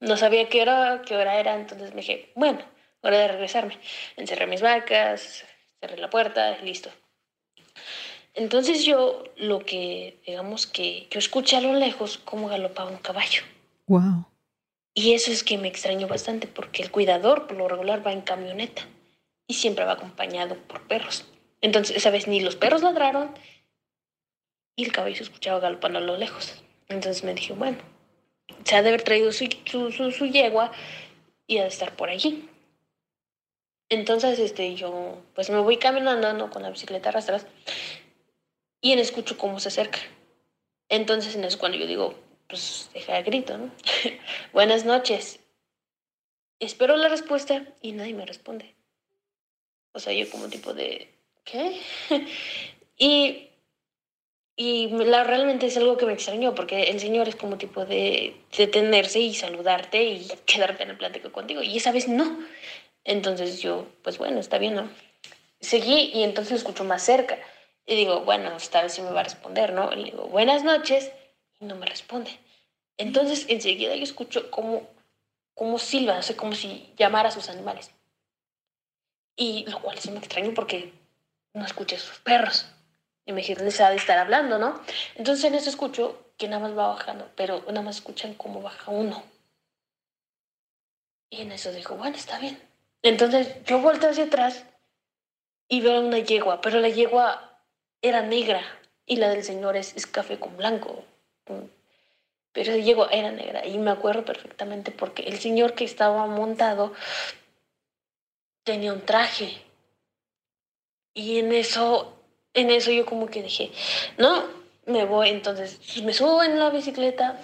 No 0.00 0.16
sabía 0.16 0.48
qué 0.48 0.62
hora, 0.62 1.02
qué 1.04 1.14
hora 1.16 1.38
era, 1.38 1.54
entonces 1.54 1.90
me 1.90 2.00
dije, 2.00 2.30
bueno, 2.34 2.60
hora 3.02 3.18
de 3.18 3.28
regresarme. 3.28 3.78
Encerré 4.16 4.46
mis 4.46 4.62
vacas, 4.62 5.44
cerré 5.80 5.96
la 5.98 6.10
puerta, 6.10 6.58
listo. 6.58 6.90
Entonces 8.34 8.84
yo 8.84 9.24
lo 9.36 9.60
que, 9.60 10.20
digamos 10.26 10.66
que 10.66 11.08
yo 11.10 11.18
escuché 11.18 11.56
a 11.56 11.60
lo 11.60 11.74
lejos 11.74 12.18
cómo 12.18 12.48
galopaba 12.48 12.90
un 12.90 12.98
caballo. 12.98 13.42
Wow. 13.86 14.26
Y 14.94 15.14
eso 15.14 15.30
es 15.30 15.42
que 15.42 15.58
me 15.58 15.68
extrañó 15.68 16.08
bastante 16.08 16.46
porque 16.46 16.82
el 16.82 16.90
cuidador 16.90 17.46
por 17.46 17.56
lo 17.56 17.68
regular 17.68 18.06
va 18.06 18.12
en 18.12 18.20
camioneta 18.20 18.82
y 19.46 19.54
siempre 19.54 19.84
va 19.84 19.92
acompañado 19.92 20.56
por 20.56 20.86
perros. 20.86 21.26
Entonces, 21.60 21.96
esa 21.96 22.10
vez 22.10 22.26
ni 22.26 22.40
los 22.40 22.56
perros 22.56 22.82
ladraron 22.82 23.34
y 24.76 24.84
el 24.84 24.92
caballo 24.92 25.16
se 25.16 25.24
escuchaba 25.24 25.60
galopando 25.60 25.98
a 25.98 26.02
lo 26.02 26.16
lejos. 26.16 26.62
Entonces 26.88 27.22
me 27.24 27.34
dije, 27.34 27.52
bueno, 27.52 27.78
se 28.64 28.76
ha 28.76 28.82
de 28.82 28.88
haber 28.88 29.02
traído 29.02 29.32
su, 29.32 29.48
su, 29.64 29.90
su, 29.90 30.26
yegua 30.26 30.72
y 31.46 31.58
ha 31.58 31.62
de 31.62 31.68
estar 31.68 31.94
por 31.96 32.08
allí. 32.08 32.48
Entonces, 33.90 34.38
este, 34.38 34.74
yo, 34.74 35.22
pues 35.34 35.50
me 35.50 35.58
voy 35.58 35.76
caminando 35.76 36.32
¿no? 36.32 36.50
con 36.50 36.62
la 36.62 36.70
bicicleta 36.70 37.10
arrastras 37.10 37.46
y 38.80 38.92
en 38.92 38.98
escucho 38.98 39.36
cómo 39.36 39.60
se 39.60 39.68
acerca. 39.68 39.98
Entonces, 40.88 41.36
en 41.36 41.44
eso 41.44 41.58
cuando 41.58 41.76
yo 41.76 41.86
digo, 41.86 42.14
pues 42.48 42.90
deja 42.94 43.18
el 43.18 43.24
grito, 43.24 43.58
¿no? 43.58 43.70
Buenas 44.52 44.84
noches. 44.84 45.40
Espero 46.58 46.96
la 46.96 47.08
respuesta 47.08 47.66
y 47.82 47.92
nadie 47.92 48.14
me 48.14 48.24
responde. 48.24 48.74
O 49.92 49.98
sea, 49.98 50.12
yo 50.12 50.30
como 50.30 50.48
tipo 50.48 50.72
de, 50.72 51.12
¿qué? 51.44 51.80
y 52.96 53.50
y 54.62 54.88
la, 54.90 55.24
realmente 55.24 55.64
es 55.64 55.76
algo 55.78 55.96
que 55.96 56.04
me 56.04 56.12
extrañó, 56.12 56.54
porque 56.54 56.82
el 56.90 57.00
Señor 57.00 57.26
es 57.26 57.34
como 57.34 57.56
tipo 57.56 57.86
de 57.86 58.36
detenerse 58.58 59.18
y 59.18 59.32
saludarte 59.32 60.04
y 60.04 60.28
quedarte 60.44 60.82
en 60.82 60.90
el 60.90 60.98
plático 60.98 61.32
contigo, 61.32 61.62
y 61.62 61.78
esa 61.78 61.92
vez 61.92 62.08
no. 62.08 62.38
Entonces 63.04 63.60
yo, 63.60 63.86
pues 64.02 64.18
bueno, 64.18 64.40
está 64.40 64.58
bien, 64.58 64.74
¿no? 64.74 64.90
Seguí 65.60 66.10
y 66.14 66.22
entonces 66.22 66.58
escucho 66.58 66.84
más 66.84 67.02
cerca. 67.02 67.38
Y 67.86 67.96
digo, 67.96 68.20
bueno, 68.20 68.56
esta 68.56 68.82
vez 68.82 68.92
sí 68.92 69.02
me 69.02 69.10
va 69.10 69.20
a 69.20 69.24
responder, 69.24 69.72
¿no? 69.72 69.90
le 69.90 70.04
digo, 70.04 70.26
buenas 70.28 70.62
noches, 70.64 71.10
y 71.58 71.64
no 71.64 71.76
me 71.76 71.86
responde. 71.86 72.38
Entonces 72.96 73.46
enseguida 73.48 73.94
yo 73.96 74.02
escucho 74.02 74.50
como, 74.50 74.88
como 75.54 75.78
silba, 75.78 76.14
no 76.14 76.22
sé, 76.22 76.36
como 76.36 76.52
si 76.52 76.92
llamara 76.96 77.30
a 77.30 77.32
sus 77.32 77.48
animales. 77.48 77.90
Y 79.36 79.64
lo 79.66 79.80
cual 79.80 79.98
sí 79.98 80.10
me 80.10 80.18
extraño 80.18 80.52
porque 80.54 80.92
no 81.54 81.64
escuché 81.64 81.96
a 81.96 81.98
sus 81.98 82.18
perros. 82.18 82.66
Y 83.24 83.32
me 83.32 83.40
dije, 83.40 83.54
¿dónde 83.54 83.70
se 83.70 83.82
ha 83.82 83.90
de 83.90 83.96
estar 83.96 84.18
hablando, 84.18 84.58
no? 84.58 84.80
Entonces 85.14 85.44
en 85.44 85.54
eso 85.54 85.70
escucho 85.70 86.32
que 86.36 86.48
nada 86.48 86.62
más 86.62 86.76
va 86.76 86.88
bajando, 86.88 87.30
pero 87.36 87.60
nada 87.68 87.82
más 87.82 87.96
escuchan 87.96 88.34
cómo 88.34 88.62
baja 88.62 88.90
uno. 88.90 89.22
Y 91.30 91.42
en 91.42 91.52
eso 91.52 91.72
digo, 91.72 91.96
bueno, 91.96 92.16
está 92.16 92.38
bien. 92.38 92.69
Entonces 93.02 93.62
yo 93.64 93.80
volteo 93.80 94.10
hacia 94.10 94.24
atrás 94.24 94.64
y 95.68 95.80
veo 95.80 96.00
una 96.00 96.18
yegua, 96.18 96.60
pero 96.60 96.80
la 96.80 96.88
yegua 96.88 97.60
era 98.02 98.22
negra 98.22 98.62
y 99.06 99.16
la 99.16 99.28
del 99.28 99.44
señor 99.44 99.76
es, 99.76 99.96
es 99.96 100.06
café 100.06 100.38
con 100.38 100.56
blanco. 100.56 101.04
Pero 102.52 102.72
la 102.72 102.78
yegua 102.78 103.08
era 103.10 103.30
negra 103.30 103.66
y 103.66 103.78
me 103.78 103.90
acuerdo 103.90 104.24
perfectamente 104.24 104.90
porque 104.90 105.22
el 105.22 105.38
señor 105.38 105.74
que 105.74 105.84
estaba 105.84 106.26
montado 106.26 106.92
tenía 108.64 108.92
un 108.92 109.00
traje. 109.02 109.62
Y 111.14 111.38
en 111.38 111.52
eso 111.52 112.20
en 112.54 112.70
eso 112.70 112.90
yo 112.90 113.06
como 113.06 113.26
que 113.26 113.42
dije, 113.42 113.70
no, 114.18 114.44
me 114.86 115.04
voy, 115.04 115.28
entonces 115.28 115.80
me 116.02 116.12
subo 116.12 116.42
en 116.42 116.58
la 116.58 116.70
bicicleta 116.70 117.40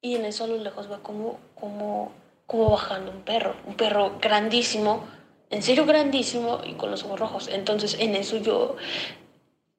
y 0.00 0.16
en 0.16 0.24
eso 0.24 0.44
a 0.44 0.48
lo 0.48 0.58
lejos 0.58 0.90
va 0.90 1.02
como, 1.02 1.40
como, 1.54 2.12
como 2.54 2.70
bajando 2.70 3.10
un 3.10 3.22
perro, 3.22 3.56
un 3.66 3.74
perro 3.74 4.16
grandísimo, 4.20 5.08
en 5.50 5.60
serio 5.60 5.86
grandísimo 5.86 6.60
y 6.64 6.74
con 6.74 6.88
los 6.88 7.02
ojos 7.02 7.18
rojos. 7.18 7.48
Entonces 7.48 7.96
en 7.98 8.14
eso 8.14 8.36
yo, 8.36 8.76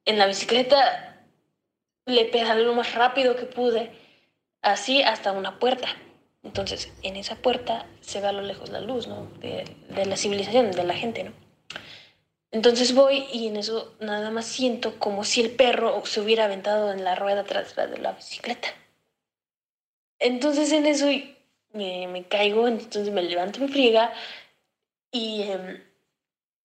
en 0.04 0.18
la 0.18 0.26
bicicleta, 0.26 1.24
le 2.04 2.26
pedalé 2.26 2.64
lo 2.64 2.74
más 2.74 2.94
rápido 2.94 3.34
que 3.34 3.46
pude, 3.46 3.92
así 4.60 5.02
hasta 5.02 5.32
una 5.32 5.58
puerta. 5.58 5.88
Entonces 6.42 6.92
en 7.02 7.16
esa 7.16 7.36
puerta 7.36 7.86
se 8.02 8.20
ve 8.20 8.26
a 8.26 8.32
lo 8.32 8.42
lejos 8.42 8.68
la 8.68 8.82
luz, 8.82 9.08
¿no? 9.08 9.26
De, 9.40 9.64
de 9.88 10.04
la 10.04 10.18
civilización, 10.18 10.70
de 10.70 10.84
la 10.84 10.94
gente, 10.94 11.24
¿no? 11.24 11.32
Entonces 12.50 12.94
voy 12.94 13.24
y 13.32 13.48
en 13.48 13.56
eso 13.56 13.94
nada 14.00 14.30
más 14.30 14.44
siento 14.44 14.98
como 14.98 15.24
si 15.24 15.40
el 15.40 15.50
perro 15.52 16.04
se 16.04 16.20
hubiera 16.20 16.44
aventado 16.44 16.92
en 16.92 17.04
la 17.04 17.14
rueda 17.14 17.40
atrás 17.40 17.74
de 17.74 17.96
la 17.96 18.12
bicicleta. 18.12 18.68
Entonces 20.18 20.72
en 20.72 20.84
eso 20.84 21.08
me, 21.76 22.08
me 22.08 22.24
caigo, 22.24 22.68
entonces 22.68 23.12
me 23.12 23.22
levanto, 23.22 23.60
me 23.60 23.68
friega 23.68 24.12
y 25.12 25.42
em, 25.42 25.82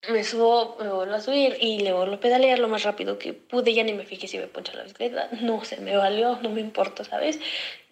me 0.09 0.23
subo, 0.23 0.77
me 0.79 0.89
vuelvo 0.89 1.13
a 1.15 1.21
subir 1.21 1.57
y 1.59 1.79
le 1.79 1.93
vuelvo 1.93 2.15
a 2.15 2.19
pedalear 2.19 2.59
lo 2.59 2.67
más 2.67 2.83
rápido 2.83 3.19
que 3.19 3.33
pude. 3.33 3.73
Ya 3.73 3.83
ni 3.83 3.93
me 3.93 4.05
fijé 4.05 4.27
si 4.27 4.37
me 4.37 4.47
poncha 4.47 4.73
la 4.73 4.83
bicicleta. 4.83 5.29
No 5.41 5.63
se 5.63 5.77
me 5.77 5.95
valió, 5.95 6.39
no 6.41 6.49
me 6.49 6.61
importa, 6.61 7.03
¿sabes? 7.03 7.39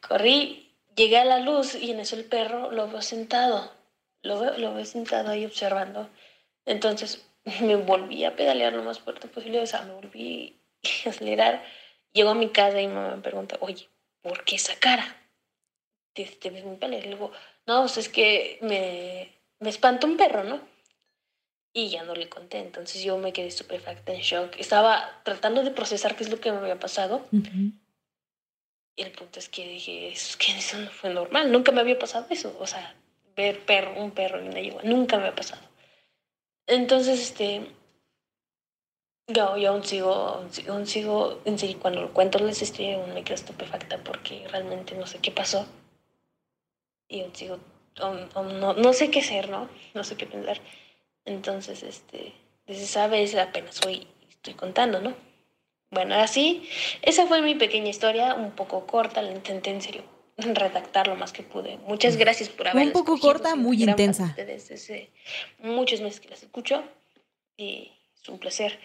Corrí, 0.07 0.73
llegué 0.95 1.17
a 1.17 1.25
la 1.25 1.39
luz 1.39 1.75
y 1.75 1.91
en 1.91 1.99
eso 1.99 2.15
el 2.15 2.25
perro 2.25 2.71
lo 2.71 2.87
veo 2.89 3.01
sentado. 3.01 3.71
Lo 4.21 4.39
veo, 4.39 4.57
lo 4.57 4.73
veo 4.73 4.85
sentado 4.85 5.29
ahí 5.29 5.45
observando. 5.45 6.09
Entonces 6.65 7.25
me 7.61 7.75
volví 7.75 8.25
a 8.25 8.35
pedalear 8.35 8.73
lo 8.73 8.83
más 8.83 8.99
fuerte 8.99 9.27
posible, 9.27 9.61
o 9.61 9.67
sea, 9.67 9.83
me 9.83 9.93
volví 9.93 10.59
a 11.05 11.09
acelerar. 11.09 11.63
Llego 12.13 12.31
a 12.31 12.35
mi 12.35 12.49
casa 12.49 12.81
y 12.81 12.87
mamá 12.87 13.15
me 13.15 13.21
pregunta, 13.21 13.57
oye, 13.61 13.87
¿por 14.21 14.43
qué 14.45 14.55
esa 14.55 14.75
cara? 14.79 15.18
¿Te, 16.19 16.25
te 16.25 16.49
ves 16.49 16.65
muy 16.65 16.75
pálida? 16.75 16.99
Y 16.99 17.07
luego, 17.07 17.31
no, 17.65 17.79
pues 17.79 17.97
es 17.97 18.09
que 18.09 18.59
me, 18.61 19.31
me 19.59 19.69
espanta 19.69 20.05
un 20.05 20.17
perro, 20.17 20.43
¿no? 20.43 20.59
Y 21.71 21.87
ya 21.87 22.03
no 22.03 22.13
le 22.13 22.27
conté, 22.27 22.57
entonces 22.57 23.01
yo 23.01 23.17
me 23.17 23.31
quedé 23.31 23.47
estupefacta, 23.47 24.11
en 24.11 24.19
shock. 24.19 24.53
Estaba 24.57 25.21
tratando 25.23 25.63
de 25.63 25.71
procesar 25.71 26.17
qué 26.17 26.23
es 26.25 26.29
lo 26.29 26.41
que 26.41 26.51
me 26.51 26.57
había 26.57 26.77
pasado. 26.77 27.25
Y 27.31 29.01
el 29.01 29.13
punto 29.13 29.39
es 29.39 29.47
que 29.47 29.65
dije, 29.65 30.09
es 30.09 30.35
que 30.35 30.51
eso 30.57 30.77
no 30.77 30.89
fue 30.89 31.13
normal, 31.13 31.53
nunca 31.53 31.71
me 31.71 31.79
había 31.79 31.97
pasado 31.97 32.25
eso. 32.31 32.53
O 32.59 32.67
sea, 32.67 32.97
ver 33.37 33.63
perro, 33.65 33.93
un 34.03 34.11
perro 34.11 34.43
y 34.43 34.49
una 34.49 34.59
yegua, 34.59 34.83
nunca 34.83 35.15
me 35.15 35.23
había 35.23 35.35
pasado. 35.37 35.61
Entonces, 36.67 37.21
este, 37.21 37.65
yo, 39.27 39.55
yo 39.55 39.69
aún 39.69 39.85
sigo, 39.85 40.43
aún 40.67 40.85
sigo, 40.85 41.39
en 41.45 41.57
serio, 41.57 41.79
cuando 41.79 42.01
lo 42.01 42.13
cuento 42.13 42.39
les 42.39 42.61
estoy 42.61 42.91
aún 42.91 43.13
me 43.13 43.23
quedo 43.23 43.35
estupefacta 43.35 43.99
porque 43.99 44.45
realmente 44.49 44.95
no 44.95 45.07
sé 45.07 45.19
qué 45.19 45.31
pasó. 45.31 45.65
Y 47.09 47.21
aún 47.21 47.35
sigo, 47.35 47.59
no, 47.97 48.73
no 48.73 48.93
sé 48.93 49.11
qué 49.11 49.19
hacer, 49.19 49.49
¿no? 49.49 49.67
No 49.93 50.03
sé 50.05 50.15
qué 50.15 50.25
pensar. 50.25 50.61
Entonces, 51.25 51.83
este, 51.83 52.33
desde 52.65 52.83
esa 52.83 53.07
vez 53.07 53.35
apenas 53.35 53.85
hoy 53.85 54.07
estoy 54.29 54.53
contando, 54.53 55.01
¿no? 55.01 55.15
Bueno, 55.91 56.15
así, 56.15 56.69
esa 57.01 57.25
fue 57.25 57.41
mi 57.41 57.55
pequeña 57.55 57.89
historia, 57.89 58.35
un 58.35 58.51
poco 58.51 58.85
corta, 58.85 59.21
la 59.21 59.31
intenté 59.31 59.71
en 59.71 59.81
serio 59.81 60.03
redactar 60.37 61.07
lo 61.07 61.15
más 61.15 61.33
que 61.33 61.43
pude. 61.43 61.77
Muchas 61.79 62.15
gracias 62.15 62.49
por 62.49 62.67
haberla 62.67 62.87
Un 62.87 62.93
poco 62.93 63.19
corta, 63.19 63.55
muy 63.55 63.83
intensa. 63.83 64.33
Desde 64.37 65.09
muchos 65.59 66.01
meses 66.01 66.19
que 66.19 66.29
las 66.29 66.43
escucho 66.43 66.83
y 67.57 67.91
es 68.21 68.29
un 68.29 68.39
placer. 68.39 68.79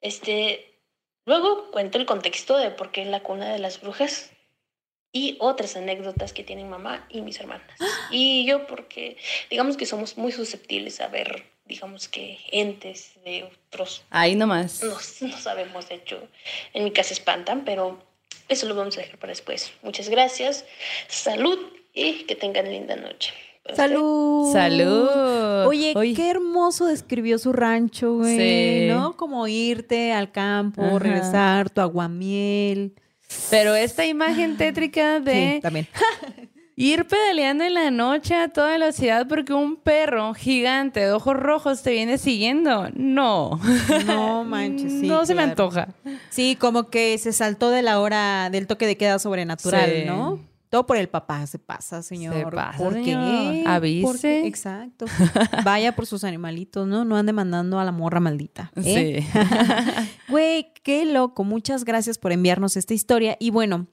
Este, 0.00 0.78
luego 1.24 1.70
cuento 1.70 1.98
el 1.98 2.06
contexto 2.06 2.56
de 2.56 2.70
por 2.70 2.90
qué 2.90 3.02
es 3.02 3.08
la 3.08 3.22
cuna 3.22 3.50
de 3.50 3.58
las 3.58 3.80
brujas 3.80 4.30
y 5.12 5.36
otras 5.40 5.76
anécdotas 5.76 6.32
que 6.32 6.44
tienen 6.44 6.68
mamá 6.68 7.06
y 7.08 7.20
mis 7.20 7.40
hermanas. 7.40 7.66
Y 8.10 8.46
yo 8.46 8.66
porque 8.66 9.16
digamos 9.50 9.76
que 9.76 9.86
somos 9.86 10.16
muy 10.16 10.32
susceptibles 10.32 11.00
a 11.00 11.08
ver, 11.08 11.44
digamos 11.66 12.08
que 12.08 12.38
entes 12.52 13.12
de 13.24 13.44
otros. 13.44 14.04
Ahí 14.10 14.34
nomás. 14.36 14.82
No, 14.82 14.96
no 15.28 15.38
sabemos, 15.38 15.88
de 15.88 15.96
hecho, 15.96 16.28
en 16.74 16.84
mi 16.84 16.92
casa 16.92 17.12
espantan, 17.12 17.64
pero 17.64 18.02
eso 18.48 18.66
lo 18.66 18.74
vamos 18.74 18.96
a 18.98 19.00
dejar 19.00 19.18
para 19.18 19.30
después. 19.30 19.72
Muchas 19.82 20.08
gracias. 20.08 20.64
Salud 21.08 21.58
y 21.94 22.24
que 22.24 22.36
tengan 22.36 22.70
linda 22.70 22.96
noche. 22.96 23.32
Salud. 23.74 24.52
Salud. 24.52 25.66
Oye, 25.66 25.94
qué 26.16 26.30
hermoso 26.30 26.86
describió 26.86 27.38
su 27.38 27.52
rancho, 27.52 28.14
güey. 28.14 28.88
¿No? 28.88 29.16
Como 29.16 29.46
irte 29.46 30.12
al 30.12 30.32
campo, 30.32 30.98
regresar, 30.98 31.70
tu 31.70 31.80
aguamiel. 31.80 32.94
Pero 33.50 33.74
esta 33.74 34.06
imagen 34.06 34.56
tétrica 34.56 35.20
de. 35.20 35.54
Sí, 35.56 35.60
también. 35.60 35.86
Ir 36.76 37.04
pedaleando 37.06 37.64
en 37.64 37.74
la 37.74 37.90
noche 37.90 38.34
a 38.34 38.48
toda 38.48 38.78
la 38.78 38.92
ciudad 38.92 39.26
porque 39.28 39.52
un 39.52 39.76
perro 39.76 40.32
gigante 40.32 41.00
de 41.00 41.12
ojos 41.12 41.36
rojos 41.36 41.82
te 41.82 41.90
viene 41.90 42.16
siguiendo. 42.16 42.88
No. 42.94 43.60
No 44.06 44.44
manches, 44.46 44.90
sí. 44.92 45.06
No 45.06 45.26
se 45.26 45.34
me 45.34 45.42
antoja. 45.42 45.88
Sí, 46.30 46.56
como 46.58 46.88
que 46.88 47.18
se 47.18 47.34
saltó 47.34 47.68
de 47.70 47.82
la 47.82 48.00
hora 48.00 48.48
del 48.48 48.66
toque 48.66 48.86
de 48.86 48.96
queda 48.96 49.18
sobrenatural, 49.18 50.06
¿no? 50.06 50.40
Todo 50.70 50.86
por 50.86 50.96
el 50.96 51.08
papá 51.08 51.46
se 51.46 51.58
pasa, 51.58 52.02
señor. 52.02 52.34
Se 52.34 52.46
pasa, 52.46 52.78
¿Por 52.78 52.94
qué? 52.94 53.64
Avise. 53.66 54.46
Exacto. 54.46 55.04
Vaya 55.64 55.94
por 55.94 56.06
sus 56.06 56.24
animalitos, 56.24 56.86
¿no? 56.86 57.04
No 57.04 57.16
ande 57.16 57.32
mandando 57.32 57.78
a 57.78 57.84
la 57.84 57.92
morra 57.92 58.20
maldita. 58.20 58.72
¿eh? 58.76 59.26
Sí. 59.30 59.38
Güey, 60.28 60.72
qué 60.82 61.04
loco. 61.04 61.42
Muchas 61.44 61.84
gracias 61.84 62.18
por 62.18 62.30
enviarnos 62.30 62.76
esta 62.76 62.94
historia. 62.94 63.36
Y 63.40 63.50
bueno, 63.50 63.88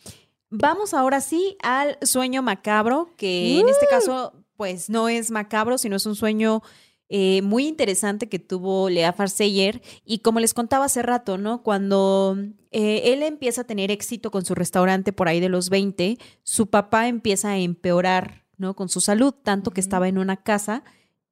Vamos 0.50 0.94
ahora 0.94 1.20
sí 1.20 1.58
al 1.62 1.98
sueño 2.02 2.42
macabro, 2.42 3.14
que 3.18 3.60
en 3.60 3.68
este 3.68 3.86
caso, 3.88 4.34
pues 4.56 4.90
no 4.90 5.10
es 5.10 5.30
macabro, 5.30 5.78
sino 5.78 5.98
es 5.98 6.06
un 6.06 6.16
sueño 6.16 6.62
eh, 7.10 7.42
muy 7.42 7.68
interesante 7.68 8.30
que 8.30 8.40
tuvo 8.40 8.90
Lea 8.90 9.14
Farseyer. 9.14 9.82
Y 10.06 10.20
como 10.20 10.40
les 10.40 10.54
contaba 10.54 10.86
hace 10.86 11.02
rato, 11.02 11.38
¿no? 11.38 11.64
Cuando 11.64 12.38
eh, 12.72 13.14
él 13.14 13.24
empieza 13.24 13.62
a 13.62 13.68
tener 13.68 13.92
éxito 13.92 14.32
con 14.32 14.46
su 14.46 14.56
restaurante 14.56 15.14
por 15.14 15.28
ahí 15.28 15.40
de 15.40 15.50
los 15.50 15.70
20, 15.70 16.18
su 16.44 16.68
papá 16.68 17.08
empieza 17.08 17.52
a 17.52 17.58
empeorar, 17.58 18.46
¿no? 18.58 18.76
Con 18.76 18.90
su 18.90 19.02
salud, 19.02 19.34
tanto 19.34 19.72
que 19.72 19.82
estaba 19.82 20.08
en 20.08 20.18
una 20.18 20.38
casa 20.38 20.84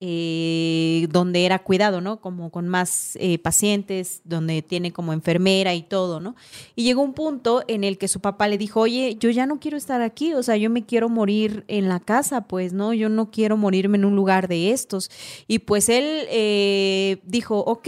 eh, 0.01 1.07
donde 1.09 1.45
era 1.45 1.59
cuidado, 1.59 2.01
¿no? 2.01 2.19
Como 2.19 2.51
con 2.51 2.67
más 2.67 3.15
eh, 3.15 3.39
pacientes, 3.39 4.21
donde 4.25 4.61
tiene 4.61 4.91
como 4.91 5.13
enfermera 5.13 5.73
y 5.73 5.83
todo, 5.83 6.19
¿no? 6.19 6.35
Y 6.75 6.83
llegó 6.83 7.01
un 7.01 7.13
punto 7.13 7.63
en 7.69 7.85
el 7.85 7.97
que 7.97 8.09
su 8.09 8.19
papá 8.19 8.49
le 8.49 8.57
dijo, 8.57 8.81
oye, 8.81 9.15
yo 9.17 9.29
ya 9.29 9.45
no 9.45 9.59
quiero 9.59 9.77
estar 9.77 10.01
aquí, 10.01 10.33
o 10.33 10.43
sea, 10.43 10.57
yo 10.57 10.69
me 10.69 10.85
quiero 10.85 11.07
morir 11.07 11.63
en 11.69 11.87
la 11.87 12.01
casa, 12.01 12.41
pues, 12.41 12.73
¿no? 12.73 12.93
Yo 12.93 13.07
no 13.07 13.31
quiero 13.31 13.55
morirme 13.55 13.97
en 13.97 14.03
un 14.03 14.17
lugar 14.17 14.49
de 14.49 14.71
estos. 14.71 15.09
Y 15.47 15.59
pues 15.59 15.87
él 15.87 16.27
eh, 16.29 17.21
dijo, 17.23 17.59
ok, 17.59 17.87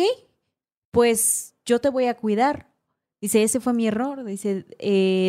pues 0.92 1.56
yo 1.66 1.80
te 1.82 1.90
voy 1.90 2.06
a 2.06 2.16
cuidar. 2.16 2.72
Dice, 3.20 3.44
ese 3.44 3.60
fue 3.60 3.74
mi 3.74 3.86
error, 3.88 4.24
dice, 4.24 4.66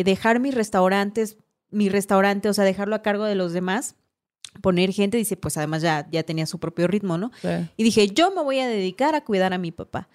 dejar 0.05 0.39
mis 0.39 0.55
restaurantes, 0.55 1.37
mi 1.71 1.89
restaurante, 1.89 2.47
o 2.47 2.53
sea, 2.53 2.63
dejarlo 2.63 2.95
a 2.95 3.01
cargo 3.01 3.25
de 3.25 3.35
los 3.35 3.51
demás 3.51 3.95
poner 4.61 4.91
gente, 4.91 5.17
dice, 5.17 5.37
pues 5.37 5.57
además 5.57 5.81
ya, 5.81 6.07
ya 6.11 6.23
tenía 6.23 6.45
su 6.45 6.59
propio 6.59 6.87
ritmo, 6.87 7.17
¿no? 7.17 7.31
Y 7.77 7.83
dije, 7.83 8.07
yo 8.07 8.31
me 8.31 8.41
voy 8.43 8.59
a 8.59 8.67
dedicar 8.67 9.15
a 9.15 9.23
cuidar 9.23 9.53
a 9.53 9.57
mi 9.57 9.71
papá. 9.71 10.09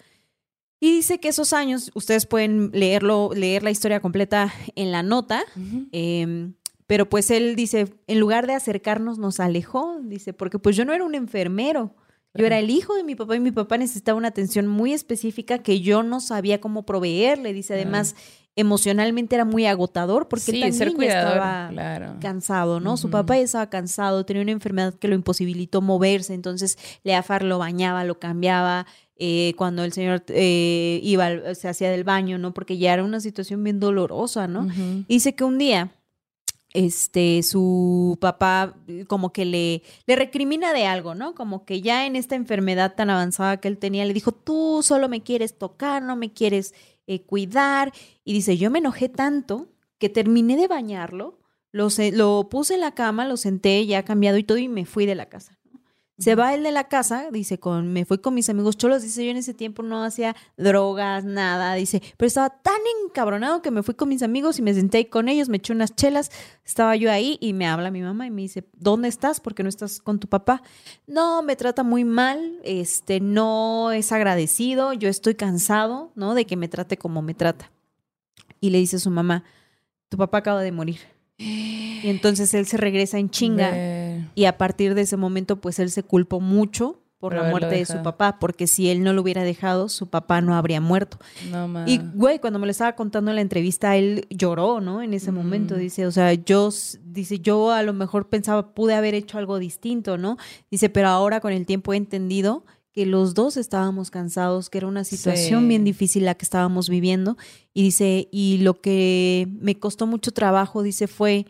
Y 0.79 0.91
dice 0.91 1.19
que 1.19 1.29
esos 1.29 1.53
años, 1.53 1.91
ustedes 1.95 2.25
pueden 2.25 2.69
leerlo, 2.73 3.31
leer 3.33 3.63
la 3.63 3.71
historia 3.71 4.01
completa 4.01 4.53
en 4.75 4.91
la 4.91 5.03
nota, 5.03 5.43
em, 5.91 6.53
pero 6.85 7.09
pues 7.09 7.31
él 7.31 7.55
dice, 7.55 7.93
en 8.07 8.19
lugar 8.19 8.45
de 8.45 8.53
acercarnos, 8.53 9.17
nos 9.17 9.39
alejó, 9.39 9.99
dice, 10.03 10.33
porque 10.33 10.59
pues 10.59 10.75
yo 10.75 10.85
no 10.85 10.93
era 10.93 11.03
un 11.03 11.15
enfermero, 11.15 11.95
yo 12.35 12.45
era 12.45 12.59
el 12.59 12.69
hijo 12.69 12.95
de 12.95 13.05
mi 13.05 13.15
papá 13.15 13.37
y 13.37 13.39
mi 13.39 13.51
papá 13.51 13.77
necesitaba 13.77 14.17
una 14.17 14.27
atención 14.27 14.67
muy 14.67 14.91
específica 14.91 15.59
que 15.59 15.79
yo 15.79 16.03
no 16.03 16.19
sabía 16.19 16.59
cómo 16.59 16.85
proveerle. 16.85 17.53
Dice, 17.53 17.75
además, 17.75 18.15
emocionalmente 18.55 19.35
era 19.35 19.45
muy 19.45 19.65
agotador 19.65 20.27
porque 20.27 20.51
él 20.51 20.61
también 20.61 21.11
estaba 21.11 21.71
cansado, 22.21 22.79
¿no? 22.79 22.97
Su 22.97 23.09
papá 23.09 23.37
ya 23.37 23.43
estaba 23.43 23.69
cansado, 23.69 24.25
tenía 24.25 24.43
una 24.43 24.51
enfermedad 24.51 24.93
que 24.93 25.07
lo 25.07 25.15
imposibilitó 25.15 25.81
moverse, 25.81 26.33
entonces 26.33 26.77
Leafar 27.03 27.43
lo 27.43 27.59
bañaba, 27.59 28.03
lo 28.03 28.19
cambiaba. 28.19 28.85
Eh, 29.17 29.53
cuando 29.55 29.85
el 29.85 29.93
señor 29.93 30.25
eh, 30.27 30.99
iba, 31.01 31.55
se 31.55 31.69
hacía 31.69 31.89
del 31.89 32.03
baño, 32.03 32.37
¿no? 32.37 32.53
Porque 32.53 32.77
ya 32.77 32.93
era 32.93 33.03
una 33.03 33.21
situación 33.21 33.63
bien 33.63 33.79
dolorosa, 33.79 34.47
¿no? 34.47 34.67
Dice 35.07 35.35
que 35.35 35.45
un 35.45 35.57
día 35.57 35.91
este, 36.75 37.41
su 37.43 38.17
papá 38.19 38.75
eh, 38.87 39.05
como 39.07 39.31
que 39.31 39.45
le, 39.45 39.81
le 40.05 40.15
recrimina 40.17 40.73
de 40.73 40.85
algo, 40.85 41.15
¿no? 41.15 41.33
Como 41.33 41.63
que 41.63 41.81
ya 41.81 42.05
en 42.05 42.17
esta 42.17 42.35
enfermedad 42.35 42.95
tan 42.95 43.09
avanzada 43.09 43.57
que 43.57 43.69
él 43.69 43.77
tenía, 43.77 44.03
le 44.03 44.13
dijo, 44.13 44.33
tú 44.33 44.81
solo 44.83 45.07
me 45.07 45.23
quieres 45.23 45.57
tocar, 45.57 46.03
no 46.03 46.17
me 46.17 46.33
quieres 46.33 46.73
eh, 47.07 47.23
cuidar. 47.25 47.93
Y 48.23 48.33
dice, 48.33 48.57
yo 48.57 48.71
me 48.71 48.79
enojé 48.79 49.09
tanto 49.09 49.69
que 49.97 50.09
terminé 50.09 50.57
de 50.57 50.67
bañarlo, 50.67 51.39
lo, 51.71 51.87
lo 52.13 52.49
puse 52.49 52.75
en 52.75 52.81
la 52.81 52.93
cama, 52.93 53.25
lo 53.25 53.37
senté 53.37 53.85
ya 53.85 54.03
cambiado 54.03 54.37
y 54.37 54.43
todo 54.43 54.57
y 54.57 54.67
me 54.67 54.85
fui 54.85 55.05
de 55.05 55.15
la 55.15 55.27
casa. 55.27 55.59
Se 56.17 56.35
va 56.35 56.53
él 56.53 56.63
de 56.63 56.71
la 56.71 56.85
casa, 56.85 57.29
dice, 57.29 57.59
con, 57.59 57.91
me 57.91 58.05
fui 58.05 58.19
con 58.19 58.33
mis 58.33 58.47
amigos 58.49 58.77
cholos, 58.77 59.03
dice, 59.03 59.25
yo 59.25 59.31
en 59.31 59.37
ese 59.37 59.53
tiempo 59.53 59.83
no 59.83 60.01
hacía 60.01 60.33
drogas, 60.55 61.25
nada, 61.25 61.73
dice, 61.73 62.01
pero 62.15 62.27
estaba 62.27 62.49
tan 62.49 62.79
encabronado 63.03 63.61
que 63.61 63.69
me 63.69 63.83
fui 63.83 63.95
con 63.95 64.07
mis 64.07 64.23
amigos 64.23 64.57
y 64.57 64.61
me 64.61 64.73
senté 64.73 64.99
ahí 64.99 65.05
con 65.05 65.27
ellos, 65.27 65.49
me 65.49 65.57
eché 65.57 65.73
unas 65.73 65.93
chelas, 65.93 66.31
estaba 66.63 66.95
yo 66.95 67.11
ahí 67.11 67.37
y 67.41 67.51
me 67.51 67.67
habla 67.67 67.91
mi 67.91 68.01
mamá 68.01 68.25
y 68.27 68.31
me 68.31 68.43
dice, 68.43 68.63
¿dónde 68.77 69.09
estás? 69.09 69.41
¿Por 69.41 69.55
qué 69.55 69.63
no 69.63 69.69
estás 69.69 69.99
con 69.99 70.19
tu 70.19 70.29
papá? 70.29 70.63
No, 71.05 71.43
me 71.43 71.57
trata 71.57 71.83
muy 71.83 72.05
mal, 72.05 72.59
este, 72.63 73.19
no 73.19 73.91
es 73.91 74.13
agradecido, 74.13 74.93
yo 74.93 75.09
estoy 75.09 75.35
cansado, 75.35 76.13
¿no? 76.15 76.33
De 76.33 76.45
que 76.45 76.55
me 76.55 76.69
trate 76.69 76.97
como 76.97 77.21
me 77.21 77.33
trata. 77.33 77.71
Y 78.61 78.69
le 78.69 78.77
dice 78.77 78.95
a 78.95 78.99
su 78.99 79.11
mamá, 79.11 79.43
tu 80.07 80.17
papá 80.17 80.37
acaba 80.37 80.61
de 80.61 80.71
morir. 80.71 80.99
Y 81.37 82.07
entonces 82.07 82.53
él 82.53 82.65
se 82.65 82.77
regresa 82.77 83.17
en 83.17 83.29
chinga. 83.29 83.71
Y 84.35 84.45
a 84.45 84.57
partir 84.57 84.93
de 84.93 85.01
ese 85.01 85.17
momento, 85.17 85.59
pues 85.61 85.79
él 85.79 85.89
se 85.89 86.03
culpó 86.03 86.39
mucho 86.39 87.01
por 87.17 87.33
la 87.33 87.49
muerte 87.49 87.75
de 87.75 87.85
su 87.85 88.03
papá, 88.03 88.37
porque 88.39 88.67
si 88.67 88.89
él 88.89 89.01
no 89.01 89.11
lo 89.11 89.21
hubiera 89.21 89.43
dejado, 89.43 89.89
su 89.89 90.07
papá 90.07 90.41
no 90.41 90.53
habría 90.53 90.79
muerto. 90.79 91.17
y 91.87 91.99
güey, 92.13 92.39
cuando 92.39 92.59
me 92.59 92.67
lo 92.67 92.71
estaba 92.71 92.95
contando 92.95 93.31
en 93.31 93.35
la 93.35 93.41
entrevista, 93.41 93.95
él 93.95 94.27
lloró, 94.29 94.79
¿no? 94.79 95.01
En 95.01 95.13
ese 95.13 95.31
momento, 95.31 95.75
dice, 95.75 96.05
o 96.05 96.11
sea, 96.11 96.33
yo, 96.33 96.69
dice, 97.03 97.39
yo 97.39 97.71
a 97.71 97.81
lo 97.81 97.93
mejor 97.93 98.29
pensaba, 98.29 98.73
pude 98.75 98.93
haber 98.93 99.15
hecho 99.15 99.37
algo 99.39 99.57
distinto, 99.57 100.17
¿no? 100.17 100.37
Dice, 100.69 100.89
pero 100.89 101.07
ahora 101.07 101.39
con 101.39 101.51
el 101.51 101.65
tiempo 101.65 101.93
he 101.93 101.97
entendido 101.97 102.63
que 102.91 103.05
los 103.05 103.33
dos 103.33 103.57
estábamos 103.57 104.11
cansados, 104.11 104.69
que 104.69 104.77
era 104.77 104.87
una 104.87 105.03
situación 105.03 105.67
bien 105.67 105.83
difícil 105.83 106.25
la 106.25 106.35
que 106.35 106.45
estábamos 106.45 106.89
viviendo. 106.89 107.37
Y 107.73 107.83
dice, 107.83 108.29
y 108.31 108.59
lo 108.59 108.79
que 108.79 109.47
me 109.59 109.77
costó 109.79 110.07
mucho 110.07 110.31
trabajo, 110.31 110.83
dice, 110.83 111.07
fue 111.07 111.45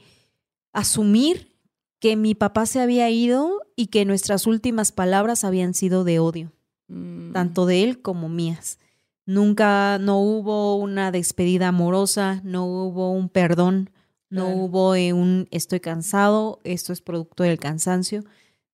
asumir 0.73 1.54
que 2.05 2.15
mi 2.15 2.35
papá 2.35 2.67
se 2.67 2.79
había 2.79 3.09
ido 3.09 3.63
y 3.75 3.87
que 3.87 4.05
nuestras 4.05 4.45
últimas 4.45 4.91
palabras 4.91 5.43
habían 5.43 5.73
sido 5.73 6.03
de 6.03 6.19
odio, 6.19 6.51
mm. 6.87 7.31
tanto 7.31 7.65
de 7.65 7.81
él 7.81 7.99
como 7.99 8.29
mías. 8.29 8.77
Nunca, 9.25 9.97
no 9.97 10.19
hubo 10.19 10.75
una 10.75 11.09
despedida 11.09 11.69
amorosa, 11.69 12.41
no 12.43 12.67
hubo 12.67 13.11
un 13.11 13.27
perdón, 13.27 13.89
no 14.29 14.49
hubo 14.49 14.93
eh, 14.93 15.13
un 15.13 15.47
estoy 15.49 15.79
cansado, 15.79 16.59
esto 16.63 16.93
es 16.93 17.01
producto 17.01 17.41
del 17.41 17.57
cansancio 17.57 18.23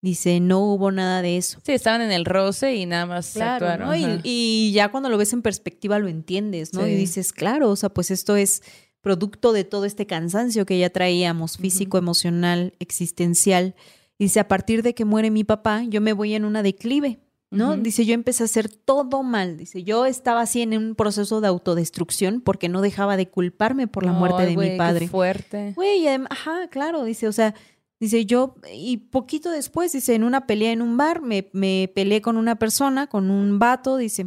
Dice, 0.02 0.40
no 0.40 0.62
hubo 0.62 0.92
nada 0.92 1.22
de 1.22 1.38
eso. 1.38 1.60
Sí, 1.64 1.74
estaban 1.74 2.02
en 2.02 2.12
el 2.12 2.26
roce 2.26 2.76
y 2.76 2.88
nada 2.88 3.06
más 3.06 3.38
actuaron. 3.38 3.94
Y, 4.24 4.72
ya 4.74 4.90
cuando 4.90 5.10
lo 5.10 5.18
ves 5.18 5.32
en 5.32 5.44
perspectiva 5.44 6.00
lo 6.00 6.08
entiendes, 6.08 6.74
¿no? 6.74 6.86
Y 6.86 6.96
dices, 6.96 7.32
claro, 7.32 7.70
o 7.70 7.76
sea, 7.76 7.90
pues 7.90 8.10
esto 8.10 8.36
es 8.36 8.64
producto 9.02 9.52
de 9.52 9.64
todo 9.64 9.86
este 9.86 10.06
cansancio 10.06 10.66
que 10.66 10.80
ya 10.80 10.90
traíamos, 10.90 11.58
físico, 11.58 11.98
emocional, 11.98 12.74
existencial. 12.80 13.76
Dice, 14.18 14.40
a 14.40 14.48
partir 14.48 14.84
de 14.84 14.94
que 14.94 15.06
muere 15.06 15.32
mi 15.32 15.44
papá, 15.44 15.84
yo 15.84 16.02
me 16.02 16.14
voy 16.14 16.36
en 16.36 16.46
una 16.46 16.62
declive, 16.64 17.20
¿no? 17.50 17.76
Dice, 17.76 18.06
yo 18.06 18.14
empecé 18.14 18.44
a 18.44 18.46
hacer 18.46 18.70
todo 18.70 19.24
mal. 19.24 19.58
Dice, 19.58 19.84
yo 19.84 20.06
estaba 20.06 20.42
así 20.42 20.62
en 20.62 20.78
un 20.78 20.96
proceso 20.96 21.42
de 21.42 21.48
autodestrucción 21.48 22.42
porque 22.42 22.70
no 22.70 22.82
dejaba 22.82 23.18
de 23.18 23.28
culparme 23.30 23.88
por 23.88 24.06
la 24.06 24.14
muerte 24.14 24.46
de 24.46 24.56
mi 24.56 24.78
padre. 24.78 25.06
Qué 25.06 25.12
fuerte. 25.12 25.74
Güey, 25.76 26.08
ajá, 26.08 26.68
claro, 26.70 27.04
dice, 27.04 27.28
o 27.28 27.32
sea, 27.32 27.56
Dice, 28.02 28.26
yo, 28.26 28.56
y 28.74 28.98
poquito 28.98 29.52
después, 29.52 29.92
dice, 29.92 30.16
en 30.16 30.24
una 30.24 30.48
pelea 30.48 30.72
en 30.72 30.82
un 30.82 30.98
bar, 30.98 31.22
me, 31.22 31.52
me 31.54 31.88
peleé 31.94 32.20
con 32.20 32.36
una 32.36 32.56
persona, 32.56 33.06
con 33.06 33.30
un 33.30 33.60
vato, 33.60 33.96
dice, 33.96 34.26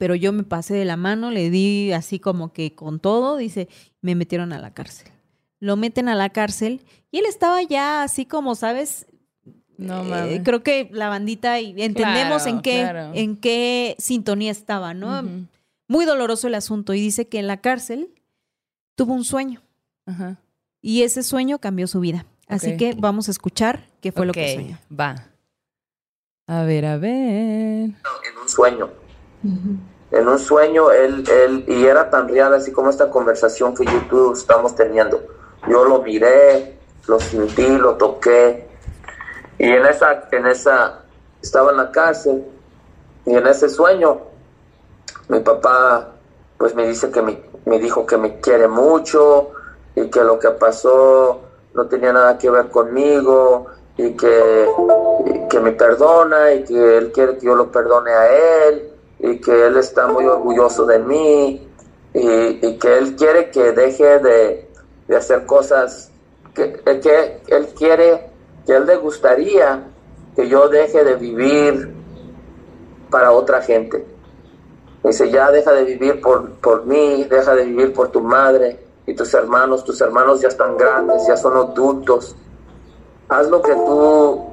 pero 0.00 0.14
yo 0.14 0.32
me 0.32 0.44
pasé 0.44 0.72
de 0.72 0.86
la 0.86 0.96
mano, 0.96 1.30
le 1.30 1.50
di 1.50 1.92
así 1.92 2.20
como 2.20 2.54
que 2.54 2.74
con 2.74 3.00
todo, 3.00 3.36
dice, 3.36 3.68
me 4.00 4.14
metieron 4.14 4.54
a 4.54 4.58
la 4.58 4.72
cárcel. 4.72 5.12
Lo 5.58 5.76
meten 5.76 6.08
a 6.08 6.14
la 6.14 6.30
cárcel 6.30 6.80
y 7.10 7.18
él 7.18 7.26
estaba 7.26 7.62
ya 7.62 8.02
así 8.02 8.24
como, 8.24 8.54
¿sabes? 8.54 9.06
No 9.76 10.02
eh, 10.16 10.40
creo 10.42 10.62
que 10.62 10.88
la 10.90 11.10
bandita 11.10 11.60
y 11.60 11.74
entendemos 11.82 12.46
en 12.46 12.62
qué 12.62 12.80
en 13.12 13.36
qué 13.36 13.94
sintonía 13.98 14.50
estaba, 14.50 14.94
¿no? 14.94 15.22
Muy 15.86 16.06
doloroso 16.06 16.46
el 16.46 16.54
asunto 16.54 16.94
y 16.94 17.00
dice 17.02 17.28
que 17.28 17.38
en 17.38 17.46
la 17.46 17.58
cárcel 17.58 18.08
tuvo 18.94 19.12
un 19.12 19.24
sueño. 19.24 19.60
Y 20.80 21.02
ese 21.02 21.22
sueño 21.22 21.58
cambió 21.58 21.86
su 21.86 22.00
vida. 22.00 22.24
Así 22.48 22.78
que 22.78 22.94
vamos 22.96 23.28
a 23.28 23.32
escuchar 23.32 23.86
qué 24.00 24.12
fue 24.12 24.24
lo 24.24 24.32
que 24.32 24.54
soñó. 24.54 24.78
Va. 24.98 25.26
A 26.46 26.62
ver, 26.62 26.86
a 26.86 26.96
ver. 26.96 27.10
En 27.10 27.94
un 28.40 28.48
sueño. 28.48 29.09
En 29.42 30.28
un 30.28 30.38
sueño, 30.38 30.90
él, 30.90 31.24
él, 31.28 31.64
y 31.68 31.86
era 31.86 32.10
tan 32.10 32.28
real 32.28 32.52
así 32.52 32.72
como 32.72 32.90
esta 32.90 33.08
conversación 33.10 33.74
que 33.74 33.84
yo 33.84 34.30
y 34.30 34.32
estamos 34.32 34.74
teniendo. 34.74 35.22
Yo 35.68 35.84
lo 35.84 36.02
miré, 36.02 36.78
lo 37.06 37.20
sentí, 37.20 37.78
lo 37.78 37.94
toqué. 37.94 38.68
Y 39.58 39.68
en 39.70 39.86
esa, 39.86 40.28
en 40.32 40.46
esa, 40.46 41.02
estaba 41.40 41.70
en 41.70 41.76
la 41.76 41.92
cárcel. 41.92 42.44
Y 43.24 43.34
en 43.34 43.46
ese 43.46 43.68
sueño, 43.68 44.18
mi 45.28 45.40
papá, 45.40 46.08
pues 46.58 46.74
me 46.74 46.86
dice 46.86 47.10
que 47.10 47.22
me, 47.22 47.42
me 47.66 47.78
dijo 47.78 48.04
que 48.04 48.16
me 48.16 48.40
quiere 48.40 48.66
mucho 48.66 49.50
y 49.94 50.08
que 50.08 50.24
lo 50.24 50.38
que 50.38 50.50
pasó 50.50 51.40
no 51.74 51.86
tenía 51.86 52.12
nada 52.12 52.36
que 52.36 52.50
ver 52.50 52.68
conmigo 52.68 53.66
y 53.96 54.16
que, 54.16 54.68
que 55.48 55.60
me 55.60 55.72
perdona 55.72 56.52
y 56.52 56.64
que 56.64 56.98
él 56.98 57.12
quiere 57.12 57.38
que 57.38 57.46
yo 57.46 57.54
lo 57.54 57.70
perdone 57.70 58.10
a 58.10 58.66
él 58.66 58.89
y 59.22 59.40
que 59.40 59.66
él 59.66 59.76
está 59.76 60.06
muy 60.06 60.24
orgulloso 60.24 60.86
de 60.86 60.98
mí 60.98 61.68
y, 62.14 62.78
que 62.78 62.98
él 62.98 63.16
quiere 63.16 63.50
que 63.50 63.72
deje 63.72 64.18
de, 64.18 64.68
hacer 65.16 65.44
cosas 65.44 66.10
que, 66.54 66.72
que 67.00 67.40
él 67.48 67.68
quiere, 67.76 68.30
que 68.66 68.72
él 68.72 68.86
le 68.86 68.96
gustaría 68.96 69.84
que 70.34 70.48
yo 70.48 70.68
deje 70.68 71.04
de 71.04 71.14
vivir 71.16 71.92
para 73.10 73.32
otra 73.32 73.60
gente. 73.60 74.04
Dice, 75.02 75.30
ya 75.30 75.50
deja 75.50 75.72
de 75.72 75.84
vivir 75.84 76.20
por, 76.20 76.50
por 76.60 76.86
mí, 76.86 77.24
deja 77.24 77.54
de 77.54 77.64
vivir 77.64 77.92
por 77.92 78.08
tu 78.08 78.20
madre, 78.20 78.78
y 79.06 79.14
tus 79.14 79.32
hermanos, 79.34 79.84
tus 79.84 80.00
hermanos 80.00 80.40
ya 80.40 80.48
están 80.48 80.76
grandes, 80.76 81.26
ya 81.26 81.36
son 81.36 81.56
adultos. 81.56 82.36
Haz 83.28 83.48
lo 83.48 83.60
que 83.62 83.72
tú, 83.72 84.44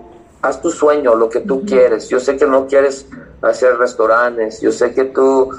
haz 0.42 0.62
tu 0.62 0.72
sueño, 0.72 1.16
lo 1.16 1.30
que 1.30 1.42
tú 1.42 1.64
quieres. 1.66 2.10
Yo 2.10 2.20
sé 2.20 2.38
que 2.38 2.46
no 2.46 2.66
quieres 2.66 3.08
hacer 3.42 3.78
restaurantes, 3.78 4.62
yo 4.62 4.72
sé 4.72 4.94
que 4.94 5.06
tú, 5.06 5.50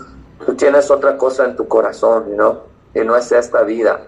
tú 0.45 0.55
tienes 0.55 0.91
otra 0.91 1.17
cosa 1.17 1.45
en 1.45 1.57
tu 1.57 1.67
corazón, 1.69 2.37
¿no? 2.37 2.63
Y 2.95 3.01
no 3.01 3.17
es 3.17 3.31
esta 3.33 3.63
vida. 3.63 4.01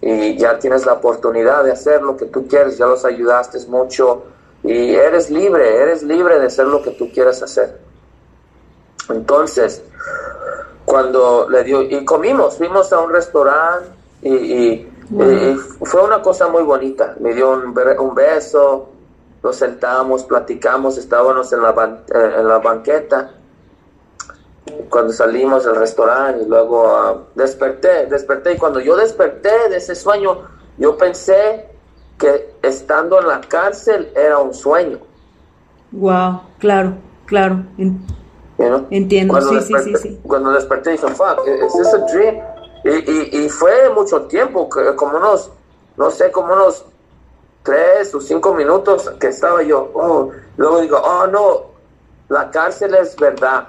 Y 0.00 0.36
ya 0.36 0.58
tienes 0.58 0.86
la 0.86 0.94
oportunidad 0.94 1.64
de 1.64 1.72
hacer 1.72 2.02
lo 2.02 2.16
que 2.16 2.26
tú 2.26 2.46
quieres, 2.46 2.78
ya 2.78 2.86
los 2.86 3.04
ayudaste 3.04 3.58
mucho 3.68 4.24
y 4.62 4.94
eres 4.94 5.30
libre, 5.30 5.76
eres 5.80 6.02
libre 6.02 6.38
de 6.38 6.46
hacer 6.46 6.66
lo 6.66 6.82
que 6.82 6.90
tú 6.92 7.10
quieras 7.12 7.42
hacer. 7.42 7.78
Entonces, 9.08 9.82
cuando 10.84 11.48
le 11.48 11.64
dio, 11.64 11.82
y 11.82 12.04
comimos, 12.04 12.56
fuimos 12.56 12.92
a 12.92 13.00
un 13.00 13.12
restaurante 13.12 13.88
y, 14.22 14.88
fue 15.84 16.02
una 16.02 16.20
cosa 16.20 16.48
muy 16.48 16.64
bonita. 16.64 17.14
Me 17.20 17.32
dio 17.32 17.52
un, 17.52 17.78
un, 18.00 18.14
beso, 18.14 18.88
nos 19.42 19.56
sentamos, 19.56 20.24
platicamos, 20.24 20.98
estábamos 20.98 21.52
en 21.52 21.62
la, 21.62 21.70
eh, 22.14 22.34
en 22.38 22.48
la 22.48 22.58
banqueta. 22.58 23.32
Cuando 24.90 25.12
salimos 25.12 25.64
del 25.64 25.76
restaurante 25.76 26.42
y 26.42 26.48
luego 26.48 26.88
ah, 26.88 27.22
desperté, 27.34 28.06
desperté 28.06 28.54
y 28.54 28.56
cuando 28.56 28.80
yo 28.80 28.96
desperté 28.96 29.68
de 29.68 29.76
ese 29.76 29.94
sueño, 29.94 30.42
yo 30.76 30.96
pensé 30.96 31.68
que 32.18 32.54
estando 32.62 33.20
en 33.20 33.28
la 33.28 33.40
cárcel 33.40 34.10
era 34.16 34.38
un 34.38 34.52
sueño. 34.52 34.98
Wow, 35.92 36.40
claro, 36.58 36.94
claro. 37.26 37.62
Entiendo, 38.90 39.34
cuando 39.34 39.60
sí, 39.60 39.74
sí, 39.84 39.94
sí, 39.96 40.20
Cuando 40.26 40.50
desperté 40.50 40.92
dije, 40.92 41.06
fuck, 41.08 41.46
¿es 41.46 41.72
this 41.72 41.94
a 41.94 41.98
dream? 42.12 42.36
Y, 42.84 42.88
y, 42.90 43.44
y 43.44 43.48
fue 43.48 43.90
mucho 43.90 44.22
tiempo, 44.22 44.68
como 44.96 45.18
unos, 45.18 45.52
no 45.96 46.10
sé, 46.10 46.32
como 46.32 46.54
unos 46.54 46.86
tres 47.66 48.14
o 48.14 48.20
cinco 48.20 48.54
minutos 48.54 49.10
que 49.18 49.26
estaba 49.26 49.62
yo, 49.62 49.90
oh, 49.92 50.30
luego 50.56 50.80
digo, 50.80 50.98
oh 50.98 51.26
no, 51.26 51.64
la 52.28 52.50
cárcel 52.50 52.94
es 52.94 53.16
verdad. 53.16 53.68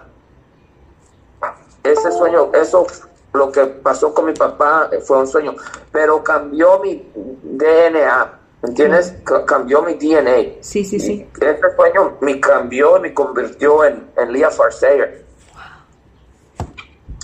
Ese 1.83 2.11
sueño, 2.11 2.51
eso, 2.53 2.85
lo 3.33 3.51
que 3.51 3.65
pasó 3.65 4.13
con 4.13 4.25
mi 4.25 4.33
papá 4.33 4.89
fue 5.03 5.19
un 5.19 5.27
sueñño, 5.27 5.55
pero 5.91 6.23
cambió 6.23 6.79
mi 6.79 7.09
DNA, 7.43 8.39
¿entiendes? 8.61 9.15
Cambió 9.45 9.81
mi 9.81 9.95
DNA. 9.95 10.61
Sí, 10.61 10.85
sí, 10.85 10.99
sí. 10.99 11.27
Ese 11.41 11.75
sueño 11.75 12.17
me 12.21 12.39
cambió 12.39 12.99
me 12.99 13.13
convirtió 13.13 13.83
en, 13.83 14.11
en 14.15 14.31
Leah 14.31 14.51
Farsayer. 14.51 15.25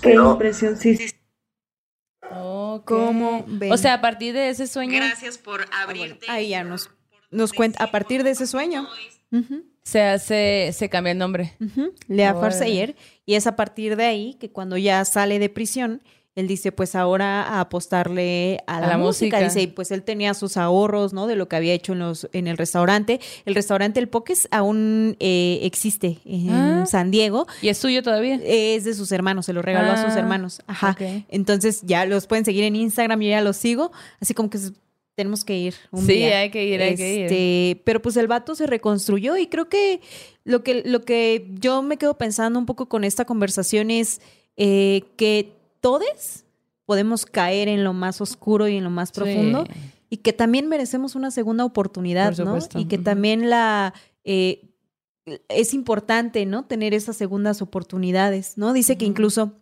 Qué 0.01 0.13
impresión, 0.13 0.75
sí, 0.75 0.97
sí. 0.97 1.22
¿Cómo? 2.85 3.45
O 3.71 3.77
sea, 3.77 3.95
a 3.95 4.01
partir 4.01 4.33
de 4.33 4.49
ese 4.49 4.67
sueño. 4.67 4.93
Gracias 4.95 5.37
por 5.37 5.65
abrirte. 5.71 6.25
ahí 6.29 6.49
ya 6.49 6.63
nos, 6.63 6.89
nos 7.31 7.53
cuenta, 7.53 7.83
a 7.83 7.91
partir 7.91 8.23
de 8.23 8.31
ese 8.31 8.47
sueño. 8.47 8.87
Se 9.83 10.01
hace, 10.01 10.71
se 10.73 10.89
cambia 10.89 11.11
el 11.11 11.17
nombre. 11.17 11.57
Lea 12.07 12.33
Farseyer. 12.33 12.95
Y 13.25 13.35
es 13.35 13.47
a 13.47 13.55
partir 13.55 13.95
de 13.95 14.05
ahí 14.05 14.33
que 14.35 14.51
cuando 14.51 14.77
ya 14.77 15.03
sale 15.05 15.39
de 15.39 15.49
prisión, 15.49 16.01
él 16.35 16.47
dice, 16.47 16.71
pues 16.71 16.95
ahora 16.95 17.43
a 17.43 17.59
apostarle 17.59 18.63
a, 18.65 18.81
la, 18.81 18.97
música. 18.97 19.39
Dice, 19.39 19.61
y 19.61 19.67
pues 19.67 19.91
él 19.91 20.01
tenía 20.01 20.33
sus 20.33 20.57
ahorros, 20.57 21.13
¿no? 21.13 21.27
De 21.27 21.35
lo 21.35 21.47
que 21.47 21.55
había 21.55 21.73
hecho 21.73 21.93
en, 21.93 21.99
los, 21.99 22.27
en 22.33 22.47
el 22.47 22.57
restaurante. 22.57 23.19
El 23.45 23.53
restaurante 23.53 23.99
El 23.99 24.09
Poques 24.09 24.47
aún 24.49 25.15
eh, 25.19 25.59
existe 25.61 26.17
en 26.25 26.49
ah. 26.49 26.85
San 26.87 27.11
Diego. 27.11 27.45
¿Y 27.61 27.67
es 27.69 27.77
suyo 27.77 28.01
todavía? 28.01 28.39
Es 28.43 28.83
de 28.83 28.95
sus 28.95 29.11
hermanos, 29.11 29.45
se 29.45 29.53
lo 29.53 29.61
regaló 29.61 29.91
a 29.91 30.03
sus 30.03 30.15
ah, 30.15 30.19
hermanos. 30.19 30.61
Ajá. 30.65 30.97
Entonces 31.29 31.81
ya 31.83 32.05
los 32.05 32.25
pueden 32.25 32.45
seguir 32.45 32.63
en 32.63 32.75
Instagram, 32.75 33.21
yo 33.21 33.29
ya 33.29 33.41
los 33.41 33.57
sigo. 33.57 33.91
Así 34.19 34.33
como 34.33 34.49
que 34.49 34.57
tenemos 35.15 35.45
que 35.45 35.55
ir 35.55 35.75
un 35.91 36.05
sí, 36.05 36.23
hay 36.23 36.49
que 36.49 36.65
ir, 36.65 36.81
hay 36.81 36.95
que 36.95 37.13
ir. 37.13 37.23
Este, 37.25 37.81
pero 37.83 38.01
pues 38.01 38.17
el 38.17 38.27
vato 38.27 38.55
se 38.55 38.65
reconstruyó 38.65 39.37
y 39.37 39.45
creo 39.45 39.69
que 39.69 40.01
lo 40.43 40.63
que, 40.63 40.81
lo 40.83 41.03
que 41.03 41.47
yo 41.59 41.83
me 41.83 41.97
quedo 41.97 42.17
pensando 42.17 42.57
un 42.57 42.65
poco 42.65 42.89
con 42.89 43.03
esta 43.03 43.25
conversación 43.25 43.91
es 43.91 44.21
eh, 44.57 45.03
que 45.15 45.51
todos 45.83 46.45
podemos 46.85 47.25
caer 47.25 47.67
en 47.67 47.83
lo 47.83 47.91
más 47.91 48.21
oscuro 48.21 48.69
y 48.69 48.77
en 48.77 48.85
lo 48.85 48.89
más 48.89 49.11
profundo 49.11 49.65
y 50.09 50.17
que 50.17 50.31
también 50.31 50.69
merecemos 50.69 51.13
una 51.15 51.29
segunda 51.29 51.65
oportunidad, 51.65 52.37
¿no? 52.37 52.57
Y 52.75 52.85
que 52.85 52.97
también 52.97 53.49
la... 53.49 53.93
Eh, 54.23 54.69
es 55.49 55.73
importante, 55.73 56.45
¿no? 56.45 56.65
Tener 56.65 56.93
esas 56.93 57.17
segundas 57.17 57.61
oportunidades, 57.61 58.57
¿no? 58.57 58.71
Dice 58.71 58.97
que 58.97 59.05
incluso 59.05 59.53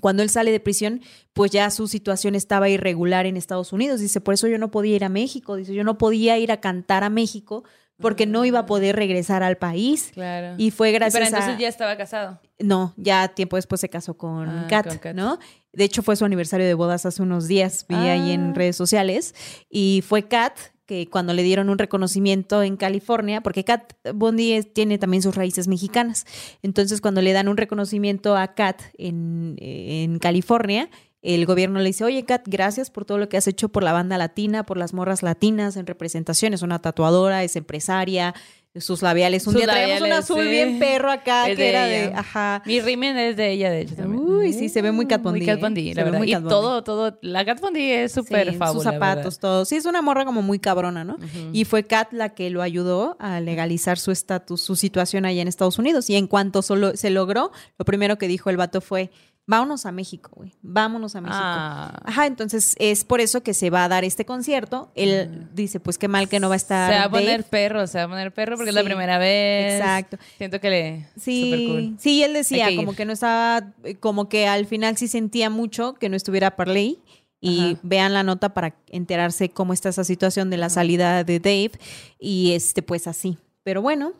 cuando 0.00 0.22
él 0.22 0.30
sale 0.30 0.52
de 0.52 0.60
prisión, 0.60 1.02
pues 1.34 1.50
ya 1.50 1.70
su 1.70 1.86
situación 1.86 2.34
estaba 2.34 2.70
irregular 2.70 3.26
en 3.26 3.36
Estados 3.36 3.72
Unidos. 3.72 4.00
Dice, 4.00 4.22
por 4.22 4.34
eso 4.34 4.46
yo 4.46 4.56
no 4.56 4.70
podía 4.70 4.96
ir 4.96 5.04
a 5.04 5.10
México. 5.10 5.56
Dice, 5.56 5.74
yo 5.74 5.84
no 5.84 5.98
podía 5.98 6.38
ir 6.38 6.50
a 6.50 6.60
cantar 6.60 7.04
a 7.04 7.10
México 7.10 7.64
porque 8.00 8.26
no 8.26 8.44
iba 8.44 8.60
a 8.60 8.66
poder 8.66 8.96
regresar 8.96 9.42
al 9.42 9.56
país. 9.56 10.10
Claro. 10.12 10.54
Y 10.56 10.70
fue 10.70 10.92
gracias 10.92 11.14
Pero 11.14 11.36
entonces 11.36 11.58
ya 11.60 11.68
estaba 11.68 11.96
casado. 11.96 12.40
No, 12.58 12.94
ya 12.96 13.28
tiempo 13.28 13.56
después 13.56 13.80
se 13.80 13.88
casó 13.88 14.16
con, 14.16 14.48
ah, 14.48 14.66
Kat, 14.68 15.04
¿no? 15.14 15.38
De 15.72 15.84
hecho, 15.84 16.02
fue 16.02 16.16
su 16.16 16.24
aniversario 16.24 16.66
de 16.66 16.74
bodas 16.74 17.06
hace 17.06 17.22
unos 17.22 17.46
días, 17.48 17.86
vi 17.88 17.96
ahí 17.96 18.32
en 18.32 18.50
ah. 18.50 18.52
redes 18.54 18.76
sociales, 18.76 19.34
y 19.70 20.02
fue 20.06 20.28
Kat 20.28 20.58
que 20.86 21.06
cuando 21.06 21.34
le 21.34 21.42
dieron 21.42 21.68
un 21.68 21.76
reconocimiento 21.76 22.62
en 22.62 22.78
California, 22.78 23.42
porque 23.42 23.62
Kat 23.62 23.92
Bondi 24.14 24.62
tiene 24.62 24.96
también 24.96 25.22
sus 25.22 25.34
raíces 25.34 25.68
mexicanas, 25.68 26.24
entonces 26.62 27.02
cuando 27.02 27.20
le 27.20 27.34
dan 27.34 27.48
un 27.48 27.58
reconocimiento 27.58 28.36
a 28.36 28.54
Kat 28.54 28.80
en, 28.96 29.56
en 29.58 30.18
California, 30.18 30.88
el 31.20 31.46
gobierno 31.46 31.80
le 31.80 31.86
dice, 31.86 32.04
oye, 32.04 32.24
Kat, 32.24 32.42
gracias 32.46 32.90
por 32.90 33.04
todo 33.04 33.18
lo 33.18 33.28
que 33.28 33.36
has 33.36 33.46
hecho 33.48 33.68
por 33.68 33.82
la 33.82 33.92
banda 33.92 34.16
latina, 34.18 34.64
por 34.64 34.78
las 34.78 34.94
morras 34.94 35.22
latinas 35.22 35.76
en 35.76 35.86
representación. 35.86 36.54
Es 36.54 36.62
una 36.62 36.78
tatuadora, 36.78 37.42
es 37.42 37.56
empresaria, 37.56 38.34
sus 38.76 39.02
labiales. 39.02 39.46
Un 39.46 39.54
día 39.54 39.66
traemos 39.66 40.02
un 40.02 40.12
azul 40.12 40.46
bien 40.48 40.78
perro 40.78 41.10
acá 41.10 41.44
que 41.46 41.68
era 41.68 41.86
de. 41.86 42.12
Ajá. 42.14 42.62
Mi 42.66 42.80
rimen 42.80 43.16
es 43.18 43.36
de 43.36 43.50
ella, 43.50 43.70
de 43.70 43.80
hecho 43.80 43.96
también. 43.96 44.22
Uy, 44.22 44.52
sí, 44.52 44.68
se 44.68 44.82
ve 44.82 44.92
muy 44.92 45.06
Kat 45.06 45.22
Muy 45.22 45.44
Kat 45.44 45.60
la 45.60 46.04
verdad. 46.04 46.22
y 46.22 46.32
todo, 46.32 46.84
todo. 46.84 47.18
La 47.22 47.44
Kat 47.44 47.58
es 47.74 48.12
súper 48.12 48.52
sí, 48.52 48.58
Sus 48.72 48.82
zapatos, 48.82 49.38
todo. 49.38 49.64
Sí, 49.64 49.76
es 49.76 49.86
una 49.86 50.02
morra 50.02 50.24
como 50.24 50.42
muy 50.42 50.58
cabrona, 50.58 51.04
¿no? 51.04 51.16
Y 51.52 51.64
fue 51.64 51.84
Kat 51.84 52.12
la 52.12 52.30
que 52.30 52.50
lo 52.50 52.62
ayudó 52.62 53.16
a 53.18 53.40
legalizar 53.40 53.98
su 53.98 54.10
estatus, 54.10 54.60
su 54.60 54.76
situación 54.76 55.24
allá 55.24 55.42
en 55.42 55.48
Estados 55.48 55.78
Unidos. 55.78 56.08
Y 56.10 56.16
en 56.16 56.26
cuanto 56.26 56.62
solo 56.62 56.96
se 56.96 57.10
logró, 57.10 57.50
lo 57.78 57.84
primero 57.84 58.18
que 58.18 58.28
dijo 58.28 58.50
el 58.50 58.56
vato 58.56 58.80
fue 58.80 59.10
vámonos 59.48 59.86
a 59.86 59.92
México, 59.92 60.30
güey, 60.36 60.52
vámonos 60.60 61.16
a 61.16 61.22
México. 61.22 61.40
Ah. 61.42 61.98
Ajá, 62.04 62.26
entonces 62.26 62.76
es 62.78 63.02
por 63.04 63.20
eso 63.20 63.42
que 63.42 63.54
se 63.54 63.70
va 63.70 63.84
a 63.84 63.88
dar 63.88 64.04
este 64.04 64.26
concierto. 64.26 64.92
Él 64.94 65.28
mm. 65.30 65.54
dice, 65.54 65.80
pues 65.80 65.96
qué 65.96 66.06
mal 66.06 66.28
que 66.28 66.38
no 66.38 66.50
va 66.50 66.54
a 66.54 66.56
estar. 66.56 66.92
Se 66.92 66.98
va 66.98 67.06
a 67.06 67.10
poner 67.10 67.44
perro, 67.44 67.86
se 67.86 67.96
va 67.96 68.04
a 68.04 68.08
poner 68.08 68.32
perro 68.32 68.56
porque 68.56 68.68
es 68.68 68.74
la 68.74 68.84
primera 68.84 69.16
vez. 69.16 69.80
Exacto. 69.80 70.18
Siento 70.36 70.60
que 70.60 70.70
le. 70.70 71.06
Sí, 71.16 71.96
sí, 71.98 72.22
él 72.22 72.34
decía 72.34 72.68
como 72.76 72.94
que 72.94 73.06
no 73.06 73.14
estaba, 73.14 73.72
como 74.00 74.28
que 74.28 74.46
al 74.46 74.66
final 74.66 74.98
sí 74.98 75.08
sentía 75.08 75.48
mucho 75.48 75.94
que 75.94 76.10
no 76.10 76.16
estuviera 76.16 76.54
Parley. 76.54 76.98
Y 77.40 77.78
vean 77.84 78.14
la 78.14 78.24
nota 78.24 78.52
para 78.52 78.74
enterarse 78.88 79.48
cómo 79.48 79.72
está 79.72 79.90
esa 79.90 80.02
situación 80.02 80.50
de 80.50 80.56
la 80.56 80.70
salida 80.70 81.22
de 81.22 81.38
Dave. 81.38 81.70
Y 82.18 82.52
este, 82.52 82.82
pues 82.82 83.06
así. 83.06 83.38
Pero 83.62 83.80
bueno, 83.80 84.12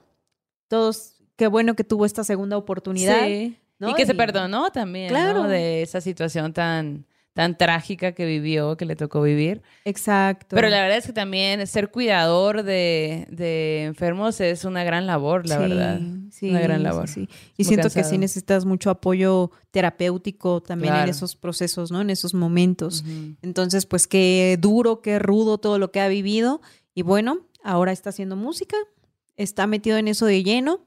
todos, 0.69 1.15
qué 1.35 1.49
bueno 1.49 1.75
que 1.75 1.83
tuvo 1.83 2.07
esta 2.07 2.23
segunda 2.23 2.57
oportunidad. 2.57 3.27
Sí 3.27 3.59
y 3.81 3.95
que 3.95 4.07
se 4.07 4.15
perdonó 4.15 4.71
también, 4.71 5.09
claro. 5.09 5.45
De 5.45 5.83
esa 5.83 6.01
situación 6.01 6.53
tan, 6.53 7.07
tan 7.39 7.57
trágica 7.57 8.11
que 8.11 8.27
vivió, 8.27 8.77
que 8.77 8.85
le 8.85 8.97
tocó 8.97 9.23
vivir. 9.23 9.63
Exacto. 9.85 10.57
Pero 10.57 10.69
la 10.69 10.83
verdad 10.83 10.99
es 10.99 11.07
que 11.07 11.13
también 11.13 11.65
ser 11.69 11.93
cuidador 11.93 12.65
de, 12.65 13.85
enfermos 13.85 14.41
es 14.41 14.65
una 14.65 14.83
gran 14.83 15.07
labor, 15.07 15.47
la 15.47 15.59
verdad. 15.59 16.01
Sí, 16.33 16.51
una 16.51 16.61
gran 16.61 16.83
labor. 16.83 17.07
Sí, 17.07 17.29
Y 17.57 17.63
siento 17.63 17.91
que 17.91 18.03
sí 18.03 18.19
necesitas 18.19 18.65
mucho 18.65 18.91
apoyo 18.91 19.53
terapéutico 19.71 20.61
también 20.61 20.95
en 20.97 21.09
esos 21.09 21.37
procesos, 21.37 21.93
¿no? 21.93 22.01
En 22.01 22.11
esos 22.11 22.35
momentos. 22.35 23.05
Entonces, 23.41 23.87
pues 23.87 24.09
qué 24.09 24.59
duro, 24.61 25.01
qué 25.01 25.21
rudo 25.21 25.59
todo 25.59 25.79
lo 25.79 25.93
que 25.93 26.01
ha 26.01 26.09
vivido. 26.09 26.61
Y 26.93 27.03
bueno, 27.03 27.47
ahora 27.63 27.93
está 27.93 28.11
haciendo 28.11 28.35
música, 28.35 28.77
está 29.37 29.69
metido 29.69 29.97
en 29.97 30.09
eso 30.09 30.27
de 30.27 30.43
lleno 30.43 30.81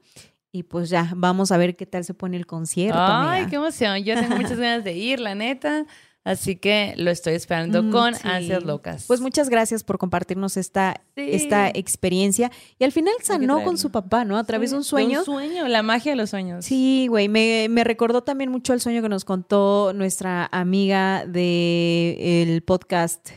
y 0.52 0.64
pues 0.64 0.90
ya, 0.90 1.10
vamos 1.16 1.50
a 1.50 1.56
ver 1.56 1.76
qué 1.76 1.86
tal 1.86 2.04
se 2.04 2.12
pone 2.12 2.36
el 2.36 2.46
concierto. 2.46 2.98
Ay, 3.00 3.46
qué 3.46 3.56
emoción. 3.56 4.04
Yo 4.04 4.14
tengo 4.14 4.36
muchas 4.36 4.58
ganas 4.58 4.84
de 4.84 4.92
ir, 4.92 5.18
la 5.18 5.34
neta. 5.34 5.86
Así 6.24 6.54
que 6.56 6.94
lo 6.98 7.10
estoy 7.10 7.34
esperando 7.34 7.82
mm, 7.82 7.90
con 7.90 8.14
ansias 8.22 8.62
locas. 8.62 9.06
Pues 9.08 9.20
muchas 9.20 9.48
gracias 9.48 9.82
por 9.82 9.98
compartirnos 9.98 10.56
esta, 10.56 11.00
esta 11.16 11.68
experiencia. 11.68 12.52
Y 12.78 12.84
al 12.84 12.92
final 12.92 13.14
sanó 13.22 13.64
con 13.64 13.76
su 13.76 13.90
papá, 13.90 14.24
¿no? 14.24 14.36
A 14.36 14.44
través 14.44 14.70
de 14.70 14.76
un 14.76 14.84
sueño. 14.84 15.20
un 15.20 15.24
sueño, 15.24 15.66
la 15.66 15.82
magia 15.82 16.12
de 16.12 16.16
los 16.16 16.30
sueños. 16.30 16.64
Sí, 16.64 17.06
güey. 17.08 17.28
Me, 17.28 17.66
me, 17.70 17.82
recordó 17.82 18.22
también 18.22 18.50
mucho 18.50 18.72
el 18.72 18.80
sueño 18.80 19.02
que 19.02 19.08
nos 19.08 19.24
contó 19.24 19.92
nuestra 19.94 20.48
amiga 20.52 21.24
del 21.26 22.16
el 22.20 22.62
podcast. 22.62 23.30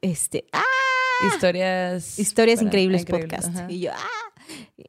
Este. 0.00 0.46
¡Ah! 0.52 0.62
Historias. 1.32 2.18
Historias 2.18 2.60
increíbles, 2.60 3.04
podcast. 3.04 3.70
Y 3.70 3.80
yo, 3.80 3.92
¡ah! 3.92 4.26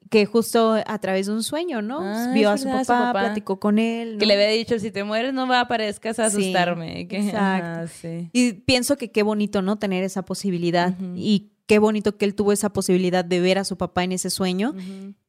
Que 0.09 0.25
justo 0.25 0.75
a 0.85 0.99
través 0.99 1.27
de 1.27 1.33
un 1.33 1.43
sueño, 1.43 1.81
¿no? 1.81 1.99
Ah, 2.01 2.31
Vio 2.33 2.49
a 2.49 2.57
su 2.57 2.69
papá, 2.69 3.11
platicó 3.11 3.59
con 3.59 3.79
él. 3.79 4.17
Que 4.17 4.25
le 4.25 4.33
había 4.33 4.49
dicho, 4.49 4.79
si 4.79 4.91
te 4.91 5.03
mueres 5.03 5.33
no 5.33 5.47
va 5.47 5.61
aparezcas 5.61 6.19
a 6.19 6.25
asustarme. 6.25 7.01
exacto. 7.09 7.91
Y 8.33 8.53
pienso 8.53 8.97
que 8.97 9.11
qué 9.11 9.23
bonito, 9.23 9.61
¿no? 9.61 9.77
Tener 9.77 10.03
esa 10.03 10.23
posibilidad. 10.23 10.95
Y 11.15 11.51
qué 11.65 11.79
bonito 11.79 12.17
que 12.17 12.25
él 12.25 12.35
tuvo 12.35 12.51
esa 12.51 12.71
posibilidad 12.71 13.25
de 13.25 13.39
ver 13.39 13.57
a 13.57 13.63
su 13.63 13.77
papá 13.77 14.03
en 14.03 14.13
ese 14.13 14.29
sueño. 14.29 14.73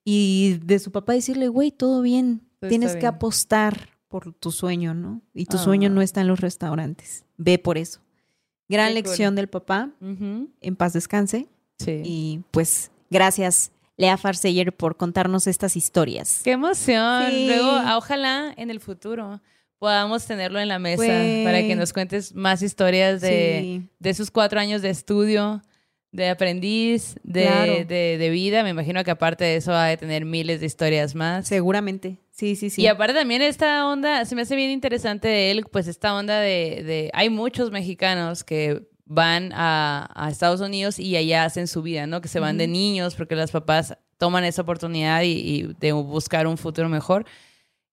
Y 0.05 0.59
de 0.65 0.79
su 0.79 0.93
papá 0.93 1.13
decirle, 1.13 1.49
güey, 1.49 1.71
todo 1.71 2.03
bien. 2.03 2.43
Tienes 2.69 2.97
que 2.97 3.07
apostar 3.07 3.91
por 4.09 4.33
tu 4.33 4.51
sueño, 4.51 4.95
¿no? 4.95 5.21
Y 5.35 5.47
tu 5.47 5.59
sueño 5.59 5.91
no 5.91 6.01
ah. 6.01 6.05
está 6.05 6.23
en 6.23 6.29
los 6.29 6.41
restaurantes. 6.41 7.25
Ve 7.37 7.59
por 7.59 7.79
eso. 7.79 8.01
Gran 8.69 8.95
lección 8.95 9.35
del 9.35 9.49
papá. 9.49 9.91
En 10.01 10.77
paz 10.77 10.93
descanse. 10.93 11.49
Sí. 11.79 12.03
Y 12.05 12.41
pues 12.51 12.91
gracias 13.11 13.71
Lea 13.99 14.17
Farseyer 14.17 14.73
por 14.73 14.97
contarnos 14.97 15.49
estas 15.49 15.77
historias. 15.77 16.41
¡Qué 16.45 16.53
emoción! 16.53 17.47
Luego, 17.47 17.69
ah, 17.69 17.99
ojalá 17.99 18.55
en 18.57 18.71
el 18.71 18.79
futuro 18.81 19.43
podamos 19.79 20.25
tenerlo 20.25 20.61
en 20.61 20.69
la 20.69 20.79
mesa 20.79 21.03
para 21.45 21.63
que 21.63 21.75
nos 21.77 21.93
cuentes 21.93 22.35
más 22.35 22.63
historias 22.63 23.21
de, 23.21 23.83
de 23.99 24.15
sus 24.15 24.31
cuatro 24.31 24.61
años 24.61 24.83
de 24.83 24.91
estudio, 24.91 25.63
de 26.13 26.29
aprendiz, 26.29 27.17
de, 27.25 27.85
de, 27.87 28.31
vida. 28.31 28.63
Me 28.63 28.71
imagino 28.71 29.03
que 29.03 29.11
aparte 29.11 29.45
de 29.45 29.57
eso 29.57 29.73
va 29.73 29.89
a 29.89 29.97
tener 29.97 30.25
miles 30.25 30.61
de 30.61 30.67
historias 30.67 31.17
más. 31.17 31.49
Seguramente. 31.49 32.19
Sí, 32.31 32.55
sí, 32.55 32.71
sí. 32.71 32.83
Y 32.83 32.87
aparte 32.87 33.15
también 33.15 33.43
esta 33.43 33.87
onda, 33.89 34.25
se 34.25 34.37
me 34.37 34.43
hace 34.43 34.55
bien 34.55 34.71
interesante 34.71 35.27
de 35.27 35.51
él, 35.51 35.65
pues 35.71 35.89
esta 35.89 36.15
onda 36.15 36.39
de, 36.39 36.85
de 36.85 37.11
hay 37.15 37.31
muchos 37.31 37.73
mexicanos 37.73 38.45
que 38.45 38.89
van 39.09 39.51
a, 39.55 40.29
Estados 40.31 40.61
Unidos 40.61 40.99
y 40.99 41.17
allá 41.17 41.45
hacen 41.45 41.67
su 41.67 41.83
vida, 41.83 42.07
¿no? 42.07 42.21
Que 42.21 42.29
se 42.29 42.41
van 42.41 42.59
de 42.59 42.69
niños 42.69 43.15
porque 43.15 43.35
las 43.35 43.51
papás 43.51 43.97
toman 44.19 44.45
esa 44.45 44.63
oportunidad 44.63 45.23
y, 45.25 45.75
de 45.81 45.93
buscar 45.93 46.47
un 46.47 46.59
futuro 46.59 46.89
mejor. 46.89 47.25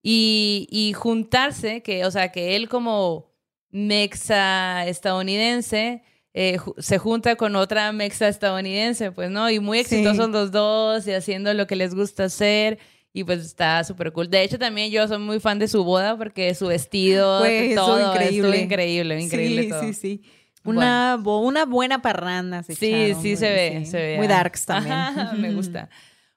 y, 0.03 0.93
juntarse, 0.95 1.81
que, 1.81 2.05
o 2.05 2.11
sea, 2.11 2.31
que 2.31 2.55
él 2.55 2.69
como 2.69 3.33
mexa 3.71 4.85
estadounidense 4.87 6.03
eh, 6.37 6.59
se 6.79 6.97
junta 6.97 7.37
con 7.37 7.55
otra 7.55 7.93
mexa 7.93 8.27
estadounidense, 8.27 9.13
pues, 9.13 9.31
¿no? 9.31 9.49
Y 9.49 9.61
muy 9.61 9.79
exitosos 9.79 10.29
los 10.29 10.51
dos 10.51 11.07
y 11.07 11.13
haciendo 11.13 11.53
lo 11.53 11.65
que 11.65 11.77
les 11.77 11.95
gusta 11.95 12.25
hacer. 12.25 12.77
Y 13.13 13.23
pues 13.23 13.39
está 13.39 13.81
súper 13.85 14.11
cool. 14.11 14.29
De 14.29 14.43
hecho, 14.43 14.59
también 14.59 14.91
yo 14.91 15.07
soy 15.07 15.19
muy 15.19 15.39
fan 15.39 15.59
de 15.59 15.69
su 15.69 15.85
boda 15.85 16.17
porque 16.17 16.53
su 16.53 16.67
vestido, 16.67 17.39
todo, 17.73 18.11
increíble. 18.11 18.57
increíble, 18.57 19.21
increíble 19.21 19.63
sí, 19.63 19.69
todo. 19.69 19.81
Sí, 19.81 19.93
sí, 19.93 20.21
Una, 20.65 21.15
una 21.23 21.65
buena 21.65 22.01
parranda. 22.01 22.63
sí, 22.63 23.13
sí, 23.21 23.37
se 23.37 23.49
ve, 23.49 23.85
se 23.85 23.97
ve. 23.97 24.17
Muy 24.17 24.27
darks 24.27 24.65
también. 24.65 24.95
me 25.39 25.53
gusta. 25.55 25.89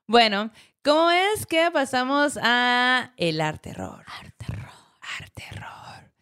Bueno, 0.06 0.50
¿cómo 0.84 1.10
es 1.10 1.46
que 1.46 1.70
pasamos 1.72 2.38
a 2.42 3.12
el 3.16 3.40
arte 3.40 3.70
terror? 3.70 4.04
Arte 4.06 4.32
terror. 4.36 4.68
Arte 5.18 5.32
terror. 5.50 6.12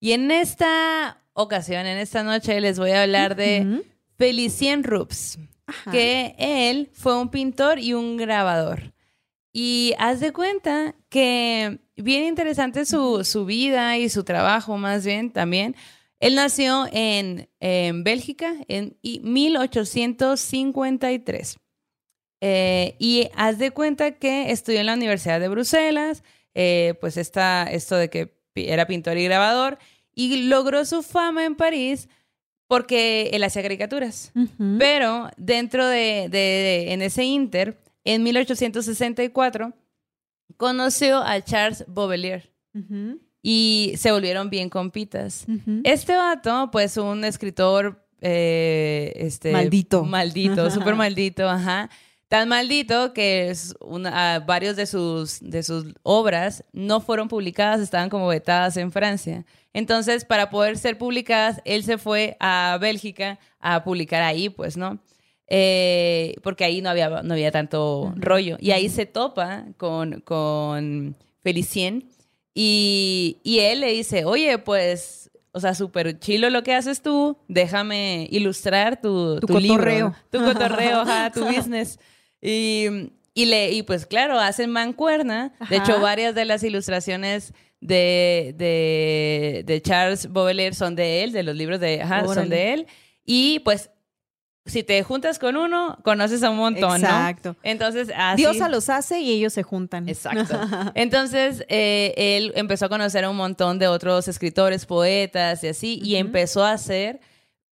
Y 0.00 0.12
en 0.12 0.30
esta 0.30 1.18
ocasión, 1.32 1.86
en 1.86 1.98
esta 1.98 2.22
noche, 2.22 2.60
les 2.60 2.78
voy 2.78 2.90
a 2.90 3.02
hablar 3.02 3.36
de 3.36 3.82
Felicien 4.16 4.84
Rups, 4.84 5.38
que 5.90 6.34
él 6.38 6.90
fue 6.92 7.18
un 7.18 7.30
pintor 7.30 7.78
y 7.78 7.94
un 7.94 8.16
grabador. 8.16 8.92
Y 9.52 9.94
haz 9.98 10.20
de 10.20 10.32
cuenta 10.32 10.94
que 11.08 11.78
bien 11.96 12.24
interesante 12.24 12.84
su, 12.84 13.24
su 13.24 13.44
vida 13.44 13.96
y 13.98 14.08
su 14.08 14.24
trabajo 14.24 14.76
más 14.76 15.06
bien 15.06 15.30
también. 15.30 15.76
Él 16.20 16.36
nació 16.36 16.86
en, 16.92 17.48
en 17.60 18.04
Bélgica 18.04 18.54
en 18.68 18.96
1853. 19.02 21.58
Eh, 22.40 22.96
y 22.98 23.28
haz 23.36 23.58
de 23.58 23.70
cuenta 23.70 24.12
que 24.12 24.50
estudió 24.50 24.80
en 24.80 24.86
la 24.86 24.94
Universidad 24.94 25.40
de 25.40 25.48
Bruselas, 25.48 26.22
eh, 26.54 26.94
pues 27.00 27.16
está 27.16 27.64
esto 27.64 27.96
de 27.96 28.10
que 28.10 28.34
era 28.54 28.86
pintor 28.86 29.16
y 29.16 29.24
grabador, 29.24 29.78
y 30.14 30.48
logró 30.48 30.84
su 30.84 31.02
fama 31.02 31.44
en 31.44 31.56
París 31.56 32.08
porque 32.66 33.30
él 33.32 33.44
hacía 33.44 33.62
caricaturas. 33.62 34.32
Pero 34.78 35.30
dentro 35.36 35.86
de, 35.86 36.28
de, 36.30 36.92
en 36.92 37.02
ese 37.02 37.24
inter, 37.24 37.78
en 38.04 38.22
1864 38.22 39.74
conoció 40.56 41.18
a 41.18 41.42
Charles 41.42 41.84
Baudelaire 41.88 42.50
y 43.46 43.92
se 43.98 44.10
volvieron 44.10 44.48
bien 44.48 44.70
compitas. 44.70 45.44
Este 45.84 46.16
vato, 46.16 46.70
pues 46.72 46.96
un 46.96 47.24
escritor 47.24 48.02
eh, 48.22 49.12
este, 49.16 49.52
maldito. 49.52 50.02
Maldito, 50.02 50.70
súper 50.70 50.94
maldito, 50.94 51.46
ajá. 51.46 51.90
Tan 52.28 52.48
maldito 52.48 53.12
que 53.12 53.50
es 53.50 53.74
una, 53.82 54.38
varios 54.40 54.76
de 54.76 54.86
sus, 54.86 55.40
de 55.42 55.62
sus 55.62 55.94
obras 56.02 56.64
no 56.72 57.02
fueron 57.02 57.28
publicadas, 57.28 57.82
estaban 57.82 58.08
como 58.08 58.28
vetadas 58.28 58.78
en 58.78 58.90
Francia. 58.90 59.44
Entonces, 59.74 60.24
para 60.24 60.48
poder 60.48 60.78
ser 60.78 60.96
publicadas, 60.96 61.60
él 61.66 61.84
se 61.84 61.98
fue 61.98 62.38
a 62.40 62.78
Bélgica 62.80 63.38
a 63.60 63.84
publicar 63.84 64.22
ahí, 64.22 64.48
pues, 64.48 64.78
¿no? 64.78 65.00
Eh, 65.48 66.34
porque 66.42 66.64
ahí 66.64 66.80
no 66.80 66.88
había, 66.88 67.10
no 67.22 67.34
había 67.34 67.52
tanto 67.52 68.14
rollo. 68.16 68.56
Y 68.58 68.70
ahí 68.70 68.88
se 68.88 69.04
topa 69.04 69.66
con, 69.76 70.22
con 70.22 71.14
Felicien 71.42 72.08
y, 72.54 73.38
y 73.42 73.58
él 73.58 73.80
le 73.80 73.92
dice, 73.92 74.24
oye, 74.24 74.58
pues, 74.58 75.30
o 75.50 75.60
sea, 75.60 75.74
súper 75.74 76.18
chilo 76.18 76.50
lo 76.50 76.62
que 76.62 76.74
haces 76.74 77.02
tú, 77.02 77.36
déjame 77.48 78.28
ilustrar 78.30 79.00
tu, 79.00 79.40
tu, 79.40 79.46
cotorreo. 79.48 80.14
tu 80.30 80.38
cotorreo, 80.38 81.04
tu 81.34 81.44
business. 81.44 81.98
Y, 82.40 83.10
y, 83.34 83.46
le, 83.46 83.72
y 83.72 83.82
pues 83.82 84.06
claro, 84.06 84.38
hacen 84.38 84.70
mancuerna. 84.70 85.52
De 85.68 85.76
hecho, 85.76 86.00
varias 86.00 86.34
de 86.34 86.44
las 86.44 86.62
ilustraciones 86.62 87.52
de, 87.80 88.54
de, 88.56 89.64
de, 89.66 89.82
Charles 89.82 90.32
Baudelaire 90.32 90.74
son 90.74 90.94
de 90.94 91.24
él, 91.24 91.32
de 91.32 91.42
los 91.42 91.56
libros 91.56 91.80
de, 91.80 92.02
ajá, 92.02 92.24
son 92.32 92.48
de 92.48 92.72
él. 92.72 92.86
Y 93.24 93.60
pues 93.60 93.90
si 94.66 94.82
te 94.82 95.02
juntas 95.02 95.38
con 95.38 95.56
uno, 95.56 95.98
conoces 96.02 96.42
a 96.42 96.50
un 96.50 96.56
montón, 96.56 97.02
Exacto. 97.02 97.54
Entonces, 97.62 98.08
así... 98.16 98.42
Dios 98.42 98.56
los 98.70 98.88
hace 98.88 99.20
y 99.20 99.30
ellos 99.30 99.52
se 99.52 99.62
juntan. 99.62 100.08
Exacto. 100.08 100.58
Entonces, 100.94 101.64
eh, 101.68 102.14
él 102.16 102.52
empezó 102.56 102.86
a 102.86 102.88
conocer 102.88 103.24
a 103.24 103.30
un 103.30 103.36
montón 103.36 103.78
de 103.78 103.88
otros 103.88 104.26
escritores, 104.26 104.86
poetas 104.86 105.62
y 105.64 105.68
así, 105.68 106.00
y 106.02 106.16
empezó 106.16 106.64
a 106.64 106.72
hacer 106.72 107.20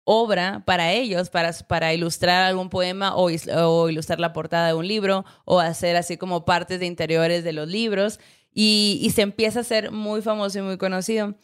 obra 0.04 0.62
para 0.64 0.92
ellos, 0.92 1.28
para, 1.28 1.52
para 1.52 1.92
ilustrar 1.92 2.44
algún 2.44 2.70
poema 2.70 3.14
o, 3.14 3.28
o, 3.28 3.90
ilustrar 3.90 4.18
la 4.18 4.32
portada 4.32 4.68
de 4.68 4.74
un 4.74 4.88
libro 4.88 5.26
o 5.44 5.60
hacer 5.60 5.96
así 5.96 6.16
como 6.16 6.46
partes 6.46 6.80
de 6.80 6.86
interiores 6.86 7.44
de 7.44 7.52
los 7.52 7.68
libros 7.68 8.18
y, 8.54 8.98
y 9.02 9.10
se 9.10 9.20
empieza 9.20 9.60
a 9.60 9.64
ser 9.64 9.92
muy 9.92 10.22
famoso 10.22 10.58
y 10.60 10.62
muy 10.62 10.78
conocido. 10.78 11.34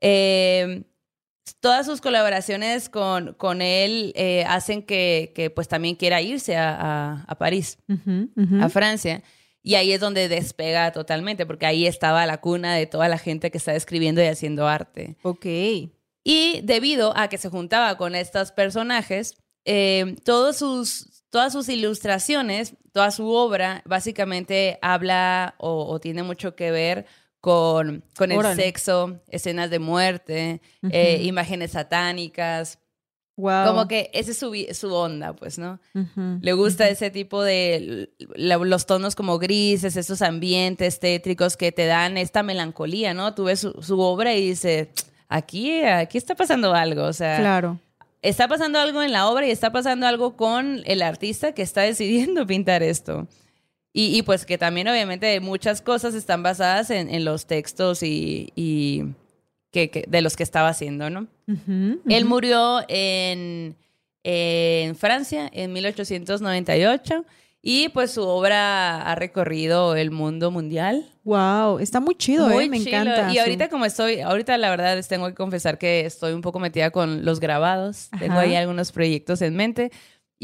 Eh, 0.00 0.84
todas 1.60 1.86
sus 1.86 2.00
colaboraciones 2.00 2.88
con, 2.88 3.34
con 3.34 3.62
él 3.62 4.12
eh, 4.16 4.44
hacen 4.48 4.82
que, 4.82 5.32
que, 5.34 5.50
pues 5.50 5.68
también 5.68 5.94
quiera 5.94 6.20
irse 6.20 6.56
a, 6.56 7.24
a, 7.26 7.34
París, 7.36 7.78
a 8.60 8.68
Francia. 8.68 9.22
Y 9.62 9.76
ahí 9.76 9.92
es 9.92 10.00
donde 10.00 10.28
despega 10.28 10.92
totalmente, 10.92 11.46
porque 11.46 11.66
ahí 11.66 11.86
estaba 11.86 12.26
la 12.26 12.38
cuna 12.40 12.74
de 12.74 12.86
toda 12.86 13.08
la 13.08 13.18
gente 13.18 13.50
que 13.50 13.58
está 13.58 13.74
escribiendo 13.74 14.22
y 14.22 14.26
haciendo 14.26 14.68
arte. 14.68 15.16
Ok. 15.22 15.46
Y 16.22 16.60
debido 16.62 17.16
a 17.16 17.28
que 17.28 17.38
se 17.38 17.50
juntaba 17.50 17.96
con 17.96 18.14
estos 18.14 18.52
personajes, 18.52 19.34
eh, 19.64 20.16
todos 20.24 20.56
sus, 20.56 21.24
todas 21.30 21.52
sus 21.52 21.68
ilustraciones, 21.68 22.74
toda 22.92 23.10
su 23.10 23.28
obra, 23.30 23.82
básicamente 23.86 24.78
habla 24.82 25.54
o, 25.58 25.86
o 25.86 25.98
tiene 25.98 26.22
mucho 26.22 26.54
que 26.54 26.70
ver 26.70 27.06
con, 27.44 28.02
con 28.16 28.32
el 28.32 28.56
sexo, 28.56 29.20
escenas 29.28 29.68
de 29.68 29.78
muerte, 29.78 30.62
eh, 30.88 31.20
imágenes 31.24 31.72
satánicas. 31.72 32.78
Wow. 33.36 33.66
Como 33.66 33.86
que 33.86 34.10
esa 34.14 34.30
es 34.30 34.38
su, 34.38 34.54
su 34.72 34.94
onda, 34.94 35.34
pues, 35.34 35.58
¿no? 35.58 35.78
Le 36.40 36.52
gusta 36.54 36.88
ese 36.88 37.10
tipo 37.10 37.42
de 37.42 38.08
los 38.38 38.86
tonos 38.86 39.14
como 39.14 39.38
grises, 39.38 39.94
esos 39.98 40.22
ambientes 40.22 41.00
tétricos 41.00 41.58
que 41.58 41.70
te 41.70 41.84
dan 41.84 42.16
esta 42.16 42.42
melancolía, 42.42 43.12
¿no? 43.12 43.34
Tú 43.34 43.44
ves 43.44 43.60
su, 43.60 43.74
su 43.82 44.00
obra 44.00 44.32
y 44.32 44.48
dices, 44.48 44.88
aquí, 45.28 45.82
aquí 45.82 46.16
está 46.16 46.34
pasando 46.34 46.72
algo, 46.72 47.02
o 47.02 47.12
sea. 47.12 47.36
Claro. 47.40 47.78
Está 48.22 48.48
pasando 48.48 48.78
algo 48.78 49.02
en 49.02 49.12
la 49.12 49.28
obra 49.28 49.46
y 49.46 49.50
está 49.50 49.70
pasando 49.70 50.06
algo 50.06 50.34
con 50.34 50.80
el 50.86 51.02
artista 51.02 51.52
que 51.52 51.60
está 51.60 51.82
decidiendo 51.82 52.46
pintar 52.46 52.82
esto. 52.82 53.28
Y, 53.96 54.22
pues 54.22 54.44
que 54.44 54.58
también 54.58 54.88
obviamente 54.88 55.38
muchas 55.38 55.80
cosas 55.80 56.14
están 56.14 56.42
basadas 56.42 56.90
en, 56.90 57.24
los 57.24 57.46
textos 57.46 58.02
y, 58.02 58.52
que, 59.70 60.04
de 60.08 60.20
los 60.20 60.36
que 60.36 60.42
estaba 60.42 60.68
haciendo, 60.68 61.10
¿no? 61.10 61.28
Él 62.08 62.24
murió 62.24 62.80
en, 62.88 63.76
en 64.24 64.96
Francia 64.96 65.48
en 65.52 65.72
1898 65.72 67.24
y 67.66 67.88
pues 67.88 68.10
su 68.10 68.22
obra 68.22 69.00
ha 69.00 69.14
recorrido 69.14 69.96
el 69.96 70.10
mundo 70.10 70.50
mundial. 70.50 71.10
Wow, 71.24 71.78
está 71.78 71.98
muy 71.98 72.14
chido, 72.14 72.50
eh, 72.50 72.68
me 72.68 72.76
encanta. 72.76 73.32
Y 73.32 73.38
ahorita 73.38 73.70
como 73.70 73.86
estoy, 73.86 74.20
ahorita 74.20 74.58
la 74.58 74.68
verdad 74.68 74.96
les 74.96 75.08
tengo 75.08 75.28
que 75.28 75.34
confesar 75.34 75.78
que 75.78 76.04
estoy 76.04 76.34
un 76.34 76.42
poco 76.42 76.58
metida 76.58 76.90
con 76.90 77.24
los 77.24 77.40
grabados. 77.40 78.10
Tengo 78.18 78.38
ahí 78.38 78.54
algunos 78.54 78.92
proyectos 78.92 79.40
en 79.40 79.56
mente, 79.56 79.92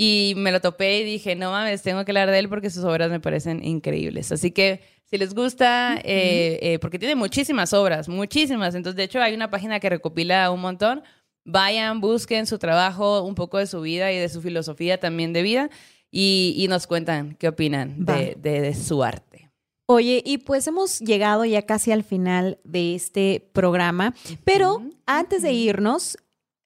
y 0.03 0.33
me 0.35 0.51
lo 0.51 0.63
topé 0.63 1.01
y 1.01 1.05
dije, 1.05 1.37
no 1.37 1.51
mames, 1.51 1.83
tengo 1.83 2.03
que 2.07 2.13
hablar 2.13 2.31
de 2.31 2.39
él 2.39 2.49
porque 2.49 2.71
sus 2.71 2.85
obras 2.85 3.11
me 3.11 3.21
parecen 3.21 3.63
increíbles. 3.63 4.33
Así 4.33 4.51
que 4.51 4.81
si 5.05 5.19
les 5.19 5.35
gusta, 5.35 5.97
eh, 6.03 6.59
eh, 6.63 6.79
porque 6.79 6.99
tiene 6.99 7.17
muchísimas 7.17 7.75
obras, 7.75 8.09
muchísimas. 8.09 8.75
Entonces, 8.75 8.97
de 8.97 9.03
hecho, 9.03 9.21
hay 9.21 9.35
una 9.35 9.51
página 9.51 9.79
que 9.79 9.91
recopila 9.91 10.51
un 10.53 10.63
montón. 10.63 11.03
Vayan, 11.45 12.01
busquen 12.01 12.47
su 12.47 12.59
trabajo, 12.59 13.23
un 13.25 13.35
poco 13.35 13.59
de 13.59 13.67
su 13.67 13.83
vida 13.83 14.11
y 14.11 14.17
de 14.17 14.31
su 14.31 14.41
filosofía 14.41 14.99
también 14.99 15.35
de 15.35 15.43
vida 15.43 15.69
y, 16.11 16.65
nos 16.71 16.87
cuentan 16.87 17.35
qué 17.35 17.49
opinan 17.49 18.03
de, 18.03 18.39
de, 18.41 18.75
su 18.75 19.03
arte. 19.05 19.51
Oye, 19.85 20.23
y 20.25 20.39
pues 20.39 20.67
hemos 20.67 21.01
llegado 21.01 21.45
ya 21.45 21.67
casi 21.67 21.93
al 21.93 22.05
final 22.05 22.59
de 22.65 22.95
este 22.95 23.51
programa, 23.53 24.15
pero 24.45 24.83
antes 25.05 25.43
de 25.43 25.53
irnos, 25.53 26.17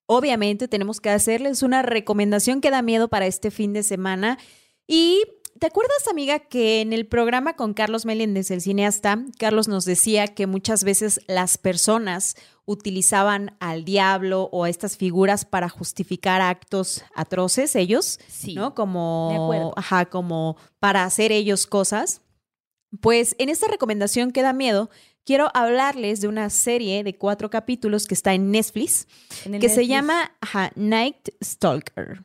obviamente 0.05 0.67
tenemos 0.67 1.01
que 1.01 1.09
hacerles 1.09 1.63
una 1.63 1.81
recomendación 1.81 2.61
que 2.61 2.71
da 2.71 2.81
miedo 2.81 3.07
para 3.07 3.27
este 3.27 3.51
fin 3.51 3.73
de 3.73 3.83
semana. 3.83 4.37
Y 4.87 5.21
¿te 5.59 5.67
acuerdas, 5.67 6.07
amiga, 6.09 6.39
que 6.39 6.81
en 6.81 6.93
el 6.93 7.07
programa 7.07 7.55
con 7.55 7.73
Carlos 7.73 8.05
Meléndez, 8.05 8.51
el 8.51 8.61
cineasta, 8.61 9.23
Carlos 9.39 9.67
nos 9.67 9.85
decía 9.85 10.27
que 10.27 10.47
muchas 10.47 10.83
veces 10.83 11.21
las 11.27 11.57
personas 11.57 12.35
utilizaban 12.65 13.55
al 13.59 13.85
diablo 13.85 14.49
o 14.51 14.63
a 14.63 14.69
estas 14.69 14.97
figuras 14.97 15.45
para 15.45 15.69
justificar 15.69 16.41
actos 16.41 17.03
atroces, 17.15 17.75
ellos, 17.75 18.19
sí, 18.27 18.55
¿no? 18.55 18.73
Como, 18.73 19.73
ajá, 19.75 20.05
como 20.05 20.57
para 20.79 21.03
hacer 21.03 21.31
ellos 21.31 21.67
cosas. 21.67 22.21
Pues 23.01 23.35
en 23.39 23.49
esta 23.49 23.67
recomendación 23.67 24.31
que 24.31 24.41
da 24.41 24.53
miedo, 24.53 24.89
quiero 25.25 25.49
hablarles 25.53 26.21
de 26.21 26.27
una 26.27 26.49
serie 26.49 27.03
de 27.03 27.15
cuatro 27.17 27.49
capítulos 27.49 28.07
que 28.07 28.13
está 28.13 28.33
en 28.33 28.51
Netflix, 28.51 29.07
que 29.59 29.69
se 29.69 29.87
llama 29.87 30.31
Night 30.75 31.29
Stalker. 31.43 32.23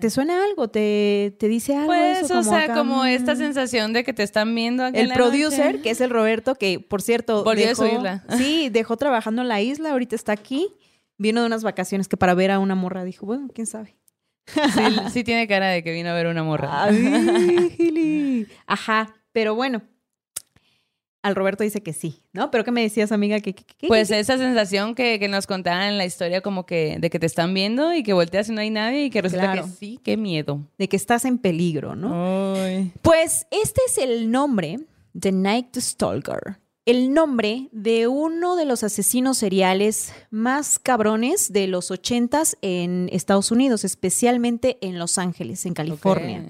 ¿Te 0.00 0.10
suena 0.10 0.44
algo? 0.44 0.68
¿Te, 0.68 1.34
te 1.38 1.48
dice 1.48 1.74
algo? 1.74 1.86
Pues, 1.86 2.30
o 2.30 2.42
sea, 2.42 2.74
como 2.74 3.06
esta 3.06 3.34
mm. 3.34 3.38
sensación 3.38 3.92
de 3.94 4.04
que 4.04 4.12
te 4.12 4.22
están 4.22 4.54
viendo 4.54 4.86
El 4.86 5.08
producer, 5.14 5.80
que 5.80 5.90
es 5.90 6.02
el 6.02 6.10
Roberto, 6.10 6.54
que 6.54 6.78
por 6.78 7.00
cierto. 7.00 7.42
Volvió 7.42 7.66
dejó, 7.66 7.86
su 7.86 7.94
isla. 7.94 8.24
Sí, 8.36 8.68
dejó 8.68 8.98
trabajando 8.98 9.40
en 9.40 9.48
la 9.48 9.62
isla, 9.62 9.92
ahorita 9.92 10.14
está 10.14 10.32
aquí. 10.32 10.68
Vino 11.16 11.40
de 11.40 11.46
unas 11.46 11.62
vacaciones 11.62 12.06
que 12.06 12.18
para 12.18 12.34
ver 12.34 12.50
a 12.50 12.58
una 12.58 12.74
morra 12.74 13.04
dijo, 13.04 13.24
bueno, 13.26 13.48
quién 13.54 13.66
sabe. 13.66 13.96
Sí, 15.12 15.22
tiene 15.24 15.46
cara 15.46 15.68
de 15.68 15.82
que 15.82 15.92
vino 15.92 16.10
a 16.10 16.14
ver 16.14 16.26
una 16.26 16.42
morra. 16.42 16.88
Ajá, 18.66 19.14
pero 19.32 19.54
bueno, 19.54 19.82
al 21.22 21.34
Roberto 21.34 21.64
dice 21.64 21.82
que 21.82 21.92
sí, 21.92 22.22
¿no? 22.32 22.50
Pero 22.50 22.64
¿qué 22.64 22.70
me 22.70 22.82
decías, 22.82 23.12
amiga? 23.12 23.40
¿Qué, 23.40 23.54
pues 23.86 24.10
esa 24.10 24.38
sensación 24.38 24.94
que, 24.94 25.18
que, 25.18 25.28
nos 25.28 25.46
contaban 25.46 25.88
en 25.88 25.98
la 25.98 26.06
historia 26.06 26.40
como 26.40 26.64
que 26.64 26.96
de 26.98 27.10
que 27.10 27.18
te 27.18 27.26
están 27.26 27.52
viendo 27.52 27.92
y 27.92 28.02
que 28.02 28.12
volteas 28.12 28.48
y 28.48 28.52
no 28.52 28.60
hay 28.60 28.70
nadie 28.70 29.04
y 29.04 29.10
que 29.10 29.22
resulta 29.22 29.52
que 29.52 29.64
sí, 29.64 30.00
qué 30.02 30.16
miedo. 30.16 30.66
De 30.78 30.88
que 30.88 30.96
estás 30.96 31.24
en 31.24 31.38
peligro, 31.38 31.94
¿no? 31.94 32.54
Pues 33.02 33.46
este 33.50 33.80
es 33.86 33.98
el 33.98 34.30
nombre 34.30 34.80
de 35.12 35.32
Night 35.32 35.76
Stalker. 35.76 36.58
El 36.86 37.12
nombre 37.12 37.68
de 37.72 38.08
uno 38.08 38.56
de 38.56 38.64
los 38.64 38.82
asesinos 38.82 39.38
seriales 39.38 40.12
más 40.30 40.78
cabrones 40.78 41.52
de 41.52 41.66
los 41.66 41.90
ochentas 41.90 42.56
en 42.62 43.10
Estados 43.12 43.50
Unidos, 43.50 43.84
especialmente 43.84 44.78
en 44.80 44.98
Los 44.98 45.18
Ángeles, 45.18 45.66
en 45.66 45.74
California. 45.74 46.44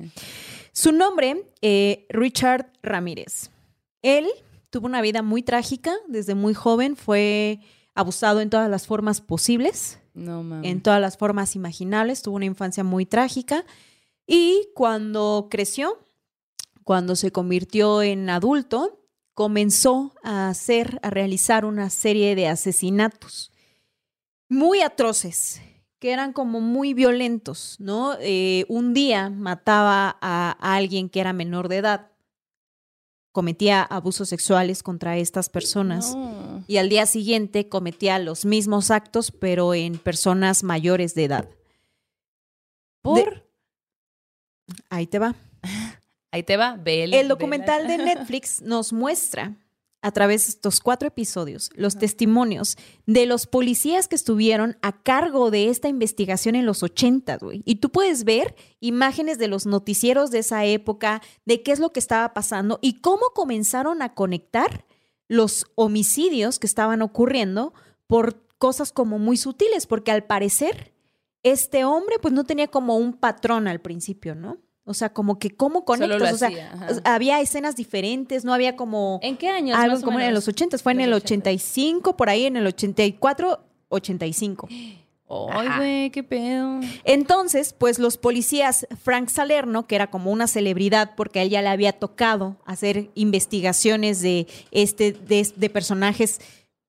Su 0.73 0.93
nombre, 0.93 1.45
eh, 1.61 2.07
Richard 2.11 2.71
Ramírez. 2.83 3.51
Él 4.03 4.29
tuvo 4.71 4.87
una 4.87 5.03
vida 5.03 5.23
muy 5.23 5.43
trágica 5.43 5.93
desde 6.09 6.35
muy 6.35 6.55
joven, 6.55 6.97
fue 6.97 7.61
abusado 7.95 8.41
en 8.41 8.51
todas 8.51 8.71
las 8.71 8.87
formas 8.87 9.21
posibles, 9.21 9.99
en 10.15 10.81
todas 10.83 11.01
las 11.01 11.17
formas 11.17 11.57
imaginables, 11.57 12.23
tuvo 12.23 12.37
una 12.37 12.45
infancia 12.45 12.85
muy 12.85 13.07
trágica 13.07 13.65
y 14.27 14.69
cuando 14.75 15.49
creció, 15.51 15.99
cuando 16.85 17.17
se 17.17 17.33
convirtió 17.33 18.03
en 18.03 18.31
adulto, 18.31 19.01
comenzó 19.35 20.13
a 20.23 20.49
hacer, 20.49 21.01
a 21.03 21.11
realizar 21.11 21.65
una 21.65 21.91
serie 21.91 22.35
de 22.35 22.49
asesinatos 22.49 23.53
muy 24.49 24.83
atroces, 24.83 25.63
que 25.99 26.13
eran 26.13 26.33
como 26.33 26.61
muy 26.61 26.95
violentos, 26.95 27.77
¿no? 27.79 28.17
Eh, 28.21 28.65
un 28.69 28.95
día 28.95 29.31
mataba 29.31 30.17
a 30.21 30.57
alguien 30.61 31.09
que 31.09 31.21
era 31.21 31.33
menor 31.33 31.69
de 31.69 31.79
edad 31.79 32.10
cometía 33.33 33.83
abusos 33.83 34.29
sexuales 34.29 34.83
contra 34.83 35.17
estas 35.17 35.49
personas 35.49 36.17
y 36.67 36.79
al 36.79 36.89
día 36.89 37.07
siguiente 37.07 37.69
cometía 37.69 38.19
los 38.19 38.45
mismos 38.45 38.91
actos 38.91 39.31
pero 39.31 39.75
en 39.75 39.99
personas 39.99 40.63
mayores 40.63 41.15
de 41.15 41.25
edad. 41.25 41.49
¿Por? 43.03 43.49
Ahí 44.89 45.07
te 45.07 45.19
va. 45.19 45.35
Ahí 46.33 46.43
te 46.45 46.57
va. 46.57 46.79
el 46.85 47.29
documental 47.29 47.89
de 47.89 47.99
Netflix 47.99 48.63
nos 48.63 48.93
muestra 48.93 49.57
a 50.03 50.13
través 50.13 50.47
de 50.47 50.51
estos 50.51 50.81
cuatro 50.81 51.09
episodios 51.09 51.71
los 51.75 51.97
testimonios 51.97 52.77
de 53.07 53.27
los 53.27 53.47
policías 53.47 54.09
que 54.09 54.17
estuvieron 54.17 54.79
a 54.83 55.03
cargo 55.03 55.51
de 55.51 55.69
esta 55.69 55.89
investigación 55.89 56.55
en 56.55 56.67
los 56.67 56.83
80, 56.83 57.37
güey. 57.39 57.63
Y 57.65 57.77
tú 57.77 57.91
puedes 57.91 58.25
ver 58.25 58.55
imágenes 58.81 59.39
de 59.39 59.49
los 59.49 59.67
noticieros 59.67 60.31
de 60.31 60.39
esa 60.39 60.65
época, 60.65 61.23
de 61.45 61.63
qué 61.63 61.73
es 61.73 61.81
lo 61.81 61.93
que 61.93 62.01
estaba 62.01 62.33
pasando 62.33 62.79
y 62.81 63.01
cómo 63.01 63.31
comenzaron 63.35 64.03
a 64.03 64.15
conectar 64.15 64.87
los 65.29 65.67
homicidios 65.75 66.59
que 66.59 66.67
estaban 66.67 67.03
ocurriendo 67.03 67.73
por 68.07 68.43
cosas 68.59 68.93
como 68.93 69.19
muy 69.19 69.37
sutiles, 69.37 69.87
porque 69.87 70.11
al 70.11 70.25
parecer 70.25 70.93
este 71.43 71.85
hombre 71.85 72.17
pues 72.21 72.35
no 72.35 72.45
tenía 72.45 72.69
como 72.69 72.97
un 72.97 73.15
patrón 73.15 73.69
al 73.69 73.81
principio, 73.81 74.35
¿no? 74.35 74.59
O 74.85 74.95
sea, 74.95 75.13
como 75.13 75.39
que 75.39 75.51
cómo 75.51 75.85
conectas. 75.85 76.33
o 76.33 76.37
sea, 76.37 76.79
había 77.05 77.41
escenas 77.41 77.77
diferentes, 77.77 78.45
no 78.45 78.53
había 78.53 78.77
como. 78.77 79.21
¿En 79.23 79.37
qué 79.37 79.49
años? 79.49 79.79
Algo 79.79 80.01
como 80.03 80.19
en 80.21 80.35
los 80.35 80.49
80, 80.49 80.79
fue 80.79 80.93
en 80.93 81.01
el 81.01 81.13
85, 81.13 82.17
por 82.17 82.29
ahí 82.29 82.47
en 82.47 82.57
el 82.57 82.67
84, 82.67 83.61
85. 83.89 84.69
Ay, 85.53 85.69
güey, 85.77 86.11
qué 86.11 86.25
pedo. 86.25 86.81
Entonces, 87.05 87.73
pues 87.73 88.01
los 88.01 88.17
policías, 88.17 88.87
Frank 89.03 89.29
Salerno, 89.29 89.87
que 89.87 89.95
era 89.95 90.11
como 90.11 90.33
una 90.33 90.49
celebridad 90.49 91.13
porque 91.17 91.39
a 91.39 91.43
él 91.43 91.51
ya 91.51 91.63
le 91.63 91.69
había 91.69 91.93
tocado 91.93 92.57
hacer 92.65 93.11
investigaciones 93.15 94.23
de 94.23 94.49
este, 94.73 95.13
de, 95.13 95.71
personajes 95.71 96.41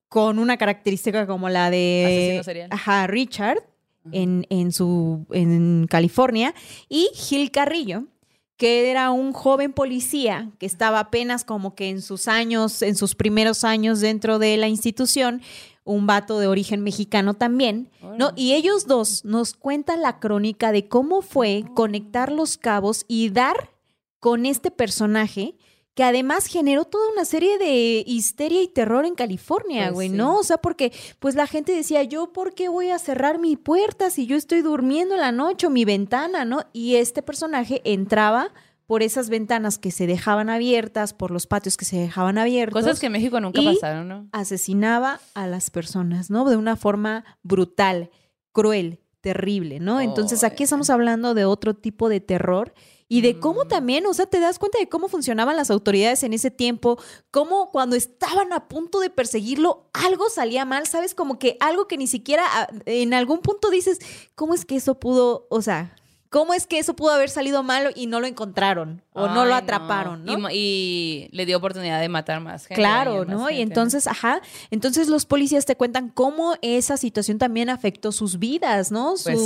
con 0.08 0.40
una 0.40 0.58
característica 0.58 1.28
como 1.28 1.50
la 1.50 1.70
de 1.70 2.68
ajá, 2.72 3.06
Richard, 3.06 3.64
en, 4.12 4.46
en, 4.50 4.72
su, 4.72 5.26
en 5.32 5.88
California, 5.90 6.54
y 6.90 7.10
Gil 7.14 7.52
Carrillo, 7.52 8.06
que 8.58 8.92
era 8.92 9.10
un 9.10 9.34
joven 9.34 9.74
policía 9.74 10.52
que 10.60 10.68
estaba 10.68 11.00
apenas 11.00 11.44
como 11.44 11.74
que 11.74 11.90
en 11.90 12.02
sus 12.02 12.28
años, 12.28 12.82
en 12.84 12.96
sus 12.96 13.16
primeros 13.16 13.64
años 13.64 14.02
dentro 14.02 14.38
de 14.38 14.56
la 14.58 14.68
institución, 14.68 15.42
un 15.84 16.06
vato 16.06 16.40
de 16.40 16.48
origen 16.48 16.82
mexicano 16.82 17.34
también, 17.34 17.90
¿no? 18.20 18.34
Y 18.36 18.54
ellos 18.54 18.86
dos 18.86 19.26
nos 19.26 19.56
cuentan 19.56 20.02
la 20.02 20.20
crónica 20.20 20.72
de 20.72 20.88
cómo 20.88 21.24
fue 21.24 21.66
conectar 21.74 22.32
los 22.32 22.58
cabos 22.58 23.06
y 23.08 23.30
dar 23.30 23.72
con 24.20 24.46
este 24.46 24.70
personaje 24.70 25.56
que 25.94 26.04
además 26.04 26.46
generó 26.46 26.86
toda 26.86 27.12
una 27.12 27.26
serie 27.26 27.58
de 27.58 28.04
histeria 28.08 28.62
y 28.62 28.68
terror 28.68 29.06
en 29.06 29.16
California, 29.16 29.86
pues 29.86 29.94
güey, 29.94 30.10
¿no? 30.10 30.38
O 30.38 30.44
sea, 30.44 30.58
porque 30.58 30.94
pues 31.20 31.36
la 31.36 31.48
gente 31.48 31.74
decía, 31.74 32.04
yo, 32.04 32.32
¿por 32.32 32.54
qué 32.54 32.70
voy 32.70 32.90
a 32.90 33.00
cerrar 33.00 33.40
mi 33.40 33.58
puerta 33.58 34.10
si 34.10 34.26
yo 34.26 34.38
estoy 34.38 34.62
durmiendo 34.62 35.16
en 35.16 35.22
la 35.22 35.32
noche 35.32 35.68
o 35.68 35.70
mi 35.70 35.84
ventana, 35.84 36.46
¿no? 36.46 36.64
Y 36.72 36.96
este 36.96 37.22
personaje 37.22 37.82
entraba 37.84 38.54
por 38.86 39.04
esas 39.04 39.30
ventanas 39.30 39.78
que 39.78 39.92
se 39.92 40.06
dejaban 40.08 40.50
abiertas, 40.50 41.14
por 41.14 41.32
los 41.32 41.48
patios 41.48 41.78
que 41.78 41.86
se 41.86 41.98
dejaban 41.98 42.38
abiertos. 42.38 42.84
Cosas 42.84 43.00
que 43.00 43.06
en 43.06 43.14
México 43.14 43.40
nunca 43.40 43.62
pasaron, 43.62 44.08
¿no? 44.08 44.28
Asesinaba 44.32 45.20
a 45.34 45.48
las 45.48 45.70
personas, 45.70 46.30
¿no? 46.30 46.50
De 46.50 46.58
una 46.58 46.76
forma 46.76 47.24
brutal, 47.42 48.12
cruel, 48.52 49.00
terrible, 49.22 49.80
¿no? 49.80 50.02
Entonces 50.02 50.44
aquí 50.44 50.64
estamos 50.64 50.90
hablando 50.90 51.34
de 51.34 51.46
otro 51.46 51.74
tipo 51.74 52.10
de 52.10 52.20
terror 52.20 52.74
y 53.12 53.20
de 53.20 53.42
cómo 53.42 53.66
mm. 53.66 53.68
también, 53.68 54.06
o 54.06 54.14
sea, 54.14 54.26
te 54.26 54.40
das 54.40 54.58
cuenta 54.58 54.80
de 54.80 54.88
cómo 54.88 55.10
funcionaban 55.10 55.58
las 55.58 55.70
autoridades 55.70 56.24
en 56.24 56.32
ese 56.32 56.50
tiempo, 56.50 56.98
cómo 57.30 57.70
cuando 57.70 57.98
estaban 57.98 58.54
a 58.54 58.70
punto 58.70 59.02
de 59.02 59.10
perseguirlo, 59.10 59.90
algo 59.92 60.30
salía 60.30 60.64
mal, 60.64 60.88
¿sabes? 60.88 61.14
Como 61.14 61.38
que 61.38 61.58
algo 61.60 61.90
que 61.90 61.98
ni 61.98 62.08
siquiera 62.08 62.46
ah, 62.50 62.70
en 62.86 63.14
algún 63.14 63.40
punto 63.42 63.70
dices, 63.70 64.00
¿cómo 64.34 64.54
es 64.54 64.64
que 64.64 64.78
eso 64.78 64.98
pudo, 64.98 65.46
o 65.50 65.62
sea, 65.62 65.94
¿Cómo 66.32 66.54
es 66.54 66.66
que 66.66 66.80
eso 66.80 66.96
pudo 66.96 67.12
haber 67.12 67.30
salido 67.30 67.62
malo 67.62 67.90
y 67.94 68.08
no 68.08 68.22
lo 68.22 68.26
encontraron 68.26 69.02
o 69.12 69.28
no 69.28 69.44
lo 69.44 69.54
atraparon? 69.54 70.24
¿no? 70.24 70.50
Y, 70.50 71.28
le 71.34 71.46
dio 71.46 71.58
oportunidad 71.58 72.00
de 72.00 72.08
matar 72.08 72.40
más 72.40 72.68
gente. 72.68 72.82
Claro, 72.82 73.26
¿no? 73.26 73.50
y 73.50 73.60
entonces, 73.60 74.08
ajá, 74.08 74.42
entonces 74.70 75.10
los 75.10 75.26
policías 75.26 75.66
te 75.66 75.76
cuentan 75.76 76.08
cómo 76.08 76.54
esa 76.62 76.96
situación 76.96 77.38
también 77.38 77.70
afectó 77.70 78.14
sus 78.14 78.40
vidas, 78.40 78.94
¿no? 78.94 79.16
Pues 79.22 79.38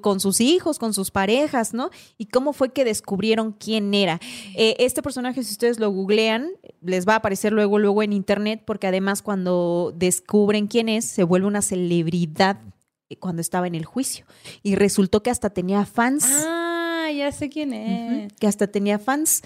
con 0.00 0.18
sus 0.18 0.40
hijos, 0.40 0.78
con 0.78 0.94
sus 0.94 1.10
parejas, 1.10 1.74
¿no? 1.74 1.90
Y 2.16 2.28
cómo 2.28 2.54
fue 2.54 2.72
que 2.72 2.86
descubrieron 2.86 3.52
quién 3.52 3.92
era. 3.92 4.18
Eh, 4.56 4.74
este 4.78 5.02
personaje, 5.02 5.44
si 5.44 5.52
ustedes 5.52 5.78
lo 5.78 5.90
googlean, 5.90 6.48
les 6.80 7.06
va 7.06 7.12
a 7.12 7.16
aparecer 7.16 7.52
luego, 7.52 7.78
luego 7.78 8.02
en 8.02 8.14
internet, 8.14 8.62
porque 8.64 8.86
además 8.86 9.20
cuando 9.20 9.92
descubren 9.94 10.66
quién 10.66 10.88
es, 10.88 11.04
se 11.04 11.24
vuelve 11.24 11.46
una 11.46 11.60
celebridad 11.60 12.56
cuando 13.14 13.40
estaba 13.40 13.66
en 13.66 13.74
el 13.74 13.84
juicio. 13.84 14.26
Y 14.62 14.74
resultó 14.74 15.22
que 15.22 15.30
hasta 15.30 15.50
tenía 15.50 15.86
fans. 15.86 16.26
Ah, 16.28 17.08
ya 17.14 17.30
sé 17.30 17.48
quién 17.48 17.72
es. 17.72 18.32
que 18.34 18.46
hasta 18.46 18.66
tenía 18.66 18.98
fans. 18.98 19.42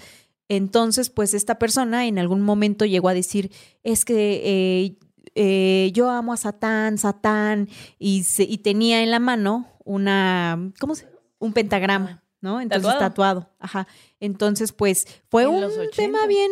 Entonces, 0.49 1.09
pues 1.09 1.33
esta 1.33 1.59
persona 1.59 2.07
en 2.07 2.19
algún 2.19 2.41
momento 2.41 2.85
llegó 2.85 3.07
a 3.07 3.13
decir, 3.13 3.51
es 3.83 4.03
que 4.03 4.41
eh, 4.43 4.97
eh, 5.35 5.91
yo 5.93 6.09
amo 6.09 6.33
a 6.33 6.37
Satán, 6.37 6.97
Satán, 6.97 7.69
y, 7.99 8.25
y 8.37 8.57
tenía 8.57 9.01
en 9.01 9.11
la 9.11 9.19
mano 9.19 9.67
una, 9.85 10.71
¿cómo 10.79 10.95
se? 10.95 11.07
Un 11.39 11.53
pentagrama, 11.53 12.23
¿no? 12.41 12.59
Entonces 12.59 12.97
tatuado. 12.99 13.49
Ajá. 13.59 13.87
Entonces, 14.19 14.73
pues 14.73 15.07
fue 15.29 15.47
un 15.47 15.69
tema 15.95 16.27
bien 16.27 16.51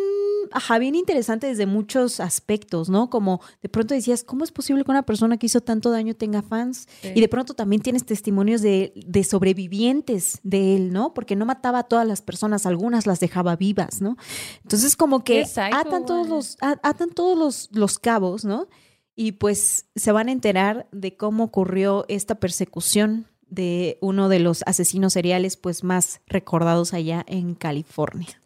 ajá, 0.52 0.78
bien 0.78 0.94
interesante 0.94 1.46
desde 1.46 1.66
muchos 1.66 2.20
aspectos, 2.20 2.88
¿no? 2.88 3.10
Como 3.10 3.40
de 3.62 3.68
pronto 3.68 3.94
decías, 3.94 4.24
¿cómo 4.24 4.44
es 4.44 4.52
posible 4.52 4.84
que 4.84 4.90
una 4.90 5.04
persona 5.04 5.36
que 5.36 5.46
hizo 5.46 5.60
tanto 5.60 5.90
daño 5.90 6.14
tenga 6.14 6.42
fans? 6.42 6.88
Y 7.02 7.20
de 7.20 7.28
pronto 7.28 7.54
también 7.54 7.82
tienes 7.82 8.04
testimonios 8.04 8.62
de, 8.62 8.92
de, 9.06 9.24
sobrevivientes 9.24 10.40
de 10.42 10.76
él, 10.76 10.92
¿no? 10.92 11.14
Porque 11.14 11.36
no 11.36 11.46
mataba 11.46 11.80
a 11.80 11.84
todas 11.84 12.06
las 12.06 12.22
personas, 12.22 12.66
algunas 12.66 13.06
las 13.06 13.20
dejaba 13.20 13.56
vivas, 13.56 14.00
¿no? 14.00 14.16
Entonces 14.62 14.96
como 14.96 15.24
que 15.24 15.46
atan 15.72 16.06
todos, 16.06 16.28
los, 16.28 16.56
atan 16.60 17.10
todos 17.10 17.38
los, 17.38 17.68
los 17.72 17.98
cabos, 17.98 18.44
¿no? 18.44 18.68
Y 19.16 19.32
pues 19.32 19.86
se 19.96 20.12
van 20.12 20.28
a 20.28 20.32
enterar 20.32 20.88
de 20.92 21.16
cómo 21.16 21.44
ocurrió 21.44 22.06
esta 22.08 22.36
persecución 22.36 23.26
de 23.50 23.98
uno 24.00 24.28
de 24.28 24.38
los 24.38 24.62
asesinos 24.66 25.12
seriales 25.12 25.56
pues 25.56 25.84
más 25.84 26.20
recordados 26.26 26.94
allá 26.94 27.24
en 27.28 27.54
California. 27.54 28.39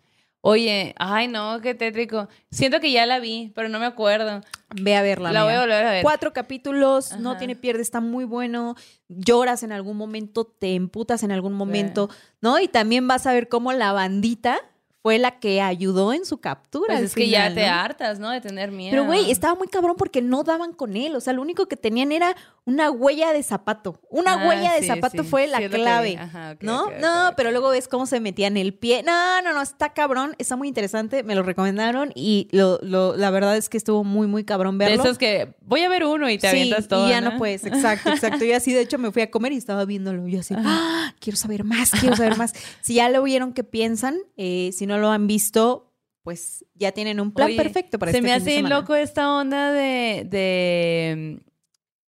Oye, 0.47 0.95
ay 0.99 1.27
no, 1.27 1.59
qué 1.63 1.75
tétrico. 1.75 2.29
Siento 2.51 2.79
que 2.79 2.93
ya 2.93 3.07
la 3.07 3.19
vi, 3.19 3.51
pero 3.55 3.71
no 3.71 3.79
me 3.79 3.87
acuerdo. 3.87 4.43
Ve 4.75 4.95
a 4.95 5.01
verla. 5.01 5.33
La 5.33 5.43
voy 5.45 5.55
a 5.55 5.61
volver 5.61 5.87
a 5.87 5.91
ver. 5.91 6.03
Cuatro 6.03 6.35
capítulos, 6.35 7.17
no 7.19 7.39
tiene 7.39 7.57
pierde, 7.57 7.81
está 7.81 8.03
muy 8.03 8.27
bueno. 8.27 8.77
Lloras 9.09 9.63
en 9.63 9.73
algún 9.73 9.97
momento, 9.97 10.45
te 10.45 10.75
emputas 10.75 11.23
en 11.23 11.33
algún 11.33 11.55
momento, 11.55 12.11
¿no? 12.43 12.61
Y 12.61 12.69
también 12.69 13.09
vas 13.09 13.27
a 13.27 13.33
ver 13.33 13.49
cómo 13.49 13.73
la 13.73 13.93
bandita 13.93 14.61
fue 15.05 15.19
la 15.19 15.39
que 15.39 15.61
ayudó 15.61 16.15
en 16.15 16.25
su 16.25 16.39
captura. 16.39 16.95
Pues 16.95 17.03
es 17.03 17.15
que 17.15 17.29
ya 17.29 17.53
te 17.53 17.67
hartas, 17.67 18.19
¿no? 18.19 18.31
De 18.31 18.41
tener 18.41 18.71
miedo. 18.73 18.91
Pero, 18.93 19.05
güey, 19.05 19.31
estaba 19.31 19.55
muy 19.55 19.69
cabrón 19.69 19.97
porque 19.99 20.23
no 20.23 20.45
daban 20.45 20.73
con 20.73 20.97
él. 20.97 21.15
O 21.15 21.21
sea, 21.21 21.35
lo 21.35 21.43
único 21.43 21.67
que 21.67 21.77
tenían 21.77 22.11
era 22.11 22.35
una 22.65 22.91
huella 22.91 23.35
de 23.35 23.43
zapato. 23.43 24.01
Una 24.09 24.33
Ah, 24.33 24.49
huella 24.49 24.73
de 24.73 24.81
sí, 24.81 24.87
zapato 24.87 25.23
sí. 25.23 25.29
fue 25.29 25.47
la 25.47 25.59
clave. 25.69 26.17
Ajá, 26.19 26.53
ok, 26.53 26.63
¿No? 26.63 26.87
no, 27.03 27.35
pero 27.37 27.51
luego 27.51 27.69
ves 27.69 27.87
cómo 27.87 28.07
se 28.07 28.19
metían 28.19 28.57
el 28.57 28.73
pie. 28.73 29.03
No, 29.03 29.43
no, 29.43 29.53
no, 29.53 29.61
está 29.61 29.93
cabrón. 29.93 30.37
Está 30.39 30.57
muy 30.57 30.69
interesante. 30.69 31.23
Me 31.23 31.35
lo 31.35 31.43
recomendaron 31.43 32.11
y 32.15 32.49
lo, 32.53 32.79
lo- 32.81 33.15
la 33.15 33.29
verdad 33.31 33.59
es 33.59 33.69
que 33.69 33.77
estuvo 33.77 34.05
muy, 34.05 34.27
muy 34.27 34.45
cabrón 34.45 34.79
De 34.79 34.87
verlo. 34.87 35.03
esos 35.05 35.19
que 35.19 35.55
voy 35.67 35.83
a 35.83 35.91
ver 35.91 36.05
uno 36.07 36.31
y 36.31 36.39
te 36.39 36.49
avientas 36.49 36.89
todo. 36.89 37.07
y 37.09 37.11
ya 37.11 37.21
no, 37.21 37.37
puedes, 37.37 37.67
exacto, 37.67 38.09
exacto. 38.09 38.43
Yo 38.47 38.57
así, 38.57 38.73
de 38.73 38.81
hecho, 38.81 38.97
me 38.99 39.13
fui 39.13 39.21
a 39.21 39.31
comer 39.31 39.53
y 39.53 39.59
estaba 39.59 39.85
viéndolo. 39.85 40.27
Yo 40.29 40.41
así, 40.41 40.55
"Ah, 40.57 41.13
quiero 41.21 41.37
saber 41.37 41.65
más, 41.65 41.91
quiero 42.01 42.17
saber 42.17 42.39
más. 42.39 42.55
Si 42.81 42.95
ya 42.95 43.11
lo 43.11 43.23
vieron, 43.23 43.53
¿qué 43.53 43.65
piensan? 43.65 44.17
Eh, 44.39 44.71
si 44.73 44.87
no 44.87 44.94
lo 44.99 45.11
han 45.11 45.27
visto, 45.27 45.93
pues 46.23 46.65
ya 46.75 46.93
tienen 46.93 47.21
un 47.21 47.33
plan 47.33 47.49
Oye, 47.49 47.57
perfecto 47.57 47.99
para 47.99 48.13
Se 48.13 48.19
este 48.19 48.29
me 48.29 48.33
hace 48.35 48.63
loco 48.63 48.95
esta 48.95 49.31
onda 49.35 49.73
de, 49.73 50.27
de, 50.29 51.43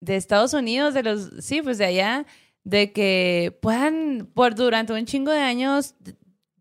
de 0.01 0.17
Estados 0.17 0.53
Unidos, 0.55 0.95
de 0.95 1.03
los, 1.03 1.31
sí, 1.41 1.63
pues 1.63 1.79
de 1.79 1.87
allá, 1.87 2.27
de 2.65 2.93
que 2.93 3.57
puedan, 3.63 4.29
por 4.35 4.55
durante 4.55 4.93
un 4.93 5.05
chingo 5.07 5.31
de 5.33 5.41
años, 5.41 5.95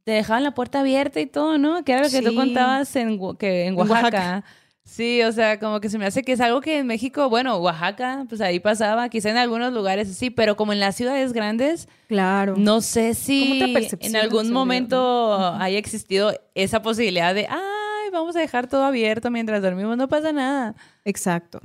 te 0.04 0.12
dejaban 0.12 0.44
la 0.44 0.54
puerta 0.54 0.80
abierta 0.80 1.20
y 1.20 1.28
todo, 1.28 1.58
¿no? 1.58 1.84
Que 1.84 1.92
era 1.94 2.04
lo 2.04 2.10
que 2.10 2.22
tú 2.22 2.30
Sí. 2.30 2.36
contabas 2.36 2.96
en, 2.96 3.20
que, 3.38 3.66
en 3.66 3.74
En 3.74 3.80
Oaxaca. 3.80 4.44
Sí, 4.92 5.22
o 5.24 5.32
sea, 5.32 5.58
como 5.58 5.80
que 5.80 5.88
se 5.88 5.98
me 5.98 6.06
hace 6.06 6.22
que 6.22 6.34
es 6.34 6.42
algo 6.42 6.60
que 6.60 6.80
en 6.80 6.86
México, 6.86 7.30
bueno, 7.30 7.56
Oaxaca, 7.60 8.26
pues 8.28 8.42
ahí 8.42 8.60
pasaba, 8.60 9.08
quizá 9.08 9.30
en 9.30 9.38
algunos 9.38 9.72
lugares 9.72 10.14
sí, 10.18 10.30
pero 10.32 10.58
como 10.58 10.74
en 10.74 10.82
las 10.82 10.98
ciudades 10.98 11.32
grandes, 11.32 11.88
Claro. 12.10 12.56
no 12.58 12.82
sé 12.82 13.14
si 13.14 13.74
en 14.02 14.16
algún 14.18 14.52
momento 14.52 15.46
haya 15.56 15.78
existido 15.78 16.34
esa 16.56 16.82
posibilidad 16.82 17.34
de, 17.34 17.48
ay, 17.50 18.10
vamos 18.12 18.36
a 18.36 18.40
dejar 18.42 18.68
todo 18.68 18.84
abierto 18.84 19.32
mientras 19.32 19.62
dormimos, 19.62 19.96
no 19.96 20.10
pasa 20.10 20.34
nada. 20.34 20.76
Exacto. 21.06 21.62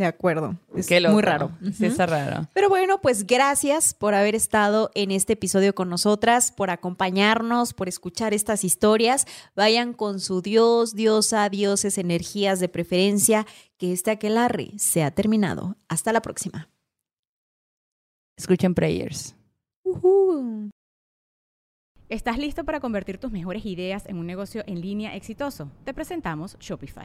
De 0.00 0.06
acuerdo. 0.06 0.56
Es 0.74 0.86
Qué 0.86 0.98
loco. 0.98 1.12
muy 1.12 1.22
raro. 1.22 1.50
Sí, 1.74 1.84
está 1.84 2.06
raro. 2.06 2.48
Pero 2.54 2.70
bueno, 2.70 3.02
pues 3.02 3.26
gracias 3.26 3.92
por 3.92 4.14
haber 4.14 4.34
estado 4.34 4.90
en 4.94 5.10
este 5.10 5.34
episodio 5.34 5.74
con 5.74 5.90
nosotras, 5.90 6.52
por 6.52 6.70
acompañarnos, 6.70 7.74
por 7.74 7.86
escuchar 7.86 8.32
estas 8.32 8.64
historias. 8.64 9.26
Vayan 9.54 9.92
con 9.92 10.18
su 10.18 10.40
Dios, 10.40 10.94
diosa, 10.94 11.50
dioses, 11.50 11.98
energías 11.98 12.60
de 12.60 12.70
preferencia. 12.70 13.46
Que 13.76 13.92
este 13.92 14.10
aquelarre 14.10 14.70
se 14.78 15.02
ha 15.02 15.10
terminado. 15.10 15.76
Hasta 15.86 16.14
la 16.14 16.22
próxima. 16.22 16.70
Escuchen 18.38 18.74
prayers. 18.74 19.34
¿Estás 22.08 22.38
listo 22.38 22.64
para 22.64 22.80
convertir 22.80 23.18
tus 23.18 23.30
mejores 23.32 23.66
ideas 23.66 24.06
en 24.06 24.16
un 24.16 24.26
negocio 24.26 24.64
en 24.66 24.80
línea 24.80 25.14
exitoso? 25.14 25.70
Te 25.84 25.92
presentamos 25.92 26.56
Shopify. 26.58 27.04